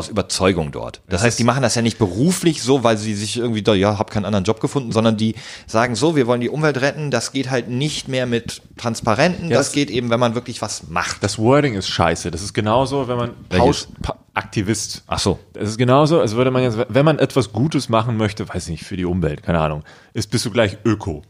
aus 0.00 0.08
Überzeugung 0.08 0.72
dort. 0.72 1.00
Das 1.08 1.22
heißt, 1.22 1.38
die 1.38 1.44
machen 1.44 1.62
das 1.62 1.76
ja 1.76 1.82
nicht 1.82 1.98
beruflich 1.98 2.62
so, 2.62 2.82
weil 2.82 2.96
sie 2.98 3.14
sich 3.14 3.36
irgendwie 3.36 3.62
da, 3.62 3.72
ja, 3.74 3.98
hab 3.98 4.10
keinen 4.10 4.24
anderen 4.24 4.44
Job 4.44 4.60
gefunden, 4.60 4.90
sondern 4.90 5.16
die 5.16 5.36
sagen 5.68 5.94
so, 5.94 6.16
wir 6.16 6.26
wollen 6.26 6.40
die 6.40 6.48
Umwelt 6.48 6.80
retten, 6.80 7.10
das 7.12 7.30
geht 7.30 7.50
halt 7.50 7.68
nicht 7.68 8.08
mehr 8.08 8.26
mit 8.26 8.62
Transparenten, 8.76 9.48
das, 9.50 9.66
das- 9.68 9.72
geht 9.72 9.90
eben, 9.90 10.10
wenn 10.10 10.18
man 10.20 10.34
wirklich 10.34 10.60
was 10.60 10.88
macht. 10.88 11.22
Das 11.22 11.38
Wording 11.38 11.74
ist 11.74 11.88
scheiße. 11.88 12.30
Das 12.32 12.42
ist 12.42 12.52
genauso, 12.54 13.06
wenn 13.06 13.16
man? 13.16 13.30
Paus, 13.48 13.88
pa 14.02 14.16
Aktivist. 14.34 15.02
Ach 15.06 15.18
so. 15.18 15.38
Das 15.52 15.68
ist 15.68 15.76
genauso, 15.78 16.20
als 16.20 16.34
würde 16.34 16.50
man 16.50 16.62
jetzt, 16.62 16.78
wenn 16.88 17.04
man 17.04 17.18
etwas 17.18 17.52
Gutes 17.52 17.88
machen 17.88 18.16
möchte, 18.16 18.48
weiß 18.48 18.64
ich 18.64 18.70
nicht, 18.70 18.84
für 18.84 18.96
die 18.96 19.04
Umwelt, 19.04 19.42
keine 19.42 19.60
Ahnung, 19.60 19.82
ist, 20.14 20.30
bist 20.30 20.44
du 20.46 20.50
gleich 20.50 20.78
Öko. 20.84 21.22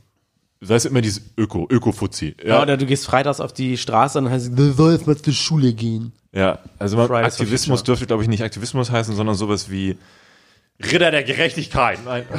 Das 0.61 0.69
heißt 0.71 0.87
immer 0.87 1.01
dieses 1.01 1.23
Öko, 1.39 1.67
Öko-Fuzzi. 1.71 2.37
Ja, 2.43 2.49
Ja, 2.57 2.63
oder 2.63 2.77
du 2.77 2.85
gehst 2.85 3.07
freitags 3.07 3.41
auf 3.41 3.55
die 3.55 3.79
Straße 3.79 4.19
und 4.19 4.25
dann 4.25 4.35
heißt 4.35 4.49
es, 4.51 4.55
du 4.55 4.73
sollst 4.73 5.07
mal 5.07 5.17
zur 5.17 5.33
Schule 5.33 5.73
gehen. 5.73 6.13
Ja, 6.33 6.59
also 6.79 6.97
man, 6.97 7.11
Aktivismus 7.11 7.83
dürfte, 7.83 8.07
glaube 8.07 8.23
ich, 8.23 8.29
nicht 8.29 8.43
Aktivismus 8.43 8.91
heißen, 8.91 9.15
sondern 9.15 9.35
sowas 9.35 9.71
wie 9.71 9.99
Ritter 10.81 11.11
der 11.11 11.25
Gerechtigkeit. 11.25 11.99
Nein. 12.05 12.25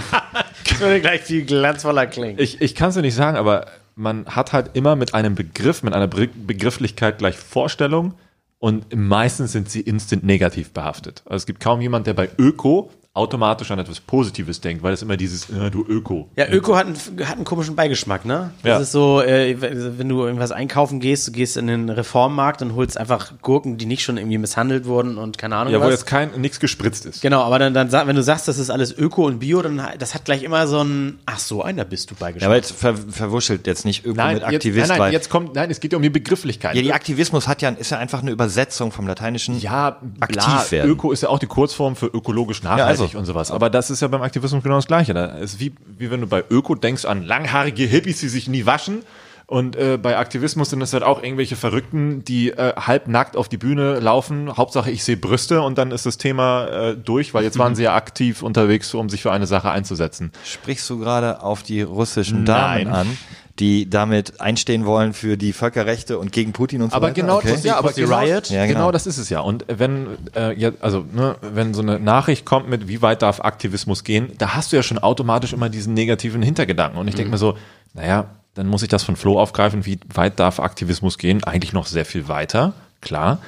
Das 0.64 0.80
würde 0.80 1.02
gleich 1.02 1.22
viel 1.22 1.46
glanzvoller 1.46 2.08
klingen. 2.08 2.40
Ich, 2.40 2.62
ich 2.62 2.76
kann 2.76 2.90
es 2.90 2.96
dir 2.96 3.02
nicht 3.02 3.14
sagen, 3.14 3.38
aber 3.38 3.68
man 3.96 4.26
hat 4.26 4.54
halt 4.54 4.72
immer 4.74 4.96
mit 4.96 5.14
einem 5.14 5.36
Begriff, 5.36 5.84
mit 5.84 5.94
einer 5.94 6.08
Be 6.08 6.28
Begrifflichkeit 6.28 7.18
gleich 7.18 7.36
Vorstellung 7.36 8.14
und 8.58 8.96
meistens 8.96 9.52
sind 9.52 9.70
sie 9.70 9.82
instant 9.82 10.24
negativ 10.24 10.72
behaftet. 10.72 11.24
Also 11.26 11.38
es 11.38 11.46
gibt 11.46 11.60
kaum 11.60 11.82
jemand, 11.82 12.08
der 12.08 12.14
bei 12.14 12.30
Öko 12.38 12.90
automatisch 13.14 13.70
an 13.72 13.80
etwas 13.80 14.00
Positives 14.00 14.62
denkt, 14.62 14.84
weil 14.84 14.94
es 14.94 15.02
immer 15.02 15.18
dieses, 15.18 15.50
äh, 15.50 15.70
du 15.70 15.84
Öko. 15.86 16.30
Ja, 16.38 16.48
Öko 16.50 16.78
hat 16.78 16.86
einen, 16.88 16.96
hat 17.28 17.36
einen 17.36 17.44
komischen 17.44 17.76
Beigeschmack, 17.76 18.24
ne? 18.24 18.52
Das 18.64 18.70
Ja. 18.70 18.78
ist 18.80 18.92
so, 18.94 19.22
äh, 19.22 19.58
wenn 19.60 20.08
du 20.08 20.24
irgendwas 20.24 20.54
einkaufen 20.54 21.02
gehst, 21.02 21.28
du 21.28 21.34
gehst 21.34 21.58
in 21.58 21.68
den 21.68 21.90
Reformmarkt 21.90 22.62
und 22.62 22.74
holst 22.74 22.98
einfach 22.98 23.34
Gurken, 23.42 23.78
die 23.78 23.86
nicht 23.86 24.02
schon 24.04 24.16
irgendwie 24.16 24.38
misshandelt 24.38 24.86
wurden 24.86 25.18
und 25.18 25.38
keine 25.38 25.58
Ahnung 25.58 25.74
Ja, 25.74 25.80
wo 25.82 25.84
was. 25.86 25.92
jetzt 25.92 26.06
kein, 26.06 26.40
nichts 26.40 26.62
gespritzt 26.62 27.06
ist. 27.06 27.22
Genau, 27.22 27.42
aber 27.42 27.60
dann, 27.60 27.74
dann 27.74 27.92
wenn 27.92 28.16
du 28.16 28.24
sagst, 28.24 28.48
das 28.48 28.58
ist 28.58 28.70
alles 28.70 28.98
Öko 28.98 29.26
und 29.26 29.40
Bio, 29.40 29.62
dann 29.62 29.82
das 30.00 30.16
hat 30.16 30.24
gleich 30.24 30.44
immer 30.44 30.66
so 30.68 30.82
ein, 30.82 31.20
ach 31.26 31.40
so, 31.40 31.64
einer 31.64 31.84
bist 31.84 32.12
du 32.12 32.16
Ja, 32.16 32.20
Beigeschmack. 32.22 32.46
aber 32.48 32.56
jetzt 32.56 32.72
ver 32.72 32.96
verwuschelt 32.96 33.68
jetzt 33.68 33.84
nicht 33.84 34.06
Öko 34.06 34.16
Nein, 34.16 34.36
mit 34.36 34.44
jetzt, 34.44 34.54
Aktivist, 34.56 34.88
nein, 34.88 34.98
nein, 34.98 35.00
weil 35.08 35.14
jetzt 35.14 35.30
kommt, 35.30 35.54
nein, 35.56 35.70
es 35.70 35.82
geht 35.82 35.92
ja 35.92 35.98
um 35.98 36.02
die 36.02 36.10
Begrifflichkeit. 36.10 36.76
ja, 36.78 36.82
die 36.82 36.94
Aktivismus 36.94 37.50
hat 37.50 37.62
ja, 37.62 37.72
ist 37.72 37.92
ja 37.92 37.98
einfach 37.98 38.22
eine 38.22 38.32
Übersetzung 38.32 38.94
vom 38.94 39.06
Lateinischen 39.06 39.60
ja, 39.60 40.00
aktiv 40.22 40.38
bla, 40.46 40.72
werden. 40.72 40.92
Öko 40.92 41.12
ist 41.12 41.24
ja 41.24 41.28
auch 41.30 41.40
die 41.40 41.48
Kurzform 41.48 41.98
für 41.98 42.06
ökologisch 42.06 42.64
nachhaltig 42.64 42.86
also. 42.88 43.01
Und 43.16 43.26
sowas. 43.26 43.52
Aber 43.52 43.70
das 43.70 43.90
ist 43.90 44.02
ja 44.02 44.08
beim 44.08 44.22
Aktivismus 44.22 44.64
genau 44.64 44.76
das 44.76 44.88
Gleiche. 44.88 45.14
Da 45.14 45.26
ist 45.26 45.60
wie, 45.60 45.74
wie 45.98 46.12
wenn 46.12 46.22
du 46.22 46.28
bei 46.28 46.44
Öko 46.50 46.76
denkst 46.76 47.06
an 47.06 47.24
langhaarige 47.24 47.84
Hippies, 47.84 48.20
die 48.20 48.30
sich 48.30 48.48
nie 48.48 48.66
waschen. 48.66 49.04
Und 49.52 49.76
äh, 49.76 49.98
bei 50.02 50.18
Aktivismus 50.18 50.70
sind 50.70 50.82
es 50.82 50.94
halt 50.94 51.04
auch 51.04 51.22
irgendwelche 51.22 51.58
Verrückten, 51.58 52.24
die 52.24 52.52
äh, 52.52 52.74
halbnackt 52.78 53.36
auf 53.36 53.50
die 53.50 53.58
Bühne 53.58 54.00
laufen. 54.00 54.56
Hauptsache, 54.56 54.90
ich 54.90 55.04
sehe 55.04 55.18
Brüste 55.18 55.62
und 55.62 55.78
dann 55.78 55.92
ist 55.92 56.06
das 56.06 56.18
Thema 56.18 56.68
äh, 56.68 56.96
durch, 56.96 57.34
weil 57.34 57.44
jetzt 57.44 57.60
waren 57.60 57.76
sie 57.76 57.84
ja 57.84 57.94
aktiv 57.94 58.44
unterwegs, 58.44 58.94
um 58.94 59.10
sich 59.10 59.22
für 59.22 59.34
eine 59.34 59.48
Sache 59.48 59.70
einzusetzen. 59.70 60.32
Sprichst 60.46 60.90
du 60.90 61.00
gerade 61.00 61.44
auf 61.44 61.64
die 61.64 61.82
russischen 61.82 62.46
Damen 62.46 62.86
Nein. 62.86 62.88
an, 62.88 63.18
die 63.60 63.90
damit 63.90 64.40
einstehen 64.40 64.86
wollen 64.86 65.14
für 65.14 65.38
die 65.38 65.54
Völkerrechte 65.54 66.18
und 66.18 66.32
gegen 66.32 66.54
Putin 66.54 66.82
und 66.82 66.92
so 66.92 66.96
Aber 66.96 67.08
weiter? 67.08 67.22
genau, 67.22 67.38
okay. 67.38 67.52
das, 67.52 67.64
ja, 67.64 67.78
aber 67.78 67.92
genau, 67.94 68.20
Riot? 68.20 68.50
Ja, 68.50 68.66
genau. 68.66 68.80
genau. 68.80 68.92
das 68.92 69.08
ist 69.08 69.18
es 69.18 69.30
ja. 69.30 69.42
Und 69.42 69.66
wenn, 69.68 70.18
äh, 70.36 70.58
ja, 70.58 70.72
also, 70.80 71.06
ne, 71.14 71.36
wenn 71.42 71.74
so 71.74 71.82
eine 71.82 72.00
Nachricht 72.00 72.46
kommt 72.46 72.70
mit, 72.70 72.88
wie 72.88 73.02
weit 73.02 73.22
darf 73.22 73.42
Aktivismus 73.42 74.04
gehen, 74.04 74.32
da 74.38 74.54
hast 74.56 74.72
du 74.72 74.78
ja 74.78 74.84
schon 74.84 75.00
automatisch 75.00 75.54
immer 75.54 75.70
diesen 75.70 75.94
negativen 75.94 76.42
Hintergedanken. 76.42 77.00
Und 77.00 77.08
ich 77.08 77.16
denke 77.16 77.32
mir 77.32 77.38
so, 77.38 77.58
naja, 77.94 78.26
dann 78.54 78.68
muss 78.68 78.84
ich 78.84 78.90
das 78.90 79.04
von 79.04 79.16
Flo 79.16 79.40
aufgreifen, 79.40 79.86
wie 79.86 80.00
weit 80.14 80.40
darf 80.40 80.60
Aktivismus 80.60 81.18
gehen? 81.18 81.44
Eigentlich 81.44 81.74
noch 81.74 81.86
sehr 81.86 82.06
viel 82.06 82.28
weiter, 82.28 82.74
klar. 83.02 83.40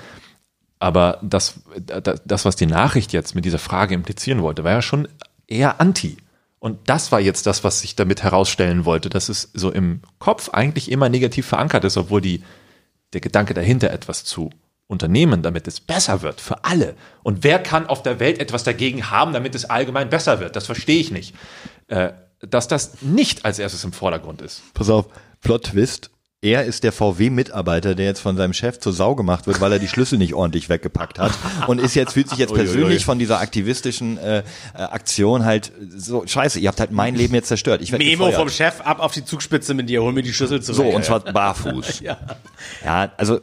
Aber 0.79 1.19
das, 1.21 1.61
das, 1.77 2.21
das, 2.25 2.45
was 2.45 2.55
die 2.55 2.65
Nachricht 2.65 3.13
jetzt 3.13 3.35
mit 3.35 3.45
dieser 3.45 3.59
Frage 3.59 3.95
implizieren 3.95 4.41
wollte, 4.41 4.63
war 4.63 4.71
ja 4.73 4.81
schon 4.81 5.07
eher 5.47 5.79
anti. 5.79 6.17
Und 6.63 6.79
das 6.85 7.11
war 7.11 7.19
jetzt 7.19 7.45
das, 7.45 7.65
was 7.65 7.81
sich 7.81 7.97
damit 7.97 8.23
herausstellen 8.23 8.85
wollte, 8.85 9.09
dass 9.09 9.27
es 9.27 9.49
so 9.53 9.69
im 9.69 9.99
Kopf 10.17 10.47
eigentlich 10.47 10.89
immer 10.89 11.09
negativ 11.09 11.45
verankert 11.45 11.83
ist, 11.83 11.97
obwohl 11.97 12.21
die, 12.21 12.41
der 13.11 13.19
Gedanke 13.19 13.53
dahinter 13.53 13.91
etwas 13.91 14.23
zu 14.23 14.49
unternehmen, 14.87 15.41
damit 15.41 15.67
es 15.67 15.81
besser 15.81 16.21
wird 16.21 16.39
für 16.39 16.63
alle. 16.63 16.95
Und 17.21 17.43
wer 17.43 17.59
kann 17.59 17.87
auf 17.87 18.01
der 18.01 18.21
Welt 18.21 18.39
etwas 18.39 18.63
dagegen 18.63 19.11
haben, 19.11 19.33
damit 19.33 19.55
es 19.55 19.65
allgemein 19.65 20.09
besser 20.09 20.39
wird? 20.39 20.55
Das 20.55 20.65
verstehe 20.65 21.01
ich 21.01 21.11
nicht. 21.11 21.35
Äh, 21.87 22.13
dass 22.39 22.69
das 22.69 23.01
nicht 23.01 23.43
als 23.43 23.59
erstes 23.59 23.83
im 23.83 23.91
Vordergrund 23.91 24.41
ist. 24.41 24.61
Pass 24.73 24.89
auf, 24.89 25.07
Plot-Twist. 25.41 26.11
Er 26.43 26.65
ist 26.65 26.83
der 26.83 26.91
VW-Mitarbeiter, 26.91 27.95
der 27.95 28.05
jetzt 28.05 28.19
von 28.19 28.35
seinem 28.35 28.51
Chef 28.51 28.77
zur 28.77 28.91
Sau 28.91 29.15
gemacht 29.15 29.47
wird, 29.47 29.61
weil 29.61 29.71
er 29.71 29.79
die 29.79 29.87
Schlüssel 29.87 30.17
nicht 30.17 30.33
ordentlich 30.33 30.67
weggepackt 30.67 31.17
hat 31.17 31.31
und 31.67 31.79
ist 31.79 31.95
jetzt 31.95 32.11
fühlt 32.13 32.27
sich 32.27 32.37
jetzt 32.37 32.51
Uiuiui. 32.51 32.65
persönlich 32.65 33.05
von 33.05 33.17
dieser 33.17 33.39
aktivistischen 33.39 34.17
äh, 34.17 34.39
äh, 34.39 34.43
Aktion 34.73 35.45
halt 35.45 35.71
so 35.95 36.27
scheiße. 36.27 36.59
Ihr 36.59 36.67
habt 36.67 36.81
halt 36.81 36.91
mein 36.91 37.15
Leben 37.15 37.33
jetzt 37.33 37.47
zerstört. 37.47 37.81
Ich 37.81 37.93
werd 37.93 38.01
Memo 38.01 38.25
gefeuert. 38.25 38.35
vom 38.35 38.49
Chef, 38.49 38.81
ab 38.81 38.99
auf 38.99 39.13
die 39.13 39.23
Zugspitze 39.23 39.73
mit 39.73 39.87
dir, 39.89 40.01
hol 40.03 40.11
mir 40.11 40.21
die 40.21 40.33
Schlüssel 40.33 40.61
zurück. 40.61 40.75
so 40.75 40.83
und 40.95 41.05
zwar 41.05 41.21
barfuß. 41.21 41.99
Ja. 42.01 42.17
Ja, 42.83 43.11
also 43.15 43.39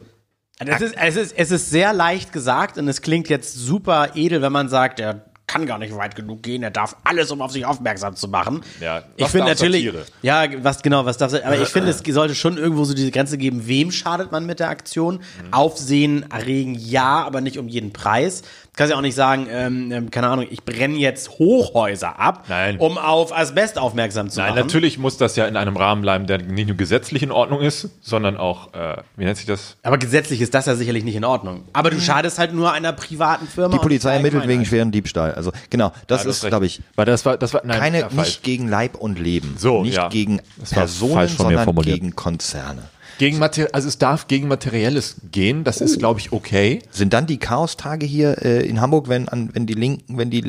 Es 0.59 0.81
ist, 0.81 0.95
es, 0.95 1.15
ist, 1.15 1.33
es 1.35 1.49
ist 1.49 1.69
sehr 1.71 1.93
leicht 1.93 2.31
gesagt 2.31 2.77
und 2.77 2.87
es 2.87 3.01
klingt 3.01 3.29
jetzt 3.29 3.55
super 3.55 4.11
edel, 4.13 4.43
wenn 4.43 4.51
man 4.51 4.69
sagt, 4.69 4.99
er 4.99 5.25
kann 5.51 5.65
gar 5.65 5.77
nicht 5.77 5.95
weit 5.95 6.15
genug 6.15 6.43
gehen, 6.43 6.63
er 6.63 6.71
darf 6.71 6.95
alles, 7.03 7.29
um 7.29 7.41
auf 7.41 7.51
sich 7.51 7.65
aufmerksam 7.65 8.15
zu 8.15 8.29
machen. 8.29 8.61
Ja, 8.79 9.03
ich 9.17 9.27
finde 9.27 9.47
natürlich, 9.47 9.85
Satire? 9.85 10.05
ja, 10.21 10.45
was 10.63 10.81
genau, 10.81 11.05
was 11.05 11.17
darf, 11.17 11.33
aber 11.33 11.59
ich 11.59 11.67
finde, 11.69 11.89
es 11.89 11.99
sollte 11.99 12.35
schon 12.35 12.57
irgendwo 12.57 12.85
so 12.85 12.93
diese 12.93 13.11
Grenze 13.11 13.37
geben, 13.37 13.67
wem 13.67 13.91
schadet 13.91 14.31
man 14.31 14.45
mit 14.45 14.59
der 14.59 14.69
Aktion? 14.69 15.15
Mhm. 15.15 15.53
Aufsehen 15.53 16.31
erregen, 16.31 16.75
ja, 16.75 17.23
aber 17.23 17.41
nicht 17.41 17.57
um 17.57 17.67
jeden 17.67 17.91
Preis. 17.91 18.43
Du 18.81 18.83
kannst 18.83 18.93
ja 18.93 18.97
auch 18.97 19.03
nicht 19.03 19.13
sagen, 19.13 19.45
ähm, 19.51 19.91
ähm, 19.91 20.09
keine 20.09 20.27
Ahnung, 20.27 20.47
ich 20.49 20.63
brenne 20.63 20.97
jetzt 20.97 21.29
Hochhäuser 21.37 22.19
ab, 22.19 22.45
Nein. 22.49 22.77
um 22.79 22.97
auf 22.97 23.31
Asbest 23.31 23.77
aufmerksam 23.77 24.31
zu 24.31 24.39
Nein, 24.39 24.55
machen. 24.55 24.59
natürlich 24.61 24.97
muss 24.97 25.17
das 25.17 25.35
ja 25.35 25.45
in 25.45 25.55
einem 25.55 25.77
Rahmen 25.77 26.01
bleiben, 26.01 26.25
der 26.25 26.39
nicht 26.39 26.67
nur 26.67 26.75
gesetzlich 26.77 27.21
in 27.21 27.29
Ordnung 27.31 27.61
ist, 27.61 27.89
sondern 28.01 28.37
auch, 28.37 28.73
äh, 28.73 28.97
wie 29.17 29.25
nennt 29.25 29.37
sich 29.37 29.45
das? 29.45 29.77
Aber 29.83 29.99
gesetzlich 29.99 30.41
ist 30.41 30.55
das 30.55 30.65
ja 30.65 30.73
sicherlich 30.73 31.03
nicht 31.03 31.15
in 31.15 31.25
Ordnung. 31.25 31.63
Aber 31.73 31.91
du 31.91 32.01
schadest 32.01 32.39
halt 32.39 32.55
nur 32.55 32.71
einer 32.71 32.91
privaten 32.91 33.47
Firma. 33.47 33.75
die 33.75 33.79
Polizei 33.79 34.13
ermittelt 34.15 34.47
wegen 34.47 34.65
schweren 34.65 34.91
Diebstahl. 34.91 35.35
Also 35.35 35.51
genau, 35.69 35.91
das 36.07 36.23
Ja, 36.23 36.31
ist, 36.31 36.47
glaube 36.47 36.65
ich, 36.65 36.81
Weil 36.95 37.05
das 37.05 37.23
war, 37.23 37.37
das 37.37 37.53
war, 37.53 37.61
nein, 37.63 37.79
keine 37.79 38.07
nicht 38.11 38.41
gegen 38.41 38.67
Leib 38.67 38.95
und 38.95 39.19
Leben, 39.19 39.57
So, 39.59 39.83
nicht 39.83 39.97
ja. 39.97 40.09
gegen 40.09 40.41
Personen, 40.71 41.27
sondern 41.27 41.75
gegen 41.83 42.15
Konzerne. 42.15 42.89
Gegen 43.21 43.37
Mater 43.37 43.67
also 43.71 43.87
es 43.87 43.99
darf 43.99 44.27
gegen 44.27 44.47
Materielles 44.47 45.17
gehen, 45.31 45.63
das 45.63 45.79
ist, 45.79 45.99
glaube 45.99 46.19
ich, 46.19 46.31
okay. 46.31 46.81
Sind 46.89 47.13
dann 47.13 47.27
die 47.27 47.37
Chaostage 47.37 48.03
hier 48.03 48.43
äh, 48.43 48.65
in 48.65 48.81
Hamburg, 48.81 49.09
wenn 49.09 49.29
an, 49.29 49.51
wenn 49.53 49.67
die 49.67 49.75
Linken, 49.75 50.17
wenn 50.17 50.31
die 50.31 50.45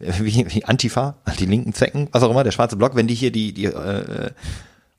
äh, 0.00 0.12
wie, 0.18 0.44
wie 0.52 0.64
Antifa, 0.64 1.14
die 1.38 1.46
linken 1.46 1.74
Zecken, 1.74 2.08
was 2.10 2.24
auch 2.24 2.30
immer, 2.32 2.42
der 2.42 2.50
schwarze 2.50 2.74
Block, 2.74 2.96
wenn 2.96 3.06
die 3.06 3.14
hier 3.14 3.30
die 3.30 3.52
die 3.52 3.66
äh, 3.66 4.32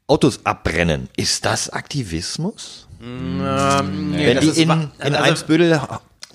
Autos 0.08 0.46
abbrennen, 0.46 1.10
ist 1.18 1.44
das 1.44 1.70
Aktivismus? 1.70 2.88
Nee, 3.02 4.26
wenn 4.26 4.36
das 4.38 4.54
die 4.54 4.62
in, 4.62 4.70
in 4.70 4.90
also- 5.00 5.18
Eimsbüttel 5.18 5.82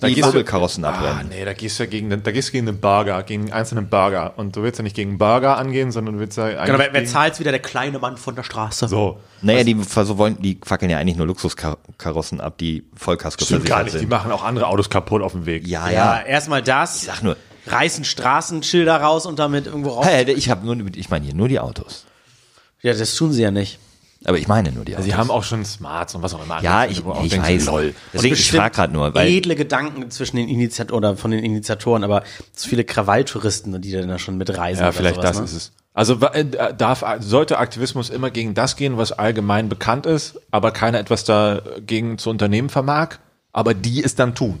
die 0.01 0.13
gehst 0.13 0.27
du- 0.27 0.31
Vogelkarossen 0.31 0.83
Ah, 0.83 1.23
nee, 1.29 1.45
da 1.45 1.53
gehst 1.53 1.79
du 1.79 1.83
ja 1.83 1.89
gegen, 1.89 2.09
den- 2.09 2.21
da 2.23 2.31
gehst 2.31 2.49
du 2.49 2.51
gegen 2.51 2.67
einen 2.67 2.79
Burger, 2.81 3.23
gegen 3.23 3.43
einen 3.43 3.53
einzelnen 3.53 3.87
Burger. 3.89 4.33
Und 4.37 4.55
du 4.55 4.61
willst 4.63 4.77
ja 4.79 4.83
nicht 4.83 4.95
gegen 4.95 5.11
einen 5.11 5.17
Burger 5.17 5.57
angehen, 5.57 5.91
sondern 5.91 6.15
du 6.15 6.19
willst 6.19 6.37
ja 6.37 6.45
eigentlich 6.45 6.65
Genau, 6.65 6.79
wer, 6.79 6.93
wer 6.93 7.05
zahlt 7.05 7.39
wieder 7.39 7.51
der 7.51 7.61
kleine 7.61 7.99
Mann 7.99 8.17
von 8.17 8.35
der 8.35 8.43
Straße? 8.43 8.87
so. 8.87 9.19
Naja, 9.41 9.63
die 9.63 9.77
so 9.83 10.17
wollen, 10.17 10.41
die 10.41 10.59
fackeln 10.63 10.89
ja 10.91 10.97
eigentlich 10.97 11.15
nur 11.17 11.27
Luxuskarossen 11.27 12.41
ab, 12.41 12.57
die 12.57 12.83
Vollkasko 12.95 13.45
Stimmt 13.45 13.65
gar 13.65 13.77
versichert 13.77 13.85
nicht, 13.85 13.93
die 13.95 13.99
sind. 13.99 14.09
machen 14.09 14.31
auch 14.31 14.43
andere 14.43 14.67
Autos 14.67 14.89
kaputt 14.89 15.21
auf 15.21 15.31
dem 15.31 15.45
Weg. 15.45 15.65
Ja, 15.67 15.89
Ja, 15.89 16.17
ja. 16.17 16.21
erstmal 16.23 16.61
das. 16.61 16.97
Ich 16.97 17.03
sag 17.03 17.23
nur, 17.23 17.37
Reißen 17.67 18.03
Straßenschilder 18.05 18.95
raus 19.01 19.25
und 19.25 19.39
damit 19.39 19.65
irgendwo 19.65 19.89
raus. 19.91 20.05
hey, 20.05 20.29
ich 20.31 20.49
habe 20.51 20.65
nur, 20.65 20.77
ich 20.95 21.09
meine 21.09 21.25
hier 21.25 21.33
nur 21.33 21.47
die 21.47 21.59
Autos. 21.59 22.05
Ja, 22.83 22.93
das 22.93 23.15
tun 23.15 23.31
sie 23.31 23.41
ja 23.41 23.49
nicht. 23.49 23.79
Aber 24.25 24.37
ich 24.37 24.47
meine 24.47 24.71
nur 24.71 24.85
die 24.85 24.95
Autos. 24.95 25.05
Sie 25.05 25.15
haben 25.15 25.31
auch 25.31 25.43
schon 25.43 25.63
Smarts 25.65 26.15
und 26.15 26.23
was 26.23 26.33
auch 26.33 26.43
immer. 26.43 26.61
ja, 26.61 26.85
ich, 26.85 27.03
ich 27.23 27.29
denkst, 27.29 27.49
weiß. 27.49 27.65
Lol. 27.67 27.95
Deswegen, 28.13 28.35
ich 28.35 28.51
frage 28.51 28.75
gerade 28.75 28.93
nur, 28.93 29.13
weil 29.13 29.27
edle 29.27 29.55
Gedanken 29.55 30.09
zwischen 30.11 30.37
den 30.37 30.49
Initiatoren 30.49 30.97
oder 30.97 31.17
von 31.17 31.31
den 31.31 31.43
Initiatoren, 31.43 32.03
aber 32.03 32.23
zu 32.53 32.69
viele 32.69 32.83
Krawalltouristen, 32.83 33.81
die 33.81 33.91
dann 33.91 34.07
da 34.07 34.17
schon 34.17 34.37
mitreisen. 34.37 34.81
Ja, 34.81 34.89
oder 34.89 34.93
vielleicht 34.93 35.15
sowas, 35.15 35.29
das 35.31 35.39
ne? 35.39 35.45
ist 35.45 35.53
es. 35.53 35.71
Also 35.93 36.19
äh, 36.19 36.73
darf, 36.75 37.05
sollte 37.19 37.57
Aktivismus 37.57 38.09
immer 38.09 38.29
gegen 38.29 38.53
das 38.53 38.75
gehen, 38.75 38.97
was 38.97 39.13
allgemein 39.13 39.69
bekannt 39.69 40.05
ist, 40.05 40.39
aber 40.51 40.71
keiner 40.71 40.99
etwas 40.99 41.23
dagegen 41.23 42.17
zu 42.17 42.29
unternehmen 42.29 42.69
vermag, 42.69 43.15
aber 43.53 43.73
die 43.73 44.03
es 44.03 44.15
dann 44.15 44.35
tun. 44.35 44.59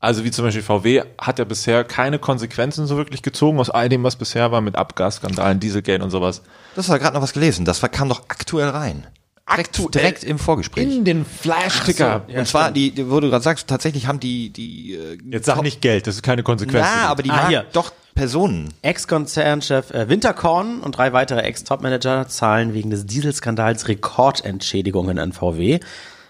Also 0.00 0.24
wie 0.24 0.30
zum 0.30 0.44
Beispiel 0.44 0.62
VW 0.62 1.02
hat 1.18 1.38
ja 1.38 1.44
bisher 1.46 1.82
keine 1.82 2.18
Konsequenzen 2.18 2.86
so 2.86 2.96
wirklich 2.98 3.22
gezogen 3.22 3.58
aus 3.58 3.70
all 3.70 3.88
dem, 3.88 4.02
was 4.04 4.16
bisher 4.16 4.52
war 4.52 4.60
mit 4.60 4.76
Abgasskandalen, 4.76 5.58
Dieselgate 5.58 6.04
und 6.04 6.10
sowas. 6.10 6.42
das 6.74 6.88
war 6.90 6.98
gerade 6.98 7.14
noch 7.14 7.22
was 7.22 7.32
gelesen. 7.32 7.64
Das 7.64 7.80
war- 7.82 7.88
kam 7.88 8.08
doch 8.08 8.22
aktuell 8.28 8.68
rein. 8.68 9.06
Direkt, 9.48 9.94
direkt 9.94 10.24
im 10.24 10.38
Vorgespräch. 10.40 10.84
In 10.96 11.04
den 11.04 11.24
Flash-Ticker. 11.24 12.24
und 12.36 12.48
zwar, 12.48 12.72
die, 12.72 12.90
die, 12.90 13.08
wo 13.08 13.20
du 13.20 13.30
gerade 13.30 13.44
sagst, 13.44 13.68
tatsächlich 13.68 14.08
haben 14.08 14.18
die, 14.18 14.50
die, 14.50 14.94
äh, 14.94 15.18
Jetzt 15.30 15.46
sag 15.46 15.62
nicht 15.62 15.80
Geld, 15.80 16.08
das 16.08 16.16
ist 16.16 16.22
keine 16.22 16.42
Konsequenz. 16.42 16.84
ja, 16.84 17.06
aber 17.06 17.22
die 17.22 17.30
Ah, 17.30 17.46
hier. 17.48 17.64
doch 17.72 17.92
Personen. 18.16 18.74
Ex-Konzernchef 18.82 19.92
äh, 19.92 20.08
Winterkorn 20.08 20.80
und 20.80 20.96
drei 20.98 21.12
weitere 21.12 21.40
Ex-Top-Manager 21.42 22.26
zahlen 22.28 22.74
wegen 22.74 22.90
des 22.90 23.06
Dieselskandals 23.06 23.86
Rekordentschädigungen 23.88 25.18
an 25.20 25.32
VW. 25.32 25.78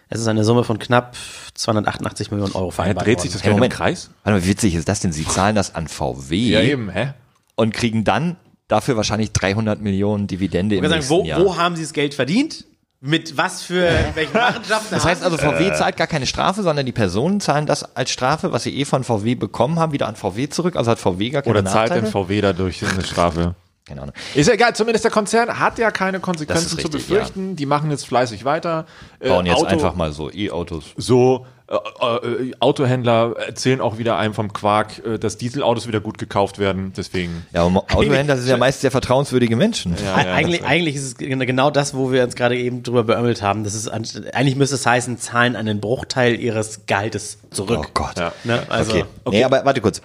Es 0.09 0.21
ist 0.21 0.29
eine 0.29 0.45
Summe 0.45 0.63
von 0.65 0.79
knapp 0.79 1.17
288 1.55 2.31
Millionen 2.31 2.53
Euro 2.55 2.69
Er 2.69 2.73
vereinbart 2.73 3.07
dreht 3.07 3.21
sich 3.21 3.33
das. 3.33 3.43
Hey, 3.43 3.49
Geld 3.51 3.57
Moment. 3.57 3.73
im 3.73 3.77
Kreis? 3.77 4.11
Warte 4.23 4.39
mal, 4.39 4.45
wie 4.45 4.51
witzig 4.51 4.75
ist 4.75 4.89
das 4.89 5.01
denn? 5.01 5.13
Sie 5.13 5.27
zahlen 5.27 5.57
das 5.57 5.75
an 5.75 5.89
VW 5.89 6.37
Ja, 6.37 6.61
eben, 6.61 6.91
hä? 6.91 7.13
und 7.57 7.75
kriegen 7.75 8.05
dann 8.05 8.37
dafür 8.69 8.97
wahrscheinlich 8.97 9.33
300 9.33 9.81
Millionen 9.81 10.27
Dividende 10.27 10.77
im 10.77 10.83
sagen, 10.85 10.95
nächsten 10.95 11.11
wo, 11.15 11.25
Jahr. 11.25 11.41
wo 11.41 11.57
haben 11.57 11.75
sie 11.77 11.83
das 11.83 11.93
Geld 11.93 12.15
verdient? 12.15 12.65
Mit 13.01 13.37
was 13.37 13.63
für 13.63 13.89
welchen 14.15 14.33
Machenschaften? 14.33 14.89
Das 14.95 15.05
heißt 15.05 15.23
also, 15.23 15.37
Äh. 15.37 15.41
VW 15.41 15.73
zahlt 15.75 15.97
gar 15.97 16.07
keine 16.07 16.27
Strafe, 16.27 16.63
sondern 16.63 16.87
die 16.87 16.93
Personen 16.93 17.41
zahlen 17.41 17.67
das 17.67 17.95
als 17.97 18.11
Strafe, 18.11 18.53
was 18.53 18.63
sie 18.63 18.77
eh 18.79 18.85
von 18.85 19.05
VW 19.05 19.35
bekommen 19.35 19.79
haben, 19.79 19.93
wieder 19.93 20.09
an 20.09 20.17
VW 20.17 20.49
zurück. 20.49 20.77
Also 20.77 20.91
hat 20.93 20.99
VW 20.99 21.31
gar 21.31 21.43
keine 21.43 21.51
Oder 21.59 21.65
zahlt 21.65 21.91
Nachteile. 21.91 22.03
denn 22.03 22.11
VW 22.11 22.41
dadurch 22.41 22.83
eine 22.89 23.05
Strafe? 23.05 23.55
Keine 23.87 24.03
Ahnung. 24.03 24.14
Ist 24.34 24.49
ja 24.49 24.55
egal, 24.55 24.74
zumindest 24.74 25.05
der 25.05 25.12
Konzern 25.12 25.61
hat 25.61 25.78
ja 25.78 25.93
keine 25.93 26.18
Konsequenzen 26.18 26.64
ist 26.64 26.70
zu 26.70 26.76
richtig, 26.89 27.07
befürchten. 27.07 27.55
Die 27.55 27.66
machen 27.66 27.91
jetzt 27.93 28.05
fleißig 28.07 28.45
weiter. 28.45 28.84
Äh, 29.20 29.28
Bauen 29.28 29.47
jetzt 29.47 29.57
Auto- 29.59 29.66
einfach 29.66 29.95
mal 29.95 30.12
so 30.12 30.30
E-Autos. 30.30 30.87
so. 30.97 31.47
Äh, 31.68 31.74
äh, 32.07 32.53
Autohändler 32.61 33.34
erzählen 33.45 33.80
auch 33.80 33.99
wieder 33.99 34.16
einem 34.18 34.34
vom 34.34 34.53
Quark, 34.53 35.05
äh, 35.05 35.18
dass 35.18 35.37
Dieselautos 35.37 35.89
wieder 35.89 35.99
gut 36.01 36.16
gekauft 36.16 36.59
werden. 36.61 36.93
Deswegen. 36.97 37.45
Ja, 37.53 37.64
aber 37.66 37.84
Autohändler 37.93 38.37
sind 38.37 38.49
ja 38.49 38.57
meist 38.57 38.80
sehr 38.82 38.93
vertrauenswürdige 38.93 39.57
Menschen. 39.57 39.97
Ja, 40.05 40.20
ja, 40.22 40.32
eigentlich, 40.32 40.64
eigentlich 40.64 40.95
ist 40.95 41.05
es 41.05 41.16
genau 41.18 41.70
das, 41.70 41.95
wo 41.95 42.12
wir 42.12 42.22
uns 42.22 42.37
gerade 42.37 42.57
eben 42.57 42.84
drüber 42.84 43.03
beömmelt 43.03 43.43
haben. 43.43 43.64
Das 43.64 43.74
ist, 43.74 43.89
eigentlich 43.89 44.55
müsste 44.57 44.76
es 44.76 44.87
heißen, 44.87 45.18
zahlen 45.18 45.57
einen 45.57 45.80
Bruchteil 45.80 46.39
ihres 46.39 46.87
Gehaltes 46.87 47.39
zurück. 47.51 47.80
Oh 47.84 47.91
Gott. 47.95 48.18
Ja. 48.18 48.32
Ne? 48.45 48.62
Also, 48.68 48.93
Okay. 48.93 49.05
Nee, 49.30 49.45
aber 49.45 49.64
warte 49.64 49.80
kurz. 49.80 50.01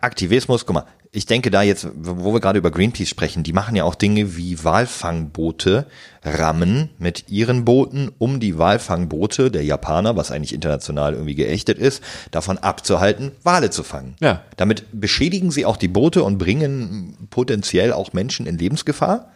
Aktivismus, 0.00 0.66
guck 0.66 0.74
mal, 0.74 0.84
ich 1.12 1.26
denke 1.26 1.50
da 1.50 1.62
jetzt, 1.62 1.88
wo 1.96 2.32
wir 2.32 2.40
gerade 2.40 2.58
über 2.58 2.70
Greenpeace 2.70 3.08
sprechen, 3.08 3.42
die 3.42 3.52
machen 3.52 3.74
ja 3.74 3.82
auch 3.82 3.96
Dinge 3.96 4.36
wie 4.36 4.62
Walfangboote 4.62 5.86
rammen 6.24 6.90
mit 6.98 7.28
ihren 7.28 7.64
Booten, 7.64 8.12
um 8.18 8.38
die 8.38 8.58
Walfangboote 8.58 9.50
der 9.50 9.64
Japaner, 9.64 10.14
was 10.16 10.30
eigentlich 10.30 10.54
international 10.54 11.14
irgendwie 11.14 11.34
geächtet 11.34 11.78
ist, 11.78 12.02
davon 12.30 12.58
abzuhalten, 12.58 13.32
Wale 13.42 13.70
zu 13.70 13.82
fangen. 13.82 14.14
Ja. 14.20 14.42
Damit 14.56 14.84
beschädigen 14.92 15.50
sie 15.50 15.66
auch 15.66 15.76
die 15.76 15.88
Boote 15.88 16.22
und 16.22 16.38
bringen 16.38 17.16
potenziell 17.30 17.92
auch 17.92 18.12
Menschen 18.12 18.46
in 18.46 18.56
Lebensgefahr, 18.58 19.30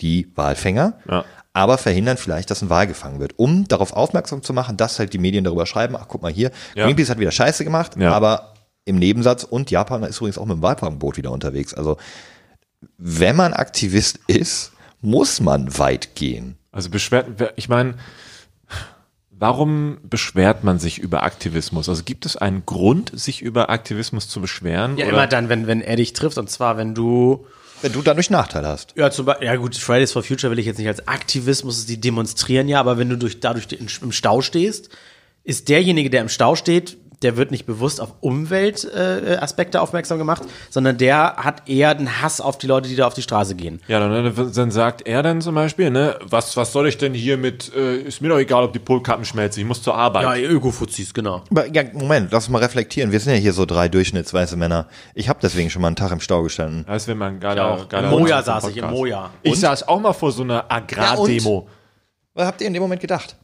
die 0.00 0.30
Walfänger, 0.34 0.94
Ja. 1.10 1.24
aber 1.52 1.76
verhindern 1.76 2.16
vielleicht, 2.16 2.50
dass 2.50 2.62
ein 2.62 2.70
Wal 2.70 2.86
gefangen 2.86 3.20
wird, 3.20 3.34
um 3.38 3.68
darauf 3.68 3.92
aufmerksam 3.92 4.42
zu 4.42 4.52
machen, 4.54 4.76
dass 4.78 4.98
halt 4.98 5.12
die 5.12 5.18
Medien 5.18 5.44
darüber 5.44 5.66
schreiben, 5.66 5.94
ach 5.94 6.06
guck 6.08 6.22
mal 6.22 6.32
hier, 6.32 6.52
Ja. 6.74 6.84
Greenpeace 6.84 7.10
hat 7.10 7.18
wieder 7.18 7.32
Scheiße 7.32 7.64
gemacht, 7.64 7.96
Ja. 7.98 8.12
aber 8.12 8.54
im 8.88 8.96
Nebensatz 8.96 9.44
und 9.44 9.70
Japan 9.70 10.02
ist 10.02 10.16
übrigens 10.16 10.38
auch 10.38 10.46
mit 10.46 10.56
dem 10.56 10.62
Walfangboot 10.62 11.16
wieder 11.16 11.30
unterwegs. 11.30 11.74
Also 11.74 11.98
wenn 12.96 13.36
man 13.36 13.52
Aktivist 13.52 14.20
ist, 14.26 14.72
muss 15.00 15.40
man 15.40 15.78
weit 15.78 16.14
gehen. 16.14 16.56
Also 16.72 16.90
beschwert, 16.90 17.52
ich 17.56 17.68
meine, 17.68 17.94
warum 19.30 19.98
beschwert 20.02 20.64
man 20.64 20.78
sich 20.78 20.98
über 20.98 21.22
Aktivismus? 21.22 21.88
Also 21.88 22.02
gibt 22.04 22.26
es 22.26 22.36
einen 22.36 22.64
Grund, 22.66 23.12
sich 23.14 23.42
über 23.42 23.70
Aktivismus 23.70 24.28
zu 24.28 24.40
beschweren? 24.40 24.96
Ja, 24.96 25.06
oder? 25.06 25.14
immer 25.14 25.26
dann, 25.26 25.48
wenn, 25.48 25.66
wenn 25.66 25.80
er 25.80 25.96
dich 25.96 26.12
trifft. 26.12 26.38
Und 26.38 26.50
zwar, 26.50 26.76
wenn 26.76 26.94
du 26.94 27.46
Wenn 27.82 27.92
du 27.92 28.02
dadurch 28.02 28.30
Nachteil 28.30 28.66
hast. 28.66 28.94
Ja, 28.96 29.10
zum 29.10 29.26
Beispiel, 29.26 29.46
ja 29.46 29.56
gut, 29.56 29.76
Fridays 29.76 30.12
for 30.12 30.22
Future 30.22 30.50
will 30.50 30.58
ich 30.58 30.66
jetzt 30.66 30.78
nicht 30.78 30.88
als 30.88 31.06
Aktivismus, 31.06 31.86
die 31.86 32.00
demonstrieren 32.00 32.68
ja, 32.68 32.80
aber 32.80 32.98
wenn 32.98 33.08
du 33.08 33.16
durch, 33.16 33.40
dadurch 33.40 33.68
im 33.72 34.12
Stau 34.12 34.40
stehst, 34.40 34.88
ist 35.44 35.68
derjenige, 35.68 36.10
der 36.10 36.22
im 36.22 36.28
Stau 36.28 36.56
steht, 36.56 36.96
der 37.22 37.36
wird 37.36 37.50
nicht 37.50 37.66
bewusst 37.66 38.00
auf 38.00 38.14
Umweltaspekte 38.20 39.34
äh, 39.34 39.36
Aspekte 39.38 39.80
aufmerksam 39.80 40.18
gemacht, 40.18 40.42
sondern 40.70 40.98
der 40.98 41.36
hat 41.36 41.68
eher 41.68 41.94
den 41.94 42.22
Hass 42.22 42.40
auf 42.40 42.58
die 42.58 42.66
Leute, 42.66 42.88
die 42.88 42.96
da 42.96 43.06
auf 43.06 43.14
die 43.14 43.22
Straße 43.22 43.54
gehen. 43.54 43.80
Ja, 43.88 43.98
dann, 44.00 44.52
dann 44.54 44.70
sagt 44.70 45.06
er 45.06 45.22
dann 45.22 45.40
zum 45.40 45.54
Beispiel, 45.54 45.90
ne, 45.90 46.16
was, 46.22 46.56
was 46.56 46.72
soll 46.72 46.86
ich 46.88 46.96
denn 46.98 47.14
hier 47.14 47.36
mit, 47.36 47.72
äh, 47.74 47.96
ist 47.96 48.20
mir 48.20 48.28
doch 48.28 48.38
egal, 48.38 48.62
ob 48.64 48.72
die 48.72 48.78
Polkappen 48.78 49.24
schmelzen, 49.24 49.60
ich 49.60 49.66
muss 49.66 49.82
zur 49.82 49.94
Arbeit. 49.96 50.22
Ja, 50.22 50.36
Ökofuzis, 50.48 51.12
genau. 51.12 51.42
Aber 51.50 51.66
ja, 51.66 51.82
Moment, 51.92 52.30
lass 52.30 52.44
uns 52.44 52.52
mal 52.52 52.62
reflektieren. 52.62 53.10
Wir 53.12 53.20
sind 53.20 53.32
ja 53.34 53.38
hier 53.38 53.52
so 53.52 53.64
drei 53.66 53.88
durchschnittsweiße 53.88 54.56
Männer. 54.56 54.86
Ich 55.14 55.28
habe 55.28 55.38
deswegen 55.42 55.70
schon 55.70 55.82
mal 55.82 55.88
einen 55.88 55.96
Tag 55.96 56.12
im 56.12 56.20
Stau 56.20 56.42
gestanden. 56.42 56.84
Das 56.86 57.06
wäre 57.08 57.16
mal 57.16 57.30
ein 57.30 57.40
geiler, 57.40 57.56
Ja, 57.62 57.74
auch. 57.74 57.88
geiler 57.88 58.10
Moja 58.10 58.36
Podcast. 58.36 58.46
saß 58.64 58.70
ich, 58.70 58.76
im 58.76 58.90
Moja. 58.90 59.30
Ich 59.42 59.58
saß 59.58 59.88
auch 59.88 60.00
mal 60.00 60.12
vor 60.12 60.30
so 60.32 60.42
einer 60.42 60.70
Agrardemo. 60.70 61.68
Was 62.34 62.46
habt 62.46 62.60
ihr 62.60 62.68
in 62.68 62.72
dem 62.74 62.82
Moment 62.82 63.00
gedacht? 63.00 63.36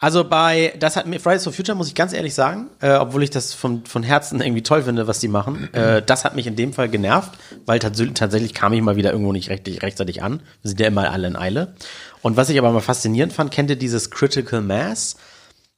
Also 0.00 0.22
bei, 0.22 0.74
das 0.78 0.94
hat 0.94 1.06
mir 1.06 1.18
Fridays 1.18 1.42
for 1.42 1.52
Future, 1.52 1.76
muss 1.76 1.88
ich 1.88 1.94
ganz 1.96 2.12
ehrlich 2.12 2.32
sagen, 2.32 2.68
äh, 2.80 2.92
obwohl 2.92 3.24
ich 3.24 3.30
das 3.30 3.52
von, 3.52 3.84
von 3.84 4.04
Herzen 4.04 4.40
irgendwie 4.40 4.62
toll 4.62 4.84
finde, 4.84 5.08
was 5.08 5.18
die 5.18 5.26
machen, 5.26 5.72
äh, 5.74 6.02
das 6.02 6.24
hat 6.24 6.36
mich 6.36 6.46
in 6.46 6.54
dem 6.54 6.72
Fall 6.72 6.88
genervt, 6.88 7.32
weil 7.66 7.80
tats 7.80 8.00
tatsächlich 8.14 8.54
kam 8.54 8.72
ich 8.72 8.80
mal 8.80 8.94
wieder 8.94 9.10
irgendwo 9.10 9.32
nicht 9.32 9.50
recht, 9.50 9.66
rechtzeitig 9.82 10.22
an. 10.22 10.40
Wir 10.62 10.68
sind 10.68 10.78
ja 10.78 10.86
immer 10.86 11.10
alle 11.10 11.26
in 11.26 11.34
Eile. 11.34 11.74
Und 12.22 12.36
was 12.36 12.48
ich 12.48 12.58
aber 12.58 12.70
mal 12.70 12.80
faszinierend 12.80 13.32
fand, 13.32 13.50
kennt 13.50 13.70
ihr 13.70 13.76
dieses 13.76 14.12
Critical 14.12 14.60
Mass? 14.60 15.16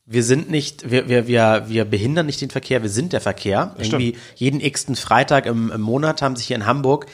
Wir 0.04 0.22
sind 0.22 0.50
nicht, 0.50 0.90
wir, 0.90 1.08
wir, 1.08 1.26
wir, 1.26 1.64
wir 1.68 1.84
behindern 1.86 2.26
nicht 2.26 2.42
den 2.42 2.50
Verkehr, 2.50 2.82
wir 2.82 2.90
sind 2.90 3.14
der 3.14 3.20
Verkehr. 3.22 3.74
Irgendwie 3.78 4.18
jeden 4.34 4.60
x-ten 4.60 4.96
Freitag 4.96 5.46
im, 5.46 5.70
im 5.70 5.80
Monat 5.80 6.20
haben 6.20 6.36
sich 6.36 6.46
hier 6.46 6.56
in 6.56 6.66
Hamburg 6.66 7.06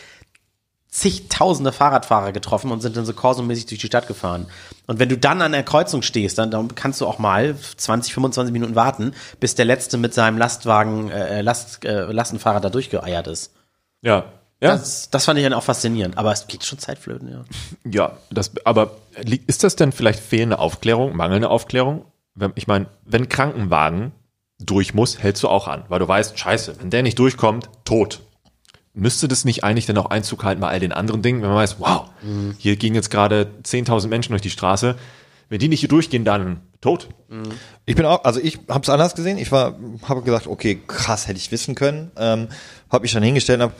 zigtausende 0.96 1.72
Fahrradfahrer 1.72 2.32
getroffen 2.32 2.70
und 2.72 2.80
sind 2.80 2.96
dann 2.96 3.04
so 3.04 3.12
korsomäßig 3.12 3.66
durch 3.66 3.80
die 3.82 3.86
Stadt 3.86 4.08
gefahren. 4.08 4.46
Und 4.86 4.98
wenn 4.98 5.10
du 5.10 5.18
dann 5.18 5.42
an 5.42 5.52
der 5.52 5.62
Kreuzung 5.62 6.00
stehst, 6.00 6.38
dann, 6.38 6.50
dann 6.50 6.74
kannst 6.74 7.02
du 7.02 7.06
auch 7.06 7.18
mal 7.18 7.54
20, 7.54 8.14
25 8.14 8.50
Minuten 8.50 8.74
warten, 8.76 9.12
bis 9.38 9.54
der 9.54 9.66
Letzte 9.66 9.98
mit 9.98 10.14
seinem 10.14 10.38
Lastwagen, 10.38 11.10
äh, 11.10 11.42
Last, 11.42 11.84
äh, 11.84 12.10
Lastenfahrrad 12.10 12.64
da 12.64 12.70
durchgeeiert 12.70 13.26
ist. 13.26 13.52
Ja. 14.00 14.24
Ja, 14.58 14.70
Das, 14.70 15.10
das 15.10 15.26
fand 15.26 15.38
ich 15.38 15.44
dann 15.44 15.52
auch 15.52 15.64
faszinierend. 15.64 16.16
Aber 16.16 16.32
es 16.32 16.46
geht 16.46 16.64
schon 16.64 16.78
Zeitflöten, 16.78 17.30
ja. 17.30 17.44
ja, 17.84 18.16
das, 18.30 18.52
aber 18.64 18.92
ist 19.46 19.64
das 19.64 19.76
denn 19.76 19.92
vielleicht 19.92 20.20
fehlende 20.20 20.58
Aufklärung, 20.58 21.14
mangelnde 21.14 21.50
Aufklärung? 21.50 22.06
Ich 22.54 22.66
meine, 22.66 22.86
wenn 23.04 23.28
Krankenwagen 23.28 24.12
durch 24.58 24.94
muss, 24.94 25.18
hältst 25.18 25.42
du 25.42 25.48
auch 25.48 25.68
an, 25.68 25.84
weil 25.88 25.98
du 25.98 26.08
weißt, 26.08 26.38
scheiße, 26.38 26.76
wenn 26.80 26.88
der 26.88 27.02
nicht 27.02 27.18
durchkommt, 27.18 27.68
tot. 27.84 28.22
Müsste 28.98 29.28
das 29.28 29.44
nicht 29.44 29.62
eigentlich 29.62 29.84
dann 29.84 29.98
auch 29.98 30.06
Einzug 30.06 30.42
halten 30.42 30.62
bei 30.62 30.68
all 30.68 30.80
den 30.80 30.92
anderen 30.92 31.20
Dingen, 31.20 31.42
wenn 31.42 31.50
man 31.50 31.58
weiß, 31.58 31.76
wow, 31.78 32.08
hier 32.58 32.76
gehen 32.76 32.94
jetzt 32.94 33.10
gerade 33.10 33.46
10.000 33.62 34.08
Menschen 34.08 34.32
durch 34.32 34.40
die 34.40 34.50
Straße, 34.50 34.96
wenn 35.50 35.58
die 35.58 35.68
nicht 35.68 35.80
hier 35.80 35.88
durchgehen, 35.90 36.24
dann 36.24 36.60
tot. 36.80 37.08
Ich 37.84 37.94
bin 37.94 38.06
auch, 38.06 38.24
also 38.24 38.40
ich 38.40 38.58
habe 38.68 38.82
es 38.82 38.88
anders 38.88 39.14
gesehen. 39.14 39.38
Ich 39.38 39.52
war, 39.52 39.76
habe 40.08 40.22
gesagt, 40.22 40.46
okay, 40.46 40.80
krass, 40.86 41.28
hätte 41.28 41.38
ich 41.38 41.52
wissen 41.52 41.74
können. 41.74 42.10
Ähm, 42.16 42.48
habe 42.90 43.02
mich 43.02 43.12
dann 43.12 43.22
hingestellt, 43.22 43.60
habe 43.60 43.74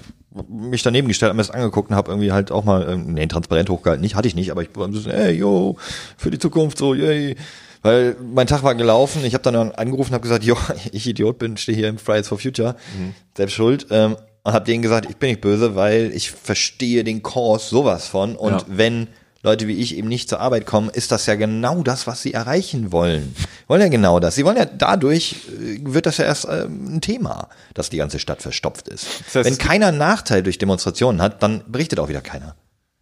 mich 0.49 0.83
daneben 0.83 1.09
gestellt, 1.09 1.31
habe 1.31 1.37
mir 1.37 1.43
das 1.43 1.51
angeguckt 1.51 1.91
und 1.91 1.97
habe 1.97 2.11
irgendwie 2.11 2.33
halt 2.33 2.53
auch 2.53 2.65
mal, 2.65 2.89
ähm, 2.89 3.15
nee, 3.15 3.27
transparent 3.27 3.71
hochgehalten. 3.71 4.03
Nicht, 4.03 4.17
hatte 4.17 4.29
ich 4.29 4.35
nicht, 4.35 4.51
aber 4.51 4.63
ich 4.63 4.69
war 4.75 4.93
so, 4.93 5.09
ey, 5.11 5.33
yo, 5.33 5.77
für 6.17 6.31
die 6.31 6.39
Zukunft, 6.39 6.79
so, 6.79 6.95
yay. 6.95 7.37
Weil 7.83 8.17
mein 8.35 8.47
Tag 8.47 8.63
war 8.63 8.75
gelaufen, 8.75 9.25
ich 9.25 9.35
habe 9.35 9.43
dann 9.43 9.73
angerufen, 9.73 10.13
habe 10.13 10.23
gesagt, 10.23 10.45
jo, 10.45 10.57
ich 10.93 11.07
Idiot 11.09 11.39
bin, 11.39 11.57
stehe 11.57 11.77
hier 11.77 11.89
im 11.89 11.99
Fridays 11.99 12.29
for 12.29 12.39
Future, 12.39 12.77
selbst 13.37 13.55
schuld. 13.55 13.87
Ähm, 13.91 14.17
und 14.47 14.53
habe 14.53 14.65
denen 14.65 14.81
gesagt, 14.81 15.11
ich 15.11 15.17
bin 15.17 15.31
nicht 15.31 15.41
böse, 15.41 15.75
weil 15.75 16.13
ich 16.15 16.31
verstehe 16.31 17.03
den 17.03 17.21
Kurs 17.21 17.69
sowas 17.69 18.07
von. 18.07 18.37
Und 18.37 18.53
Ja. 18.53 18.65
wenn 18.69 19.09
Leute 19.43 19.67
wie 19.67 19.75
ich 19.75 19.97
eben 19.97 20.07
nicht 20.07 20.29
zur 20.29 20.39
Arbeit 20.39 20.67
kommen, 20.67 20.89
ist 20.89 21.11
das 21.11 21.27
ja 21.27 21.35
genau 21.35 21.83
das, 21.83 22.07
was 22.07 22.23
sie 22.23 22.33
erreichen 22.33 22.93
wollen. 22.93 23.35
Wollen 23.67 23.81
ja 23.81 23.89
genau 23.89 24.21
das. 24.21 24.37
Sie 24.37 24.45
wollen 24.45 24.57
ja 24.57 24.65
dadurch, 24.65 25.35
äh, 25.49 25.79
wird 25.83 26.07
das 26.07 26.19
ja 26.19 26.27
erst 26.27 26.47
ähm, 26.49 26.97
ein 26.97 27.01
Thema, 27.01 27.49
dass 27.75 27.91
die 27.91 27.97
ganze 27.97 28.21
Stadt 28.21 28.41
verstopft 28.41 28.87
ist. 28.87 29.07
Das 29.27 29.35
heißt, 29.35 29.51
Wenn 29.51 29.59
keiner 29.59 29.89
einen 29.89 29.99
Nachteil 29.99 30.45
durch 30.45 30.59
Demonstrationen 30.59 31.21
hat, 31.21 31.43
dann 31.43 31.65
berichtet 31.67 31.99
auch 31.99 32.09
wieder 32.09 32.21
keiner. 32.21 32.55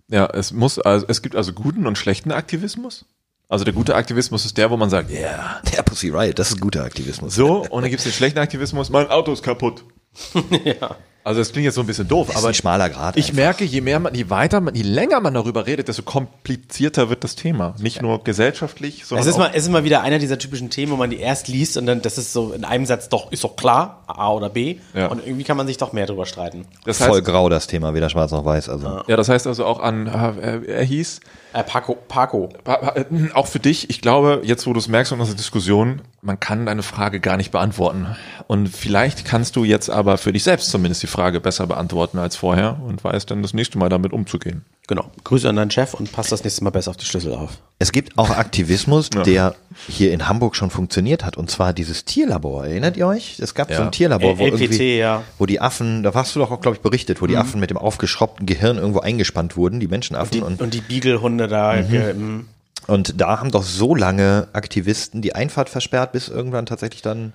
Ja, 0.09 0.25
es 0.33 0.51
muss, 0.51 0.79
also, 0.79 1.05
es 1.09 1.21
gibt 1.21 1.37
also 1.37 1.53
guten 1.53 1.87
und 1.87 1.99
schlechten 1.99 2.33
Aktivismus. 2.33 3.05
Also 3.51 3.67
der 3.67 3.75
gute 3.75 3.95
Aktivismus 3.97 4.47
ist 4.47 4.57
der, 4.57 4.71
wo 4.71 4.79
man 4.79 4.89
sagt, 4.89 5.11
ja, 5.11 5.19
yeah. 5.21 5.63
Der 5.77 5.83
Pussy 5.83 6.09
Riot, 6.09 6.39
das 6.39 6.51
ist 6.53 6.61
guter 6.63 6.85
Aktivismus. 6.85 7.35
so, 7.35 7.67
und 7.67 7.83
dann 7.83 7.91
gibt 7.91 7.99
es 8.01 8.05
den 8.05 8.15
schlechten 8.15 8.39
Aktivismus, 8.39 8.89
mein 8.89 9.09
Auto 9.09 9.31
ist 9.31 9.43
kaputt. 9.43 9.85
ja. 10.65 10.97
Also 11.25 11.41
das 11.41 11.53
klingt 11.53 11.65
jetzt 11.65 11.75
so 11.77 11.81
ein 11.81 11.87
bisschen 11.87 12.07
doof, 12.07 12.27
Das 12.27 12.37
ist 12.37 12.43
aber 12.43 12.49
ein 12.49 12.55
schmaler 12.55 12.91
Grad. 12.91 13.17
ich 13.17 13.25
einfach. 13.25 13.37
merke, 13.37 13.65
je 13.65 13.81
mehr 13.81 13.99
man, 13.99 14.15
je 14.15 14.29
weiter 14.29 14.61
man, 14.61 14.75
je 14.75 14.83
länger 14.83 15.21
man 15.21 15.33
darüber 15.33 15.67
redet, 15.67 15.89
desto 15.89 16.03
komplizierter 16.03 17.09
wird 17.09 17.25
das 17.25 17.35
Thema. 17.35 17.75
Nicht 17.79 18.03
nur 18.03 18.23
gesellschaftlich, 18.23 19.07
sondern 19.07 19.23
Es 19.23 19.29
ist, 19.29 19.37
auch 19.37 19.39
mal, 19.39 19.51
es 19.55 19.63
ist 19.65 19.71
mal 19.71 19.85
wieder 19.85 20.03
einer 20.03 20.19
dieser 20.19 20.39
typischen 20.39 20.69
Themen, 20.69 20.93
wo 20.93 20.97
man 20.97 21.09
die 21.09 21.19
erst 21.19 21.49
liest 21.49 21.79
und 21.79 21.87
dann, 21.87 22.03
das 22.03 22.19
ist 22.19 22.35
so 22.35 22.53
in 22.53 22.65
einem 22.65 22.85
Satz 22.85 23.09
doch, 23.09 23.33
ist 23.33 23.43
doch 23.43 23.57
klar, 23.57 24.05
A 24.07 24.33
oder 24.33 24.51
B. 24.51 24.77
Ja. 24.93 25.07
Und 25.07 25.27
irgendwie 25.27 25.45
kann 25.45 25.57
man 25.57 25.67
sich 25.67 25.79
doch 25.79 25.95
mehr 25.95 26.05
drüber 26.07 26.27
streiten. 26.27 26.67
das 26.85 26.99
voll 26.99 27.17
heißt, 27.19 27.25
grau 27.25 27.49
das 27.49 27.67
Thema, 27.69 27.95
weder 27.95 28.11
schwarz 28.11 28.31
noch 28.31 28.45
weiß. 28.45 28.69
Also 28.69 29.01
ja, 29.07 29.17
das 29.17 29.31
heißt 29.31 29.47
also 29.47 29.65
auch 29.65 29.81
an, 29.81 30.07
äh, 30.07 30.61
er 30.67 30.85
hieß, 30.85 31.21
Äh, 31.55 31.63
Paco, 31.63 31.97
Paco. 32.09 32.49
Pa- 32.65 32.77
pa- 32.79 32.97
äh, 32.97 33.05
Auch 33.33 33.47
für 33.47 33.61
dich, 33.61 33.89
ich 33.89 34.01
glaube, 34.01 34.41
jetzt 34.45 34.67
wo 34.67 34.73
du 34.73 34.79
es 34.81 34.89
merkst 34.89 35.13
in 35.13 35.21
unserer 35.21 35.37
Diskussion, 35.37 36.03
man 36.21 36.41
kann 36.41 36.67
deine 36.67 36.83
Frage 36.83 37.21
gar 37.21 37.37
nicht 37.37 37.53
beantworten. 37.53 38.07
Und 38.49 38.69
vielleicht 38.69 39.25
kannst 39.25 39.55
du 39.57 39.63
jetzt 39.65 39.89
aber 39.89 40.19
für 40.19 40.33
dich 40.33 40.43
selbst 40.43 40.71
zumindest 40.71 41.03
die 41.03 41.07
Frage 41.07 41.41
besser 41.41 41.67
beantworten 41.69 42.19
als 42.19 42.35
vorher 42.37 42.81
und 42.85 43.05
weißt 43.05 43.31
dann 43.31 43.43
das 43.43 43.55
nächste 43.55 43.79
Mal 43.79 43.89
damit 43.89 44.13
umzugehen. 44.13 44.65
Genau. 44.89 45.05
Grüße 45.23 45.49
an 45.49 45.57
deinen 45.57 45.71
Chef 45.71 45.95
und 45.95 46.13
passt 46.13 46.33
das 46.33 46.43
nächste 46.45 46.65
Mal 46.65 46.71
besser 46.71 46.91
auf 46.91 46.97
die 46.97 47.07
Schlüssel 47.07 47.33
auf. 47.35 47.53
Es 47.85 47.93
gibt 47.93 48.17
auch 48.17 48.31
Aktivismus, 48.37 49.11
der 49.11 49.55
hier 49.87 50.13
in 50.13 50.27
Hamburg 50.27 50.57
schon 50.57 50.71
funktioniert 50.71 51.23
hat, 51.23 51.37
und 51.37 51.51
zwar 51.51 51.75
dieses 51.75 52.07
Tierlabor. 52.07 52.65
Erinnert 52.67 52.97
ihr 52.97 53.07
euch? 53.07 53.39
Es 53.41 53.55
gab 53.55 53.71
so 53.71 53.83
ein 53.83 53.93
Tierlabor, 53.93 54.39
wo 54.39 54.47
LPT, 54.47 54.81
ja. 54.81 55.23
wo 55.39 55.45
die 55.45 55.61
Affen, 55.61 56.03
da 56.03 56.15
hast 56.15 56.35
du 56.35 56.41
doch 56.41 56.51
auch, 56.51 56.63
glaube 56.63 56.77
ich, 56.79 56.81
berichtet, 56.83 57.21
wo 57.21 57.27
die 57.27 57.37
Affen 57.37 57.61
mit 57.61 57.69
dem 57.69 57.77
aufgeschraubten 57.77 58.47
Gehirn 58.47 58.79
irgendwo 58.79 59.01
eingespannt 59.01 59.57
wurden, 59.59 59.81
die 59.81 59.87
Menschenaffen. 59.89 60.31
Die, 60.33 60.41
und, 60.41 60.63
und 60.63 60.73
die 60.73 60.81
Beagle-Hunde 60.81 61.47
da. 61.47 61.83
ge- 61.83 62.11
m, 62.13 62.49
und 62.87 63.21
da 63.21 63.39
haben 63.41 63.51
doch 63.51 63.63
so 63.63 63.95
lange 63.95 64.49
Aktivisten 64.55 65.21
die 65.21 65.35
Einfahrt 65.35 65.69
versperrt, 65.69 66.13
bis 66.13 66.29
irgendwann 66.29 66.65
tatsächlich 66.65 67.03
dann 67.03 67.35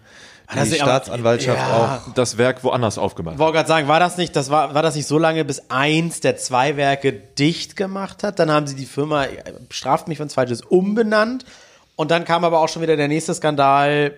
die 0.52 0.58
das 0.58 0.68
ist 0.70 0.82
aber- 0.82 0.91
Staatsanwaltschaft 0.91 1.58
ja. 1.60 2.02
auch. 2.08 2.14
Das 2.14 2.38
Werk 2.38 2.64
woanders 2.64 2.97
aufgemacht. 2.97 3.38
wollte 3.38 3.54
gerade 3.58 3.68
sagen, 3.68 3.88
war 3.88 4.00
das 4.00 4.18
nicht, 4.18 4.36
das 4.36 4.50
war, 4.50 4.74
war 4.74 4.82
das 4.82 4.95
nicht 4.95 5.08
so 5.08 5.18
lange, 5.18 5.45
bis 5.45 5.64
eins 5.70 6.20
der 6.22 6.38
zwei 6.38 6.76
Werke 6.78 7.14
dicht 7.14 7.76
gemacht 7.76 8.24
hat? 8.24 8.39
Dann 8.39 8.52
haben 8.52 8.66
sie 8.68 8.76
die 8.76 8.86
Firma, 8.86 9.26
äh, 9.26 9.54
straft 9.70 10.08
mich, 10.08 10.20
wenn 10.20 10.28
es 10.28 10.34
falsch 10.34 10.52
ist, 10.52 10.66
umbenannt. 10.66 11.45
Und 11.95 12.12
dann 12.12 12.26
kam 12.26 12.43
aber 12.43 12.60
auch 12.62 12.70
schon 12.70 12.82
wieder 12.82 12.95
der 12.95 13.08
nächste 13.08 13.34
Skandal. 13.34 14.14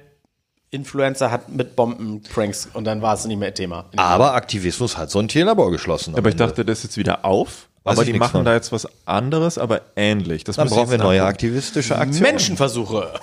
Influencer 0.73 1.31
hat 1.31 1.49
mit 1.49 1.75
Bomben 1.75 2.21
Pranks 2.23 2.69
und 2.73 2.85
dann 2.85 3.01
war 3.01 3.13
es 3.15 3.25
nicht 3.25 3.37
mehr 3.37 3.53
Thema. 3.53 3.85
Aber 3.97 4.35
Aktivismus 4.35 4.97
hat 4.97 5.11
so 5.11 5.19
ein 5.19 5.27
Tierlabor 5.27 5.69
geschlossen. 5.69 6.15
Aber 6.15 6.29
ich 6.29 6.35
Ende. 6.35 6.45
dachte, 6.47 6.63
das 6.63 6.77
ist 6.77 6.83
jetzt 6.85 6.97
wieder 6.97 7.25
auf. 7.25 7.67
Weiß 7.83 7.97
aber 7.97 8.05
die 8.05 8.13
machen 8.13 8.31
von. 8.31 8.45
da 8.45 8.53
jetzt 8.53 8.71
was 8.71 8.87
anderes, 9.07 9.57
aber 9.57 9.81
ähnlich. 9.95 10.43
Das 10.43 10.55
dann 10.57 10.67
brauchen 10.69 10.89
wir 10.89 10.97
jetzt 10.97 11.03
neue 11.03 11.23
aktivistische 11.23 11.97
Aktionen. 11.97 12.21
Menschenversuche 12.31 13.13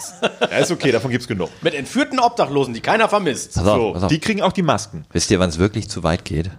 Ja, 0.41 0.47
ist 0.59 0.73
okay, 0.73 0.91
davon 0.91 1.13
gibt's 1.13 1.29
genug. 1.29 1.49
mit 1.63 1.75
entführten 1.75 2.19
Obdachlosen, 2.19 2.75
die 2.75 2.81
keiner 2.81 3.09
vermisst. 3.09 3.55
Pass 3.55 3.67
auf, 3.69 3.77
So, 3.79 3.93
pass 3.93 4.03
auf. 4.05 4.09
die 4.09 4.19
kriegen 4.19 4.43
auch 4.43 4.51
die 4.53 4.63
Masken. 4.63 5.05
Wisst 5.13 5.31
ihr, 5.31 5.39
wann 5.39 5.49
es 5.51 5.59
wirklich 5.59 5.89
zu 5.89 6.03
weit 6.03 6.25
geht? 6.25 6.51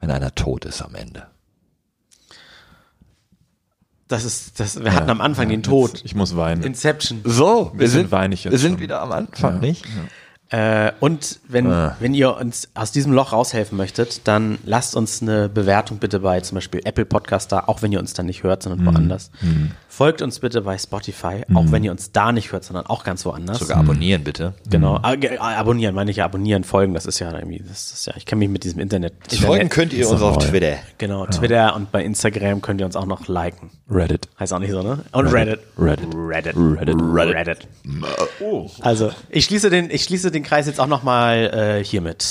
Wenn 0.00 0.10
einer 0.10 0.34
tot 0.34 0.64
ist 0.64 0.82
am 0.82 0.94
Ende. 0.96 1.28
Das 4.08 4.24
ist, 4.24 4.58
das, 4.58 4.82
wir 4.82 4.94
hatten 4.94 5.10
am 5.10 5.20
Anfang 5.20 5.48
den 5.50 5.62
Tod. 5.62 6.00
Ich 6.02 6.14
muss 6.14 6.34
weinen. 6.34 6.62
Inception. 6.62 7.20
So, 7.24 7.72
wir 7.74 7.88
sind, 7.88 8.10
weine 8.10 8.34
ich 8.34 8.44
jetzt 8.44 8.52
wir 8.52 8.58
sind 8.58 8.72
schon. 8.74 8.80
wieder 8.80 9.02
am 9.02 9.12
Anfang, 9.12 9.56
Ja, 9.56 9.60
nicht? 9.60 9.84
Äh, 10.50 10.92
und 11.00 11.40
wenn, 11.46 11.70
Ah. 11.70 11.96
wenn 12.00 12.14
ihr 12.14 12.34
uns 12.36 12.68
aus 12.74 12.90
diesem 12.90 13.12
Loch 13.12 13.32
raushelfen 13.32 13.76
möchtet, 13.76 14.26
dann 14.26 14.58
lasst 14.64 14.96
uns 14.96 15.20
eine 15.20 15.48
Bewertung 15.50 15.98
bitte 15.98 16.20
bei 16.20 16.40
zum 16.40 16.54
Beispiel 16.56 16.80
Apple 16.84 17.04
Podcast 17.04 17.52
da, 17.52 17.64
auch 17.66 17.82
wenn 17.82 17.92
ihr 17.92 18.00
uns 18.00 18.14
dann 18.14 18.24
nicht 18.26 18.42
hört, 18.44 18.64
Mhm. 18.64 18.70
sondern 18.70 18.86
woanders. 18.94 19.30
Folgt 19.98 20.22
uns 20.22 20.38
bitte 20.38 20.60
bei 20.62 20.78
Spotify, 20.78 21.42
auch 21.54 21.72
wenn 21.72 21.82
ihr 21.82 21.90
uns 21.90 22.12
da 22.12 22.30
nicht 22.30 22.52
hört, 22.52 22.62
sondern 22.62 22.86
auch 22.86 23.02
ganz 23.02 23.24
woanders. 23.24 23.58
Sogar 23.58 23.78
abonnieren 23.78 24.22
bitte. 24.22 24.54
Genau. 24.70 25.00
Ah, 25.02 25.16
ge- 25.16 25.38
ah, 25.40 25.56
abonnieren, 25.56 25.92
meine 25.92 26.12
ich 26.12 26.18
ja, 26.18 26.24
abonnieren, 26.24 26.62
folgen, 26.62 26.94
das 26.94 27.04
ist 27.04 27.18
ja 27.18 27.34
irgendwie, 27.34 27.60
das 27.68 27.90
ist 27.90 28.06
ja, 28.06 28.12
ich 28.16 28.24
kenne 28.24 28.38
mich 28.38 28.48
mit 28.48 28.62
diesem 28.62 28.78
Internet. 28.78 29.14
Folgen 29.28 29.62
Internet 29.62 29.70
könnt 29.72 29.92
ihr 29.92 30.08
uns 30.08 30.20
so 30.20 30.26
auf. 30.28 30.38
Twitter. 30.38 30.76
Genau, 30.98 31.26
Twitter 31.26 31.74
und 31.74 31.90
bei 31.90 32.04
Instagram 32.04 32.62
könnt 32.62 32.80
ihr 32.80 32.86
uns 32.86 32.94
auch 32.94 33.06
noch 33.06 33.26
liken. 33.26 33.70
Reddit. 33.90 34.28
Heißt 34.38 34.52
auch 34.52 34.60
nicht 34.60 34.70
so, 34.70 34.82
ne? 34.82 35.00
Und 35.10 35.26
Reddit. 35.26 35.58
Reddit. 35.76 36.14
Reddit. 36.14 36.54
Reddit. 36.56 36.96
Reddit. 37.34 37.68
Also, 38.82 39.10
ich 39.30 39.46
schließe 39.46 39.68
den, 39.68 39.90
ich 39.90 40.04
schließe 40.04 40.30
den 40.30 40.44
Kreis 40.44 40.68
jetzt 40.68 40.78
auch 40.78 40.86
nochmal 40.86 41.78
äh, 41.80 41.84
hiermit. 41.84 42.24